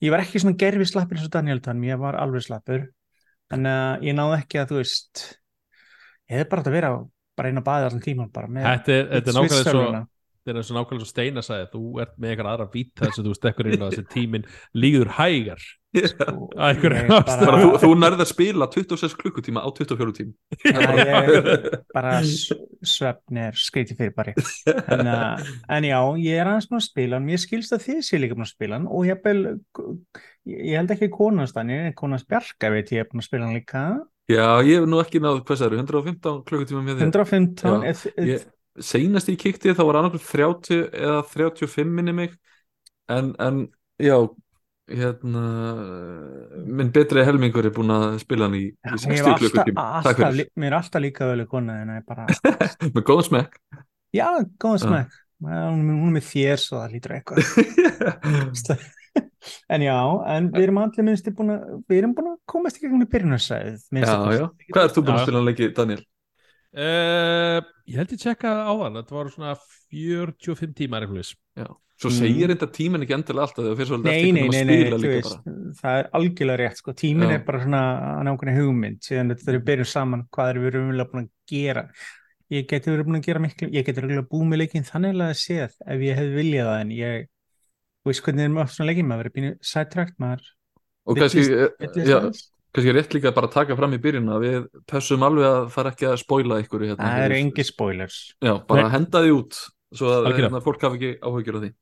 Ég 0.00 0.14
var 0.14 0.24
ekki 0.24 0.40
svona 0.40 0.56
gerfi 0.56 0.88
slappur 0.88 1.18
eins 1.18 1.28
og 1.28 1.34
Daniel 1.34 1.60
Tann 1.60 1.84
ég 1.84 2.00
var 2.00 2.16
alveg 2.16 2.46
slappur 2.46 2.88
en 3.54 3.66
uh, 3.66 3.96
ég 4.04 4.16
náði 4.16 4.38
ekki 4.40 4.60
að 4.62 4.72
þú 4.72 4.78
veist 4.80 5.24
ég 6.30 6.36
hefði 6.36 6.48
bara 6.52 6.62
átt 6.62 6.70
að 6.70 6.76
vera 6.78 6.92
bara 7.38 7.50
einn 7.50 7.60
að 7.60 7.66
baða 7.66 7.90
allan 7.90 8.04
tíman 8.04 8.32
bara 8.34 8.50
með 8.52 8.68
Þetta 8.68 8.96
er, 8.96 9.04
er 9.18 9.36
nákvæmlega 9.38 9.74
svo. 9.74 9.84
Þetta 10.46 10.56
er 10.56 10.64
svo 10.66 10.76
nákvæmlega 10.78 11.04
svo 11.04 11.10
Steina 11.10 11.42
sagði 11.44 11.66
Þú 11.74 11.82
ert 12.00 12.14
með 12.16 12.30
eitthvað 12.32 12.50
aðra 12.54 12.66
bít 12.72 12.92
þess 12.96 13.20
að 13.20 13.28
þú 13.28 13.34
stekkur 13.36 13.68
inn 13.68 13.84
á 13.84 13.88
þessi 13.90 14.06
tíminn 14.14 14.46
líður 14.72 15.12
hægar. 15.18 15.66
Og 15.90 16.52
ég 16.70 17.08
bara, 17.10 17.58
þú, 17.58 17.70
þú 17.82 17.88
nærði 17.98 18.22
að 18.22 18.28
spila 18.30 18.68
26 18.70 19.16
klukkutíma 19.18 19.62
á 19.66 19.68
24 19.74 20.14
tím. 20.14 20.30
Já, 20.62 20.78
ég, 21.00 21.66
bara 21.96 22.12
svefn 22.22 23.40
er 23.42 23.58
skreiti 23.58 23.96
fyrir 23.98 24.14
bara. 24.14 24.36
En, 24.86 25.02
uh, 25.10 25.50
en 25.76 25.88
já, 25.88 25.98
ég 26.22 26.38
er 26.38 26.52
aðeins 26.52 26.70
búin 26.70 26.78
að 26.78 26.86
spila 26.86 27.18
hann, 27.18 27.26
mér 27.26 27.42
skilst 27.42 27.74
að 27.74 27.88
þið 27.88 28.00
sé 28.06 28.22
líka 28.22 28.38
búin 28.38 28.46
að 28.46 28.52
spila 28.54 28.80
og 28.86 29.10
ég, 29.10 29.18
bel, 29.24 29.42
ég 30.46 30.78
held 30.78 30.94
ekki 30.94 31.10
konast 31.16 31.58
hann, 31.58 31.74
ég 31.74 31.90
er 31.90 31.98
konast 31.98 32.30
Bjarka 32.30 32.70
veit 32.70 32.94
ég 32.94 33.02
er 33.02 33.10
búin 33.10 33.24
að 33.24 33.28
spila 33.28 33.48
hann 33.48 33.58
líka. 33.58 33.84
Já, 34.30 34.46
ég 34.62 34.78
hef 34.78 34.86
nú 34.86 35.02
ekki 35.02 35.18
náð, 35.18 35.42
hvað 35.42 35.66
eru, 35.66 35.82
115 35.82 36.42
klukkutíma 36.46 36.86
með 36.86 37.00
þér. 37.00 37.10
115 37.10 37.66
Já, 37.66 37.90
eð, 37.90 38.06
eð, 38.14 38.30
Ég, 38.30 38.48
seinast 38.78 39.30
ég 39.32 39.40
kíkti 39.40 39.74
þá 39.74 39.82
var 39.82 40.00
annarkur 40.00 40.22
30 40.22 40.86
eða 40.94 41.24
35 41.32 41.90
minni 41.96 42.14
mig. 42.16 42.36
En, 43.10 43.34
en 43.42 43.64
já 44.00 44.16
hérna 44.90 45.42
minn 46.66 46.90
betri 46.94 47.22
helmingur 47.26 47.66
er 47.68 47.74
búin 47.74 47.92
að 47.94 48.06
spila 48.24 48.48
hann 48.48 48.56
í, 48.58 48.64
í 48.74 48.92
ég 48.92 49.02
60 49.04 49.14
hef 49.14 49.26
alltaf, 49.30 49.42
klukkutíma 49.42 50.46
mér 50.58 50.72
er 50.72 50.78
alltaf 50.80 51.04
líka 51.04 51.28
vel 51.30 51.46
kona 51.50 51.80
en 51.84 51.92
ég 51.94 52.06
bara, 52.08 52.26
með 52.94 53.04
góðan 53.06 53.28
smekk. 53.28 53.58
Já, 54.16 54.28
góðan 54.62 54.80
Já. 54.80 54.86
smekk. 54.86 55.20
Hún 55.40 55.92
er 55.94 56.16
með 56.16 56.24
þér 56.28 56.58
svo 56.60 56.80
það 56.80 56.96
lítur 56.96 57.18
eitthvað. 57.18 58.80
En 59.72 59.82
já, 59.82 59.96
en 60.30 60.50
við 60.52 60.66
erum 60.66 60.78
allir 60.82 61.06
minnst 61.06 61.28
búin 61.34 61.54
að, 61.54 61.62
við 61.88 62.02
erum 62.02 62.12
búin 62.16 62.32
að 62.34 62.38
komast 62.50 62.78
í 62.78 62.82
gegnum 62.84 63.08
byrjunarsæð 63.10 63.86
Já, 63.96 64.12
já, 64.36 64.42
hvað 64.68 64.82
ert 64.84 64.96
þú 64.96 65.04
búin 65.06 65.16
að 65.16 65.22
spila 65.24 65.40
hann 65.40 65.48
lengi, 65.48 65.68
Daniel? 65.76 66.02
Uh, 66.78 67.60
Ég 67.90 67.96
held 67.98 68.12
ég 68.14 68.20
tjekka 68.22 68.50
á 68.66 68.72
þann 68.72 68.98
Þetta 69.00 69.16
var 69.16 69.30
svona 69.34 69.54
45 69.90 70.74
tímar 70.78 71.08
svo 72.00 72.08
Mm. 72.08 72.16
segir 72.16 72.48
þetta 72.48 72.66
tíminn 72.72 73.02
ekki 73.04 73.12
endilega 73.12 73.44
alltaf 73.44 73.58
þegar 73.60 73.74
þú 73.74 73.76
fyrir 73.76 73.88
svolítið 73.90 74.06
Nei, 74.08 74.20
eftir 74.20 74.32
nei, 74.32 74.64
nei, 74.64 75.08
veist, 75.12 75.34
bara. 75.44 75.56
það 75.80 75.98
er 75.98 76.06
algjörlega 76.16 76.60
rétt, 76.62 76.78
sko, 76.80 76.94
tíminn 76.96 77.28
Já. 77.28 77.34
er 77.34 77.42
bara 77.44 77.58
svona 77.60 77.80
nákvæmlega 78.24 78.56
hugmynd, 78.56 79.00
síðan 79.04 79.32
þetta 79.34 79.52
er 79.52 79.58
byrjum 79.66 79.88
saman, 79.90 80.22
hvað 80.32 80.52
erum 80.54 80.64
við 80.64 80.72
raunverulega 80.78 81.10
búin 81.12 81.26
að 81.26 81.52
gera, 81.52 81.82
ég 82.56 82.70
geti 82.70 82.90
verið 82.94 83.04
búin 83.10 83.18
að 83.20 83.26
gera 83.28 83.42
miklu, 83.44 83.68
ég 83.68 83.84
geti 83.84 84.00
raunverulega 84.00 84.30
búið 84.32 84.48
með 84.48 84.62
leikinn 84.62 84.88
þannig 84.88 85.20
að 85.26 85.34
séð 85.42 85.76
ef 85.92 86.06
ég 86.08 86.16
hefði 86.22 86.32
viljað 86.40 86.70
það, 86.70 86.80
en 86.86 86.94
ég, 86.96 87.28
þú 88.00 88.12
veist 88.14 88.24
hvernig 88.24 88.48
er 88.48 88.54
maður 88.56 88.72
svona 88.78 88.88
leikinn, 88.94 89.10
maður 89.10 89.22
verið 89.26 89.36
býnið 89.36 89.54
sidetracked, 89.74 90.16
maður, 90.24 90.48
Og 91.04 91.20
kannski, 91.20 91.44
Eh, 92.70 92.76
kannski 92.76 92.92
rétt 92.94 93.14
líka 93.16 93.32
bara 93.34 93.48
að 93.48 93.52
taka 93.52 93.76
fram 93.76 93.92
í 93.92 93.98
byrjun 93.98 94.28
að 94.30 94.44
við 94.46 94.66
pössum 94.86 95.22
alveg 95.26 95.44
að 95.44 95.70
það 95.74 95.84
er 95.84 95.90
ekki 95.90 96.06
að 96.06 96.18
spoila 96.22 96.58
ykkur 96.62 96.84
hérna, 96.86 97.08
það 97.10 97.24
eru 97.26 97.38
engi 97.40 97.64
spoilers, 97.66 98.18
Já, 98.40 98.52
bara 98.66 98.82
Nei. 98.86 98.90
henda 98.94 99.22
því 99.24 99.32
út 99.40 99.56
svo 99.92 100.06
að 100.14 100.28
hérna, 100.38 100.60
fólk 100.62 100.80
hafi 100.86 101.00
ekki 101.00 101.10
áhugjur 101.20 101.56
af 101.58 101.64
því. 101.64 101.72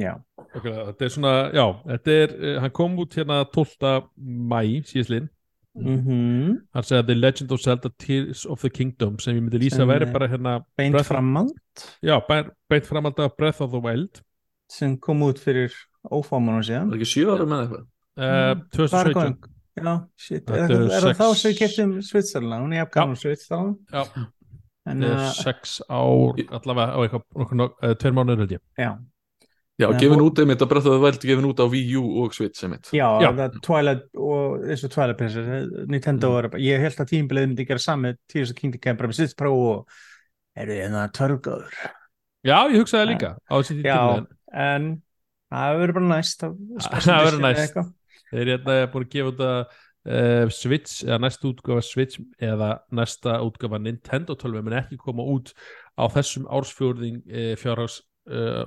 Já, 0.00 0.12
okay, 0.54 0.72
Þetta 0.72 1.04
er 1.04 1.08
svona, 1.10 1.34
já 1.52 1.64
Þetta 1.90 2.10
er, 2.22 2.32
uh, 2.38 2.60
hann 2.62 2.70
kom 2.70 2.96
út 3.02 3.16
hérna 3.18 3.44
12. 3.52 4.08
mæ 4.16 4.60
síðslinn 4.86 5.28
mhm, 5.74 6.56
Hann 6.74 6.86
segði 6.86 7.00
að 7.02 7.06
The 7.10 7.16
Legend 7.18 7.52
of 7.56 7.60
Zelda 7.64 7.90
Tears 7.98 8.46
of 8.46 8.60
the 8.62 8.70
Kingdom 8.70 9.18
sem 9.18 9.34
ég 9.36 9.42
myndi 9.44 9.60
lýsa 9.64 9.82
að 9.84 9.90
væri 9.92 10.06
er- 10.08 10.12
bara 10.14 10.28
hérna 10.30 10.54
beint 10.78 10.94
Breath 10.94 11.08
framald, 11.10 11.52
Já, 12.06 12.16
beint, 12.70 12.86
framald 12.86 13.18
af 13.18 13.36
Breath 13.36 13.60
of 13.62 13.70
the 13.74 13.80
Wild. 13.82 14.22
Sem 14.70 14.96
kom 14.96 15.20
út 15.26 15.38
fyrir 15.42 15.72
ófámanum 16.06 16.62
síðan, 16.62 16.86
Það 16.90 16.94
er 16.94 17.00
ekki 17.02 17.10
sjö 17.10 17.34
ára 17.34 17.46
með 17.50 17.64
eitthvað? 17.66 17.86
Uh, 18.20 18.24
Mm, 18.30 18.60
Bara 18.60 18.66
2017 18.76 19.14
góðan. 19.14 19.36
Já, 19.84 19.94
shit, 20.16 20.42
er, 20.50 20.56
Þetta 20.66 20.76
eru 20.76 20.88
er 20.90 21.06
það 21.06 21.16
þá 21.20 21.26
sem 21.40 21.50
við 21.52 21.58
keftum 21.62 21.94
Svitzerland, 22.06 22.64
hún 22.66 22.74
er 22.76 22.82
jafnkvæmum 22.84 23.20
Svitzerland 23.20 23.94
Já, 23.94 24.02
þetta 24.90 25.08
er 25.10 25.14
uh, 25.14 25.30
sex 25.38 25.78
ár 25.88 26.42
allavega 26.60 26.90
á 26.92 26.98
eitthvað, 27.04 27.64
uh, 27.64 27.94
tveir 28.00 28.16
mánuður 28.18 28.44
held 28.44 28.56
ég. 28.58 28.62
Já, 28.80 28.90
Já, 29.80 29.86
Nei, 29.88 29.96
gefin 30.02 30.20
út 30.20 30.36
einmitt 30.42 30.60
að 30.60 30.74
of 30.76 30.84
the 30.84 30.98
Wild 31.00 31.22
gefin 31.24 31.46
út 31.48 31.60
á 31.62 31.64
Wii 31.72 31.94
U 31.96 32.02
og 32.20 32.34
Switch 32.36 32.64
einmitt. 32.66 32.90
Já, 32.92 33.06
Já. 33.22 33.30
það 33.32 33.54
Twilight 33.64 34.02
og 34.20 34.66
eins 34.68 34.82
og 34.84 34.90
Twilight 34.92 35.16
Princess 35.16 35.70
Nintendo 35.88 36.28
Mm. 36.28 36.34
var, 36.34 36.58
ég 36.60 36.82
held 36.84 37.00
að 37.00 37.08
tímbilið 37.14 37.46
myndi 37.48 37.64
gera 37.66 37.80
sami 37.80 38.12
Tears 38.28 38.50
of 38.50 38.56
the 38.56 38.60
Kingdom 38.60 38.96
bara 38.98 39.08
með 39.08 39.16
Switch 39.22 39.36
Pro 39.40 39.54
og 39.56 39.88
eru 40.54 40.76
þið 40.76 40.98
það 40.98 41.14
törgóður 41.16 41.78
Já, 42.44 42.58
ég 42.68 42.76
hugsaði 42.76 43.00
það 43.00 43.10
líka 43.14 43.30
á 43.40 43.54
þessi 43.56 43.78
tíma 43.80 44.26
en 44.52 44.90
það 45.48 45.80
verður 45.80 45.96
bara 45.96 46.10
næst 46.12 46.44
Það 47.08 47.24
verður 47.24 47.44
næst. 47.46 47.80
Þeir 48.30 48.42
eru 48.42 48.52
hérna 48.56 48.90
búin 48.92 49.06
að 49.06 49.14
gefa 49.14 49.32
út 49.32 49.42
að 49.46 49.58
uh, 49.60 50.52
Switch, 50.54 51.00
eða 51.06 51.18
næsta 51.24 51.50
útgáfa 51.50 51.84
Switch 51.86 52.20
eða 52.40 52.70
næsta 52.94 53.40
útgáfa 53.46 53.80
Nintendo 53.82 54.36
12 54.38 54.62
menn 54.66 54.78
ekki 54.82 55.00
koma 55.00 55.26
út 55.26 55.52
á 55.98 56.04
þessum 56.14 56.46
ársfjórðing 56.50 57.20
uh, 57.26 57.54
fjárhags 57.60 58.00
uh, 58.30 58.62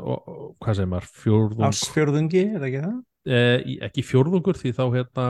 hvað 0.61 0.79
segir 0.79 0.91
maður, 0.91 1.09
fjórðung 1.23 1.67
Ásfjörðungi, 1.69 2.45
er 2.49 2.59
það 2.59 2.69
ekki 2.69 2.85
það? 2.87 3.01
ekki 3.87 4.03
fjórðungur 4.03 4.57
því 4.59 4.73
þá 4.75 4.83
hérna 4.91 5.25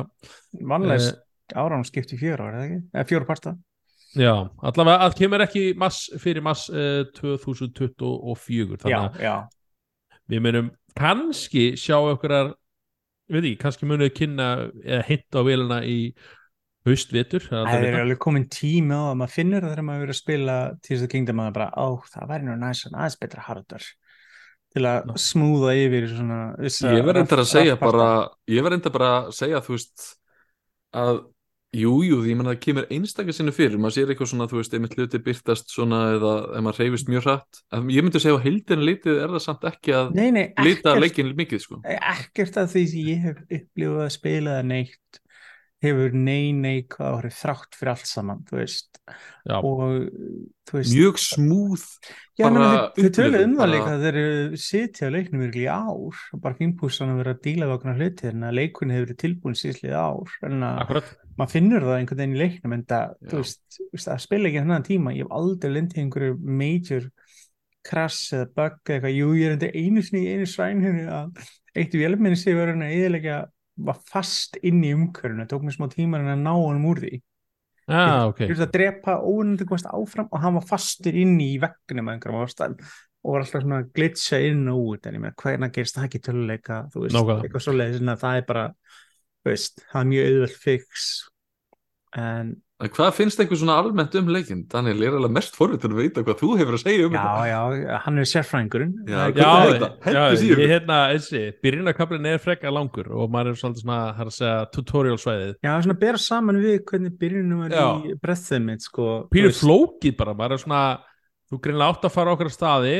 Vanlega 0.65 1.11
áram 1.53 1.84
skipti 1.86 2.17
fjör 2.17 2.41
ára, 2.41 2.47
er 2.49 2.55
það 2.55 2.65
ekki? 2.65 2.79
Eða 2.93 3.09
fjóra 3.11 3.27
parta 3.29 3.53
Já, 4.13 4.34
allavega 4.61 5.07
að 5.07 5.15
kemur 5.17 5.41
ekki 5.41 5.61
mass, 5.77 6.05
fyrir 6.21 6.45
mass 6.45 6.67
uh, 6.69 7.01
2024 7.17 8.77
þannig 8.84 9.21
að 9.25 9.47
við 10.29 10.43
munum 10.45 10.69
kannski 10.97 11.71
sjá 11.79 11.97
okkur 11.97 12.53
við 13.32 13.45
því, 13.45 13.51
kannski 13.61 13.88
munum 13.88 14.07
við 14.07 14.15
kynna 14.19 14.47
eða 14.84 15.03
hinta 15.07 15.43
á 15.43 15.47
velina 15.47 15.82
í 15.88 15.97
haustvetur 16.88 17.45
það 17.47 17.74
er 17.78 17.86
er 17.89 17.99
alveg 18.01 18.19
komin 18.24 18.47
tími 18.51 18.95
á 18.95 19.03
að 19.13 19.19
maður 19.21 19.36
finnur 19.38 19.63
það 19.63 19.74
þegar 19.74 19.88
maður 19.88 20.03
verið 20.03 20.15
að 20.15 20.19
spila 20.19 20.55
Tears 20.84 21.03
of 21.03 21.05
the 21.05 21.11
Kingdom 21.13 21.43
að 21.43 21.53
bara, 21.55 21.69
ó, 21.80 21.88
það 22.11 22.32
væri 22.34 22.47
nú 22.47 22.55
næst 22.59 22.84
svona 22.86 23.03
aðeins 23.03 23.19
betra 23.21 23.45
hardware 23.47 23.91
til 24.74 24.84
að 24.89 24.99
Já. 25.07 25.13
smúða 25.21 25.76
yfir 25.80 26.09
svona 26.11 26.39
Ég 26.65 27.05
verð 27.05 27.19
reyndar 27.21 27.43
að 27.43 27.51
segja 27.53 27.78
bara 27.80 28.09
Ég 28.49 28.65
verð 28.65 28.76
reyndar 28.76 28.95
bara 28.95 29.11
að 29.21 29.32
segja 29.38 29.63
þú 29.63 29.78
veist 29.78 30.07
að 31.03 31.21
Jú, 31.74 31.93
jú, 32.05 32.19
því 32.21 32.36
menna 32.38 32.51
það 32.53 32.59
kemur 32.67 32.86
einstaklega 32.93 33.34
sinni 33.34 33.51
fyrir. 33.55 33.80
Maður 33.82 33.95
sér 33.95 34.11
eitthvað 34.13 34.30
svona, 34.30 34.45
þú 34.51 34.59
veist, 34.59 34.76
einmitt 34.78 34.93
hluti 34.93 35.21
byrtast 35.26 35.71
svona 35.74 36.01
eða 36.19 36.34
ef 36.53 36.65
maður 36.67 36.82
reyfist 36.84 37.09
mjög 37.09 37.26
hratt. 37.26 37.61
Ég 37.95 38.05
myndi 38.05 38.21
segja 38.21 38.38
á 38.38 38.45
heildinu 38.45 38.86
lítið 38.86 39.21
er 39.24 39.34
það 39.34 39.43
samt 39.47 39.65
ekki 39.71 39.95
að 39.97 40.11
Nei, 40.13 40.28
nei, 40.36 40.43
lita 40.61 40.91
ekkert, 40.91 41.01
leikin 41.01 41.34
mikið, 41.39 41.63
sko. 41.65 41.80
Ekkert 41.95 42.59
af 42.61 42.69
því 42.76 42.84
sem 42.91 43.09
ég 43.09 43.26
hef 43.26 43.41
upplifað 43.47 44.05
að 44.05 44.13
spila 44.19 44.59
neitt 44.69 45.22
hefur 45.84 46.15
nei, 46.15 46.51
nei, 46.55 46.84
hvað 46.89 47.17
áhrif 47.17 47.38
þrátt 47.41 47.77
fyrir 47.77 47.93
allt 47.93 48.09
saman, 48.09 48.43
þú 48.49 48.59
veist. 48.59 48.89
Og 49.59 49.81
þú 50.69 50.77
veist 50.77 50.95
Mjög 50.95 51.19
smúð 51.19 51.81
þau, 52.39 53.09
töluðu 53.13 53.41
um 53.43 53.55
það 53.59 53.71
líka 53.73 53.89
að 53.91 54.05
þeir 54.05 54.19
sitja 54.63 55.09
á 55.11 55.13
leiknum 55.13 55.43
virkilega 55.43 55.65
í 55.65 55.73
ár 55.73 56.21
og 56.38 56.43
bara 56.45 56.57
fínpúsan 56.59 57.11
að 57.11 57.19
vera 57.19 57.34
að 57.36 57.41
díla 57.43 57.67
við 57.67 57.75
okkur 57.75 57.99
hluti 57.99 58.29
en 58.29 58.47
að 58.47 58.57
leikunni 58.61 58.95
hefur 58.95 59.09
verið 59.09 59.19
tilbúin 59.25 59.59
síðslið 59.59 59.97
ár 59.99 60.38
en 60.47 60.67
að 60.69 60.93
maður 61.34 61.51
finnur 61.51 61.88
það 61.88 61.97
einhvern 61.97 62.21
veginn 62.21 62.38
í 62.38 62.41
leiknum 62.41 62.77
en 62.77 62.86
það, 62.93 63.15
þú 63.27 63.41
veist, 63.41 64.07
að 64.07 64.23
spila 64.23 64.49
ekki 64.49 64.61
hennan 64.61 64.88
tíma, 64.88 65.15
ég 65.17 65.27
hef 65.27 65.36
aldrei 65.39 65.73
lendið 65.73 66.03
einhverju 66.03 66.38
major 66.61 67.09
crash 67.84 68.34
eða 68.38 68.47
bug 68.55 68.79
eða 68.88 68.95
eitthvað, 68.95 69.17
jú, 69.17 69.34
ég 69.39 69.49
er 69.49 69.57
undir 69.57 69.75
einu 69.75 70.03
sinni 70.05 70.23
í 70.23 70.38
einu 70.39 71.07
að 71.11 71.43
eitt 71.73 71.97
vélminni 71.97 72.38
sig 72.39 72.55
var 72.55 72.71
hann 72.71 72.86
að 72.86 72.95
eðilega 72.95 73.39
var 73.76 74.01
fast 74.09 74.59
inn 74.61 74.84
í 74.86 74.91
umhverfinu, 74.93 75.47
tók 75.49 75.63
mér 75.65 75.78
smá 75.78 75.88
tíma 75.91 76.19
en 76.19 76.34
að 76.36 76.43
ná 76.43 76.51
honum 76.53 76.89
úr 76.91 77.01
því 77.03 77.15
ah, 77.89 78.28
ok 78.30 78.43
Ég 78.45 78.51
þurfti 78.51 78.67
að 78.67 78.76
drepa 78.76 79.15
komast 79.63 79.89
áfram 79.89 80.30
og 80.30 80.43
hann 80.43 80.59
var 80.59 80.67
fastur 80.67 81.17
inn 81.17 81.39
í 81.41 81.55
vegnum 81.61 82.11
að 82.11 82.17
einhverjum 82.17 82.45
ástæðum 82.45 82.93
og 83.24 83.32
var 83.32 83.45
alltaf 83.45 83.63
svona 83.63 83.80
að 83.80 83.89
glitcha 83.95 84.39
inn 84.43 84.67
og 84.71 84.89
út 84.91 85.07
en 85.07 85.17
ég 85.17 85.24
meina 85.24 85.38
hvernig 85.39 85.74
gerist 85.76 85.97
það 85.97 86.07
ekki 86.09 86.21
töluleika 86.28 86.80
þú 86.93 87.05
veist, 87.05 87.15
Nákvæmlega. 87.15 87.47
eitthvað 87.47 87.65
svoleiðis 87.65 88.01
en 88.03 88.13
að 88.13 88.24
það 88.24 88.39
er 88.39 88.47
bara 88.49 88.65
þú 88.74 89.51
veist, 89.51 89.84
það 89.91 90.01
er 90.01 90.09
mjög 90.11 90.30
auðvelt 90.32 90.57
fix 90.63 91.07
en 92.24 92.51
En 92.84 92.91
hvað 92.91 93.13
finnst 93.15 93.39
eitthvað 93.39 93.61
svona 93.61 93.75
almennt 93.79 94.15
um 94.19 94.27
leikin? 94.34 94.63
Daniel, 94.67 94.97
ég 94.99 95.07
er 95.13 95.15
alveg 95.15 95.31
mest 95.38 95.55
forvitin 95.55 95.93
að 95.93 96.01
veita 96.01 96.23
hvað 96.25 96.41
þú 96.41 96.49
hefur 96.59 96.75
að 96.75 96.81
segja 96.81 97.05
um 97.07 97.13
já, 97.15 97.27
já, 97.47 97.59
hann 98.03 98.19
er 98.19 98.27
sérfræðingurinn 98.27 98.91
Já, 99.07 99.19
er 99.23 99.38
Já, 99.38 99.51
er 99.53 99.71
þetta? 99.77 99.89
já, 100.17 100.23
ég 100.49 100.63
hérna, 100.73 100.97
þessi, 101.13 101.43
byrjunarkablin 101.63 102.27
er 102.34 102.41
frekka 102.43 102.73
langur 102.73 103.07
og 103.15 103.31
maður 103.31 103.53
er 103.53 103.61
svolítið 103.61 103.86
svona, 103.86 104.01
það 104.17 104.25
er 104.25 104.34
að 104.34 104.36
segja, 104.39 104.57
tutorial 104.75 105.21
svæðið 105.23 105.55
já, 105.55 105.71
svona 105.86 105.97
bera 106.03 106.21
saman 106.25 106.61
við 106.65 106.77
hvernig 106.91 107.15
byrjunum 107.23 107.63
Já. 107.71 107.88
í 108.03 108.17
breathið 108.19 108.63
mitt 108.67 108.86
sko, 108.89 109.07
þú 109.31 109.47
veist. 109.47 109.63
flókið 109.63 110.19
bara, 110.19 110.36
maður 110.43 110.57
er 110.57 110.63
svona 110.65 110.84
þú 111.53 111.61
greinlega 111.63 111.93
átt 111.93 112.05
að 112.09 112.15
fara 112.17 112.36
okkur 112.36 112.51
staði 112.51 112.93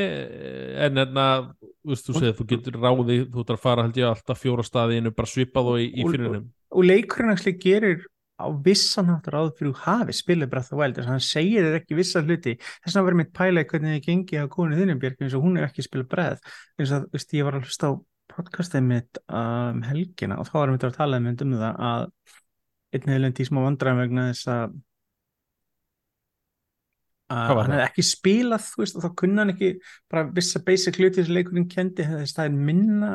en 0.86 1.00
hérna, 1.02 1.28
þú 1.84 2.00
þú 2.00 2.16
segir 2.18 2.36
þú 2.38 2.48
getur 2.54 2.80
ráði, 2.80 3.20
þú 3.28 3.44
ert 3.44 3.54
að 3.56 3.62
fara 3.66 3.86
held 3.86 4.00
ég 4.00 4.10
alltaf 4.10 4.40
fjóra 4.40 4.64
staði 4.64 5.00
innu, 5.00 5.12
bara 5.16 5.30
svipað 5.30 5.72
og 5.74 5.80
í, 5.82 5.88
í 5.92 6.06
fyrirnum 6.08 6.48
og 6.74 6.86
leikurinn 6.88 7.30
actually 7.34 7.58
gerir 7.60 8.04
á 8.34 8.46
vissan 8.66 9.10
hátt 9.12 9.28
ráð 9.30 9.52
fyrir 9.58 9.76
hafi 9.84 10.14
spilið 10.16 10.50
Breath 10.50 10.72
of 10.72 10.74
the 10.74 10.80
Wild 10.80 10.96
þess 10.98 11.06
að 11.06 11.12
hann 11.12 11.26
segir 11.26 11.68
þér 11.68 11.76
ekki 11.78 11.98
vissa 11.98 12.22
hluti. 12.24 12.56
Þess 12.84 12.96
að 12.98 13.06
verður 13.06 13.20
mitt 13.20 13.34
pæla 13.36 13.62
í 13.62 13.68
hvernig 13.70 13.94
þið 13.94 14.08
gengi 14.08 14.40
á 14.42 14.46
konu 14.50 14.78
þinnum 14.78 15.02
Björk 15.02 15.22
eins 15.22 15.36
og 15.38 15.46
hún 15.46 15.60
er 15.60 15.68
ekki 15.68 15.84
spilað 15.86 16.10
Breath. 16.14 16.56
Eins 16.78 16.94
og 16.96 17.06
veist, 17.14 17.36
ég 17.36 17.46
var 17.46 17.58
að 17.58 17.68
hlusta 17.68 17.92
á 17.92 17.92
podcastið 18.34 18.88
mitt 18.88 19.20
um 19.28 19.84
helgina 19.86 20.40
og 20.40 20.48
þá 20.48 20.56
varum 20.56 20.78
við 20.78 20.88
að 20.88 20.98
tala 20.98 21.20
um, 21.20 21.30
það 21.36 21.84
að 21.90 22.08
einn 22.94 23.30
í 23.30 23.46
smá 23.46 23.60
vandræðum 23.64 24.02
vegna 24.04 24.26
þess 24.32 24.50
að 24.54 24.76
að 27.34 27.58
hann 27.58 27.72
hefði 27.72 27.86
ekki 27.86 28.04
spilað 28.06 28.66
veist, 28.78 28.98
og 28.98 29.04
þá 29.04 29.10
kunna 29.18 29.42
hann 29.42 29.54
ekki 29.54 29.70
bara 30.12 30.26
vissa 30.36 30.60
basic 30.64 30.98
hluti 31.00 31.24
sem 31.24 31.34
leikurinn 31.34 31.70
kendi 31.70 32.06
hefði 32.06 32.28
staðið 32.30 32.66
minna 32.68 33.12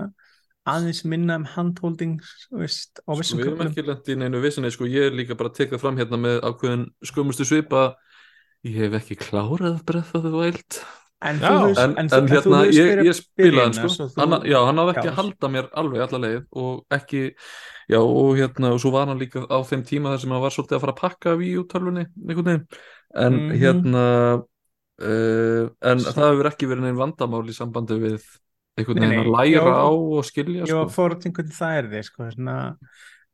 aðeins 0.74 1.02
minna 1.06 1.36
um 1.40 1.48
handholding 1.56 2.20
þú 2.50 2.62
veist, 2.64 3.00
á 3.04 3.12
Sko, 3.12 3.18
vissum 3.22 3.40
við 3.42 3.50
erum 3.52 3.66
ekki 3.68 3.86
lent 3.88 4.08
í 4.10 4.16
neinu 4.20 4.42
vissinni, 4.44 4.72
sko, 4.72 4.86
ég 4.90 5.10
er 5.10 5.18
líka 5.18 5.36
bara 5.40 5.50
að 5.52 5.58
teka 5.64 5.76
það 5.78 5.84
fram 5.86 5.98
hérna 6.02 6.20
með 6.22 6.40
ákveðin 6.50 6.86
skömmustu 7.12 7.46
svipa 7.50 7.84
ég 8.68 8.76
hef 8.84 8.98
ekki 9.02 9.16
klárað 9.26 9.84
Breath 9.86 10.16
of 10.16 10.24
the 10.28 10.32
Wild 10.36 10.82
En, 11.20 11.36
Já, 11.44 11.50
þú 11.52 11.72
en, 11.76 11.76
en, 11.76 11.96
en, 12.00 12.08
þú- 12.08 12.16
en 12.16 12.28
þú 12.30 12.32
hérna, 12.32 12.60
hefur 12.64 12.76
ég, 12.80 13.00
ég 13.10 13.16
spilaði 13.18 13.60
hann 13.60 13.74
byrjunina, 13.76 13.90
sko. 13.92 14.06
þú- 14.08 14.22
hann, 14.24 14.46
já, 14.48 14.60
hann 14.70 14.78
náði 14.80 14.92
ekki 14.94 15.02
Já. 15.04 15.12
að 15.12 15.18
halda 15.20 15.48
mér 15.52 15.66
alveg 15.82 16.04
alla 16.06 16.20
leið 16.24 16.38
og 16.62 16.96
ekki, 16.96 17.24
já 17.92 17.98
og 18.00 18.30
hérna 18.40 18.70
og 18.72 18.80
svo 18.80 18.92
var 18.94 19.10
hann 19.12 19.20
líka 19.20 19.42
á 19.44 19.58
þeim 19.68 19.84
tíma 19.90 20.14
þar 20.14 20.22
sem 20.24 20.32
hann 20.32 20.44
var 20.46 20.56
svolítið 20.56 20.78
að 20.78 20.84
fara 20.86 20.94
að 20.96 21.02
pakka 21.02 21.34
við 21.42 21.58
út 21.60 21.68
tölvunni 21.74 22.06
einhvern 22.08 22.48
veginn, 22.48 22.64
en 23.20 23.36
Mhm. 23.36 23.60
hérna 23.60 24.06
uh, 25.04 25.66
en 25.92 26.00
Svo- 26.04 26.16
það 26.16 26.32
hefur 26.32 26.50
ekki 26.54 26.70
verið 26.72 26.86
neinn 26.88 27.00
vandamál 27.04 27.44
í 27.52 27.56
sambandi 27.60 28.00
við 28.00 28.24
einhvern 28.82 29.06
veginn 29.06 29.22
að 29.22 29.32
læra 29.36 29.64
já, 29.64 29.80
á 29.80 29.90
og 29.92 30.28
skilja 30.28 30.66
Ég 30.66 30.72
sko. 30.72 30.82
var 30.82 31.16
hvernig 31.20 31.56
það 31.60 31.78
er 31.78 31.90
þið 31.94 32.06
sko, 32.10 32.28
svona, 32.36 32.58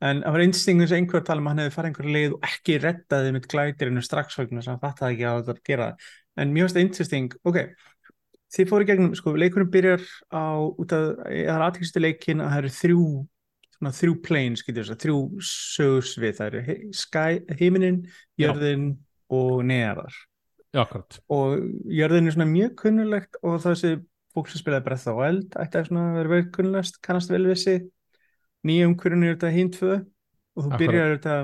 en 0.10 0.22
það 0.26 0.36
var 0.36 0.46
einstingur 0.46 0.92
sem 0.92 1.02
einhver 1.02 1.22
að 1.22 1.28
tala 1.30 1.44
um 1.44 1.50
að 1.50 1.54
hann 1.56 1.64
hefði 1.64 1.76
farið 1.76 1.92
einhver 1.92 2.14
leið 2.16 2.38
og 2.38 2.48
ekki 2.50 2.78
rettaði 2.84 3.36
með 3.36 3.50
glætirinu 3.54 4.06
strax 4.06 4.40
vegna 4.42 4.64
sem 4.66 4.76
hann 4.76 4.84
fattaði 4.84 5.18
ekki 5.18 5.28
að 5.32 5.44
þetta 5.50 5.68
gera 5.72 5.90
það. 5.92 6.10
en 6.44 6.56
mjög 6.56 6.66
finnst 6.66 6.78
það 6.78 6.86
interesting, 6.88 7.38
ok 7.46 7.62
þið 8.56 8.70
fóru 8.72 8.88
gegnum, 8.88 9.16
sko, 9.18 9.34
leikurinn 9.40 9.72
byrjar 9.72 10.04
á, 10.32 10.46
út 10.64 10.94
af, 10.96 11.08
það 11.26 11.40
er 11.42 11.64
aðtækstu 11.66 12.04
leikin 12.04 12.44
að 12.44 12.52
það 12.54 12.62
eru 12.62 12.74
þrjú 12.76 13.08
svona 13.76 13.92
þrjú 13.96 14.14
planes, 14.24 14.64
getur 14.64 14.86
þess 14.86 14.94
að 14.96 15.02
þrjú 15.04 15.18
sögursvið, 15.50 16.38
það 16.38 16.48
eru 16.48 16.62
he 16.70 16.76
sky, 16.96 17.42
heiminin, 17.60 17.98
Já. 18.40 18.48
jörðin 18.48 18.88
og 19.36 19.66
neðar 19.68 20.16
Já, 20.76 20.84
akkurat 20.86 21.20
og 21.32 21.66
jörðin 21.92 22.30
er 22.30 22.36
svona 22.36 22.52
mjög 22.52 22.76
kunnulegt 22.84 23.40
og 23.44 23.60
þessi 23.64 23.96
fólk 24.36 24.50
sem 24.52 24.60
spilaði 24.62 24.84
Breath 24.86 25.08
of 25.08 25.14
the 25.14 25.18
Wild 25.20 25.56
ætti 25.64 25.80
að 25.82 25.92
vera 25.96 26.32
verið 26.34 26.50
kunnulegt, 26.56 27.00
kannast 27.06 27.32
vel 27.32 27.46
við 27.48 27.58
sig. 27.62 27.86
Nýja 28.66 28.90
umhverjum 28.90 29.24
er 29.24 29.36
þetta 29.36 29.52
hinn 29.56 29.72
tvö 29.72 29.94
og 30.56 30.66
þú 30.66 30.80
byrjar 30.82 31.14
þetta 31.18 31.38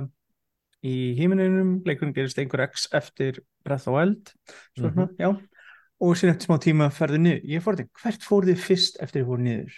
í 0.84 0.96
hímininum, 1.20 1.72
leikurinn 1.86 2.14
gerist 2.16 2.40
einhver 2.42 2.64
x 2.68 2.88
eftir 2.98 3.40
Breath 3.64 3.88
of 3.88 3.94
the 3.94 3.98
Wild 3.98 4.34
svona, 4.78 5.08
Mhm. 5.08 5.18
já. 5.20 5.30
Og 6.02 6.16
síðan 6.18 6.34
eftir 6.36 6.48
smá 6.50 6.58
tíma 6.58 6.90
ferðu 6.90 7.20
niður. 7.22 7.42
Ég 7.46 7.62
fór 7.62 7.76
þetta, 7.78 8.02
hvert 8.02 8.22
fór 8.26 8.46
þið 8.50 8.58
fyrst 8.58 8.98
eftir 9.02 9.22
þið 9.22 9.28
fór 9.30 9.40
niður? 9.40 9.74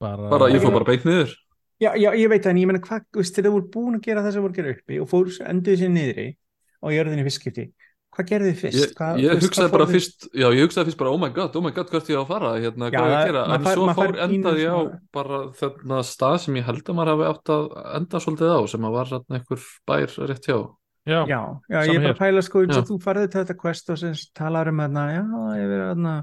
bara, 0.00 0.28
bara, 0.30 0.46
ég 0.52 0.62
fór 0.62 0.72
bara 0.72 0.84
beint 0.86 1.04
niður. 1.04 1.32
Já, 1.82 1.92
já, 1.98 2.10
ég 2.14 2.28
veit 2.30 2.42
það, 2.42 2.50
en 2.54 2.60
ég 2.62 2.66
menna 2.70 2.82
hvað, 2.82 3.04
þú 3.14 3.20
veist, 3.22 3.36
þú 3.38 3.50
voru 3.54 3.68
búin 3.74 3.98
að 3.98 4.02
gera 4.06 4.22
það 4.22 4.32
sem 4.34 4.42
voru 4.44 4.52
að 4.54 4.58
gera 4.58 4.74
uppi 4.74 5.00
og 5.02 5.08
fór, 5.10 5.28
enduðu 5.50 5.78
sér 5.78 5.92
niðri 5.94 6.26
á 6.82 6.86
jörðinni 6.94 7.24
fyrstskipti, 7.26 7.64
hvað 8.16 8.26
gerðu 8.30 8.48
þið 8.50 8.60
fyrst? 8.62 8.78
ég, 8.82 8.92
Hvað, 8.98 9.18
ég 9.22 9.30
veist, 9.34 9.44
hugsaði 9.46 9.72
bara 9.74 9.86
fyrst 9.92 10.26
já, 10.32 10.46
ég 10.54 10.62
hugsaði 10.64 10.88
fyrst 10.88 10.98
bara, 11.02 11.10
oh 11.14 11.20
my 11.22 11.28
god, 11.36 11.56
oh 11.58 11.62
my 11.64 11.70
god, 11.76 11.90
hvert 11.92 12.08
ég 12.10 12.18
á 12.18 12.22
að 12.24 12.30
fara? 12.32 12.50
Hérna, 12.58 12.88
Já, 12.88 12.98
hvað 12.98 13.12
er 13.12 13.18
að 13.18 13.28
gera, 13.28 13.44
en 13.54 13.66
fær- 13.68 13.78
svo 13.78 13.94
fór 13.98 14.18
endaði 14.26 14.64
ég 14.64 14.72
á 14.74 14.80
svona- 14.80 15.00
bara 15.18 15.38
þarna 15.60 16.00
stað 16.08 16.36
sem 16.44 16.58
ég 16.58 16.64
held 16.68 16.82
að 16.88 16.98
maður 16.98 17.12
hafi 17.14 17.28
átt 17.32 17.52
að 17.54 17.64
enda 18.00 18.22
svolítið 18.24 18.52
á, 18.54 18.60
sem 18.72 18.88
að 18.88 18.96
var 18.98 19.10
þarna 19.12 19.38
einhver 19.40 19.64
bær 19.86 20.14
rétt 20.32 20.48
hjá. 20.50 20.58
Já, 21.08 21.20
Já, 21.24 21.40
já, 21.72 21.78
ég 21.88 21.94
er 21.94 22.02
bara 22.04 22.14
að 22.14 22.18
pæla 22.20 22.42
sko 22.44 22.62
eins 22.66 22.76
og 22.76 22.86
þú 22.90 22.96
farið 23.00 23.28
til 23.32 23.40
þetta 23.44 23.58
quest 23.62 23.90
og 23.94 23.98
sem 23.98 24.14
talar 24.36 24.68
um 24.68 24.80
þarna, 24.82 25.04
já, 25.14 25.22
ég 25.56 25.68
verið 25.72 25.86
þarna 25.92 26.14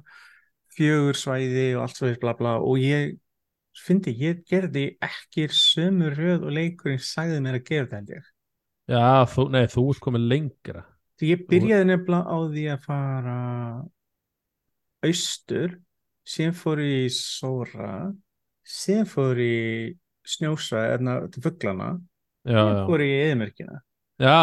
fjögur 0.75 1.15
svæði 1.17 1.67
og 1.77 1.81
allt 1.87 1.95
svo 1.97 2.11
bla 2.21 2.33
bla 2.37 2.57
og 2.61 2.77
ég 2.83 3.15
fyndi, 3.75 4.13
ég 4.19 4.43
gerði 4.47 4.97
ekki 5.03 5.47
sömu 5.49 6.11
röð 6.13 6.45
og 6.45 6.51
leikurinn 6.55 7.01
sagði 7.01 7.39
mér 7.43 7.57
að 7.59 7.65
gera 7.71 7.87
þetta 7.91 8.13
ég. 8.19 8.27
já 8.87 9.25
þú, 9.33 9.49
nei, 9.51 9.65
þú 9.67 9.89
ert 9.91 10.03
komin 10.05 10.27
lengra 10.29 10.85
Því 11.15 11.31
ég 11.31 11.43
byrjaði 11.47 11.87
nefnilega 11.91 12.27
á 12.27 12.37
því 12.51 12.63
að 12.73 12.85
fara 12.85 13.35
austur, 15.05 15.75
síðan 16.27 16.57
fór 16.59 16.81
í 16.83 16.95
Sóra, 17.13 17.91
síðan 18.65 19.09
fór 19.09 19.39
í 19.39 19.55
Snjósvæði, 20.25 20.93
þarna 20.95 21.17
til 21.31 21.43
síðan 21.45 21.89
já, 22.49 22.61
fór 22.87 23.03
ég 23.05 23.11
í 23.13 23.27
Eðmerkina. 23.29 23.83
já 24.19 24.39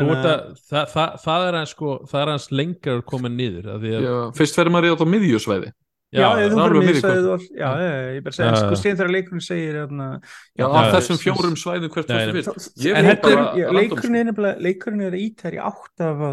að, 0.00 0.56
það, 0.68 0.84
það, 0.94 1.14
það 1.24 1.46
er 1.46 1.58
hans 1.60 1.74
sko, 1.74 1.94
það 2.08 2.22
er 2.22 2.32
hans 2.32 2.48
lengra 2.54 2.96
komin 3.06 3.36
niður 3.38 3.70
af 3.74 3.82
því 3.82 3.94
að, 3.96 4.06
já, 4.06 4.16
fyrst 4.38 4.58
fer 4.58 4.70
maður 4.72 4.88
í 4.88 4.92
þetta 4.94 5.08
miðjusvæði 5.14 5.72
Já, 6.10 6.26
já, 6.40 6.46
þú 6.50 6.56
það 6.58 6.64
er 6.64 6.72
fyrir 6.90 7.04
alveg 7.06 7.24
þú 7.24 7.32
all, 7.32 7.44
já, 7.54 7.68
ég 8.16 8.24
bara 8.26 8.34
segi, 8.34 8.46
en 8.48 8.54
Já, 8.56 8.60
sko 8.64 8.78
síðan 8.80 8.96
þegar 8.98 9.12
leikurinn 9.14 9.44
segir 9.46 9.76
þarna, 9.78 10.06
já, 10.18 10.60
Já, 10.60 10.64
af 10.66 10.86
já, 10.86 10.92
þessum 10.96 11.18
fjórum 11.22 11.56
svæðum 11.60 11.92
hvert 11.94 12.08
nei. 12.10 12.32
fyrst 12.34 12.80
ég 12.82 12.96
en 12.98 13.10
er, 13.10 13.74
leikurinn 13.78 14.18
er 14.18 14.26
nefnilega, 14.30 14.64
leikurinn 14.66 15.04
er 15.06 15.16
ítar 15.20 15.54
í 15.54 15.60
átt 15.62 16.02
af 16.08 16.24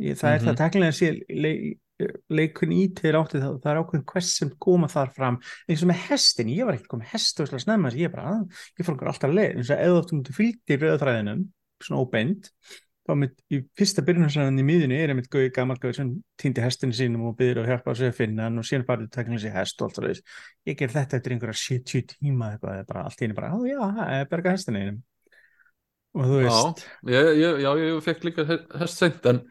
ég, 0.00 0.16
það 0.16 0.30
er 0.30 0.40
Mhm. 0.40 0.46
það 0.48 0.60
teknilega 0.62 0.94
að 0.94 0.98
sé 1.02 1.10
le, 1.44 1.52
leikurinn 2.34 2.78
ítir 2.80 3.14
átti 3.20 3.38
það, 3.38 3.58
það 3.62 3.70
er 3.74 3.80
ákveðin 3.84 4.06
quest 4.14 4.32
sem 4.40 4.50
koma 4.58 4.88
þar 4.90 5.12
fram, 5.14 5.36
eins 5.68 5.84
og 5.84 5.90
með 5.92 6.00
hestin 6.08 6.48
ég 6.50 6.64
var 6.66 6.74
ekkert 6.78 6.90
komið 6.96 7.12
hest 7.12 7.40
og 7.44 7.52
snemma, 7.62 7.92
ég 7.94 8.10
bara, 8.10 8.38
að, 8.40 8.64
ég 8.80 8.88
fór 8.88 8.96
okkur 8.96 9.12
alltaf 9.12 9.30
leið, 9.36 9.52
eins 9.60 9.70
og 9.70 9.84
eða 9.84 10.00
þú 10.08 10.16
myndir 10.16 10.38
fylgdi 10.40 10.80
rauðaþræðinum, 10.80 11.44
svona 11.84 12.00
óbeint 12.02 12.50
þá 13.04 13.12
mitt 13.20 13.34
í 13.52 13.58
fyrsta 13.76 14.02
byrjunarsannan 14.06 14.60
í 14.62 14.64
miðunni 14.64 14.96
er 14.96 15.12
einmitt 15.12 15.28
gauði 15.32 15.50
gammal 15.52 15.76
gauði 15.80 15.96
sem 15.98 16.12
týndi 16.40 16.62
hestinu 16.64 16.96
sínum 16.96 17.26
og 17.28 17.34
byrður 17.38 17.66
að 17.66 17.72
hjálpa 17.74 17.92
á 17.92 17.98
sig 17.98 18.08
að 18.12 18.16
finna 18.20 18.46
hann 18.46 18.60
og 18.62 18.68
síðan 18.68 18.86
bara 18.88 19.08
tekna 19.12 19.40
sér 19.42 19.56
hest 19.58 19.82
og 19.84 19.90
allt 19.90 19.98
það 20.00 20.22
ég 20.70 20.78
ger 20.80 20.94
þetta 20.94 21.18
eftir 21.18 21.34
einhverja 21.36 21.58
70 21.60 22.14
tíma 22.14 22.54
eitthvað 22.54 22.80
bara 22.88 23.04
allt 23.04 23.20
í 23.20 23.26
henni 23.26 23.36
bara, 23.36 23.52
á 23.52 23.58
já, 23.68 23.76
það 23.82 24.14
er 24.16 24.30
berga 24.32 24.54
hestinu 24.56 24.80
einum 24.80 25.02
og 26.14 26.30
þú 26.30 26.40
veist 26.44 26.84
Já, 27.10 27.20
ég, 27.36 27.60
já, 27.66 27.70
ég 27.82 28.00
fekk 28.08 28.26
líka 28.30 28.46
he- 28.48 28.62
hest 28.80 29.02
seint 29.02 29.28
en, 29.28 29.42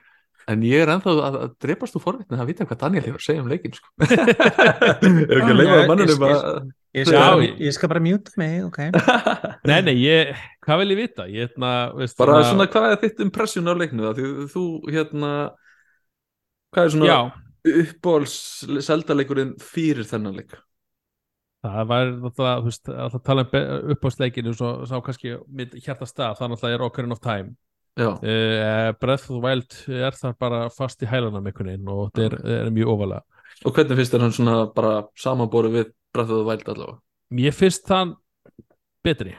en 0.50 0.66
ég 0.66 0.82
er 0.86 0.94
ennþá 0.96 1.14
að, 1.14 1.38
að 1.46 1.58
drepast 1.68 2.00
úr 2.00 2.06
forvitni 2.08 2.40
að 2.40 2.50
vita 2.50 2.66
hvað 2.70 2.82
Daniel 2.88 3.06
hefur 3.06 3.22
að 3.22 3.28
segja 3.28 3.44
um 3.44 3.52
leikinn 3.52 3.76
sko. 3.78 3.92
er 4.08 5.38
ekki 5.38 5.52
að 5.52 5.60
leifa 5.60 5.78
ég- 5.84 5.92
mannunum 5.92 6.26
að 6.30 6.48
ég 6.94 7.08
skal, 7.08 7.20
Já, 7.20 7.44
ég- 7.48 7.62
ég 7.68 7.74
skal 7.76 7.90
bara 7.90 8.02
mjúta 8.04 8.32
mig, 8.38 8.60
ok. 8.68 8.78
Nei, 9.70 9.80
nei, 9.86 9.96
ég, 10.04 10.34
hvað 10.66 10.84
vil 10.84 10.94
ég 10.94 11.00
vita? 11.04 11.26
Ég, 11.30 11.48
hérna, 11.54 11.72
veist, 11.98 12.18
bara 12.20 12.40
hérna- 12.40 12.52
svona 12.52 12.68
hvað 12.74 12.90
er 12.92 13.02
þitt 13.06 13.24
impression 13.26 13.72
á 13.72 13.74
leiknu 13.74 14.06
það 14.06 14.20
því 14.20 14.50
þú 14.54 14.66
hérna 14.94 15.32
hvað 16.74 16.84
er 16.86 16.94
svona 16.98 17.10
Já, 17.10 17.18
uppbóls 17.84 18.38
seldaleikurinn 18.86 19.56
fyrir 19.62 20.08
þennan 20.10 20.38
leik? 20.38 20.56
Það 21.64 21.86
var 21.88 22.10
náttúrulega, 22.12 22.60
þú 22.60 22.68
veist, 22.68 22.90
að 22.92 23.20
tala 23.24 23.44
um 23.48 23.92
uppáðsleikinu 23.94 24.52
og 24.52 24.58
svo 24.60 24.72
sá 24.90 24.98
kannski 25.06 25.38
mitt 25.48 25.78
hjarta 25.80 26.08
stað, 26.10 26.34
það 26.42 26.50
náttúrulega 26.52 26.76
er 26.76 26.84
Ocarina 26.90 27.16
of 27.16 27.22
Time. 27.24 27.54
Já, 27.96 28.10
uh, 28.10 28.90
Breath 29.00 29.30
of 29.30 29.38
the 29.38 29.42
Wild 29.44 29.78
er 29.88 30.18
þar 30.18 30.34
bara 30.42 30.64
fast 30.74 31.04
í 31.06 31.08
veginn 31.08 31.88
og 31.88 32.10
þetta 32.12 32.26
er, 32.26 32.36
er 32.66 32.72
mjög 32.74 32.92
ofalega. 32.98 33.22
Og 33.64 33.76
hvernig 33.78 34.00
finnst 34.00 34.16
þér 34.16 34.26
hann 34.26 34.34
svona 34.36 34.56
bara 34.76 34.94
samanbóru 35.16 35.70
við 35.72 35.92
Breath 36.14 36.30
of 36.30 36.44
the 36.44 36.46
Wild 36.48 36.70
allavega. 36.70 37.00
Mér 37.34 37.56
finnst 37.58 37.88
þann 37.90 38.14
betri. 39.04 39.34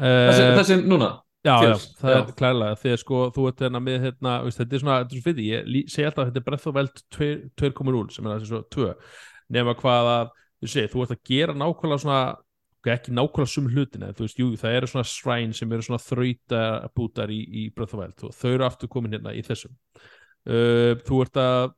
Þessi, 0.00 0.48
uh, 0.48 0.56
þessi 0.58 0.80
núna? 0.82 1.10
Já, 1.44 1.58
já, 1.60 1.74
það 2.00 2.14
já. 2.14 2.16
er 2.16 2.30
klærlega 2.38 2.76
að 2.78 3.00
sko 3.02 3.18
þú 3.34 3.42
ert 3.50 3.58
hérna 3.60 3.80
með 3.84 4.06
hérna, 4.06 4.38
veist, 4.46 4.60
þetta 4.62 4.76
er 4.76 4.80
svona, 4.80 4.94
þetta 5.02 5.12
er 5.12 5.18
svona 5.18 5.26
fyrir, 5.26 5.48
ég 5.74 5.90
segi 5.92 6.06
alltaf 6.08 6.22
að 6.22 6.30
þetta 6.30 6.40
er 6.40 6.46
Breath 6.46 6.64
of 6.64 6.72
the 6.72 6.78
Wild 6.78 7.02
2 7.12 7.28
2.0 7.60 8.14
sem 8.14 8.24
er 8.24 8.32
þessi 8.32 8.48
svo 8.48 8.60
2 8.72 8.86
nema 9.52 9.74
hvað 9.76 10.08
að, 10.14 10.32
þú 10.62 10.70
segi, 10.72 10.90
þú 10.94 11.04
ert 11.04 11.12
að 11.12 11.20
gera 11.28 11.56
nákvæmlega 11.60 12.04
svona, 12.06 12.22
ekki 12.94 13.16
nákvæmlega 13.18 13.52
sum 13.52 13.68
hlutina, 13.74 14.10
þú 14.16 14.24
veist, 14.24 14.40
jú, 14.40 14.48
það 14.62 14.78
eru 14.78 14.90
svona 14.94 15.10
shrine 15.10 15.58
sem 15.58 15.76
eru 15.76 15.84
svona 15.84 16.00
þrautabútar 16.06 17.34
í, 17.36 17.40
í 17.44 17.66
Breath 17.76 17.92
of 17.92 18.00
the 18.00 18.02
Wild 18.06 18.24
og 18.30 18.36
þau 18.40 18.50
eru 18.54 18.68
aftur 18.70 18.92
komin 18.96 19.18
hérna 19.18 19.36
í 19.36 19.44
þessum. 19.44 19.76
Uh, 20.48 20.96
þú 21.04 21.20
ert 21.26 21.40
að 21.44 21.74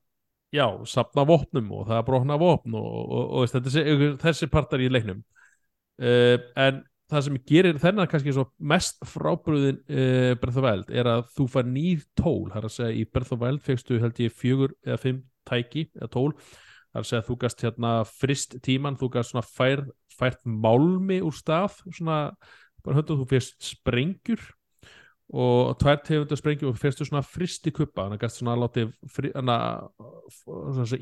já, 0.54 0.66
sapna 0.88 1.24
vopnum 1.26 1.70
og 1.78 1.86
það 1.88 2.04
brotna 2.08 2.36
vopn 2.40 2.76
og, 2.78 2.90
og, 3.06 3.24
og, 3.40 3.56
er 3.82 4.18
þessi 4.22 4.50
partar 4.52 4.84
í 4.84 4.90
leiknum. 4.92 5.22
Uh, 5.96 6.36
en 6.60 6.82
það 7.10 7.24
sem 7.26 7.38
gerir 7.48 7.80
þennan 7.80 8.10
kannski 8.10 8.34
mest 8.58 8.98
frábrúðin 9.06 9.78
uh, 9.86 10.34
the 10.42 10.64
Wild 10.64 10.90
er 10.90 11.08
að 11.10 11.24
þú 11.36 11.48
fær 11.54 11.70
nýr 11.70 12.04
tól. 12.18 12.50
Það 12.50 12.60
er 12.60 12.68
að 12.68 12.76
segja 12.76 12.98
í 12.98 13.06
Wild 13.42 13.64
fegstu 13.64 14.00
held 14.02 14.22
ég 14.22 14.34
fjögur 14.34 14.76
eða 14.84 15.00
fimm 15.02 15.22
tæki 15.46 15.86
eða 15.94 16.10
tól. 16.12 16.30
Það 16.36 17.00
er 17.00 17.04
að 17.04 17.10
segja 17.10 17.22
að 17.22 17.30
þú 17.30 17.38
gast 17.44 17.64
hérna 17.66 17.94
frist 18.08 18.58
tíman 18.64 18.98
þú 18.98 19.10
gast 19.16 19.32
svona 19.32 19.46
fær, 19.46 19.84
fært 20.16 20.42
málmi 20.44 21.20
úr 21.24 21.34
stað 21.36 21.82
svona 21.86 22.20
bara 22.86 23.00
höndu 23.00 23.18
þú 23.20 23.26
fyrst 23.30 23.58
sprengjur 23.66 24.42
og 25.34 25.78
tvær 25.80 26.02
tegundur 26.06 26.38
sprengjur 26.38 26.70
og 26.70 26.78
fyrstu 26.78 27.06
svona 27.06 27.24
fristi 27.26 27.72
kuppa 27.74 28.04
þannig 28.04 28.20
að 28.20 28.22
gast 28.22 28.38
svona 28.40 28.60
látið 28.62 28.92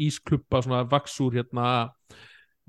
ískuppa 0.07 0.63
svona 0.65 0.85
vaks 0.89 1.19
úr 1.25 1.37
hérna 1.41 1.67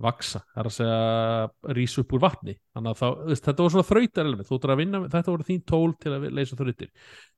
vaksa, 0.04 0.42
það 0.52 0.60
er 0.60 0.68
að 0.68 0.74
segja 0.76 1.76
rísa 1.78 2.02
upp 2.02 2.14
úr 2.18 2.24
vatni. 2.26 2.54
Þannig 2.76 2.92
að 2.92 2.98
þá, 3.00 3.08
þetta 3.46 3.64
voru 3.64 3.72
svona 3.72 3.88
þrautar 3.88 4.28
að 4.28 5.06
þetta 5.14 5.32
voru 5.32 5.46
þín 5.48 5.62
tól 5.72 5.94
til 6.04 6.12
að 6.12 6.26
leysa 6.36 6.58
þrautir. 6.60 6.90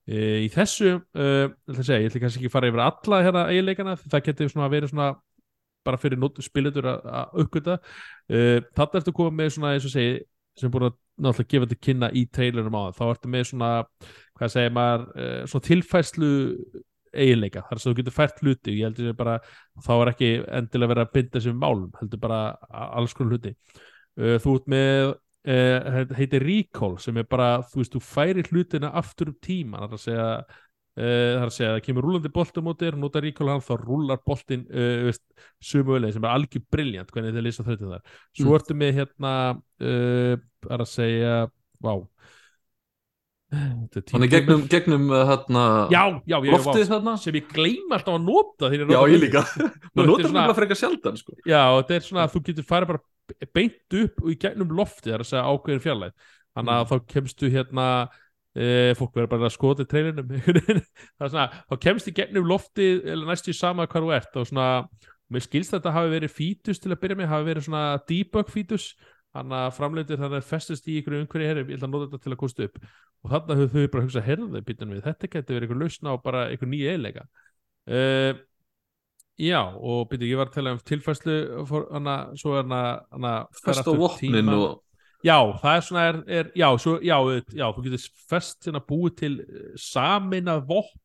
E, 0.10 0.18
í 0.42 0.50
þessu 0.50 0.96
að 1.78 1.84
segja, 1.84 2.00
ég 2.02 2.10
ætla 2.10 2.24
kannski 2.24 2.42
ekki 2.42 2.50
að 2.50 2.56
fara 2.56 2.72
yfir 2.72 2.84
alla 2.88 3.20
hérna 3.28 3.44
eiginleikana, 3.52 3.94
það 4.02 4.26
getur 4.32 4.50
svona 4.50 4.72
verið 4.74 4.90
svona 4.90 5.12
bara 5.88 6.00
fyrir 6.02 6.20
spilutur 6.44 6.88
að 6.90 7.06
að 7.20 7.44
uppgöta 7.44 7.78
uh, 7.80 8.58
þarna 8.76 9.02
ertu 9.02 9.14
komið 9.16 9.38
með 9.40 9.54
svona, 9.56 9.76
eins 9.76 9.88
og 9.88 9.94
segi 9.94 10.18
sem 10.58 10.74
búin 10.74 10.90
að 10.90 10.98
náttúrulega 11.18 11.52
gefa 11.54 11.68
þetta 11.68 11.86
kynna 11.88 12.10
í 12.14 12.24
trailerum 12.34 12.78
á 12.78 12.82
það, 12.88 12.98
þá 12.98 13.04
ertu 13.08 13.32
með 13.34 13.46
svona 13.52 13.72
hvað 14.38 14.54
segir 14.54 14.76
maður, 14.78 15.06
uh, 15.18 15.42
svona 15.50 15.68
tilfæslu 15.68 16.32
eiginleika, 17.18 17.64
þar 17.68 17.82
sem 17.82 17.92
þú 17.92 18.00
getur 18.02 18.16
fært 18.16 18.42
hluti. 18.44 18.76
Ég 18.78 18.90
heldur 18.90 19.10
sem 19.10 19.18
bara, 19.18 19.38
þá 19.86 19.94
er 19.96 20.12
ekki 20.12 20.34
endilega 20.60 20.92
verið 20.94 21.06
að 21.06 21.14
binda 21.18 21.42
sem 21.44 21.62
málum, 21.64 21.90
heldur 22.02 22.22
bara 22.22 22.42
alls 23.00 23.16
konar 23.18 23.38
hluti. 23.38 23.56
Uh, 24.18 24.36
þú 24.44 24.56
ert 24.60 24.70
með 24.74 25.16
uh, 25.48 26.14
heitir 26.18 26.46
recall 26.46 26.98
sem 27.02 27.18
er 27.18 27.28
bara, 27.30 27.50
þú 27.72 27.82
veist, 27.82 27.96
þú 27.96 28.04
færi 28.04 28.46
hlutina 28.52 28.94
aftur 29.02 29.34
um 29.34 29.38
tíma, 29.44 29.84
það 29.86 29.88
er 29.88 29.98
að 29.98 30.06
segja 30.06 30.30
það 30.98 31.38
er 31.38 31.46
að 31.46 31.54
segja, 31.54 31.72
það 31.76 31.84
kemur 31.86 32.06
rúlandi 32.08 32.32
bolti 32.34 32.58
á 32.58 32.64
móti 32.66 32.88
þér, 32.88 32.96
nota 33.04 33.22
recall 33.22 33.52
hann, 33.54 33.62
þá 33.62 33.74
rúlar 33.84 34.22
boltin 34.26 34.64
uh, 34.72 35.04
veist, 35.08 35.24
sumu 35.62 35.94
öðlega, 35.98 36.16
sem 36.18 36.26
er 36.26 36.34
algjör 36.34 36.64
briljant 36.74 37.12
hvernig 37.14 37.36
þið 37.38 37.46
lýsa 37.46 37.66
þrautin 37.68 37.92
þar. 37.94 38.16
Svo 38.34 38.48
Mm. 38.50 38.56
ertu 38.58 38.78
með 38.82 38.94
hérna 39.02 39.34
uh, 39.54 40.34
það 40.66 40.74
er 40.78 40.84
að 40.88 40.92
segja, 40.96 41.36
vá. 41.86 41.94
Þannig 43.48 44.32
gegnum, 44.34 44.64
gegnum 44.68 45.06
uh, 45.14 45.22
hérna, 45.30 45.62
já, 45.94 46.02
já, 46.28 46.36
já, 46.44 46.52
loftið 46.52 46.90
þarna. 46.90 47.14
Sem 47.24 47.38
ég 47.40 47.46
gleym 47.54 47.94
alltaf 47.96 48.18
að 48.18 48.26
nota 48.28 48.72
Já, 48.76 48.98
ég 49.08 49.22
líka. 49.22 49.44
Maður 49.96 50.10
notar 50.10 50.34
það 50.36 50.58
frekar 50.58 50.80
sjaldan 50.82 51.20
sko. 51.22 51.38
Já, 51.48 51.62
þetta 51.78 51.96
er 51.96 52.04
svona 52.10 52.26
að 52.26 52.34
þú 52.36 52.42
getur 52.50 52.68
farið 52.68 52.92
bara 52.92 53.48
beint 53.56 53.96
upp 54.02 54.20
og 54.26 54.34
í 54.34 54.36
gegnum 54.42 54.74
loftið, 54.76 55.08
það 55.14 55.16
er 55.16 55.24
að 55.24 55.30
segja 55.32 55.46
ákveðin 55.54 55.84
fjarlæð 55.86 56.18
þannig 56.58 56.74
að 56.74 56.84
Mm. 56.84 56.90
þá 56.92 57.14
kemstu 57.14 57.50
hérna 57.54 57.88
e, 58.58 58.96
fólk 58.98 59.14
verður 59.16 59.30
bara 59.34 59.50
að 59.50 59.54
skoða 59.56 59.86
í 59.86 60.80
svona, 61.32 61.46
þá 61.70 61.76
kemst 61.84 62.10
í 62.10 62.16
gegnum 62.18 62.48
loftið 62.50 63.06
eða 63.06 63.30
næstu 63.30 63.54
í 63.54 63.58
sama 63.58 63.86
hvað 63.90 64.08
þú 64.08 64.16
ert 64.18 64.40
og 64.42 64.50
svona, 64.50 64.70
mér 65.34 65.46
skilst 65.46 65.76
þetta 65.76 65.94
hafi 65.96 66.14
verið 66.16 66.34
fítus 66.34 66.82
til 66.82 66.94
að 66.94 67.00
byrja 67.04 67.20
með, 67.20 67.32
hafi 67.34 67.50
verið 67.52 67.68
svona 67.68 67.86
debug 68.10 68.52
fítus, 68.52 68.90
þannig 69.38 69.60
að 69.62 69.76
framleitir 69.78 70.22
þannig 70.22 70.42
að 70.42 70.50
festist 70.50 70.90
í 70.90 70.98
ykkur 71.02 71.20
umhverju 71.22 71.52
herri, 71.52 71.66
ég 71.68 71.78
ætla 71.78 71.90
að 71.90 71.96
nota 71.96 72.10
þetta 72.10 72.24
til 72.24 72.34
að 72.34 72.42
kosta 72.42 72.68
upp. 72.68 72.78
Og 73.24 73.34
þannig 73.34 73.64
að 73.64 73.74
þau 73.76 73.90
bara 73.94 74.06
hugsa, 74.08 74.24
herðu 74.26 74.62
býtum 74.66 74.94
við, 74.96 75.04
þetta 75.06 75.32
getur 75.36 75.58
verið 75.58 75.68
ykkur 75.68 75.82
lausna 75.84 76.14
á 76.14 76.16
bara 76.24 76.46
ykkur 76.56 76.72
nýja 76.72 76.94
eiginleika. 76.96 77.28
Uh, 77.88 78.40
Já, 79.38 79.60
og 79.70 80.08
byrju, 80.10 80.32
ég 80.32 80.40
var 80.40 80.50
að 80.50 80.56
tala 80.56 80.72
um 80.74 80.80
tilfærslu 80.82 81.34
for, 81.70 81.84
hana, 81.94 82.16
svo 82.42 82.56
er 82.58 82.66
fer 83.54 83.68
Fest 83.68 83.78
á 83.78 83.82
aftur 83.84 84.00
vopnin 84.02 84.40
tímann. 84.40 84.56
og 84.58 84.80
Já, 85.26 85.38
það 85.64 85.72
er 85.72 85.86
svona, 85.88 86.04
er, 86.12 86.20
er, 86.40 86.52
já, 86.56 86.68
svo, 86.78 86.98
já, 87.02 87.16
já, 87.58 87.66
þú 87.74 87.84
getur 87.88 88.04
fest 88.30 88.68
hérna 88.68 88.82
búið 88.86 89.16
til 89.22 89.32
eh, 89.42 89.72
sameinað 89.82 90.66
vopn 90.70 91.00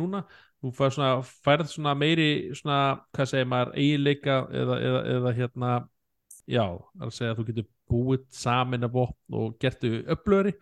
núna, 0.00 0.22
þú 0.62 0.72
fær 0.78 0.94
svona, 0.94 1.10
færð 1.44 1.68
svona 1.74 1.92
meiri, 1.98 2.30
svona, 2.56 2.78
hvað 3.12 3.28
segir 3.28 3.50
maður, 3.50 3.74
eiginleika 3.82 4.38
eða, 4.62 4.78
eða, 4.88 5.02
eða 5.16 5.34
hérna, 5.36 5.74
já, 6.48 6.64
það 6.64 7.04
er 7.04 7.10
að 7.10 7.18
segja 7.18 7.34
að 7.34 7.42
þú 7.42 7.46
getur 7.50 7.68
búið 7.92 8.24
sameinað 8.40 8.96
vopn 8.96 9.42
og 9.42 9.60
gertu 9.60 9.98
upplöri 10.16 10.56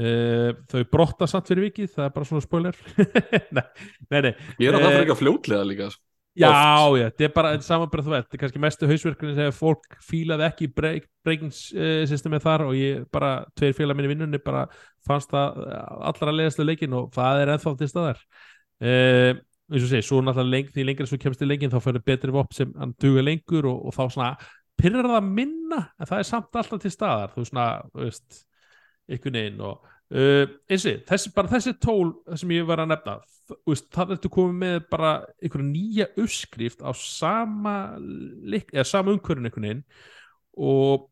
Uh, 0.00 0.54
þau 0.70 0.84
brotta 0.88 1.26
samt 1.28 1.48
fyrir 1.50 1.66
vikið, 1.66 1.88
það 1.92 2.04
er 2.06 2.12
bara 2.14 2.28
svona 2.28 2.44
spoiler. 2.44 2.76
Nei, 3.56 3.64
nei, 4.06 4.20
nei. 4.22 4.30
Ég 4.62 4.70
er 4.70 4.76
að 4.78 4.84
það 4.86 4.92
Eh, 4.94 4.98
frekar 5.00 5.18
fljótlega 5.18 5.66
líka 5.66 5.88
sko. 5.92 6.04
Já, 6.38 6.46
Oft. 6.86 7.00
já, 7.00 7.04
þetta 7.10 7.24
er 7.26 7.32
bara 7.34 7.48
samanbreið 7.66 8.06
þú 8.06 8.12
veit, 8.12 8.24
þetta 8.24 8.36
er 8.36 8.40
kannski 8.44 8.60
mestu 8.62 8.86
hausverkunin 8.86 9.34
þegar 9.34 9.54
fólk 9.56 9.96
fílaði 10.06 10.44
ekki 10.46 10.68
break, 10.70 11.08
breaking 11.26 11.50
uh, 11.50 12.04
systemið 12.06 12.44
þar 12.44 12.64
og 12.68 12.76
ég 12.78 13.00
bara, 13.10 13.30
tveir 13.58 13.74
félag 13.74 13.98
minni 13.98 14.12
vinnunni 14.12 14.38
bara 14.44 14.62
fannst 15.06 15.32
það 15.34 15.58
eh, 15.64 15.80
allra 16.06 16.34
leiðastu 16.36 16.66
leikin 16.66 16.94
og 16.94 17.10
það 17.16 17.42
er 17.42 17.52
ennþá 17.56 17.72
til 17.80 17.90
staðar 17.90 18.22
uh, 18.22 19.32
eins 19.70 19.82
og 19.82 19.90
segi, 19.90 20.06
svo 20.06 20.22
náttúrulega 20.22 20.54
leng, 20.54 20.70
því 20.70 20.86
lengur 20.86 21.10
svo 21.10 21.18
kemst 21.24 21.42
í 21.42 21.50
leikin 21.50 21.74
þá 21.74 21.80
fyrir 21.82 22.06
betri 22.06 22.34
vopn 22.38 22.56
sem 22.60 22.74
hann 22.78 22.94
duga 23.02 23.26
lengur 23.26 23.66
og, 23.72 23.88
og 23.90 23.98
þá 23.98 24.02
svona 24.14 24.30
pyrrar 24.78 25.10
það 25.10 25.32
minna 25.34 25.82
en 25.98 26.12
það 26.12 26.22
er 26.22 26.30
samt 26.30 26.62
alltaf 26.62 26.84
til 26.84 26.94
staðar 26.94 27.34
þú 27.34 27.48
svona, 27.50 27.66
þú 27.90 28.06
veist 28.06 28.44
einhvern 29.10 29.40
veginn 29.40 29.64
og 29.66 29.89
uh, 30.14 30.46
eins 30.70 30.86
og 30.86 30.92
ég, 30.92 31.04
þessi, 31.08 31.32
bara 31.36 31.52
þessi 31.54 31.74
tól 31.82 32.14
sem 32.38 32.54
ég 32.56 32.66
var 32.68 32.82
að 32.82 32.92
nefna 32.94 33.18
veist, 33.66 33.88
það 33.94 34.16
ertu 34.16 34.32
komið 34.32 34.58
með 34.62 34.80
bara 34.92 35.12
einhverja 35.40 35.68
nýja 35.68 36.08
uppskrift 36.22 36.82
á 36.86 36.90
sama 36.96 37.76
eða 38.60 38.86
sama 38.88 39.14
umhverjun 39.14 39.48
einhvern 39.48 39.68
veginn 39.68 39.84
og, 40.60 41.08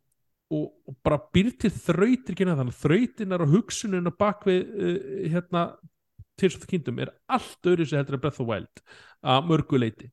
og, 0.53 0.66
og 0.87 0.99
bara 1.07 1.20
býr 1.35 1.53
til 1.61 1.73
þrautir 1.75 2.39
þannig 2.43 2.66
að 2.66 2.81
þrautinar 2.83 3.45
og 3.45 3.55
hugsunin 3.57 4.11
og 4.11 4.19
bakvið 4.20 4.61
uh, 4.66 4.99
hérna 5.35 5.69
Tears 6.39 6.55
of 6.55 6.62
the 6.62 6.70
Kingdom 6.70 7.01
er 7.03 7.11
allt 7.27 7.66
öðru 7.66 7.87
sem 7.89 7.99
heldur 7.99 8.19
að 8.19 8.25
Breath 8.25 8.43
of 8.43 8.49
Wild 8.49 8.83
að 9.27 9.49
mörguleiti 9.49 10.12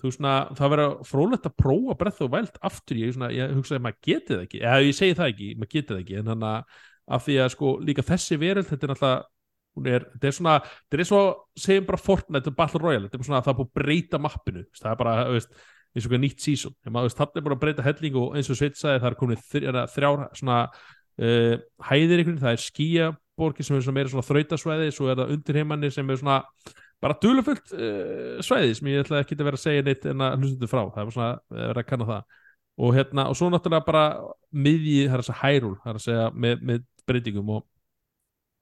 það 0.00 0.70
verður 0.72 0.98
frólægt 1.08 1.48
að 1.48 1.56
prófa 1.60 1.96
Breath 2.00 2.24
of 2.24 2.32
Wild 2.32 2.58
aftur 2.64 2.98
ég, 3.00 3.14
svona, 3.16 3.30
ég 3.32 3.54
hugsa 3.56 3.76
að 3.76 3.86
maður 3.86 4.02
geti 4.06 4.34
það 4.34 4.44
ekki 4.44 4.60
eða 4.62 4.84
ég 4.84 4.96
segi 4.96 5.16
það 5.16 5.32
ekki, 5.32 5.48
maður 5.56 5.72
geti 5.72 5.92
það 5.92 6.02
ekki 6.02 6.18
en 6.20 6.30
þannig 6.30 6.50
að 6.50 6.84
af 7.06 7.24
því 7.26 7.40
að 7.42 7.52
sko 7.54 7.72
líka 7.86 8.04
þessi 8.06 8.38
veröld 8.40 8.68
þetta 8.70 8.86
er 8.86 8.92
náttúrulega 8.92 9.24
er, 9.84 10.06
þetta 10.14 10.28
er 10.28 10.36
svona, 10.36 10.56
þetta 10.86 11.02
er 11.02 11.08
svo 11.10 11.22
segjum 11.60 11.88
bara 11.88 12.00
Fortnite 12.00 12.50
og 12.52 12.56
Battle 12.58 12.82
Royale 12.82 13.08
þetta 13.08 13.20
er 13.20 13.28
svona 13.28 13.40
að 13.40 13.48
það 13.48 13.52
er 13.52 13.58
búið 13.58 13.68
að 13.68 13.80
breyta 13.80 14.20
mappinu. 14.22 14.64
Það 14.78 14.92
er 14.92 15.00
bara, 15.02 15.16
veist, 15.34 15.52
eins 15.96 16.06
og 16.06 16.06
eitthvað 16.06 16.22
nýtt 16.24 16.44
season. 16.44 16.76
Þannig 16.84 17.02
að 17.02 17.18
það 17.18 17.38
er 17.40 17.46
bara 17.46 17.58
að 17.58 17.62
breyta 17.64 17.86
helling 17.86 18.18
og 18.20 18.38
eins 18.38 18.50
og 18.52 18.58
Sveit 18.58 18.80
sagði 18.80 19.02
það 19.02 19.10
er 19.10 19.18
komin 19.20 19.44
þrjár 19.92 20.24
svona 20.40 20.62
uh, 20.70 21.54
hæðir 21.90 22.22
einhvern, 22.22 22.40
það 22.42 22.56
er 22.56 22.64
skýja 22.64 23.12
borgir 23.36 23.68
sem 23.68 23.76
er 23.76 23.84
svona 23.84 23.98
meira 23.98 24.12
svona 24.12 24.24
þrautasvæði 24.24 24.92
svo 24.96 25.10
er 25.12 25.20
það 25.20 25.32
undirheimannir 25.34 25.92
sem 25.92 26.08
er 26.08 26.20
svona 26.20 26.38
bara 27.04 27.16
dulufullt 27.20 27.74
uh, 27.76 28.38
svæði 28.44 28.76
sem 28.78 28.90
ég 28.92 29.04
ætla 29.04 29.20
ekki 29.20 29.36
að 29.36 29.48
vera 29.50 29.60
að 29.60 29.64
segja 29.66 29.84
neitt 29.84 30.08
en 30.08 30.24
að 30.24 30.38
hlustundu 30.40 30.72
frá. 30.72 30.82
Það 30.94 31.02
er 31.02 31.16
svona 31.16 31.30
að 31.36 31.62
vera 31.62 31.84
að 31.84 31.88
kanna 31.90 32.10
það. 32.10 32.42
Og 32.76 32.92
hérna, 32.92 33.24
og 33.32 33.36
svo 33.38 33.48
náttúrulega 33.48 33.86
bara 33.86 34.04
miðji, 34.52 35.06
það 35.06 35.16
er 35.16 35.22
að 35.22 35.28
segja 35.30 35.40
hærúl 35.40 35.76
það 35.80 35.90
er 35.90 35.98
að 35.98 36.04
segja 36.04 36.24
með, 36.36 36.64
með 36.68 36.82
breytingum 37.08 37.54
og, 37.56 37.66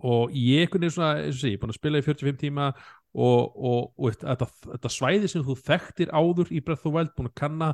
og 0.05 0.35
ég 0.37 0.69
veginn 0.73 0.93
svona, 0.93 1.25
eins 1.25 1.39
og 1.39 1.41
sé, 1.41 1.55
ég 1.55 1.59
er 1.59 1.63
búin 1.63 1.75
að 1.75 1.81
spila 1.81 2.01
í 2.01 2.07
45 2.07 2.41
tíma 2.41 2.71
og, 3.15 3.55
og, 3.55 3.93
og 3.95 4.17
þetta, 4.19 4.49
þetta 4.67 4.91
svæði 4.91 5.29
sem 5.31 5.45
þú 5.47 5.55
þekktir 5.69 6.11
áður 6.11 6.51
í 6.51 6.61
Breath 6.65 6.83
of 6.83 6.89
the 6.89 6.95
Wild 6.97 7.13
búin 7.15 7.31
að 7.31 7.37
kanna 7.39 7.69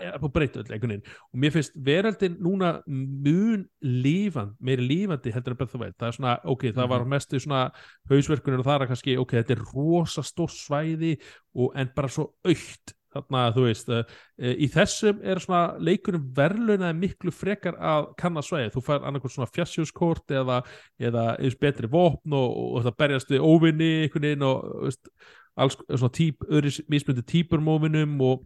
er 0.00 0.18
búin 0.18 0.30
að 0.30 0.34
breyta 0.34 0.60
öll 0.62 0.66
einhvern 0.74 0.94
veginn. 0.94 1.14
Og 1.30 1.40
mér 1.42 1.54
finnst 1.54 1.78
veröldin 1.86 2.40
núna 2.42 2.72
mun 2.86 3.64
lífand, 3.86 4.56
meiri 4.58 4.88
lífandi 4.88 5.34
heldur 5.34 5.54
en 5.54 5.60
Breath 5.60 5.70
of 5.70 5.78
the 5.78 5.84
Wild, 5.84 5.96
það 6.00 6.10
er 6.10 6.18
svona, 6.18 6.34
ok, 6.54 6.66
það 6.74 6.90
var 6.90 7.06
mestu 7.14 7.40
svona 7.42 7.62
hausverkunir 8.10 8.64
og 8.64 8.68
það 8.68 8.86
er 8.86 8.92
kannski 8.92 9.16
ok, 9.22 9.38
þetta 9.38 9.56
er 9.56 9.64
rosa 9.70 10.26
stór 10.26 10.52
svæði 10.54 11.14
og 11.54 11.78
en 11.78 11.94
bara 11.94 12.10
svo 12.10 12.32
aukt 12.42 12.96
þarna, 13.14 13.44
þú 13.54 13.66
veist, 13.68 13.92
uh, 13.94 14.02
í 14.38 14.68
þessum 14.74 15.22
er 15.22 15.40
svona 15.42 15.62
leikunum 15.78 16.26
verðlunaði 16.36 16.98
miklu 16.98 17.34
frekar 17.34 17.78
að 17.78 18.10
kanna 18.20 18.42
svæði, 18.44 18.72
þú 18.74 18.84
fær 18.88 19.06
annarkvæmt 19.06 19.36
svona 19.36 19.52
fjassjóskort 19.54 20.34
eða, 20.34 20.60
eða 20.98 21.24
eins 21.38 21.56
betri 21.60 21.90
vopn 21.90 22.36
og, 22.36 22.58
og 22.74 22.84
það 22.88 22.98
berjast 23.04 23.32
við 23.34 23.46
óvinni 23.46 23.90
einhvern 24.04 24.28
veginn 24.28 24.46
og 24.48 24.62
veist, 24.84 25.10
alls 25.54 25.78
svona 25.86 26.14
típ, 26.14 26.44
öðru 26.50 26.74
mismyndi 26.90 27.24
típurmóvinum 27.30 28.18
og, 28.26 28.44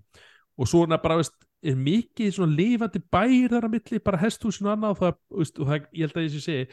og 0.58 0.68
svona 0.68 1.00
bara 1.00 1.18
veist, 1.20 1.34
er 1.64 1.74
mikið 1.74 2.36
svona 2.36 2.54
lifandi 2.54 3.00
bæir 3.10 3.50
þar 3.50 3.66
að 3.66 3.74
milli, 3.74 4.04
bara 4.04 4.20
hesthúsinu 4.22 4.70
annað 4.70 4.94
og 4.94 5.02
það, 5.02 5.18
veist, 5.40 5.58
og 5.58 5.72
það, 5.72 5.90
ég 5.96 6.06
held 6.06 6.20
að 6.20 6.28
ég 6.28 6.36
sé 6.36 6.44
segi 6.44 6.68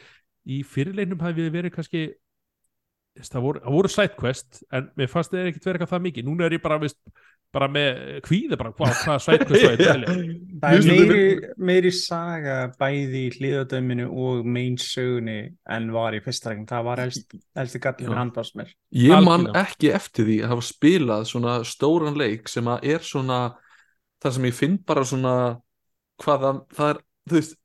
í 0.46 0.62
fyrirleginum 0.62 1.24
hafi 1.24 1.42
við 1.42 1.54
verið 1.56 1.74
kannski 1.74 2.04
það 3.24 3.46
voru, 3.46 3.62
voru 3.72 3.90
sidequest 3.90 4.60
en 4.74 4.90
mér 4.98 5.10
fannst 5.10 5.32
það 5.32 5.50
ekkert 5.50 5.66
verið 5.66 5.78
eitthvað 5.78 5.94
það 5.94 6.04
mikið. 6.06 6.26
Núna 6.28 6.46
er 6.46 6.56
ég 6.56 6.62
bara, 6.62 6.78
veist, 6.82 6.98
bara 7.54 7.68
með 7.72 7.98
kvíði 8.26 8.56
bara 8.58 8.72
hvað 8.76 9.02
hva 9.04 9.16
sidequest 9.22 9.80
það 9.80 9.90
er 9.90 10.02
það 10.60 10.76
er 10.76 10.86
meiri, 10.90 11.20
meiri 11.68 11.92
saga 11.94 12.56
bæði 12.78 13.22
í 13.22 13.34
hlýðadöminu 13.36 14.08
og 14.10 14.48
main 14.56 14.76
sögunni 14.80 15.38
en 15.72 15.90
var 15.94 16.16
í 16.16 16.22
fyrsta 16.24 16.52
regn 16.52 16.66
það 16.68 16.88
var 16.88 17.02
helst, 17.04 17.36
helst 17.56 17.78
gallin 17.82 18.18
handast 18.18 18.58
mér. 18.58 18.72
Ég 18.96 19.22
man 19.24 19.48
ekki 19.56 19.92
eftir 19.96 20.28
því 20.28 20.40
að 20.42 20.52
hafa 20.54 20.66
spilað 20.68 21.28
svona 21.30 21.54
stóran 21.68 22.18
leik 22.18 22.50
sem 22.52 22.68
að 22.72 22.90
er 22.96 23.06
svona 23.06 23.40
þar 24.22 24.36
sem 24.36 24.50
ég 24.50 24.58
finn 24.58 24.76
bara 24.86 25.06
svona 25.06 25.36
hvaða 26.24 26.52
það 26.74 26.92
er, 26.92 27.00
þú 27.28 27.38
veist 27.38 27.56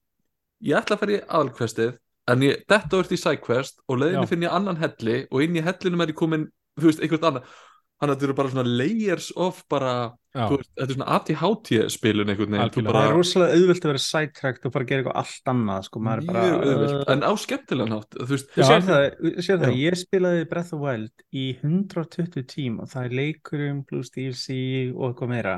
ég 0.61 0.77
ætla 0.77 0.97
að 0.97 1.03
fara 1.03 1.17
í 1.17 1.21
aðalkvestið 1.25 1.91
en 2.31 2.45
ég, 2.45 2.63
þetta 2.69 3.01
vart 3.01 3.11
í 3.11 3.19
sidequest 3.19 3.83
og 3.87 4.01
leiðinni 4.01 4.29
finn 4.29 4.45
ég 4.45 4.55
annan 4.55 4.79
helli 4.79 5.23
og 5.29 5.43
inn 5.43 5.57
í 5.57 5.65
hellinum 5.65 6.03
er 6.05 6.13
ég 6.13 6.19
komin 6.19 6.47
þú 6.79 6.89
veist, 6.89 7.03
einhvert 7.03 7.27
annað 7.27 7.55
þannig 8.01 8.15
að 8.15 8.17
þetta 8.17 8.27
eru 8.27 8.35
bara 8.39 8.51
svona 8.51 8.63
layers 8.81 9.29
of 9.37 9.61
bara, 9.69 9.93
veist, 10.33 10.71
þetta 10.73 10.87
er 10.87 10.95
svona 10.95 11.17
ATHT 11.17 11.71
spilun 11.93 12.31
einhvern 12.33 12.55
veginn 12.57 12.87
bara... 12.87 13.03
það 13.03 13.09
er 13.11 13.17
rosalega 13.19 13.59
auðvilt 13.59 13.85
að 13.85 13.91
vera 13.91 14.03
sidetracked 14.05 14.65
og 14.65 14.73
bara 14.75 14.87
gera 14.89 15.03
eitthvað 15.03 15.19
allt 15.21 15.51
annað 15.53 15.87
sko, 15.87 16.03
bara, 16.07 16.45
uh... 16.57 16.95
en 17.13 17.25
á 17.29 17.31
skemmtilega 17.43 17.93
nátt 17.93 18.17
þú 18.17 18.39
sér 18.41 18.87
það, 18.87 19.05
sér 19.45 19.61
það 19.61 19.77
ég 19.83 19.99
spilaði 20.01 20.47
Breath 20.49 20.75
of 20.75 20.81
Wild 20.81 21.25
í 21.29 21.45
120 21.61 22.47
tím 22.49 22.79
og 22.81 22.89
það 22.91 23.07
er 23.07 23.17
leikurum 23.21 23.83
plus 23.87 24.11
DLC 24.15 24.57
og 24.95 25.11
eitthvað 25.11 25.33
meira. 25.35 25.55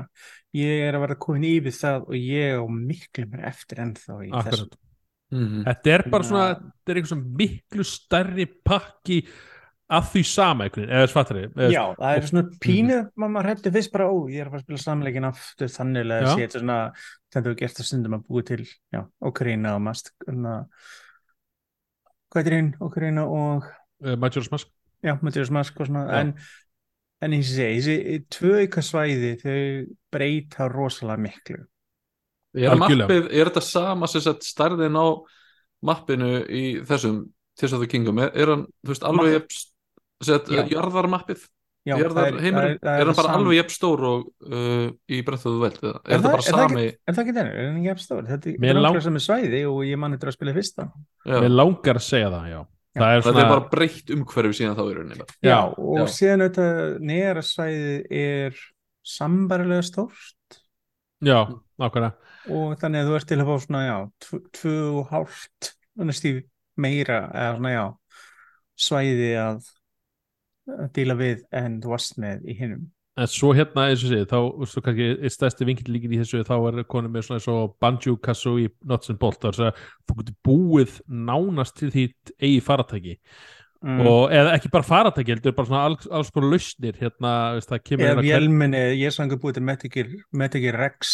Ég 0.54 0.84
er 0.86 0.98
að 0.98 1.08
vera 1.08 1.20
komin 1.22 1.48
yfir 1.50 1.76
það 1.76 2.10
og 2.10 2.18
ég 2.20 2.60
á 2.60 2.66
miklu 2.70 3.30
mér 3.32 3.48
eftir 3.54 3.82
ennþá 3.84 4.20
í 4.28 4.34
þessu. 4.36 4.68
Mm 5.34 5.48
-hmm. 5.48 5.64
Þetta 5.66 5.94
er 5.96 6.04
bara 6.12 6.24
svona, 6.24 6.50
þetta 6.54 6.92
er 6.92 7.00
eitthvað 7.02 7.24
miklu 7.42 7.84
starri 7.84 8.46
pakki 8.46 9.24
af 9.94 10.10
því 10.14 10.24
sama 10.28 10.66
einhvern 10.66 10.86
veginn, 10.86 10.96
eða 10.98 11.12
svartari 11.12 11.44
Já, 11.74 11.84
það 12.00 12.18
er 12.18 12.28
svona 12.30 12.44
pínu, 12.64 12.98
mm 12.98 13.08
-hmm. 13.10 13.34
maður 13.36 13.50
hættu 13.52 13.74
fyrst 13.76 13.94
bara, 13.94 14.10
ó, 14.10 14.16
ég 14.30 14.42
er 14.42 14.48
að 14.48 14.52
fara 14.52 14.62
að 14.62 14.66
spila 14.66 14.84
samleikin 14.84 15.30
aftur 15.30 15.72
þannig 15.78 16.04
að 16.04 16.12
það 16.14 16.34
sé 16.34 16.42
þetta 16.42 16.60
svona 16.60 16.80
þetta 16.98 17.40
hefur 17.40 17.60
gert 17.62 17.80
að 17.80 17.90
stundum 17.90 18.18
að 18.18 18.26
búi 18.28 18.44
til 18.44 18.64
já, 18.66 19.02
Ocarina 19.22 19.76
og 19.76 19.82
Mast 19.82 20.14
hvað 22.34 22.50
er 22.50 22.58
einn, 22.58 22.72
Ocarina 22.82 23.26
og 23.30 23.68
uh, 24.06 24.16
Majora's 24.18 24.50
Mask. 24.52 24.72
Já, 25.04 25.18
Majora's 25.22 25.52
Mask 25.54 25.80
og 25.80 25.90
svona, 25.90 26.06
já. 26.10 26.22
en 26.22 26.34
en 27.24 27.36
ég 27.38 27.46
sé, 27.48 27.70
þessi 27.78 28.18
tvö 28.34 28.64
ykkar 28.66 28.84
svæði 28.84 29.30
þau 29.40 29.60
breyta 30.12 30.68
rosalega 30.68 31.24
miklu. 31.24 31.62
Er, 32.54 32.76
mappið, 32.78 33.30
er 33.32 33.50
þetta 33.50 33.64
sama 33.66 34.10
sem 34.12 34.22
sagt 34.26 34.44
starðin 34.46 34.98
á 35.00 35.08
mappinu 35.88 36.44
í 36.44 36.64
þessum 36.86 37.24
Tears 37.58 37.76
of 37.78 37.84
the 37.84 37.88
Kingdom, 37.90 38.20
er, 38.20 38.34
er 38.36 38.52
hann, 38.52 38.66
þú 38.84 38.92
veist, 38.92 39.06
alveg 39.08 39.38
jæfn, 40.32 40.72
jarðarmappið. 40.74 41.44
Já, 41.84 41.98
jarðar 42.00 42.14
það 42.16 42.28
er, 42.30 42.36
heimurinn, 42.46 42.78
það 42.80 42.94
er, 42.94 43.02
er 43.02 43.10
hann 43.10 43.18
bara 43.18 43.28
sam... 43.28 43.38
alveg 43.42 43.58
jæfn 43.58 43.74
stór 43.76 44.04
og 44.08 44.20
uh, 44.48 44.86
í 45.12 45.18
Wild, 45.20 45.80
eða? 45.84 45.90
Er, 45.92 45.98
er 46.00 46.22
þetta 46.22 46.30
bara 46.30 46.46
sami 46.48 46.84
Er 46.88 47.16
það 47.18 47.24
ekki 47.24 47.34
þenni, 47.36 47.50
er 47.52 47.66
hann 47.68 47.80
ekki 47.82 47.90
jæfn 47.90 48.04
stór? 48.06 48.22
Þetta 48.30 48.54
er 48.54 48.56
lang- 48.56 48.78
náttúrulega 48.78 49.04
sem 49.04 49.18
er 49.20 49.24
svæði 49.26 49.60
og 49.68 49.82
ég 49.84 50.00
mann 50.00 50.16
þetta 50.16 50.30
að 50.32 50.38
spila 50.38 50.54
fyrsta 50.56 50.86
Mér 51.28 51.50
langar 51.52 52.00
að 52.00 52.06
segja 52.08 52.30
það, 52.32 52.46
já, 52.54 52.60
Það 52.94 53.10
er 53.10 53.20
þetta 53.20 53.34
svona, 53.34 53.44
er 53.44 53.52
bara 53.52 53.66
breytt 53.74 54.14
umhverfi 54.14 54.58
síðan 54.60 54.76
þá 54.78 54.84
í 54.84 54.96
rauninni. 54.96 55.20
Bara. 55.20 55.36
Já, 55.42 55.50
Já, 55.50 55.60
og 55.82 56.00
já. 56.00 56.06
síðan 56.14 56.44
þetta 56.46 56.66
neðra 57.10 57.44
svæði 57.48 57.94
er 58.24 58.60
sambarilega 59.14 59.86
stórt. 59.88 60.58
Já, 61.24 61.40
nákvæmlega. 61.82 62.34
Og 62.54 62.76
þannig 62.80 63.02
að 63.02 63.10
þú 63.10 63.16
ert 63.18 63.30
til 63.32 63.40
að 63.40 63.50
fá 63.50 63.56
svona, 63.64 63.82
já, 63.88 63.96
tv- 64.28 64.44
tvö 64.60 64.76
og 65.00 65.12
hálft 65.12 65.72
næst 66.04 66.28
í 66.30 66.34
meira 66.84 67.20
eða 67.32 67.56
svona, 67.58 67.74
já, 67.74 67.86
svæði 68.88 69.32
að 69.42 69.72
að 70.72 70.92
díla 70.98 71.16
við 71.20 71.48
en 71.56 71.80
þú 71.84 71.94
varst 71.94 72.20
með 72.22 72.46
í 72.48 72.58
hinnum. 72.60 72.84
En 73.14 73.30
svo 73.30 73.52
hérna, 73.54 73.92
eins 73.92 74.02
og 74.08 74.10
sé, 74.10 74.24
þá, 74.26 74.38
svo 74.72 74.82
kannski 74.82 75.08
er 75.14 75.34
stærsti 75.34 75.68
vinkill 75.70 75.92
líkin 75.94 76.16
í 76.16 76.20
þessu, 76.24 76.40
þá 76.48 76.56
er 76.72 76.80
konum 76.90 77.14
með 77.14 77.28
svona 77.28 77.42
eins 77.42 77.50
og 77.54 77.76
Banjo 77.84 78.16
Kazooie 78.18 78.72
Nuts 78.90 79.12
and 79.14 79.20
Bolt, 79.22 79.38
þar 79.44 79.68
að 79.68 79.84
þú 80.10 80.16
getur 80.22 80.38
búið 80.48 80.96
nánast 81.30 81.78
til 81.78 81.92
því 81.94 82.08
eigi 82.40 82.64
faratæki 82.66 83.20
Mm. 83.84 84.00
og 84.08 84.32
eða 84.32 84.54
ekki 84.56 84.70
bara 84.72 84.86
faratæki, 84.88 85.34
heldur 85.36 85.52
bara 85.58 85.68
svona 85.68 85.82
alls, 85.90 86.06
alls 86.08 86.30
konar 86.32 86.54
lausnir, 86.54 86.96
hérna, 87.02 87.32
veist, 87.58 87.68
það 87.68 87.82
kemur 87.84 88.06
Eða 88.06 88.14
hérna 88.14 88.24
hvern- 88.24 88.46
vélminni, 88.48 88.84
ég 89.02 89.10
er 89.10 89.12
sangur 89.12 89.40
búið 89.44 89.58
til 89.58 89.66
Metigir 90.32 90.78
Rex 90.80 91.10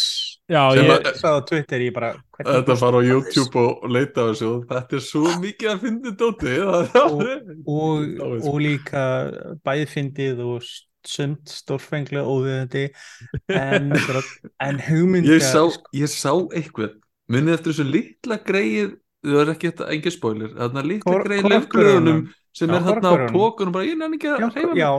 Já, 0.50 0.62
Sem 0.74 0.84
ég, 0.84 0.90
að- 0.94 1.08
ég 1.10 1.18
sagði 1.18 1.40
á 1.42 1.46
Twitter, 1.50 1.80
ég 1.80 1.94
bara 1.94 2.12
Þetta 2.38 2.76
fara 2.78 2.96
á 2.96 3.02
það? 3.02 3.10
YouTube 3.10 3.56
og 3.64 3.90
leita 3.90 4.28
þessu 4.30 4.46
og 4.54 4.68
þetta 4.70 4.96
er 5.00 5.04
svo 5.08 5.24
mikið 5.42 5.72
að 5.72 5.82
fyndi 5.82 6.14
dóti 6.22 6.54
það 6.62 7.26
er- 7.26 7.42
og, 7.66 8.06
sko. 8.14 8.52
og 8.54 8.60
líka 8.62 9.04
bæðfindið 9.66 10.40
og 10.46 10.62
sumt 11.06 11.48
stórfenglega 11.48 12.26
óviðandi 12.28 12.86
en, 13.48 13.92
en 14.68 14.78
hugmynda 14.86 15.32
ég 15.38 15.42
sá, 15.42 15.62
ég 15.96 16.10
sá 16.12 16.32
eitthvað 16.54 16.94
munið 17.30 17.54
eftir 17.58 17.72
þessu 17.72 17.86
litla 17.90 18.38
greið 18.44 18.98
það 19.24 19.40
er 19.42 19.50
ekki 19.54 19.70
þetta, 19.72 19.88
engin 19.94 20.14
spoiler 20.14 20.52
þarna 20.56 20.84
litla 20.86 21.12
Kor- 21.12 21.24
greið 21.26 21.48
lefgröðunum 21.54 22.20
sem 22.52 22.68
Já, 22.70 22.76
er 22.76 22.82
þarna 22.82 23.10
á 23.14 23.30
pókunum 23.30 23.72
bara 23.72 23.84
ég 23.86 23.96
nenni 23.98 24.18
ekki 24.18 24.30
að 24.32 24.54
reyfa 24.54 24.74
já, 24.74 24.90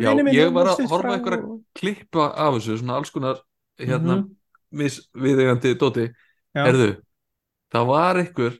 Já, 0.00 0.12
ég 0.32 0.52
var 0.54 0.66
að 0.72 0.84
horfa 0.90 1.14
einhverja 1.16 1.42
og- 1.48 1.60
klippa 1.74 2.28
af 2.36 2.54
þessu, 2.54 2.78
svona 2.78 2.94
alls 3.00 3.10
konar 3.10 3.40
hérna, 3.78 4.16
Mhm. 4.22 4.36
mis, 4.72 5.00
viðeigandi 5.14 5.74
dóti 5.80 6.06
erðu, 6.54 6.96
það 7.72 7.86
var 7.86 8.16
einhver 8.22 8.58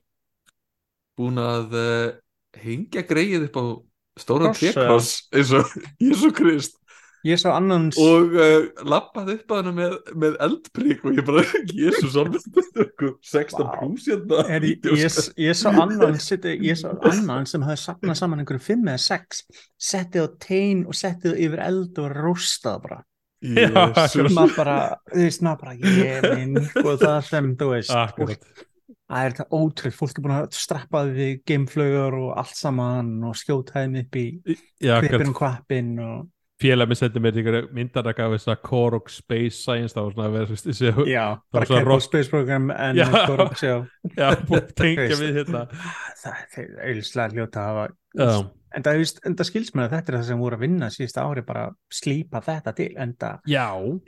búin 1.18 1.38
að 1.38 1.72
uh, 1.76 2.12
hengja 2.58 3.02
greið 3.06 3.46
upp 3.48 3.56
á 3.56 3.64
stóran 4.18 4.52
trékross 4.56 5.28
eins 5.32 5.52
og 5.56 5.70
Jésu 6.02 6.32
Krist 6.36 6.76
ég 7.26 7.38
sá 7.40 7.52
annan 7.54 7.90
og 8.00 8.34
uh, 8.34 8.66
lappaði 8.88 9.36
upp 9.38 9.54
að 9.54 9.60
hana 9.60 9.74
með, 9.76 9.94
með 10.24 10.38
eldprík 10.46 11.04
og 11.06 11.18
ég 11.18 11.28
bara, 11.28 11.44
Jésus, 11.70 12.16
alveg 12.18 12.42
16 13.22 13.62
Vá. 13.62 13.76
pluss 13.78 14.08
hérna. 14.10 14.42
Er, 14.48 14.66
ég, 14.72 14.90
ég, 14.98 15.20
ég 15.46 15.58
sá 15.58 15.68
annan 15.84 16.18
seti, 16.22 16.56
ég 16.66 16.80
sá 16.80 16.90
annan 16.90 17.48
sem 17.50 17.64
hafði 17.66 17.84
sapnað 17.84 18.20
saman 18.22 18.42
einhverjum 18.42 18.66
fimm 18.66 18.90
eða 18.92 19.04
sex 19.06 19.46
settið 19.82 20.26
á 20.26 20.28
tein 20.42 20.84
og 20.86 20.98
settið 20.98 21.40
yfir 21.46 21.64
eld 21.68 22.02
og 22.02 22.12
róstað 22.18 22.84
bara. 22.88 23.00
Jesús. 23.42 24.30
maður 24.36 24.58
bara, 24.60 24.76
þú 25.10 25.24
veist, 25.24 25.42
maður 25.42 25.64
bara 25.64 25.78
ég 25.78 26.28
minn 26.28 26.60
og 26.62 26.92
það 27.00 27.16
sem, 27.30 27.54
þú 27.58 27.72
veist. 27.72 27.96
Akkurat. 27.96 28.52
Það 29.12 29.26
er 29.26 29.34
þetta 29.34 29.58
ótrúð 29.58 29.96
fólk 29.96 30.18
er 30.18 30.24
búin 30.24 30.34
að 30.38 30.54
strappa 30.56 31.00
við 31.10 31.32
gameflögur 31.48 32.14
og 32.16 32.28
allt 32.40 32.54
saman 32.56 33.10
og 33.28 33.34
skjóta 33.36 33.82
þeim 33.82 33.98
upp 34.00 34.16
í 34.16 34.26
akkurat. 34.46 35.02
kvipin 35.02 35.32
og 35.32 35.36
kvappin 35.36 35.90
og 36.00 36.22
félag 36.62 36.90
með 36.92 37.00
sendi 37.02 37.22
mér 37.24 37.38
ykkur 37.42 37.58
myndaraka 37.76 38.26
af 38.28 38.34
þess 38.36 38.50
að 38.54 38.62
Korok 38.68 39.10
Space 39.12 39.58
Science 39.60 39.96
þá 39.96 40.00
var 40.04 40.14
svona 40.16 40.28
að 40.30 40.36
vera 40.38 40.56
þessi 40.62 41.12
já, 41.12 41.24
bara 41.54 41.82
rock- 41.88 42.06
Space 42.06 42.30
Program 42.32 42.70
en. 42.74 43.02
Korok, 43.28 43.54
já, 43.60 43.76
já, 44.20 44.26
búið 44.48 44.58
að 44.62 44.74
tengja 44.82 45.20
við 45.20 45.38
hérna. 45.42 45.64
það 46.22 46.58
er 46.64 46.74
auðvitað 46.88 47.38
hljóta 47.38 47.62
að 47.62 47.70
hafa 47.70 48.42
en 48.72 48.84
það, 48.86 49.02
það 49.36 49.46
skils 49.50 49.72
mér 49.76 49.84
að 49.90 49.94
þetta 49.98 50.12
er 50.12 50.16
það 50.20 50.28
sem 50.30 50.42
voru 50.46 50.56
að 50.56 50.62
vinna 50.64 50.86
síðasta 50.94 51.24
ári 51.28 51.42
bara 51.44 51.64
að 51.68 51.74
slípa 51.92 52.40
þetta 52.46 52.72
til 52.78 52.92
en 53.04 53.10
það, 53.20 53.42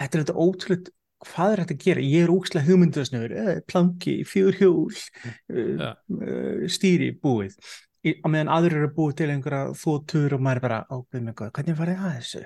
þetta 0.00 0.06
er 0.08 0.22
þetta 0.22 0.36
ótrúlega 0.46 0.94
hvað 1.24 1.52
er 1.54 1.60
þetta 1.62 1.74
að 1.76 1.84
gera, 1.86 2.02
ég 2.04 2.24
er 2.26 2.32
ókslega 2.34 2.66
hugmyndasnöður 2.68 3.34
uh, 3.40 3.52
planki, 3.70 4.14
fjör 4.28 4.56
hjól 4.60 4.88
uh, 4.92 5.68
Ja. 5.80 5.90
uh, 6.12 6.64
stýri 6.72 7.10
búið 7.16 7.54
á 8.04 8.26
meðan 8.28 8.50
aðrir 8.52 8.76
eru 8.82 8.90
búið 8.96 9.14
til 9.20 9.30
einhverja 9.32 9.72
þóttur 9.80 10.36
og 10.36 10.42
maður 10.44 10.60
er 10.60 10.64
bara 10.66 10.80
ákveð 10.92 11.22
með 11.24 11.34
hvað, 11.40 11.50
hvernig 11.58 11.78
farið 11.80 11.98
það 12.02 12.14
þessu? 12.18 12.42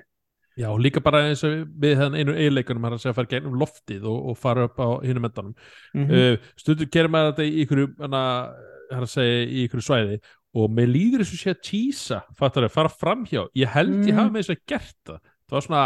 Já, 0.59 0.69
líka 0.83 1.01
bara 1.07 1.21
eins 1.29 1.45
og 1.47 1.53
við 1.79 2.01
þann 2.01 2.17
einu 2.19 2.33
eiginleikunum 2.35 2.87
að 2.89 2.97
segja 2.99 3.13
að 3.15 3.19
fara 3.21 3.31
gegnum 3.31 3.59
loftið 3.61 4.07
og, 4.11 4.17
og 4.33 4.39
fara 4.41 4.65
upp 4.67 4.81
á 4.83 4.89
hinum 5.07 5.29
endanum. 5.29 5.55
Mm 5.95 6.09
uh, 6.11 6.49
stundum 6.59 6.91
gerir 6.91 7.13
maður 7.15 7.31
þetta 7.37 7.47
í 7.47 7.63
ykkur 7.63 7.83
það 7.95 8.19
er 8.97 9.05
að 9.05 9.13
segja 9.13 9.45
í 9.47 9.65
ykkur 9.69 9.85
svæði. 9.87 10.19
Og 10.59 10.71
með 10.75 10.89
líður 10.97 11.23
þessu 11.23 11.39
sé 11.39 11.53
að 11.53 11.61
tísa 11.69 12.19
fattar 12.39 12.67
þau, 12.67 12.73
fara 12.75 12.91
framhjá, 12.91 13.45
ég 13.55 13.71
held 13.71 13.99
ég 14.09 14.15
Mm. 14.15 14.19
hafi 14.19 14.33
með 14.35 14.43
þess 14.47 14.55
að 14.57 14.63
gert 14.73 14.97
það. 15.07 15.21
Það 15.49 15.57
var 15.59 15.67
svona 15.69 15.83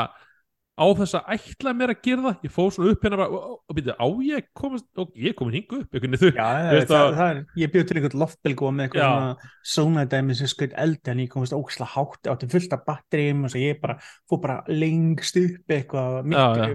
á 0.83 0.87
þess 0.99 1.15
að 1.19 1.31
ætla 1.37 1.73
mér 1.79 1.93
að 1.95 2.01
gera 2.07 2.23
það? 2.27 2.37
Ég 2.47 2.53
fóð 2.57 2.69
svona 2.75 2.91
upp 2.97 3.07
hérna 3.07 3.19
bara, 3.21 3.39
og, 3.39 3.75
byrja 3.79 3.95
á 4.03 4.07
ég 4.27 4.47
komast, 4.59 4.87
og 4.99 5.13
ég 5.15 5.37
komin 5.39 5.55
hingu 5.57 5.79
upp 5.85 5.95
einhvern 5.95 6.17
veginn 6.19 6.37
Já, 6.37 6.49
Þú 6.51 6.67
það, 6.67 6.77
veist 6.77 6.91
það, 6.93 7.07
að- 7.07 7.17
það 7.21 7.31
er, 7.33 7.41
ég 7.63 7.73
bjóð 7.77 7.87
til 7.93 7.97
einhvern 8.01 8.23
loftbelgu 8.25 8.67
og 8.69 8.75
með 8.77 8.89
eitthvað 8.89 9.09
svona 9.13 9.53
sónadæmi 9.75 10.37
sem 10.43 10.51
skaut 10.53 10.77
eldi 10.85 11.13
en 11.15 11.23
ég 11.25 11.33
komast 11.33 11.57
óksla 11.57 11.89
hátt 11.95 12.31
átti 12.35 12.51
fullt 12.53 12.77
af 12.77 12.85
batteríum 12.89 13.45
og 13.49 13.57
ég 13.63 13.81
bara 13.83 13.99
fór 14.31 14.41
bara 14.43 14.59
lengst 14.69 15.39
upp 15.43 15.77
eitthvað 15.79 16.33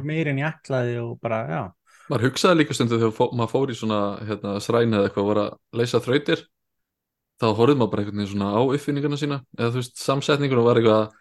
meir 0.07 0.31
en 0.31 0.39
ég 0.43 0.47
ætlaði 0.53 0.97
og 1.03 1.17
bara, 1.21 1.41
já, 1.51 1.63
maður 2.07 2.29
hugsaði 2.29 2.61
líka 2.61 2.77
stundu 2.77 2.97
þegar 3.01 3.15
fó, 3.17 3.25
maður 3.35 3.51
fór 3.51 3.73
í 3.73 3.75
svona 3.75 4.01
hérna, 4.23 4.53
sræni 4.63 4.95
eða 4.95 5.09
eitthvað 5.09 5.27
voru 5.27 5.41
að 5.47 5.81
leysa 5.81 5.99
þrautir 6.05 6.45
þá 7.37 7.47
horfði 7.53 7.75
maður 7.77 7.91
bara 7.91 8.01
einhvern 8.05 8.21
veginn 8.21 8.31
svona 8.31 8.51
á 8.55 8.61
uppfinninguna 8.63 9.17
sína 9.19 9.39
eða 9.59 9.73
þú 9.75 9.81
veist, 9.81 9.97
samsetningur 10.01 10.61
og 10.61 10.69
var 10.71 10.79
eitthvað 10.79 11.11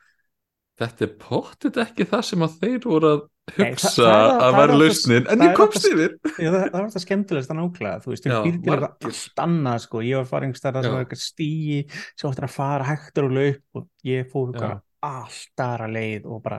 þetta 0.77 1.07
er 1.07 1.12
pottit 1.23 1.77
ekki 1.81 2.05
það 2.11 2.23
sem 2.28 2.44
að 2.47 2.57
þeir 2.61 2.78
voru 2.85 3.11
að 3.15 3.24
Nei, 3.47 3.70
hugsa 3.70 4.03
það- 4.03 4.07
það 4.07 4.27
er- 4.27 4.36
að 4.36 4.40
það 4.43 4.57
vera 4.59 4.73
er 4.73 4.81
lausnin 4.82 5.27
en 5.31 5.39
það 5.39 5.47
ég 5.47 5.57
komst 5.57 5.85
yfir 5.86 6.15
það, 6.27 6.57
það 6.57 6.73
var 6.77 6.89
það 6.97 7.05
skemmtilegast 7.07 7.51
að 7.53 7.59
nákvæða, 7.61 7.98
þú 8.03 8.11
veist, 8.12 8.24
Já, 8.27 8.32
þú 8.32 8.43
býr 8.47 8.57
til 8.57 8.73
eitthvað 8.73 9.11
allt 9.11 9.43
annað, 9.47 9.81
sko, 9.86 9.98
ég 10.03 10.16
var 10.16 10.24
farin 10.32 10.55
stærða 10.59 10.82
sem 10.82 10.90
Já. 10.90 10.94
var 10.97 11.05
eitthvað 11.05 11.23
stíi, 11.23 11.78
sem 12.16 12.31
áttur 12.31 12.47
að 12.48 12.57
fara 12.57 12.85
hægtur 12.90 13.24
og 13.28 13.36
laup 13.39 13.62
og 13.81 13.89
ég 14.05 14.27
Já. 14.27 14.59
eitthvað 14.59 14.81
allt 15.07 15.62
aðra 15.66 15.89
leið 15.94 16.27
og 16.27 16.43
bara, 16.43 16.59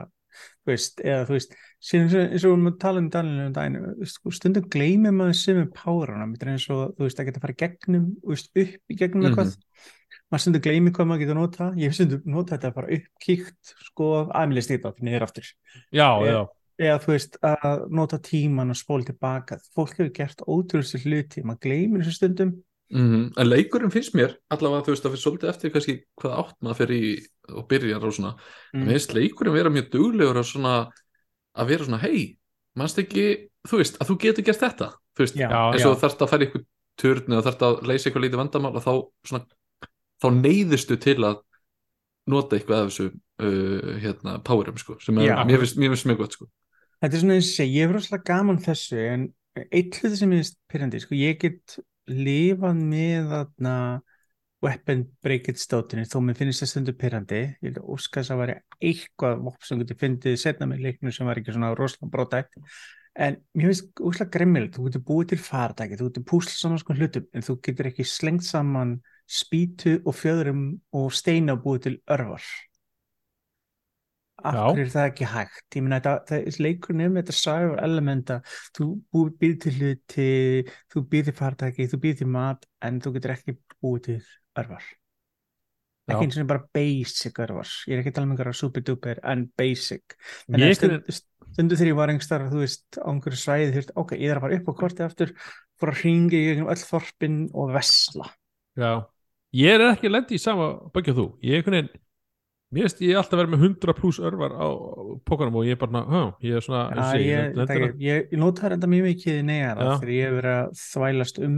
þú 0.64 0.72
veist, 0.72 1.00
eða 1.04 1.26
þú 1.28 1.36
veist, 1.36 1.52
síðan 1.84 2.08
eins 2.08 2.14
og- 2.14 2.32
við 2.32 2.44
erum 2.48 2.66
að 2.72 2.78
tala 2.80 2.98
um 3.04 3.08
Daniel 3.10 3.46
um 3.52 3.94
veist, 4.00 4.14
sko, 4.16 4.30
stundum 4.32 4.64
gleymir 4.72 5.12
maður 5.12 5.34
sem 5.36 5.58
er 5.60 5.66
párana, 5.66 6.24
þetta 6.32 6.42
er 6.48 6.52
eins 6.56 6.70
og, 6.72 6.96
þú 6.96 7.04
veist, 7.04 7.20
að 7.20 7.26
geta 7.28 7.38
að 7.38 7.44
fara 7.46 7.60
gegnum, 7.68 8.16
veist, 8.24 8.48
upp 8.56 8.80
í 8.90 8.96
gegnum 8.96 9.22
Mhm. 9.22 9.28
eitthvað, 9.36 9.56
maður 10.28 10.44
stundum 10.44 10.64
gleymir 10.64 10.94
hvað 10.96 11.08
maður 11.08 11.22
getur 11.24 11.38
nota, 11.38 11.66
ég 11.78 11.88
hef 11.90 11.96
stundum 11.98 12.22
nota 12.34 12.56
þetta 12.56 12.74
bara 12.76 12.92
upp, 12.98 13.08
kíkt, 13.24 13.74
sko, 13.88 14.08
aðmjöli 14.28 14.64
stýta 14.64 14.92
niður 15.00 15.26
aftur. 15.28 15.50
Já, 15.94 16.08
Ég- 16.20 16.30
já, 16.32 16.40
eða 16.78 17.00
þú 17.04 17.12
veist 17.14 17.38
að 17.42 17.84
nota 17.90 18.18
tíman 18.18 18.70
og 18.70 18.76
spóla 18.76 19.08
tilbaka. 19.08 19.58
Fólk 19.74 19.96
hefur 19.96 20.12
gert 20.14 20.44
ótrúlega 20.46 21.02
hluti. 21.04 21.42
Maður 21.42 21.62
gleymir 21.66 22.04
þessu 22.04 22.18
stundum. 22.20 22.56
Mhm, 22.90 23.32
En 23.36 23.46
leikurinn 23.46 23.92
finnst 23.92 24.14
mér 24.14 24.36
allavega 24.50 24.86
þú 24.86 24.94
veist 24.94 25.04
að 25.04 25.12
fyrir 25.12 25.24
svolítið 25.24 25.48
eftir 25.50 25.70
kannski 25.70 25.94
hvað 26.16 26.38
átt 26.40 26.56
maður 26.62 26.78
fyrir 26.78 26.96
í 26.96 27.26
og 27.52 27.68
byrjar 27.68 28.04
og 28.04 28.14
svona. 28.16 28.32
Mm. 28.72 28.80
mm. 28.80 28.86
mér 28.86 28.92
finnst 28.96 29.14
leikurinn 29.14 29.52
vera 29.52 29.70
mjög 29.70 29.90
duglegur 29.90 30.44
svona 30.44 30.88
að 31.58 31.66
vera 31.68 31.84
svona 31.84 32.00
hei, 32.00 32.38
mannst 32.78 32.98
ekki 32.98 33.50
þú 33.68 33.80
veist, 33.82 33.98
að 34.00 34.08
þú 34.08 34.18
getur 34.22 34.46
gert 34.46 34.62
þetta? 34.62 34.88
Þú 35.16 35.24
veist, 35.24 35.36
eins 35.36 35.86
og 35.88 36.00
þarft 36.00 36.22
að 36.22 36.30
fara 36.32 36.44
í 36.44 36.46
eitthvað 36.46 36.66
turn 36.98 37.34
eða 37.34 37.44
þarft 37.46 37.64
að 37.66 37.80
leysa 37.90 38.08
eitthvað 38.08 38.24
lítið 38.24 38.40
vandamál 38.42 38.74
og 38.74 38.84
þá 38.84 38.92
svona, 39.28 39.44
þá 40.22 40.28
neyðistu 40.38 40.98
til 41.00 41.18
að 41.26 41.42
nota 42.28 42.58
eitthvað 42.58 42.84
af 42.84 42.90
þessu 42.90 43.08
uh, 43.08 43.92
hérna, 44.02 44.38
powerum 44.44 44.78
sko, 44.80 44.98
sem 45.02 45.20
er, 45.24 45.34
mér 45.48 45.64
finnst 45.64 46.08
mjög 46.08 46.24
gott 46.24 46.36
sko. 46.36 46.48
Þetta 46.98 47.14
er 47.14 47.22
svona 47.22 47.38
eins 47.38 47.54
og 47.62 47.76
ég 47.78 47.86
er 47.86 47.94
rosalega 47.94 48.26
gaman 48.32 48.60
þessu 48.62 49.00
en 49.00 49.28
eitt 49.68 49.98
hluti 49.98 50.18
sem 50.18 50.34
finnst 50.34 50.58
pyrrandi 50.70 51.00
sko, 51.02 51.16
ég 51.18 51.38
get 51.40 51.78
lifað 52.08 52.84
með 52.88 53.32
þarna 53.32 53.74
weapon 54.64 55.04
breakage 55.22 55.62
stótinu 55.62 56.04
þó 56.08 56.18
mér 56.24 56.38
finnst 56.38 56.64
það 56.64 56.70
stundu 56.72 56.94
pyrrandi 56.98 57.42
ég 57.62 57.76
að 57.78 57.90
óska 57.94 58.22
þess 58.22 58.34
að 58.34 58.40
væri 58.42 58.56
eitthvað 58.90 59.42
vopn 59.46 59.66
sem 59.68 59.82
getur 59.82 59.98
fyndið 60.00 60.38
setna 60.42 60.66
með 60.70 60.86
leiknum 60.86 61.14
sem 61.14 61.28
var 61.28 61.38
ekki 61.38 61.54
svona 61.54 61.74
rosalega 61.78 62.10
brótækt 62.14 62.58
en 63.18 63.38
mér 63.54 63.70
finnst 63.70 64.02
úslega 64.02 64.32
gremmilegt, 64.34 64.74
þú 64.74 64.88
getur 64.88 65.04
búið 65.06 65.30
til 65.32 65.40
faratæki, 65.42 65.98
þú 65.98 66.08
getur 66.10 66.26
púsla 66.32 66.54
saman 66.54 66.82
sko 66.82 66.96
hlutum 66.98 67.28
en 67.34 67.46
þú 67.46 67.56
getur 67.68 67.90
ekki 67.92 68.06
slengt 68.06 68.46
saman 68.46 68.98
spýtu 69.28 69.98
og 70.06 70.16
fjöðurum 70.16 70.64
og 70.96 71.12
steina 71.12 71.56
búið 71.60 71.84
til 71.84 71.94
örvar. 72.08 72.44
Af 74.38 74.54
Já. 74.54 74.60
hverju 74.70 74.84
er 74.84 74.92
það 74.92 75.08
ekki 75.08 75.26
hægt? 75.26 75.64
Ég 75.74 75.82
meina 75.82 75.98
þetta, 75.98 76.36
er 76.38 76.58
leikurinn 76.62 77.06
um 77.08 77.16
þetta 77.18 77.34
sæður 77.34 77.80
elementa, 77.82 78.36
þú 78.76 78.86
býð 79.40 79.56
til 79.64 79.72
hluti, 79.80 80.28
þú 80.94 81.02
býð 81.10 81.24
til 81.28 81.34
faratæki 81.40 81.88
þú 81.90 81.98
býð 82.04 82.20
til 82.20 82.30
mat, 82.30 82.68
en 82.86 83.00
þú 83.02 83.14
getur 83.16 83.34
ekki 83.34 83.56
búið 83.82 84.04
til 84.06 84.20
örvar. 84.62 84.86
Já. 86.08 86.14
ekki 86.14 86.28
eins 86.28 86.38
og 86.40 86.48
bara 86.48 86.64
basic 86.72 87.42
örvar. 87.44 87.74
Ég 87.90 87.98
er 87.98 88.04
ekki 88.04 88.14
að 88.14 88.20
tala 88.20 88.28
um 88.30 88.36
einhverja 88.36 88.60
super 88.62 88.86
duper 88.86 89.18
en 89.26 89.44
basic. 89.58 90.14
Ég 90.14 90.54
Þannig 90.54 90.62
að 90.62 90.70
einhvern 90.70 91.02
stund, 91.02 91.52
stundu 91.58 91.76
þegar 91.76 91.90
ég 91.90 91.98
var 91.98 92.14
einhver 92.14 92.28
starf, 92.28 92.48
þú 92.54 92.62
veist, 92.62 92.86
á 92.94 93.08
einhverju 93.10 93.42
svæði, 93.42 93.68
þú 93.74 93.82
veist, 93.82 93.94
ok, 94.04 94.16
ég 94.16 94.30
þarf 94.30 94.38
að 94.38 94.46
fara 94.46 94.62
upp 94.62 94.70
á 94.70 94.78
kortið 94.78 95.08
aftur, 95.10 95.36
fór 95.82 95.92
að 95.92 96.02
hringa 96.04 96.38
í 96.38 96.58
öll 96.62 96.82
þorpin 96.86 97.38
og 97.52 97.74
vesla. 97.74 98.30
já 98.78 98.92
Ég 99.58 99.74
er 99.74 99.88
ekki 99.88 100.10
lendi 100.10 100.36
í 100.38 100.42
sama 100.42 100.68
böggja 100.94 101.16
þú 101.16 101.26
Ég 101.42 101.56
er 101.56 101.62
einhvern 101.62 101.78
veginn 101.78 102.04
Mér 102.68 102.84
veist 102.84 102.98
ég 103.00 103.14
er 103.14 103.22
alltaf 103.22 103.38
verið 103.40 103.54
með 103.54 103.62
100 103.64 103.96
pluss 103.96 104.18
örvar 104.20 104.52
á 104.52 104.68
pókanum 105.24 105.54
og 105.56 105.64
ég 105.64 105.72
er 105.72 105.80
bara, 105.80 106.02
há, 106.04 106.22
ég 106.44 106.58
er 106.58 106.64
svona 106.64 106.82
Já, 106.84 106.98
eins 106.98 107.06
og 107.08 107.22
ég, 107.24 107.54
ég, 107.56 107.70
ég, 108.04 108.26
ég, 108.28 108.34
notaði 108.36 108.76
þetta 108.76 108.90
mjög 108.92 109.06
mikið 109.06 109.38
neðar 109.48 109.80
Já. 109.80 109.92
þegar 110.02 110.12
ég 110.12 110.26
hef 110.26 110.36
verið 110.36 110.56
að 110.58 110.82
þvælast 110.82 111.40
um 111.46 111.54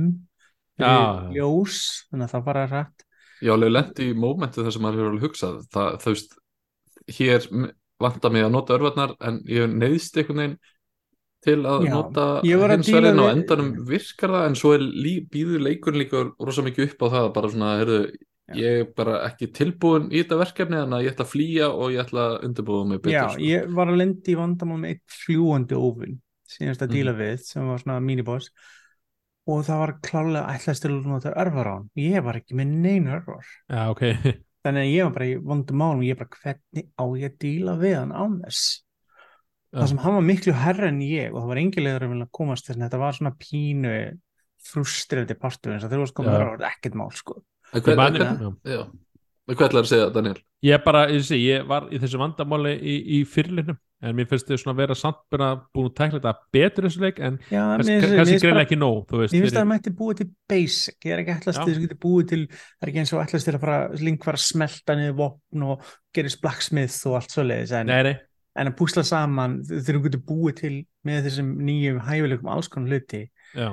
Já. 0.79 0.87
fyrir 0.87 1.35
ljós, 1.35 1.81
þannig 2.13 2.29
að 2.29 2.35
það 2.37 2.45
bara 2.47 2.63
er 2.63 2.73
rætt. 2.77 3.05
ég 3.41 3.53
alveg 3.57 3.75
lendi 3.75 4.07
í 4.07 4.15
mómentu 4.23 4.63
þar 4.63 4.77
sem 4.77 4.87
maður 4.87 5.01
hefur 5.01 5.11
alveg 5.11 5.27
hugsað 5.27 5.59
það, 5.75 5.99
þú 6.05 6.15
veist, 6.15 6.39
hér 7.19 7.51
vantar 8.07 8.37
mig 8.37 8.47
að 8.47 8.55
nota 8.55 8.79
örvarnar 8.79 9.17
en 9.19 9.43
ég 9.51 9.67
hef 9.67 9.75
neyðst 9.83 10.21
einhvern 10.23 10.43
veginn 10.45 10.59
til 11.45 11.57
að 11.65 11.85
Já, 11.87 11.91
nota 11.95 12.25
ég 12.45 12.59
var 12.61 12.71
að 12.71 12.77
hins 12.77 12.87
díla 12.91 13.01
verðin 13.01 13.21
og 13.21 13.29
við- 13.29 13.37
endanum 13.37 13.71
virkar 13.89 14.31
það 14.35 14.47
en 14.51 14.55
svo 14.61 14.73
er 14.77 14.81
lí, 14.81 15.15
býður 15.31 15.63
leikurinn 15.67 16.01
líka 16.03 16.25
rosa 16.41 16.63
mikið 16.67 16.85
upp 16.91 17.01
á 17.01 17.07
það 17.15 17.29
bara 17.39 17.49
svona, 17.55 17.71
heyrðu, 17.81 18.01
ég 18.61 18.81
er 18.81 18.89
bara 18.97 19.15
ekki 19.31 19.47
tilbúin 19.55 20.11
í 20.11 20.21
þetta 20.25 20.39
verkefni 20.43 20.77
þannig 20.81 20.99
að 20.99 21.05
ég 21.07 21.13
ætla 21.15 21.25
að 21.25 21.33
flýja 21.33 21.69
og 21.71 21.93
ég 21.95 22.03
ætla 22.05 22.27
að 22.27 22.45
undirbúða 22.49 22.89
mig 22.91 22.99
betur 23.03 23.15
Já, 23.15 23.23
sko. 23.31 23.41
ég 23.47 23.73
var 23.79 23.87
að 23.93 23.97
lendi 24.03 24.35
í 24.35 24.37
vandamál 24.41 24.79
með 24.83 24.91
eitt 24.97 25.17
fljúandi 25.25 25.79
óvinn, 25.79 26.19
síðanst 26.51 26.83
að 26.83 26.89
Mhm. 26.91 26.95
díla 26.99 27.15
við, 27.21 27.39
sem 27.47 27.67
var 27.69 27.79
svona 27.79 28.01
miniboss, 28.03 28.51
og 29.49 29.65
það 29.65 29.79
var 29.81 29.93
klálega 30.03 30.47
ætlaðist 30.55 30.83
til 30.83 30.91
að 30.91 31.07
nota 31.07 31.33
örvar 31.35 31.67
á 31.67 31.75
hann. 31.79 31.91
Ég 31.97 32.23
var 32.23 32.35
ekki 32.35 32.55
með 32.55 32.67
neina 32.85 33.17
örvar. 33.21 33.45
Já, 33.71 33.89
ok 33.91 34.01
Þannig 34.61 34.83
að 34.85 34.93
ég 34.93 35.03
var 35.07 35.13
bara 35.17 35.25
í 35.31 35.37
vondum 35.41 35.77
málum, 35.81 36.03
ég 36.05 36.19
bara 36.19 36.29
hvernig 36.43 36.85
á 37.01 37.05
ég 37.17 37.31
að 37.31 37.39
díla 37.41 37.79
við 37.81 37.95
hann 37.97 38.13
án 38.13 38.41
þess. 38.45 38.83
Það 39.71 39.91
sem 39.93 40.01
hann 40.03 40.17
var 40.17 40.27
miklu 40.27 40.55
herra 40.59 40.89
en 40.91 40.99
ég 41.05 41.31
og 41.31 41.43
það 41.43 41.51
var 41.53 41.61
engilegur 41.63 42.07
að 42.07 42.13
vilja 42.15 42.29
komast 42.35 42.67
þess 42.67 42.79
að 42.79 42.85
þetta 42.87 43.01
var 43.05 43.19
svona 43.19 43.35
pínu 43.39 43.93
frustrerandi 44.71 45.37
partur 45.41 45.75
eins 45.75 45.85
og 45.85 45.93
þegar 45.93 46.01
þú 46.01 46.07
varst 46.07 46.17
komið 46.19 46.33
Já. 46.33 46.39
að 46.39 46.43
vera 46.45 46.73
ekkert 46.73 46.99
mál 46.99 47.13
sko. 47.17 47.37
Hvað 49.51 49.67
ætlar 49.67 49.83
að 49.83 49.91
segja, 49.91 50.11
Daniel? 50.15 50.41
Ég 50.63 50.77
er 50.77 50.83
bara, 50.85 51.07
ég, 51.11 51.23
sé, 51.27 51.39
ég 51.41 51.65
var 51.67 51.87
í 51.91 51.99
þessu 51.99 52.19
vandamáli 52.21 52.75
í, 52.77 52.97
í 53.17 53.21
fyrirlinum 53.27 53.79
en 54.01 54.17
mér 54.17 54.29
finnst 54.31 54.49
þið 54.49 54.61
svona 54.63 54.77
vera 54.79 54.95
samt 54.97 55.19
bara 55.33 55.49
búin 55.75 55.91
að 55.91 55.97
tekla 55.99 56.21
þetta 56.21 56.53
betur 56.55 56.87
þessu 56.87 57.03
leik 57.03 57.19
en 57.25 57.37
kannski, 57.49 58.39
greinlega 58.41 58.63
ekki 58.65 58.79
nóg 58.81 59.03
þú 59.11 59.21
veist, 59.23 59.35
Ég 59.37 59.45
finnst 59.45 59.57
að 59.57 59.61
það 59.61 59.71
mætti 59.73 59.93
búið 59.99 60.21
til 60.21 60.29
basic, 60.53 60.97
ég 61.05 61.15
er 61.15 61.23
ekki 61.25 61.35
ætlast 61.35 61.61
til 61.61 61.67
þess 61.67 61.81
að 61.81 61.85
geta 61.85 61.99
búið 62.05 62.31
til, 62.31 62.41
það 62.55 62.87
er 62.87 62.93
ekki 62.93 63.03
eins 63.03 63.13
og 63.13 63.23
ætlast 63.25 63.49
til 63.51 63.57
að 63.57 63.65
fara, 63.65 63.81
að 64.33 64.41
smelta 64.45 64.97
niður 64.97 65.19
vopn 65.21 65.67
og 65.69 65.91
gerist 66.17 66.41
blacksmith 66.45 66.99
og 67.11 67.19
allt 67.21 67.37
svoleiðis 67.37 67.75
en, 67.77 67.93
Nei, 67.93 68.01
nei, 68.09 68.15
en 68.61 68.71
að 68.71 68.77
púsla 68.79 69.05
saman 69.09 69.59
þegar 69.65 69.97
þú 69.99 70.05
getur 70.07 70.25
búið 70.29 70.55
til 70.61 70.75
með 71.09 71.27
þessum 71.29 71.51
nýjum 71.67 72.01
hæfileikum 72.07 72.53
alls 72.53 72.69
konar 72.73 72.93
hluti 72.95 73.25
já, 73.57 73.71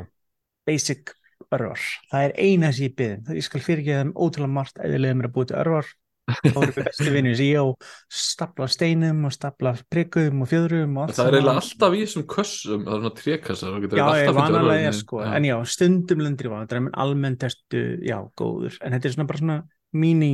basic 0.68 1.14
örvar, 1.54 1.80
það 2.12 2.26
er 2.28 2.36
eina 2.42 2.74
sem 2.76 2.88
ég 2.90 2.96
byggði 2.98 3.38
ég 3.38 3.46
skal 3.46 3.62
fyrir 3.64 3.84
ekki 3.84 3.96
þeim 4.02 4.14
ótrúlega 4.18 4.56
margt 4.58 4.80
eðlilega 4.84 5.18
mér 5.20 5.30
að 5.30 5.36
búið 5.38 5.50
til 5.54 5.58
örvar. 5.64 5.94
Þá 6.28 6.58
erum 6.60 6.72
við 6.76 6.80
bestu 6.84 7.12
vinnir 7.14 7.36
sem 7.40 7.48
ég 7.48 7.62
á. 7.64 7.66
Stapla 8.12 8.66
steinum 8.68 9.22
og 9.30 9.32
stapla 9.32 9.72
prikuðum 9.88 10.42
og 10.44 10.50
fjöðrum 10.52 10.98
og 11.00 11.14
Það 11.16 11.30
er 11.30 11.38
eiginlega 11.38 11.62
alltaf 11.62 11.94
í 11.96 12.02
þessum 12.02 12.26
kössum, 12.34 12.82
það 12.84 12.96
er 12.98 13.00
svona 13.06 13.12
trékassar 13.22 13.78
og 13.78 13.86
getur 13.86 14.02
Já, 14.02 14.08
ég 14.20 14.34
vanalega 14.36 14.90
er 14.90 14.92
í- 14.92 14.98
sko, 14.98 15.22
Já. 15.24 15.30
en 15.38 15.48
já, 15.48 15.56
stundum 15.72 16.24
lendir 16.26 16.50
í 16.50 16.52
vandræðum, 16.52 16.90
en 16.92 16.98
almennt 17.06 17.46
ertu, 17.48 17.84
já, 18.04 18.18
góður, 18.44 18.76
en 18.84 18.98
þetta 18.98 19.08
er 19.08 19.16
svona 19.16 19.28
bara 19.32 19.42
svona 19.46 19.58
mini, 20.04 20.34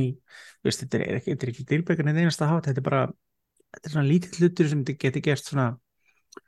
þú 0.58 0.66
veist, 0.72 0.82
þetta 0.82 0.98
er 1.04 1.20
ekki, 1.20 1.36
er 1.38 1.52
ekki 1.54 1.68
dýrbækkan 1.70 2.10
en 2.10 2.20
einasta 2.24 2.50
hát, 2.50 2.66
þetta 2.72 2.82
er 2.82 2.88
bara, 2.90 3.04
þetta 3.74 3.90
er 3.90 3.94
svona 3.96 4.08
lítið 4.10 4.38
hlutur 4.40 4.70
sem 4.70 4.82
þetta 4.84 5.02
geti 5.04 5.22
gert 5.28 5.44
svona 5.50 5.68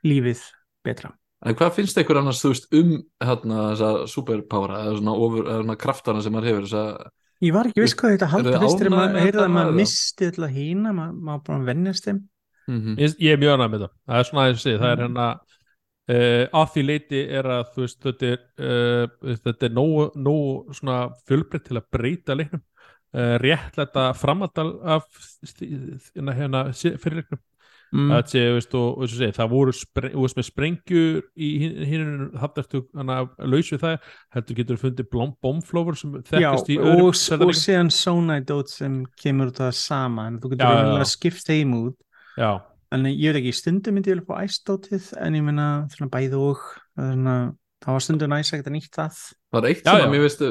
lífið 0.07 0.41
betra. 0.87 1.11
En 1.45 1.53
hvað 1.57 1.75
finnst 1.75 1.99
ykkur 2.01 2.17
annars, 2.17 2.39
þú 2.41 2.49
veist, 2.53 2.67
um 2.73 2.93
hérna 3.21 3.57
þessa 3.71 3.91
superpowera 4.09 4.79
eða 4.87 4.95
svona, 4.97 5.13
ofur, 5.27 5.43
eða 5.45 5.59
svona 5.61 5.75
kraftana 5.83 6.23
sem 6.25 6.33
maður 6.33 6.49
hefur 6.51 6.65
þessa, 6.67 7.11
Ég 7.45 7.53
var 7.53 7.67
ekki 7.69 7.83
viss 7.83 7.93
hvað 7.93 8.15
þetta 8.15 8.27
þið 8.33 8.55
fyrst 8.63 8.79
þegar 8.81 8.93
maður 8.95 9.19
heyrði 9.21 9.41
að 9.43 9.51
maður 9.53 9.75
misti 9.77 10.25
alltaf 10.31 10.55
hína, 10.55 10.93
maður 10.97 11.43
bara 11.45 11.59
vennjast 11.67 12.07
þeim. 12.07 12.21
mm 12.67 12.95
ég, 12.97 13.13
ég 13.21 13.35
er 13.35 13.37
mjög 13.43 13.53
annað 13.53 13.69
með 13.75 13.83
það 13.83 13.91
það 14.07 14.17
er 14.23 14.27
svona 14.31 14.41
að 14.47 14.49
ég 14.49 14.57
segi, 14.63 14.79
það 14.81 14.89
er 14.89 14.97
Mm. 14.97 15.03
hérna 15.05 15.27
uh, 16.09 16.43
að 16.61 16.71
því 16.73 16.83
leiti 16.87 17.21
er 17.37 17.49
að 17.57 17.63
þú 17.75 17.83
veist, 17.85 17.99
þetta 18.07 18.31
er 18.31 18.39
uh, 18.71 19.37
þetta 19.45 19.69
er 19.69 19.75
nógu, 19.77 20.07
nógu 20.17 20.73
svona 20.79 20.97
fjölbreytt 21.29 21.67
til 21.69 21.77
að 21.77 21.87
breyta 21.93 22.35
leiknum 22.39 22.63
réttlæta 23.13 24.09
framaldal 24.17 24.73
af 24.83 25.05
hérna, 26.13 26.33
hérna 26.35 26.63
fyrirleiknum 26.73 27.39
mm. 27.93 28.13
að 28.17 28.23
sé, 28.31 28.43
veist, 28.55 28.75
og, 28.77 29.01
og 29.01 29.11
segi, 29.11 29.33
það 29.35 29.51
voru 29.51 29.73
spre, 29.75 30.11
veist, 30.13 30.37
með 30.37 30.47
sprengjur 30.49 31.19
í 31.35 31.49
hinn 31.89 32.23
það 32.35 32.61
ertu 32.63 32.81
hana, 32.97 33.19
laus 33.47 33.71
við 33.73 33.83
það 33.83 34.09
heldur 34.35 34.59
getur 34.61 34.81
fundið 34.81 35.09
blóm, 35.13 35.35
bombflófur 35.43 35.99
sem 35.99 36.15
Já, 36.17 36.23
þekkast 36.31 36.71
í 36.73 36.79
og, 36.79 36.87
öðrum 36.87 37.11
og 37.11 37.19
Zelda-leikjum. 37.21 37.61
síðan 37.63 37.93
Sonai-dót 37.97 38.73
sem 38.73 38.97
kemur 39.21 39.53
það 39.57 39.71
sama 39.79 40.27
en 40.31 40.41
þú 40.43 40.53
getur 40.55 40.91
já. 40.91 41.05
skipt 41.13 41.45
þeim 41.47 41.77
út 41.77 41.97
já, 42.39 42.51
en 42.95 43.07
ég 43.11 43.31
veit 43.31 43.41
ekki, 43.43 43.55
stundum 43.61 43.97
myndi 43.97 44.13
ég 44.13 44.19
vilja 44.19 44.27
fá 44.27 44.43
æstótið 44.43 45.13
en 45.23 45.39
ég 45.39 45.47
meina 45.47 45.69
svona 45.93 46.11
bæði 46.13 46.43
og 46.43 46.67
svona, 46.95 47.37
það 47.85 47.93
var 47.97 48.03
stundum 48.05 48.31
næs 48.33 48.51
að 48.53 48.61
geta 48.61 48.73
nýtt 48.73 48.95
það. 48.97 49.19
Það 49.53 49.59
er 49.63 49.69
eitt 49.71 49.83
Já, 49.85 49.91
sem 49.91 49.99
já. 50.01 50.05
að 50.07 50.13
mér 50.15 50.23
finnst, 50.25 50.43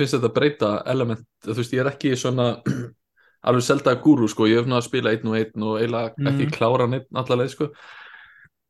finnst 0.00 0.16
þetta 0.18 0.32
breyta 0.36 0.70
element, 0.92 1.24
þú 1.46 1.56
veist, 1.60 1.72
ég 1.76 1.82
er 1.84 1.90
ekki 1.92 2.12
svona 2.18 2.46
alveg 3.48 3.64
selda 3.66 3.94
gúru, 4.02 4.28
sko, 4.30 4.46
ég 4.50 4.60
hef 4.60 4.66
svona 4.68 4.80
að 4.82 4.86
spila 4.88 5.12
einn 5.14 5.28
og 5.32 5.36
einn 5.40 5.66
og 5.66 5.78
eiginlega 5.80 6.14
Mm. 6.18 6.30
ekki 6.32 6.48
klára 6.56 6.86
neitt 6.90 7.08
allarleið, 7.12 7.52
sko. 7.56 7.68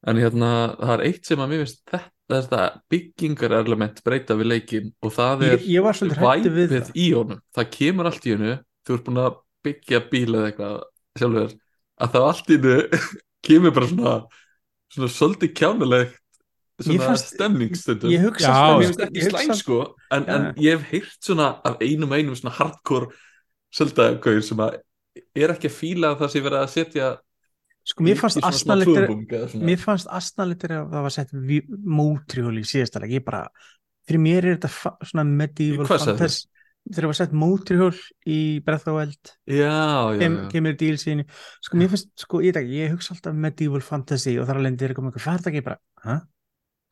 En 0.06 0.18
hérna, 0.18 0.50
það 0.80 0.92
er 0.96 1.04
eitt 1.06 1.28
sem 1.30 1.38
að 1.42 1.50
mér 1.52 1.60
finnst 1.62 1.82
þetta, 1.86 2.00
þetta 2.32 2.60
byggingar 2.90 3.52
element 3.60 4.00
breyta 4.06 4.34
við 4.38 4.48
leikin 4.50 4.88
og 5.02 5.12
það 5.14 5.44
er 5.46 5.58
væpið 6.22 6.72
það. 6.72 6.90
í 6.96 7.06
honum, 7.14 7.42
það 7.54 7.68
kemur 7.76 8.08
allt 8.10 8.26
í 8.26 8.32
hennu 8.34 8.54
þú 8.86 8.96
ert 8.96 9.04
búin 9.06 9.20
að 9.22 9.36
byggja 9.62 10.00
bíl 10.10 10.30
eða 10.34 10.48
eitthvað 10.50 10.78
sjálfur, 11.20 11.52
að 12.02 12.16
það 12.16 12.26
allt 12.32 12.50
í 12.50 12.56
hennu 12.56 13.02
kemur 13.46 13.74
bara 13.76 13.90
svona 13.92 14.14
svona 14.92 15.10
svolítið 15.14 15.52
kjánulegt 15.60 16.18
stemningsstundum 16.80 18.10
ég 18.10 18.24
hugsa 18.24 18.52
ég- 18.80 18.94
ekki 19.06 19.20
ég 19.20 19.28
slæm 19.30 19.54
sko 19.58 19.80
en, 20.10 20.24
Já. 20.24 20.34
en 20.34 20.54
ég 20.56 20.78
hef 20.78 20.88
heyrt 20.90 21.18
svona 21.20 21.60
af 21.64 21.76
einum 21.80 22.12
einum 22.12 22.34
svona 22.38 22.54
hardcore 22.56 23.12
söldaðgauður 23.74 24.42
sem 24.46 24.58
að 24.64 24.80
er 25.36 25.52
ekki 25.52 25.68
að 25.68 25.76
fíla 25.76 26.12
að 26.12 26.18
það 26.22 26.32
sé 26.32 26.42
verið 26.46 26.62
að 26.62 26.72
setja 26.72 27.10
sko 27.84 28.04
mér 28.06 28.16
fannst 28.20 28.38
svona. 28.38 29.66
mér 29.66 29.80
fannst 29.82 30.08
asnalegt 30.08 30.64
að 30.68 30.88
það 30.92 31.02
var 31.02 31.14
sett 31.16 31.32
mótrihól 31.32 32.56
í 32.60 32.64
síðasta 32.64 33.02
leik 33.02 33.16
ég 33.18 33.24
bara, 33.26 33.48
fyrir 34.06 34.22
mér 34.22 34.44
er 34.46 34.56
þetta 34.56 34.96
svona 35.10 35.24
medieval 35.28 35.86
fantasy 35.90 36.48
þegar 36.82 37.04
það 37.04 37.10
var 37.12 37.18
sett 37.20 37.34
mótrihól 37.38 37.92
í 38.26 38.38
Breath 38.64 38.82
of 38.82 38.90
the 38.90 38.94
Wild 38.96 39.32
já, 39.46 40.14
já, 40.14 40.18
kem, 40.18 40.36
já. 40.38 40.48
kemur 40.50 40.76
dílsíni 40.78 41.26
sko 41.62 41.78
mér 41.78 41.92
finnst, 41.92 42.10
sko 42.18 42.40
ég, 42.42 42.50
veit 42.54 42.62
ekki, 42.62 42.78
ég 42.80 42.94
hugsa 42.94 43.14
alltaf 43.14 43.34
medieval 43.34 43.82
fantasy 43.86 44.38
og 44.38 44.48
þar 44.48 44.58
að 44.60 44.66
lendi 44.68 44.86
er 44.88 44.94
komið 44.96 45.12
eitthvað, 45.12 45.26
hvað 45.26 45.36
er 45.38 45.44
það 45.44 45.52
ekki 45.52 45.66
bara, 45.68 45.78
hæ? 46.06 46.16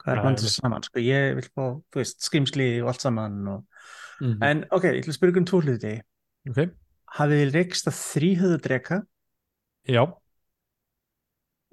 Hvað 0.00 0.12
er 0.14 0.22
einmitt. 0.24 0.44
saman, 0.56 0.86
sko 0.88 1.02
ég 1.04 1.34
vil 1.38 1.48
fá, 1.50 1.64
þú 1.92 2.00
veist, 2.02 2.20
skrimsli 2.26 2.70
og 2.82 2.92
allt 2.94 3.04
saman 3.06 3.40
og... 3.56 3.66
Mhm. 4.20 4.38
en 4.44 4.64
ok, 4.76 4.84
ég 4.98 5.06
að 5.08 5.16
spyrja 5.16 5.40
um 5.40 5.46
tvo 5.48 5.60
hluti. 5.64 5.92
Ok, 6.50 6.58
hafið 7.18 7.38
þið 7.44 7.54
reykst 7.56 7.88
að 7.88 8.00
þrýhöðu 8.00 8.58
dreka? 8.66 8.98
Já. 9.88 10.02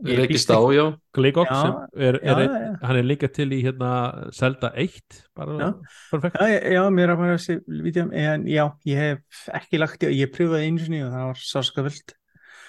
Ég 0.06 0.20
Rekist 0.20 0.52
á, 0.54 0.62
já. 0.70 0.84
Gleigok 1.18 1.50
Já, 1.50 1.58
sem 1.58 2.02
er, 2.06 2.20
já, 2.22 2.34
er, 2.36 2.42
já, 2.46 2.58
já. 2.62 2.74
hann 2.86 2.98
er 3.00 3.06
líka 3.10 3.28
til 3.34 3.48
í 3.50 3.64
hérna 3.66 3.92
Zelda 4.30 4.70
1 4.78 5.24
bara 5.34 5.56
Já. 5.58 5.70
perfekt. 6.12 6.36
Já, 6.38 6.60
já, 6.76 6.82
mér 6.94 7.08
er 7.08 7.14
að 7.16 7.22
maður 7.24 7.40
þessi 7.40 7.56
vídeo, 7.82 8.04
en 8.14 8.46
já, 8.46 8.64
ég 8.86 9.02
hef 9.02 9.40
ekki 9.58 9.80
lagt 9.82 10.06
í, 10.06 10.12
ég 10.14 10.30
pröfaði 10.36 10.68
einu 10.70 10.84
sinni 10.84 11.02
og 11.02 11.16
það 11.16 11.26
var 11.32 11.42
sáskaföld 11.42 12.14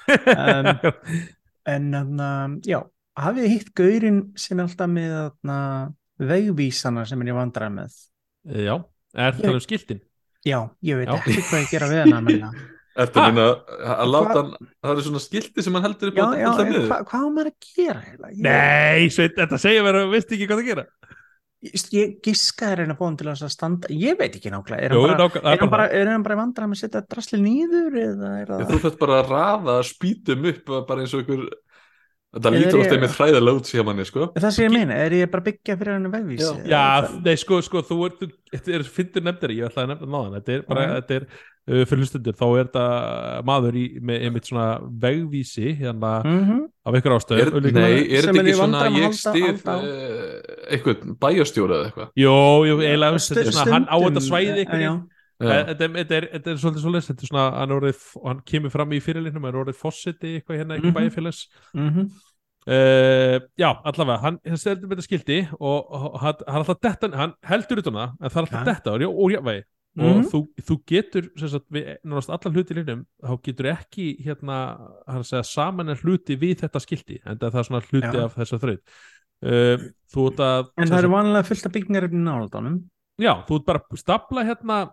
um, 0.09 0.71
en 1.75 2.01
um, 2.01 2.57
já, 2.65 2.81
hafið 3.25 3.45
þið 3.47 3.53
hitt 3.57 3.71
gaurinn 3.81 4.21
sem 4.39 4.59
er 4.61 4.67
alltaf 4.69 4.91
með 4.95 5.13
þarna, 5.19 5.59
vegvísana 6.33 7.05
sem 7.09 7.23
er 7.25 7.31
í 7.33 7.37
vandræð 7.37 7.75
með? 7.77 8.01
Já, 8.69 8.75
er 9.19 9.39
það 9.39 9.55
um 9.59 9.63
skiltin 9.65 10.03
já, 10.47 10.59
ég 10.87 11.01
veit 11.01 11.09
Já. 11.11 11.17
ekki 11.19 11.43
hvað 11.51 11.63
ég 11.65 11.71
gera 11.75 11.89
við 11.93 12.13
menna. 12.25 12.51
Eftir 12.99 13.23
að, 13.23 13.39
að 13.39 13.59
Hvað- 13.85 14.09
láta 14.11 14.39
hann 14.41 14.55
það 14.83 14.91
eru 14.93 15.03
svona 15.07 15.21
skilti 15.23 15.63
sem 15.63 15.77
hann 15.77 15.85
heldur 15.87 16.11
upp 16.11 16.17
já, 16.19 16.25
á 16.27 16.35
já, 16.35 16.49
niður. 16.67 16.87
hva, 16.89 16.97
hvað 17.07 17.23
á 17.23 17.29
maður 17.31 17.51
að 17.53 17.69
gera 17.77 18.01
ég, 18.09 18.41
nei, 18.43 19.11
sveit, 19.15 19.37
þetta 19.39 19.61
segja 19.63 19.85
mér 19.87 19.99
að 20.01 20.09
veist 20.17 20.33
ekki 20.35 20.49
hvað 20.51 20.63
það 20.63 20.71
gera. 20.73 20.85
Ég, 21.91 22.11
giska 22.23 22.69
er 22.71 22.83
einn 22.85 22.93
að 22.95 22.99
bóðum 23.01 23.17
til 23.19 23.29
að 23.31 23.41
standa 23.51 23.89
ég 23.91 24.19
veit 24.19 24.35
ekki 24.39 24.51
nákvæmlega, 24.55 24.83
er 24.89 24.93
Jú, 24.95 25.01
hann 25.03 25.15
bara, 25.15 25.25
nákvæm- 25.29 25.43
það 25.47 25.55
er 25.55 25.63
hann 25.63 25.73
bara 25.75 25.87
er 26.01 26.11
hann 26.13 26.27
bara 26.27 26.37
í 26.37 26.41
vandræð 26.43 26.69
með 26.73 26.77
að 26.79 26.83
setja 26.85 27.01
drasli 27.15 27.41
nýður 27.43 27.97
eða 28.03 28.29
er 28.43 28.53
það 28.53 28.69
þú 28.73 28.79
fætt 28.85 28.99
bara 29.01 29.17
að 29.23 29.33
raða 29.33 29.75
spýtum 29.89 30.47
upp 30.53 30.75
bara 30.91 31.03
eins 31.03 31.15
og 31.19 31.25
ykkur 31.25 31.43
þetta 32.39 32.53
lítur 32.55 32.79
alltaf 32.81 32.97
ég- 32.97 33.03
með 33.05 33.15
hræðilega 33.19 33.59
út 33.61 33.69
sér 33.73 33.85
manni 33.89 34.07
sko 34.09 34.23
Er 34.35 34.43
það 34.47 34.51
sem 34.57 34.65
ég 34.69 34.73
meina, 34.79 34.95
er 35.05 35.11
ég 35.19 35.31
bara 35.31 35.43
að 35.43 35.49
byggja 35.51 35.77
fyrir 35.83 35.93
hann 35.99 36.11
vegvísi? 36.15 36.49
Já. 36.65 36.73
Já, 36.73 37.21
nei, 37.25 37.37
sko, 37.37 37.61
sko, 37.67 37.83
þú 37.83 38.01
ert, 38.09 38.25
þetta 38.55 38.75
er 38.79 38.89
fyndir 38.97 39.23
nefndir, 39.29 39.55
ég 39.59 39.69
ætlaði 39.69 39.85
að 39.87 39.93
nefna 39.95 40.11
náðan, 40.17 40.37
þetta 40.39 40.55
er 40.59 40.63
bara, 40.69 40.87
þetta 41.01 41.17
er, 41.19 41.27
uh, 41.69 41.85
fyrir 41.85 42.03
hlustundur, 42.05 42.37
þá 42.39 42.47
er 42.49 42.65
þetta 42.65 42.85
maður 43.45 43.79
í, 43.83 43.85
með 44.01 44.25
einmitt 44.29 44.49
svona 44.49 44.69
vegvísi, 45.05 45.77
hérna, 45.83 46.15
Mm 46.25 46.65
af 46.89 46.95
ykkur 46.97 47.13
er, 47.13 47.19
ástöð. 47.21 47.73
Nei, 47.77 47.97
er 48.17 48.25
þetta 48.25 48.41
ekki 48.41 48.55
svona 48.57 48.79
ég 48.89 49.13
á. 49.69 49.77
uh, 49.77 50.73
eitthvað 50.73 51.03
bæjastjóra 51.21 51.75
eða 51.77 51.85
eitthvað 51.91 52.09
Jó, 52.17 52.37
jú, 52.65 52.79
eiginlega, 52.81 53.21
þetta 53.21 53.43
er 53.45 53.53
svona, 53.53 53.73
hann 53.77 53.87
á 53.93 53.97
þetta 54.09 54.23
svæði 54.25 54.65
Já. 54.81 54.93
Þetta 55.39 55.85
er, 55.87 55.93
þetta 55.99 56.17
er, 56.19 56.25
er 56.53 56.57
svolítið 56.59 56.83
svolítið, 56.85 57.09
þetta 57.13 57.23
er 57.23 57.31
svona, 57.31 57.45
hann, 57.61 57.75
orðið, 57.77 58.01
hann 58.27 58.41
kemur 58.45 58.71
fram 58.75 58.91
í 58.97 58.99
fyrirlinnum, 59.05 59.45
hann 59.47 59.55
er 59.55 59.61
orðið 59.65 59.79
fósiti, 59.79 60.33
eitthvað 60.41 60.59
hérna, 60.63 60.75
eitthvað 60.79 60.91
Mhm. 60.93 60.99
bæjarfélags. 60.99 61.45
Mhm. 61.75 62.09
Uh, 62.69 63.39
já, 63.57 63.71
allavega, 63.87 64.19
hann 64.21 64.39
stendur 64.61 64.91
með 64.91 64.99
þetta 64.99 65.07
skildi 65.07 65.37
og, 65.57 65.87
og 65.89 66.19
hann, 66.21 66.35
hann, 66.47 66.59
alltaf 66.61 66.81
detta, 66.85 67.09
hann 67.17 67.33
heldur 67.49 67.81
utan 67.81 67.95
það, 67.97 68.11
en 68.21 68.29
það 68.29 68.37
er 68.37 68.43
alltaf 68.43 68.59
Ja. 68.59 68.65
detta 68.69 68.93
og, 68.93 69.05
og 69.25 69.31
jafnvægi 69.33 69.63
og 69.99 70.05
Mhm. 70.19 70.27
þú, 70.29 70.41
þú 70.69 70.77
getur 70.87 71.25
sagt, 71.49 71.65
við 71.73 71.87
náttúrulega 72.05 72.35
allar 72.37 72.53
hluti 72.55 72.75
í 72.75 72.77
linnum 72.77 73.07
þá 73.25 73.33
getur 73.43 73.67
ekki 73.73 74.05
hérna 74.23 74.59
segja 75.25 75.45
saman 75.49 75.89
er 75.89 75.97
hluti 75.97 76.37
við 76.37 76.61
þetta 76.61 76.79
skildi 76.85 77.21
en 77.25 77.39
það 77.39 77.55
er 77.55 77.65
svona 77.71 77.81
hluti 77.89 78.13
Já. 78.13 78.25
af 78.27 78.37
þessa 78.37 78.61
þraut 78.61 78.83
uh, 79.43 80.69
En 80.77 80.89
það 80.89 80.99
eru 80.99 81.09
vanlega 81.15 81.45
fullt 81.49 81.67
af 81.67 81.73
byggingarefni 81.73 82.21
náladánum 82.23 82.79
já, 83.19 83.33
þú 83.49 83.57
ert 83.59 83.67
bara 83.67 83.81
að 83.91 83.99
stapla 83.99 84.45
hérna 84.45 84.93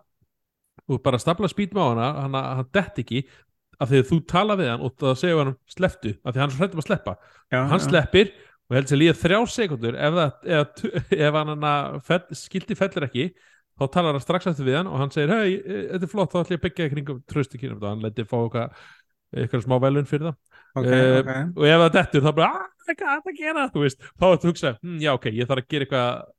þú 0.86 0.98
ert 0.98 1.04
bara 1.06 1.20
stapla 1.22 1.50
spýtum 1.50 1.80
á 1.82 1.86
hana 1.90 2.08
hann, 2.22 2.38
hann 2.60 2.70
dett 2.74 3.00
ekki 3.02 3.24
af 3.80 3.90
því 3.90 4.00
að 4.02 4.10
þú 4.10 4.18
tala 4.32 4.56
við 4.56 4.70
hann 4.72 4.84
og 4.86 4.94
það 5.00 5.18
segja 5.20 5.40
hann 5.42 5.54
sleftu 5.68 6.12
af 6.22 6.32
því 6.34 6.42
hann 6.42 6.52
er 6.54 6.60
hrættum 6.60 6.82
að 6.82 6.88
sleppa 6.88 7.16
já, 7.52 7.58
hann 7.58 7.82
já. 7.82 7.86
sleppir 7.88 8.30
og 8.66 8.76
heldur 8.76 8.92
sér 8.92 9.00
líða 9.02 9.16
þrjá 9.20 9.40
sekundur 9.56 9.98
ef, 9.98 10.16
það, 10.16 10.30
ef, 10.56 10.86
ef 11.28 11.38
hann 11.40 11.66
fell, 12.06 12.22
skildi 12.40 12.78
fellir 12.78 13.08
ekki 13.08 13.26
þá 13.76 13.84
talar 13.92 14.16
hann 14.16 14.24
strax 14.24 14.48
eftir 14.52 14.68
við 14.70 14.78
hann 14.80 14.88
og 14.90 15.02
hann 15.02 15.12
segir 15.14 15.34
hei, 15.34 15.58
þetta 15.92 16.06
er 16.08 16.12
flott, 16.12 16.32
þá 16.32 16.38
ætlum 16.40 16.56
ég 16.56 16.62
að 16.62 16.68
byggja 16.68 16.92
kringum 16.94 17.20
tröstu 17.28 17.60
kynum 17.60 17.82
og 17.82 17.90
hann 17.90 18.06
leti 18.06 18.24
fá 18.26 18.38
eitthvað 19.36 19.66
smá 19.66 19.76
velun 19.82 20.08
fyrir 20.08 20.30
það 20.30 20.42
Ok, 20.76 20.86
Eh, 20.92 21.18
ok. 21.22 21.28
og 21.56 21.64
ef 21.64 21.78
það 21.80 21.92
dettur 21.94 22.20
þá 22.26 22.32
bara, 22.36 22.46
"Ah, 22.52 22.64
hvað 22.84 22.90
er 22.90 23.20
það 23.24 23.30
að 23.30 23.38
gera 23.38 23.62
þú 23.72 23.80
veist, 23.80 23.98
þá 24.02 24.24
er 24.26 24.32
þetta 24.36 24.44
að 24.44 24.50
hugsa, 24.50 24.72
hm, 24.82 24.98
já 25.00 25.10
ok, 25.14 25.26
ég 25.32 25.46
þarf 25.48 25.62
að 25.62 25.68
gera 25.72 25.84
eitthvað 25.86 26.35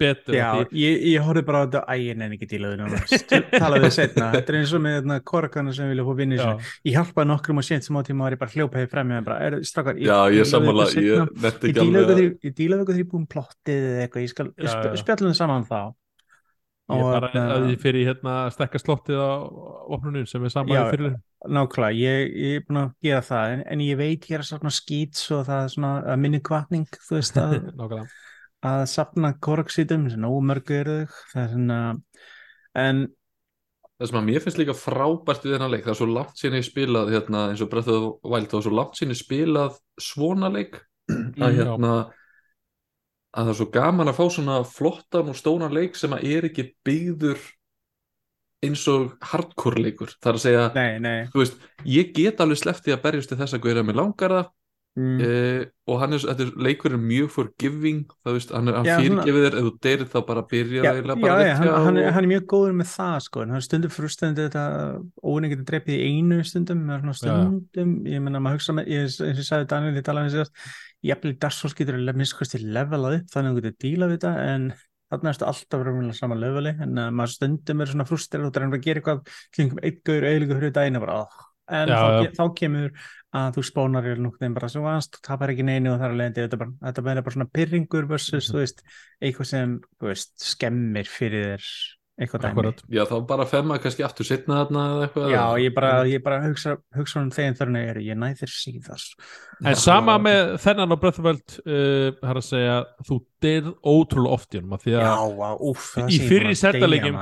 betur 0.00 0.36
Já, 0.36 0.46
því, 0.56 0.80
ég, 0.80 1.04
ég 1.12 1.26
horfði 1.26 1.42
bara 1.48 1.60
á 1.60 1.64
þetta 1.66 1.82
ægin 1.94 2.24
en 2.26 2.34
ekki 2.36 2.48
dílaði 2.50 2.80
núna. 2.80 3.00
Talaði 3.62 3.92
setna, 3.94 4.30
þetta 4.34 4.52
er 4.54 4.58
eins 4.60 4.74
og 4.76 4.82
með 4.84 4.96
hérna, 4.98 5.20
korkana 5.32 5.74
sem 5.76 5.92
vilja 5.92 6.16
vinni 6.20 6.40
já, 6.40 6.48
ég 6.88 6.98
hjálpaði 6.98 7.30
nokkrum 7.30 7.62
og 7.62 7.68
sént 7.68 7.86
sem 7.86 8.00
á 8.00 8.02
tíma 8.08 8.26
var 8.26 8.36
ég 8.36 8.42
bara 8.42 8.54
hljópaði 8.56 8.90
frem 8.90 9.10
með 9.12 9.24
bara, 9.28 9.38
er, 9.46 9.58
strákar, 9.70 10.00
ég, 10.00 10.10
Já, 10.10 10.18
ég 10.34 10.50
sammála, 10.50 10.88
ég 10.96 11.32
netti 11.46 11.70
ég 11.70 11.74
ekki 11.74 11.86
dílaði 11.86 12.04
alveg 12.04 12.20
því- 12.20 12.50
ég 12.50 12.58
dílaði 12.60 12.86
ykkur 12.86 13.00
því 13.00 13.08
búin 13.14 13.26
plottið 13.36 13.88
eða 13.94 14.04
eitthvað, 14.06 14.26
ég 14.26 14.34
skal 14.34 15.02
spjallum 15.04 15.36
saman 15.38 15.66
þá. 15.68 15.80
Ég 16.90 17.04
Og, 17.04 17.10
bara 17.14 17.28
hérna, 17.30 17.50
að 17.54 17.66
ég 17.70 17.82
fyrir 17.82 18.08
hérna 18.08 18.32
stekka 18.50 18.80
slottið 18.82 19.20
á 19.22 19.30
opnunum 19.94 20.26
sem 20.26 20.42
er 20.42 20.50
saman 20.50 20.88
fyrir 20.90 21.12
Nákvæmlega, 21.40 21.96
ég, 21.96 22.32
ég 22.34 22.56
er 22.58 22.64
búin 22.66 22.80
að 22.82 22.88
gera 23.06 23.20
það 23.24 23.52
en, 23.54 23.62
en 23.72 23.84
ég 23.84 24.00
veit 24.00 24.26
ég 24.28 24.40
er 24.40 24.44
svona 24.44 24.72
skýts 24.74 25.30
og 25.36 25.44
það 25.46 25.62
er 25.62 25.70
svona 25.76 25.92
að 26.12 26.18
minni 26.24 26.40
kvartning 26.44 26.98
þú 27.06 27.16
veist 27.16 27.38
að, 27.40 27.54
nákvæmlega 27.78 28.08
að 28.66 28.82
safna 28.92 29.32
korksítum 29.42 30.08
sem 30.12 30.20
nógu 30.20 30.42
mörgu 30.50 30.76
eru 30.82 30.98
þau. 31.00 31.16
Það 31.32 31.42
er 31.42 31.50
svona 31.54 31.80
en 32.80 33.08
Það 34.00 34.08
sem 34.08 34.16
að 34.16 34.28
mér 34.30 34.40
finnst 34.40 34.56
líka 34.56 34.72
frábært 34.72 35.42
við 35.44 35.52
þennan 35.52 35.72
leik 35.74 35.82
það 35.84 35.90
er 35.92 35.96
svo 35.98 36.06
langt 36.08 36.38
síðan 36.40 36.56
ég 36.56 36.64
spilað 36.64 37.10
hérna, 37.12 37.40
eins 37.50 37.60
og 37.60 37.68
Breath 37.68 37.90
of 37.92 37.98
the 37.98 38.30
Wild 38.32 38.46
það 38.48 38.58
er 38.58 38.64
svo 38.64 38.72
langt 38.78 38.96
síðan 38.96 39.12
ég 39.12 39.18
spilað 39.18 39.74
svona 40.00 40.48
leik. 40.54 40.78
Að 41.44 41.58
hérna 41.58 41.90
að 43.30 43.44
það 43.44 43.52
er 43.52 43.58
svo 43.60 43.66
gaman 43.74 44.10
að 44.10 44.16
fá 44.16 44.24
svona 44.34 44.60
flottan 44.66 45.30
og 45.30 45.36
stónan 45.38 45.74
leik 45.74 45.98
sem 45.98 46.14
að 46.16 46.24
er 46.32 46.46
ekki 46.48 46.64
byggður 46.86 47.44
eins 48.64 48.86
og 48.92 49.12
hardcore 49.30 49.84
leikur. 49.84 50.14
Það 50.18 50.30
er 50.32 50.38
að 50.38 50.44
segja, 50.44 50.64
nei, 50.74 50.96
nei. 51.04 51.20
veist 51.34 51.60
ég 51.88 52.10
get 52.16 52.42
alveg 52.42 52.60
sleppti 52.60 52.94
að 52.94 53.04
berjast 53.04 53.32
til 53.32 53.38
þess 53.40 53.56
að 53.56 53.62
guðra 53.66 53.84
mig 53.86 53.96
langar 54.00 54.34
það 54.34 54.50
mm, 55.00 55.22
eh, 55.26 55.62
og 55.90 55.98
hann 56.02 56.14
er, 56.16 56.22
þetta 56.28 56.44
er 56.46 56.50
leikur 56.66 56.94
er 56.96 57.00
mjög 57.02 57.30
forgiving 57.34 58.02
það 58.20 58.36
veist, 58.36 58.52
hann, 58.54 58.68
er- 58.70 58.76
hann 58.78 58.88
Já, 58.90 58.96
fyrirgefið 59.00 59.46
þér 59.46 59.56
ef 59.60 59.66
þú 59.68 59.72
deyrir 59.86 60.10
þá 60.12 60.18
bara 60.28 60.44
byrjar 60.52 60.84
Já, 60.86 60.92
já, 60.92 61.04
bara 61.08 61.16
já 61.20 61.38
rétt 61.40 61.56
hann, 61.60 61.68
hjá 61.70 61.78
hann, 61.86 61.96
er, 62.02 62.06
og- 62.10 62.14
hann 62.18 62.28
er 62.28 62.32
mjög 62.34 62.44
góður 62.52 62.76
með 62.82 62.90
það 62.92 63.16
sko, 63.26 63.44
en 63.46 63.54
hann 63.56 63.64
stundum 63.66 63.94
frustrandi 63.96 64.46
þetta 64.48 64.66
óvinni 65.24 65.50
getur 65.54 65.68
dreipið 65.72 65.96
í 65.96 66.10
einu 66.10 66.42
stundum 66.44 66.84
með 66.90 67.00
svona 67.00 67.16
Já, 67.16 67.32
já. 67.32 67.48
stundum, 67.48 67.96
ég 68.12 68.22
menna 68.28 68.44
maður 68.44 68.60
hugsa 68.60 68.76
með, 68.76 68.92
ég, 68.94 69.08
eins 69.08 69.18
og 69.24 69.32
ég 69.32 69.48
sagði 69.50 69.70
Daniel 69.74 69.96
í 69.98 70.06
talaðum 70.10 70.34
síðast, 70.36 70.70
jafnvel 71.10 71.34
Dark 71.40 71.56
Souls 71.56 71.74
getur 71.78 71.98
að 71.98 72.14
minnst 72.20 72.36
kosti 72.38 72.60
levelað 72.60 73.20
upp 73.22 73.34
þannig 73.34 73.50
að 73.50 73.58
þú 73.58 73.64
getur 73.64 73.76
dílað 73.86 74.12
við 74.14 74.18
þetta 74.20 74.32
en 74.54 74.70
þarna 75.10 75.32
erstu 75.32 75.46
alltaf 75.48 75.84
raunverulega 75.84 76.16
sama 76.18 76.36
löfali 76.38 76.72
en 76.84 76.98
uh, 77.00 77.08
maður 77.10 77.32
stundum 77.34 77.82
er 77.82 77.90
svona 77.90 78.06
frustrir 78.06 78.44
og 78.46 78.52
það 78.54 78.66
er 78.66 78.76
að 78.76 78.84
gera 78.84 79.00
eitthvað 79.02 79.38
klingum 79.56 79.80
eitt 79.82 80.02
gaur 80.06 80.26
eiginlega 80.28 80.58
fyrir 80.60 80.74
daginn 80.76 81.00
og 81.00 81.04
bara, 81.06 81.16
oh. 81.24 81.48
en 81.80 81.90
Já, 81.90 81.98
já. 82.20 82.30
þá 82.36 82.44
kemur 82.60 82.92
að 83.34 83.54
þú 83.56 83.62
spónar 83.68 84.08
í 84.10 84.14
núknum 84.18 84.54
bara 84.56 84.68
svo 84.68 84.82
vannst, 84.82 85.14
þú 85.16 85.20
tapar 85.28 85.52
ekki 85.52 85.62
neinu 85.66 85.92
og 85.94 86.00
það 86.00 86.06
er 86.08 86.14
alveg 86.16 86.34
þetta, 86.34 86.52
er 86.52 86.62
bara, 86.64 86.72
þetta 86.82 86.98
er 87.14 87.22
bara 87.22 87.34
svona 87.36 87.50
pyrringur 87.54 88.08
versus, 88.10 88.48
Mhm. 88.48 88.52
þú 88.54 88.58
veist, 88.58 88.82
eitthvað 89.22 89.46
sem 89.46 89.80
þú 90.00 90.06
veist, 90.10 90.32
skemmir 90.38 91.06
fyrir 91.06 91.46
þér. 91.58 91.66
Já, 92.92 93.02
þá 93.08 93.14
bara 93.30 93.46
fer 93.48 93.62
maður 93.66 93.82
kannski 93.86 94.04
aftur 94.04 94.26
setna 94.28 94.58
þarna 94.60 94.82
eða 94.90 95.06
eitthvað 95.06 95.30
Já, 95.32 95.44
ég 95.64 95.74
bara, 95.76 95.92
ég 96.10 96.22
bara 96.24 96.38
hugsa, 96.44 96.74
hugsa 96.96 97.22
um 97.22 97.30
þeim 97.34 97.56
þörna 97.58 97.82
er 97.90 98.00
ég 98.04 98.18
næ 98.20 98.26
þér 98.40 98.52
síðar. 98.54 99.04
En 99.64 99.78
sama 99.80 100.16
með 100.20 100.52
þennan 100.64 100.94
á 100.94 100.98
uh, 101.64 102.10
það 102.20 102.30
er 102.34 102.40
að 102.42 102.46
segja, 102.46 102.76
þú 103.08 103.18
dyrð 103.44 103.72
ótrúlega 103.94 104.36
oft 104.36 104.54
í 104.54 104.60
honum 104.60 104.76
af 104.76 104.84
því 104.84 104.94
Já, 104.94 105.00
að 105.14 105.34
vá, 105.40 105.48
úff 105.70 105.88
Í 106.04 106.20
fyrri 106.28 106.54
Zelda-leikjum- 106.60 107.18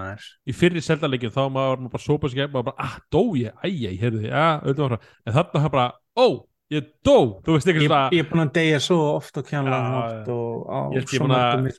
í 0.49 0.57
fyrri 0.59 0.83
seldaleikjum 0.85 1.35
þá 1.39 1.43
maður 1.55 1.89
bara 1.95 2.05
sópa 2.05 2.31
sig 2.33 2.43
og 2.49 2.69
bara, 2.71 2.77
ah, 2.79 2.99
dó 3.13 3.23
ég, 3.39 3.55
æj, 3.63 3.75
æj, 3.93 3.97
heyrðu 4.03 4.23
þið, 4.25 4.31
já, 4.35 4.47
auðvitað 4.63 4.85
var 4.89 4.97
það. 4.97 5.11
En 5.25 5.39
þarna 5.39 5.63
það 5.65 5.73
bara, 5.77 5.89
ó, 6.19 6.27
ég 6.75 6.91
dó. 7.07 7.17
Þú 7.47 7.55
veist 7.57 7.71
ekki 7.73 7.85
Ég, 7.87 7.89
svona, 7.89 8.03
ég 8.13 8.25
er 8.25 8.29
búin 8.33 8.45
að 8.45 8.53
deyja 8.59 8.81
svo 8.85 8.99
oft 9.15 9.39
og 9.41 9.47
kjánlega 9.49 9.79
Já, 9.79 10.03
oft 10.03 10.29
og 10.35 10.67
á 10.69 10.81
Ég 10.93 11.01
ég 11.03 11.09
svo 11.09 11.25
að- 11.29 11.33
mörgum 11.33 11.71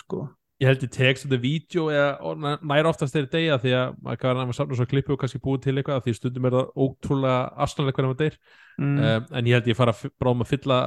sko. 0.00 0.22
Ég 0.62 0.68
held 0.70 0.84
ég 0.86 0.90
tek 0.94 1.18
svona 1.20 1.36
vídeo 1.42 1.82
eða 1.92 2.04
og 2.24 2.38
næ- 2.40 2.62
nær 2.64 2.86
oftast 2.88 3.12
þeirri 3.12 3.28
deyja 3.34 3.58
því 3.60 3.72
að 3.76 3.96
maður 4.06 4.20
kan 4.22 4.38
að 4.40 4.52
samla 4.56 4.76
svo 4.78 4.86
klippu 4.88 5.12
og 5.12 5.18
kannski 5.20 5.40
búið 5.44 5.62
til 5.66 5.74
eitthvað 5.76 5.98
af 6.00 6.04
því 6.06 6.14
stundum 6.16 6.46
er 6.48 6.54
það 6.56 6.70
ótrúlega 6.86 7.40
astanlega 7.66 7.96
hvernig 7.98 8.12
maður 8.14 8.22
deyr 8.22 8.38
mm. 8.80 8.96
um, 8.96 9.26
en 9.36 9.50
ég 9.50 9.58
held 9.58 9.68
ég 9.68 9.76
fara 9.76 9.94
bráðum 10.16 10.44
að 10.46 10.50
fylla 10.54 10.78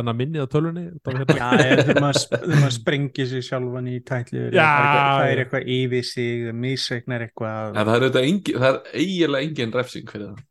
enna 0.00 0.14
minnið 0.18 0.42
á 0.42 0.48
tölunni 0.56 0.84
hérna. 0.90 1.38
Já, 1.38 1.50
ég- 1.62 1.84
þegar 1.86 2.02
maður, 2.02 2.18
sp- 2.24 2.40
þegar 2.42 2.62
maður 2.64 2.76
sprengir 2.80 3.30
sig 3.30 3.46
sjálfan 3.46 3.90
í 3.92 3.96
tætlu 4.10 4.44
það 4.58 5.26
er 5.30 5.44
eitthvað 5.44 5.70
yfir 5.78 6.08
sig 6.10 6.52
misreiknar 6.66 7.26
eitthvað. 7.28 7.76
En 7.78 7.86
það 7.92 8.08
er, 8.10 8.22
engin, 8.26 8.58
það 8.58 8.70
er 8.74 8.80
eiginlega 9.04 9.46
engin 9.52 9.76
refsing 9.78 10.10
fyrir 10.10 10.32
það. 10.32 10.42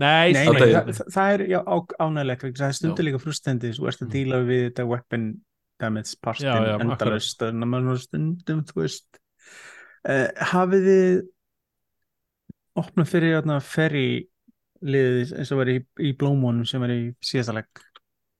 Nei, 0.00 0.32
Nei, 0.32 0.46
á 0.48 0.52
nei, 0.54 0.60
það, 0.62 0.94
það- 0.96 1.10
það 1.12 1.32
er 1.34 1.42
ánægilegt 2.00 2.44
það 2.56 2.68
er 2.70 2.76
stundur 2.78 3.04
líka 3.04 3.18
frustendi 3.20 3.74
þú 3.76 3.88
ert 3.90 3.98
að 4.00 4.06
Mm. 4.06 4.12
díla 4.14 4.38
við 4.48 4.62
þetta 4.70 4.86
weapon 4.88 5.26
damage 5.80 6.16
partin 6.22 6.50
endalaust 6.80 7.42
þannig 7.42 7.66
að 7.66 7.72
maður 7.74 8.02
stundum 8.04 8.64
þú 8.68 8.80
veist. 8.82 9.20
Uh, 10.00 10.26
hafið 10.52 10.88
þið 10.88 11.14
opnað 12.80 13.10
fyrir 13.10 13.48
ferry 13.66 14.08
liðið 14.80 15.34
eins 15.36 15.50
og 15.52 15.60
var 15.60 15.70
í, 15.74 15.78
í 16.00 16.12
blómónum 16.16 16.68
sem 16.68 16.80
var 16.80 16.92
í 16.94 17.00
síðasta 17.20 17.52
legg 17.58 17.82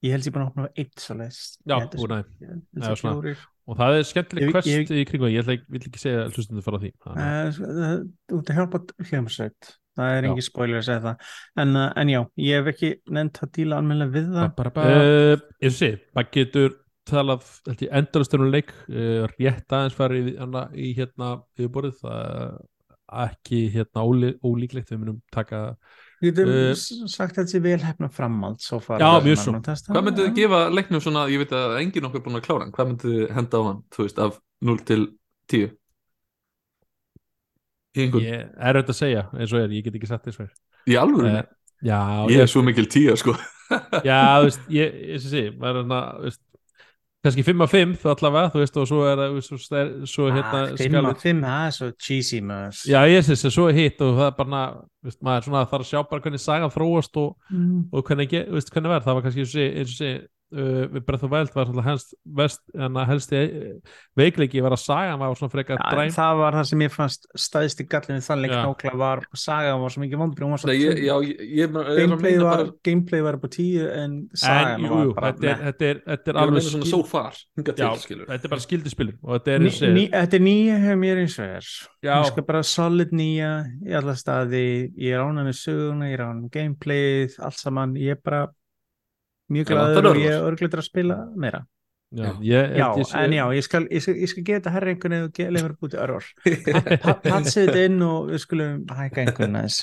ég 0.00 0.14
held 0.14 0.24
ég 0.24 0.32
bara 0.32 0.46
að 0.46 0.52
opna 0.54 0.68
eitt 0.80 1.02
svo 1.02 1.16
leist 1.18 1.58
já, 1.68 1.76
úr 2.00 2.14
næ 2.14 3.34
og 3.70 3.76
það 3.78 3.96
er 3.98 4.06
skemmtileg 4.08 4.46
Ég- 4.46 4.54
quest 4.54 4.70
ég- 4.70 4.90
í 4.90 5.04
kringu 5.06 5.26
það. 5.26 5.34
ég 5.34 5.42
ætla, 5.44 5.54
ekki- 5.78 6.00
segja 6.02 6.22
hlustundu 6.32 6.62
fara 6.64 6.78
því. 6.82 6.90
Þannig 7.04 7.60
að- 7.60 8.08
þú 8.26 8.38
ert 8.40 8.50
að 8.50 8.56
hjálpa 8.58 8.80
hljómsveit. 9.10 9.76
Það 9.96 10.16
er 10.16 10.24
engin 10.24 10.42
spoiler 10.42 10.78
að 10.80 10.86
segja 10.88 11.02
það. 11.04 11.16
En, 11.56 11.76
uh, 11.76 11.92
en 11.96 12.08
já, 12.08 12.20
ég 12.38 12.64
hef 12.64 12.74
ekki 12.74 12.90
nefnt 13.10 13.40
að 13.44 13.52
díla 13.52 13.76
almennilega 13.78 14.14
við 14.16 14.26
það. 14.34 14.76
Uh, 14.76 15.36
ég 15.62 15.70
sé, 15.70 16.00
maður 16.16 16.30
getur 16.32 16.70
talað, 17.11 17.47
endalustunum 17.89 18.53
leik 18.53 18.74
uh, 18.89 19.27
rétt 19.37 19.74
aðeins 19.77 19.97
farið 19.99 20.32
í, 20.32 20.37
hana, 20.41 20.66
í 20.74 20.93
hérna 20.99 21.32
yfirborðið 21.59 22.05
það 22.05 22.20
er 22.20 22.61
ekki 23.24 23.65
hérna 23.74 24.05
ólí, 24.07 24.31
ólíklegt 24.47 24.93
við 24.93 25.03
munum 25.03 25.19
taka 25.35 25.65
Við 26.20 26.35
getum 26.37 26.51
Uh, 26.53 26.70
uh, 26.74 27.09
sagt 27.09 27.39
að 27.39 27.47
þetta 27.47 27.53
sé 27.55 27.61
vel 27.65 27.78
hefna 27.81 28.11
framhald 28.12 28.61
svo 28.61 28.78
far 28.85 29.01
Já, 29.01 29.09
mjög 29.24 29.39
svo. 29.41 29.55
Hvað 29.57 30.03
myndið 30.05 30.27
þið 30.27 30.35
gefa 30.37 30.59
leiknum 30.69 31.03
svona, 31.05 31.23
ég 31.32 31.41
veit 31.41 31.55
að 31.57 31.77
enginn 31.81 32.09
okkur 32.09 32.20
er 32.20 32.24
búin 32.27 32.37
að 32.37 32.45
klára 32.45 32.65
hann, 32.66 32.74
hvað 32.77 32.91
myndið 32.91 33.15
þið 33.15 33.31
henda 33.39 33.61
á 33.61 33.62
hann, 33.66 33.78
þú 33.95 34.05
veist, 34.05 34.20
af 34.20 34.37
0 34.69 34.82
til 34.91 35.07
10? 35.55 35.70
Í 37.97 38.05
einhvern, 38.05 38.27
ég 38.27 38.45
er 38.45 38.77
auðvitað 38.77 38.93
að 38.93 39.01
segja 39.01 39.24
eins 39.32 39.55
og 39.57 39.62
er, 39.62 39.73
ég 39.78 39.87
get 39.87 39.97
ekki 39.97 40.11
sagt 40.11 40.28
þess 40.28 40.43
verið 40.43 40.93
í 40.93 41.01
alvöru? 41.01 41.32
uh, 41.32 41.41
já, 41.89 42.01
ég 42.35 42.45
er 42.45 42.53
svo 42.53 42.65
mikil 42.69 42.85
10, 42.85 43.16
sko. 43.23 43.39
já, 44.11 44.20
þú 44.20 44.51
veist, 44.51 44.70
ég, 44.77 45.03
ég 45.15 45.24
sé, 45.24 45.47
maður 45.57 45.73
er 45.73 45.81
hérna, 45.81 46.03
þú 46.19 46.28
veist 46.28 46.45
kannski 47.24 47.44
5 47.44 47.60
af 47.66 47.70
5 47.74 47.94
þá 48.01 48.06
allavega, 48.14 48.51
þú 48.55 48.62
veist, 48.62 48.76
og 48.80 48.86
svo 48.88 49.01
er 49.05 49.20
það, 49.20 49.38
svo, 49.44 49.59
svo 50.09 50.28
hérna 50.32 50.60
Ah, 50.60 50.76
Fimm 50.80 50.94
skal- 50.97 51.10
að 51.10 51.20
fimm, 51.24 51.42
það 51.44 51.66
er 51.66 51.74
svo 51.76 51.88
cheesy 52.06 52.40
maður 52.40 52.80
já, 52.88 53.01
ég 53.12 53.24
sé, 53.28 53.51
svo 53.51 53.68
er 53.68 53.76
hitt 53.76 54.01
og 54.01 54.16
það 54.16 54.26
er 54.30 54.36
bara, 54.38 54.62
þú 55.02 55.10
veist, 55.10 55.22
maður 55.22 55.36
er 55.36 55.47
svona 55.48 55.64
þarf 55.68 55.84
að 55.84 55.90
sjá 55.90 56.01
bara 56.10 56.20
hvernig 56.24 56.40
sagan 56.40 56.72
þróast 56.72 57.16
og 57.20 57.36
mm. 57.51 57.88
og 57.92 58.05
hvernig, 58.09 58.30
veist, 58.56 58.70
hvernig 58.72 58.94
verð, 58.94 59.05
það 59.05 59.14
var 59.18 59.22
kannski 59.26 59.44
eins 59.44 59.55
og 59.55 59.59
sé, 59.59 59.66
eins 59.76 59.94
og 59.94 59.98
sé 60.01 60.12
uh, 60.52 60.85
við 60.93 61.06
Breath 61.06 61.24
of 61.24 61.31
the 61.31 61.32
Wild 61.32 61.55
var 61.56 61.70
svona 61.70 61.86
helst, 61.86 62.14
vest, 62.40 62.62
en 62.77 63.01
að 63.01 63.10
helsti 63.14 63.40
uh, 63.40 63.97
veikleiki 64.20 64.64
var 64.64 64.77
að 64.77 64.82
sagan 64.85 65.22
var 65.22 65.40
svona 65.40 65.55
frekar 65.55 65.81
Já, 65.81 65.86
dræm. 65.94 66.14
það 66.18 66.43
var 66.44 66.59
það 66.60 66.70
sem 66.72 66.86
ég 66.86 66.94
fannst 66.94 67.28
stæðst 67.48 67.85
í 67.85 67.89
gallin 67.90 68.20
við 68.20 68.28
þann 68.28 68.44
leik 68.44 68.55
Já. 68.55 68.60
nákvæmlega 68.66 69.01
var 69.01 69.24
saga 69.47 69.74
var 69.81 69.97
svo 69.97 70.05
mikið 70.05 70.22
vondur 70.24 70.47
var 70.51 71.90
gameplay 71.97 72.39
var, 72.40 72.51
bara, 72.51 72.70
gameplay 72.85 73.24
var 73.24 73.40
upp 73.40 73.48
á 73.48 73.51
tíu 73.56 73.89
en 73.89 74.10
en 74.10 74.36
sagan 74.36 74.85
jú, 74.85 74.90
var 74.90 75.05
jú, 75.05 75.14
bara 75.16 75.31
þetta 75.32 75.86
er, 75.86 76.01
þetta 76.06 76.32
er, 76.32 76.39
alveg 76.43 76.64
svona 76.66 76.89
so 76.89 77.01
far, 77.06 77.36
þetta 77.59 78.39
er 78.39 78.52
bara 78.52 78.64
skildispilur 78.64 79.16
og 79.22 79.39
þetta 79.39 79.56
er 79.56 80.39
er 80.39 80.44
nýja 80.44 80.78
hefur 80.85 81.01
mér 81.01 81.22
eins 81.22 81.36
og 81.39 81.47
er. 81.47 81.68
Já, 82.01 82.14
ég 82.16 82.31
skal 82.31 82.47
bara 82.48 82.62
solid 82.66 83.14
nýja 83.16 83.51
í 83.86 83.97
alla 84.01 84.16
staði, 84.18 84.64
ég 85.01 85.16
er 85.16 85.24
ánægð 85.24 85.51
með 85.51 85.59
söguna 85.60 86.10
ég 86.10 86.16
er 86.18 86.24
ánægð 86.24 86.40
með 86.40 86.55
gameplayið, 86.56 87.36
allt 87.47 87.60
saman. 87.60 87.97
Ég 88.01 88.16
er 88.16 88.22
bara 88.24 88.43
mjög 89.52 89.68
glæður 89.72 90.09
og 90.10 90.20
ég 90.20 90.32
er 90.36 90.48
örgleitur 90.48 90.82
að 90.82 90.89
spila 90.89 91.18
meira. 91.36 91.64
Já, 92.10 92.24
Já. 92.24 92.31
ég, 92.43 92.72
já, 92.74 92.86
ég 92.98 93.10
en 93.20 93.35
já, 93.36 93.44
ég 93.55 93.62
skal, 93.62 93.85
ég 93.86 94.02
skal, 94.02 94.14
ég 94.18 94.31
skal 94.32 94.43
geta 94.48 94.70
herra 94.74 94.90
einhvern 94.90 95.14
veginn 95.28 95.51
og 95.51 95.52
leifur 95.55 95.74
bútið 95.78 96.01
örvar. 96.02 96.24
Patsið 97.28 97.68
þetta 97.68 97.85
inn 97.86 98.01
og 98.02 98.32
við 98.32 98.43
skulum 98.43 98.81
hækka 98.98 99.22
einhvern 99.22 99.60
aðeins. 99.60 99.77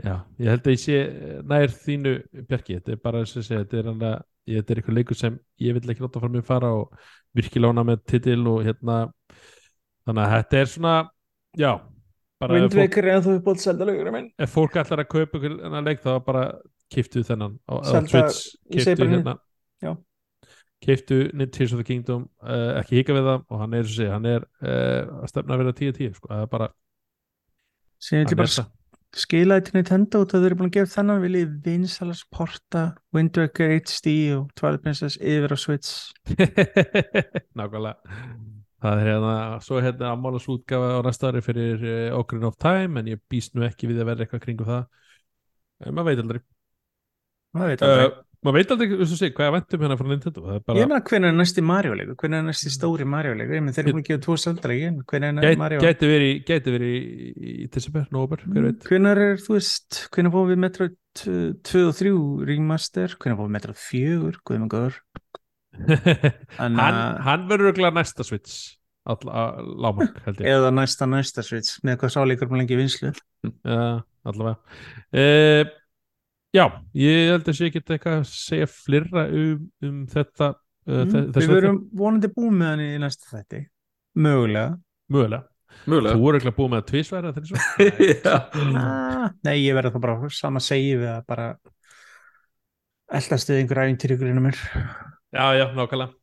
Já, 0.00 0.14
ég 0.40 0.50
held 0.50 0.66
að 0.66 0.74
ég 0.74 0.82
sé 0.82 0.98
nær 1.46 1.74
þínu 1.84 2.14
Bjarki, 2.48 2.80
þetta 2.80 2.94
er 2.96 3.00
bara 3.04 3.20
og 3.22 3.28
ég 3.28 3.32
segi, 3.36 3.60
þetta 3.60 3.78
er 3.82 3.92
að 3.92 4.04
þetta 4.50 4.72
er 4.74 4.80
eitthvað 4.80 4.96
leikur 4.98 5.18
sem 5.20 5.38
ég 5.62 5.76
vil 5.76 5.92
ekki 5.92 6.02
láta 6.02 6.22
frá 6.24 6.30
mér 6.32 6.44
fara 6.48 6.72
og 6.74 6.94
virkilega 7.38 7.70
ána 7.76 7.86
með 7.86 8.02
titil 8.10 8.40
og 8.50 8.64
hérna. 8.66 8.98
Þannig 10.08 10.24
að 10.24 10.34
þetta 10.34 10.60
er 10.64 10.70
svona 10.74 10.94
já, 11.60 11.70
bara 12.40 12.56
ef 12.56 12.64
fólk, 12.64 12.72
Vindveikur 12.72 13.10
er 13.12 13.22
þú 13.28 13.36
upp 13.36 13.46
bótt 13.46 13.62
selda 13.62 13.86
lögur 13.86 14.10
minn. 14.14 14.30
ef 14.40 14.54
fólk 14.56 14.78
ætlar 14.80 15.04
að 15.04 15.10
kaupa 15.12 15.42
þennan 15.44 15.86
leik 15.86 16.02
þá 16.02 16.12
bara 16.26 16.44
kiftu 16.90 17.22
þennan 17.26 17.56
á, 17.70 17.74
á 17.78 17.90
Twitch, 18.06 18.56
kiftu 18.70 19.06
hérna. 19.06 19.38
Kiftu 20.80 21.28
Tears 21.52 21.72
of 21.74 21.80
the 21.80 21.84
Kingdom 21.84 22.28
uh, 22.40 22.80
ekki 22.80 23.00
hika 23.00 23.12
við 23.12 23.26
það 23.28 23.42
og 23.52 23.58
hann 23.60 23.74
er, 23.76 23.88
segja, 23.88 24.12
hann 24.16 24.28
er 24.28 24.44
uh, 24.64 25.20
að 25.20 25.26
stefna 25.28 25.56
að 25.56 25.64
vera 25.64 25.74
10-10 25.76 26.14
sko, 26.16 26.30
það 26.30 26.44
er 26.44 26.52
bara 26.54 26.68
sem 28.00 28.16
ég 28.22 28.30
hann 28.30 28.40
bara 28.40 28.52
það. 28.54 28.70
skilaði 29.20 29.66
til 29.66 29.74
Nintendo 29.76 30.22
og 30.22 30.30
þau 30.30 30.38
eru 30.40 30.56
búin 30.56 30.70
að 30.70 30.78
gefa 30.78 30.92
þennan 30.94 31.20
vil 31.24 31.34
ég 31.36 31.50
vinsalast 31.66 32.28
porta 32.32 32.84
Windwaker 33.12 33.74
HD 33.76 34.14
og 34.38 34.46
Twilight 34.56 34.86
Princess 34.86 35.18
yfir 35.20 35.52
á 35.52 35.58
Switch. 35.60 36.14
Nákvæmlega. 37.60 38.14
Það 38.80 39.02
er 39.02 39.10
hérna, 39.10 39.34
svo 39.60 39.82
hérna 39.84 40.14
ammálas 40.14 40.48
útgafa 40.48 40.94
á 40.96 41.00
næsta 41.04 41.28
ári 41.28 41.44
fyrir 41.44 41.84
uh, 41.84 42.16
Ocarina 42.16 42.48
of 42.48 42.56
Time 42.56 43.02
en 43.02 43.12
ég 43.12 43.20
býst 43.28 43.52
nú 43.52 43.66
ekki 43.68 43.90
við 43.90 44.00
að 44.00 44.14
vera 44.14 44.24
eitthvað 44.24 44.44
kringum 44.46 44.70
það. 44.70 44.88
En 45.84 45.96
maður 45.96 46.08
veit 46.08 46.24
aldrei 46.24 46.40
maður 47.56 47.72
veit 47.72 47.84
aldrei. 47.86 48.04
uh, 48.06 48.26
maður 48.46 48.56
veit 48.56 48.72
aldrei, 48.74 48.88
þú 49.00 49.18
sé, 49.18 49.28
hvað 49.36 49.46
ég 49.48 49.54
vendum 49.56 49.84
hérna 49.84 49.96
frá 50.00 50.08
Nintendo? 50.10 50.44
Er 50.46 50.54
Ég 50.56 50.64
bara, 50.70 50.86
meina 50.90 51.00
hvernig 51.10 51.30
er 51.30 51.36
næsti 51.36 51.64
Mario 51.70 51.96
leikur, 51.98 52.16
hvernig 52.22 52.40
er 52.40 52.46
næsti 52.48 52.72
stóri 52.72 53.06
Mario 53.08 53.34
leikur, 53.36 53.56
ég 53.58 53.64
meina 53.66 53.76
þeir 53.76 53.84
eru 53.84 53.96
búin 53.96 54.04
að 54.04 54.08
gefa 54.10 54.24
tvo 54.26 54.36
seldalegin, 54.44 54.98
hvernig 55.10 55.42
er 55.50 55.60
Mario? 55.60 55.82
gæti 55.84 56.10
verið 56.10 56.32
gæti 56.48 56.74
verið 56.76 56.94
í, 56.96 57.54
December, 57.74 58.08
veit? 58.70 58.88
Hvernig 58.88 59.10
er, 59.12 59.22
þú 59.44 59.56
veist, 59.58 60.00
hvernig 60.14 60.34
fóum 60.36 60.50
við 60.52 60.62
Metroid 60.64 60.96
2 61.20 61.84
og 61.90 61.94
3 62.00 62.14
remaster, 62.50 63.16
hvernig 63.20 63.40
fóum 63.40 63.50
við 63.50 63.56
Metroid 63.58 63.80
4, 63.84 64.42
guðum 64.48 64.70
góður. 64.72 65.00
En, 66.60 66.74
hann, 66.76 66.96
uh, 66.96 67.20
hann 67.24 67.44
verður 67.48 67.70
örugglega 67.70 67.94
næsta 67.94 68.24
Switch 68.26 68.76
að, 69.08 69.26
lámark 69.80 70.18
held 70.26 70.40
ég. 70.42 70.48
Eða 70.50 70.72
næsta 70.76 71.06
næsta 71.08 71.44
Switch, 71.46 71.78
með 71.86 72.00
hvað 72.02 72.14
sáleikur 72.16 72.50
búin 72.50 72.62
lengi 72.64 72.78
vinslu 72.78 73.12
allavega. 74.28 74.56
Uh, 75.14 75.70
Já, 76.50 76.64
ég 76.98 77.28
held 77.30 77.46
að 77.46 77.56
sé 77.56 77.68
ekki 77.68 77.82
eitthvað 77.84 78.16
að 78.16 78.24
segja 78.32 78.66
flirra 78.70 79.22
um, 79.30 79.66
um 79.86 79.98
þetta 80.10 80.48
uh, 80.50 81.04
mm, 81.04 81.28
Við 81.36 81.52
verum 81.52 81.78
vonandi 81.94 82.30
búin 82.34 82.56
með 82.58 82.72
hann 82.72 82.82
í 82.82 82.88
næsta 83.02 83.28
þætti 83.30 83.60
mögulega. 84.18 84.72
Mögulega. 85.10 85.46
Þú 85.70 85.92
Mögulega. 85.92 86.18
voru 86.18 86.38
ekki 86.40 86.52
búið 86.56 86.72
með 86.72 86.80
að 86.80 86.88
tvísværa 86.88 87.30
þegar 87.36 87.50
svo 87.50 87.90
Já. 88.24 88.34
ah, 88.80 89.26
Nei, 89.46 89.54
ég 89.62 89.76
verði 89.78 89.92
þá 89.94 90.00
bara 90.02 90.30
sama 90.34 90.62
segi 90.64 90.96
við 90.98 91.12
að 91.12 91.20
bara 91.30 91.46
eldastuð 93.20 93.60
einhver 93.60 93.82
æfintýri 93.84 94.16
grunum 94.18 94.48
mér. 94.48 94.58
Já, 95.30 95.44
já, 95.58 95.64
nákvæmlega. 95.74 96.16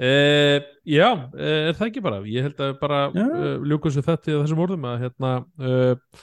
Uh, 0.00 0.60
Já, 0.88 1.08
uh, 1.12 1.70
er 1.70 1.74
það 1.76 1.88
ekki 1.90 2.02
bara? 2.04 2.20
Ég 2.28 2.46
held 2.48 2.60
að 2.64 2.76
bara 2.80 3.00
uh, 3.12 3.64
ljúkum 3.68 3.92
sér 3.92 4.06
þetta 4.06 4.32
í 4.32 4.36
þessum 4.38 4.62
orðum 4.64 4.86
að 4.88 5.02
hérna 5.06 5.32
uh, 5.60 6.22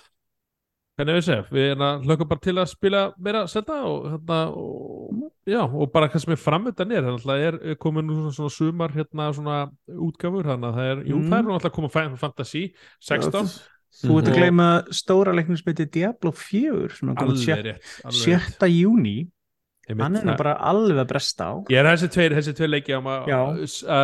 Hvernig 0.98 1.14
við 1.20 1.26
segja, 1.28 1.44
við 1.54 1.66
hérna 1.70 1.88
hlökkum 2.02 2.28
bara 2.32 2.42
til 2.42 2.56
að 2.58 2.70
spila 2.72 3.02
meira 3.22 3.44
selda 3.52 3.76
og 3.86 4.06
hérna 4.16 4.38
og, 4.50 5.20
já, 5.46 5.60
og 5.62 5.92
bara 5.94 6.08
hvað 6.10 6.24
sem 6.24 6.34
er 6.34 6.40
framöndan 6.42 6.92
er 6.98 7.04
þannig 7.06 7.20
að 7.22 7.26
er 7.72 7.76
komin 7.84 8.08
nú 8.10 8.16
svona, 8.18 8.34
svona 8.34 8.54
sumar 8.56 8.96
hérna 8.96 9.28
svona 9.38 9.58
útgáfur 9.94 10.48
þannig 10.50 10.72
að 10.72 10.80
það 10.80 10.92
er, 10.96 11.04
jú 11.12 11.20
Mm. 11.22 11.30
það 11.62 11.70
er 11.70 11.76
komið 11.78 11.94
Final 12.00 12.18
Fantasy 12.18 12.64
16, 13.00 13.52
Þú 13.98 14.18
ert 14.20 14.28
að 14.28 14.34
Og- 14.34 14.38
gleyma 14.38 14.66
stóra 14.94 15.32
heitir 15.72 15.88
Diablo 15.92 16.32
4 16.32 16.90
sem 16.98 17.10
er 17.10 17.16
komið 17.16 17.30
alveg 17.30 17.46
sjö- 17.46 17.64
rétt 17.64 17.82
alveg 18.04 18.42
rétt. 18.42 18.60
7. 18.60 18.68
júni 18.68 19.28
hann 20.04 20.16
er 20.18 20.22
það- 20.26 20.38
bara 20.38 20.54
alveg 20.60 20.98
að 21.00 21.08
bresta 21.08 21.44
á 21.48 21.54
Ég 21.70 21.78
er 21.80 21.86
þessi 21.96 22.10
tveir, 22.12 22.32
leiki 22.70 22.92
á 22.94 23.00
maður 23.02 23.26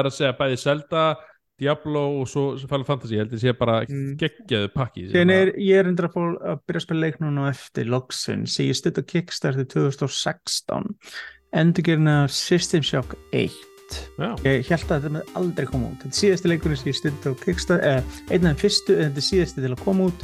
að 0.07 0.13
segja 0.13 0.37
bæði 0.37 0.57
Zelda, 0.61 1.15
Diablo 1.63 2.03
og 2.21 2.27
svo 2.29 2.45
Final 2.61 2.85
Fantasy, 2.87 3.15
ég 3.17 3.23
held 3.23 3.33
að 3.37 3.43
sé 3.47 3.53
bara 3.57 3.79
Mm. 3.87 4.13
geggjaðu 4.21 4.69
pakki 4.75 5.07
er, 5.33 5.53
ég 5.57 5.79
er 5.79 5.89
endur 5.89 6.09
að 6.09 6.15
fór 6.17 6.31
að 6.53 6.61
byrja 6.67 6.81
að 6.81 6.85
spila 6.87 7.03
leik 7.07 7.19
núna 7.23 7.49
eftir 7.49 7.89
loksins, 7.91 8.57
ég 8.61 8.75
stutt 8.77 8.99
á 8.99 9.03
Kickstarter 9.03 9.65
2016 9.65 10.95
endurgerina 11.53 12.27
System 12.29 12.81
Shock 12.83 13.15
1 13.31 13.51
Já, 14.17 14.29
ég 14.47 14.65
held 14.71 14.89
að 14.89 15.03
þetta 15.03 15.09
með 15.13 15.33
aldrei 15.37 15.65
koma 15.69 15.89
út. 15.91 15.99
Þetta 16.01 16.15
er 16.15 16.17
síðasti 16.17 16.49
leikurinn 16.49 16.79
sem 16.79 16.87
ég 16.89 16.97
stutt 16.97 17.27
á 17.29 17.31
Kickstarter 17.43 17.97
eh, 17.99 18.15
einn 18.33 18.47
af 18.47 18.55
þeim 18.55 18.61
fyrstu, 18.63 18.95
en 18.97 19.11
þetta 19.11 19.21
er 19.21 19.27
síðasti 19.27 19.61
til 19.61 19.73
að 19.75 19.83
koma 19.83 20.07
út. 20.09 20.23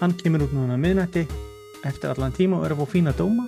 Hann 0.00 0.14
kemur 0.22 0.46
út 0.46 0.54
núna 0.56 0.78
að 0.78 0.84
miðnætti. 0.86 1.26
Eftir 1.84 2.14
allan 2.14 2.32
tíma 2.32 2.56
og 2.60 2.64
er 2.64 2.72
að 2.76 2.80
fá 2.80 2.88
fína 2.94 3.12
dóma. 3.18 3.44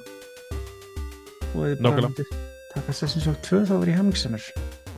Og 1.54 1.62
þið 1.62 1.80
bara 1.80 1.88
Nákvæmlega. 1.88 2.12
myndir 2.12 2.28
taka 2.74 2.92
System 3.00 3.24
Shock 3.24 3.42
2 3.48 3.64
þá 3.70 3.74
verið 3.78 3.92
ég 3.94 4.00
hemmingsamur 4.02 4.52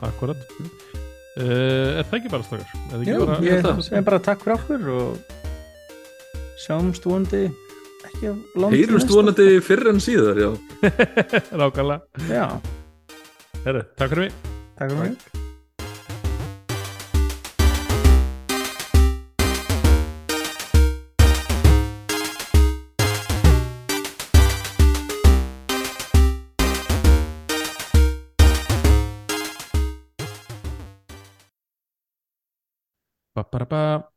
akkurat 0.09 1.03
uh, 1.37 1.99
Er 1.99 2.07
það 2.09 2.17
ekki 2.19 2.31
bara 2.33 2.47
stakar? 2.47 2.73
Er 2.95 3.05
Jú, 3.09 3.19
bara 3.25 3.37
ég 3.45 3.63
það. 3.65 3.81
segi 3.89 4.03
bara 4.09 4.19
takk 4.29 4.43
fyrir 4.45 4.57
okkur 4.57 4.89
og 4.95 5.09
sjáumst 6.65 7.05
vonandi 7.07 7.43
ekki 8.07 8.31
á 8.31 8.33
langt 8.61 8.77
Heyrumst 8.77 9.11
vonandi 9.11 9.47
fyrr 9.65 9.89
en 9.91 9.99
síðar, 10.03 10.39
já. 12.31 12.45
Herru, 13.65 13.81
takk 13.97 14.13
fyrir 14.13 14.27
mig. 14.29 14.37
Takk 14.77 14.91
fyrir 14.93 15.01
mig 15.09 15.34
ba, 33.51 33.59
ba, 33.59 33.65
ba. 33.65 34.14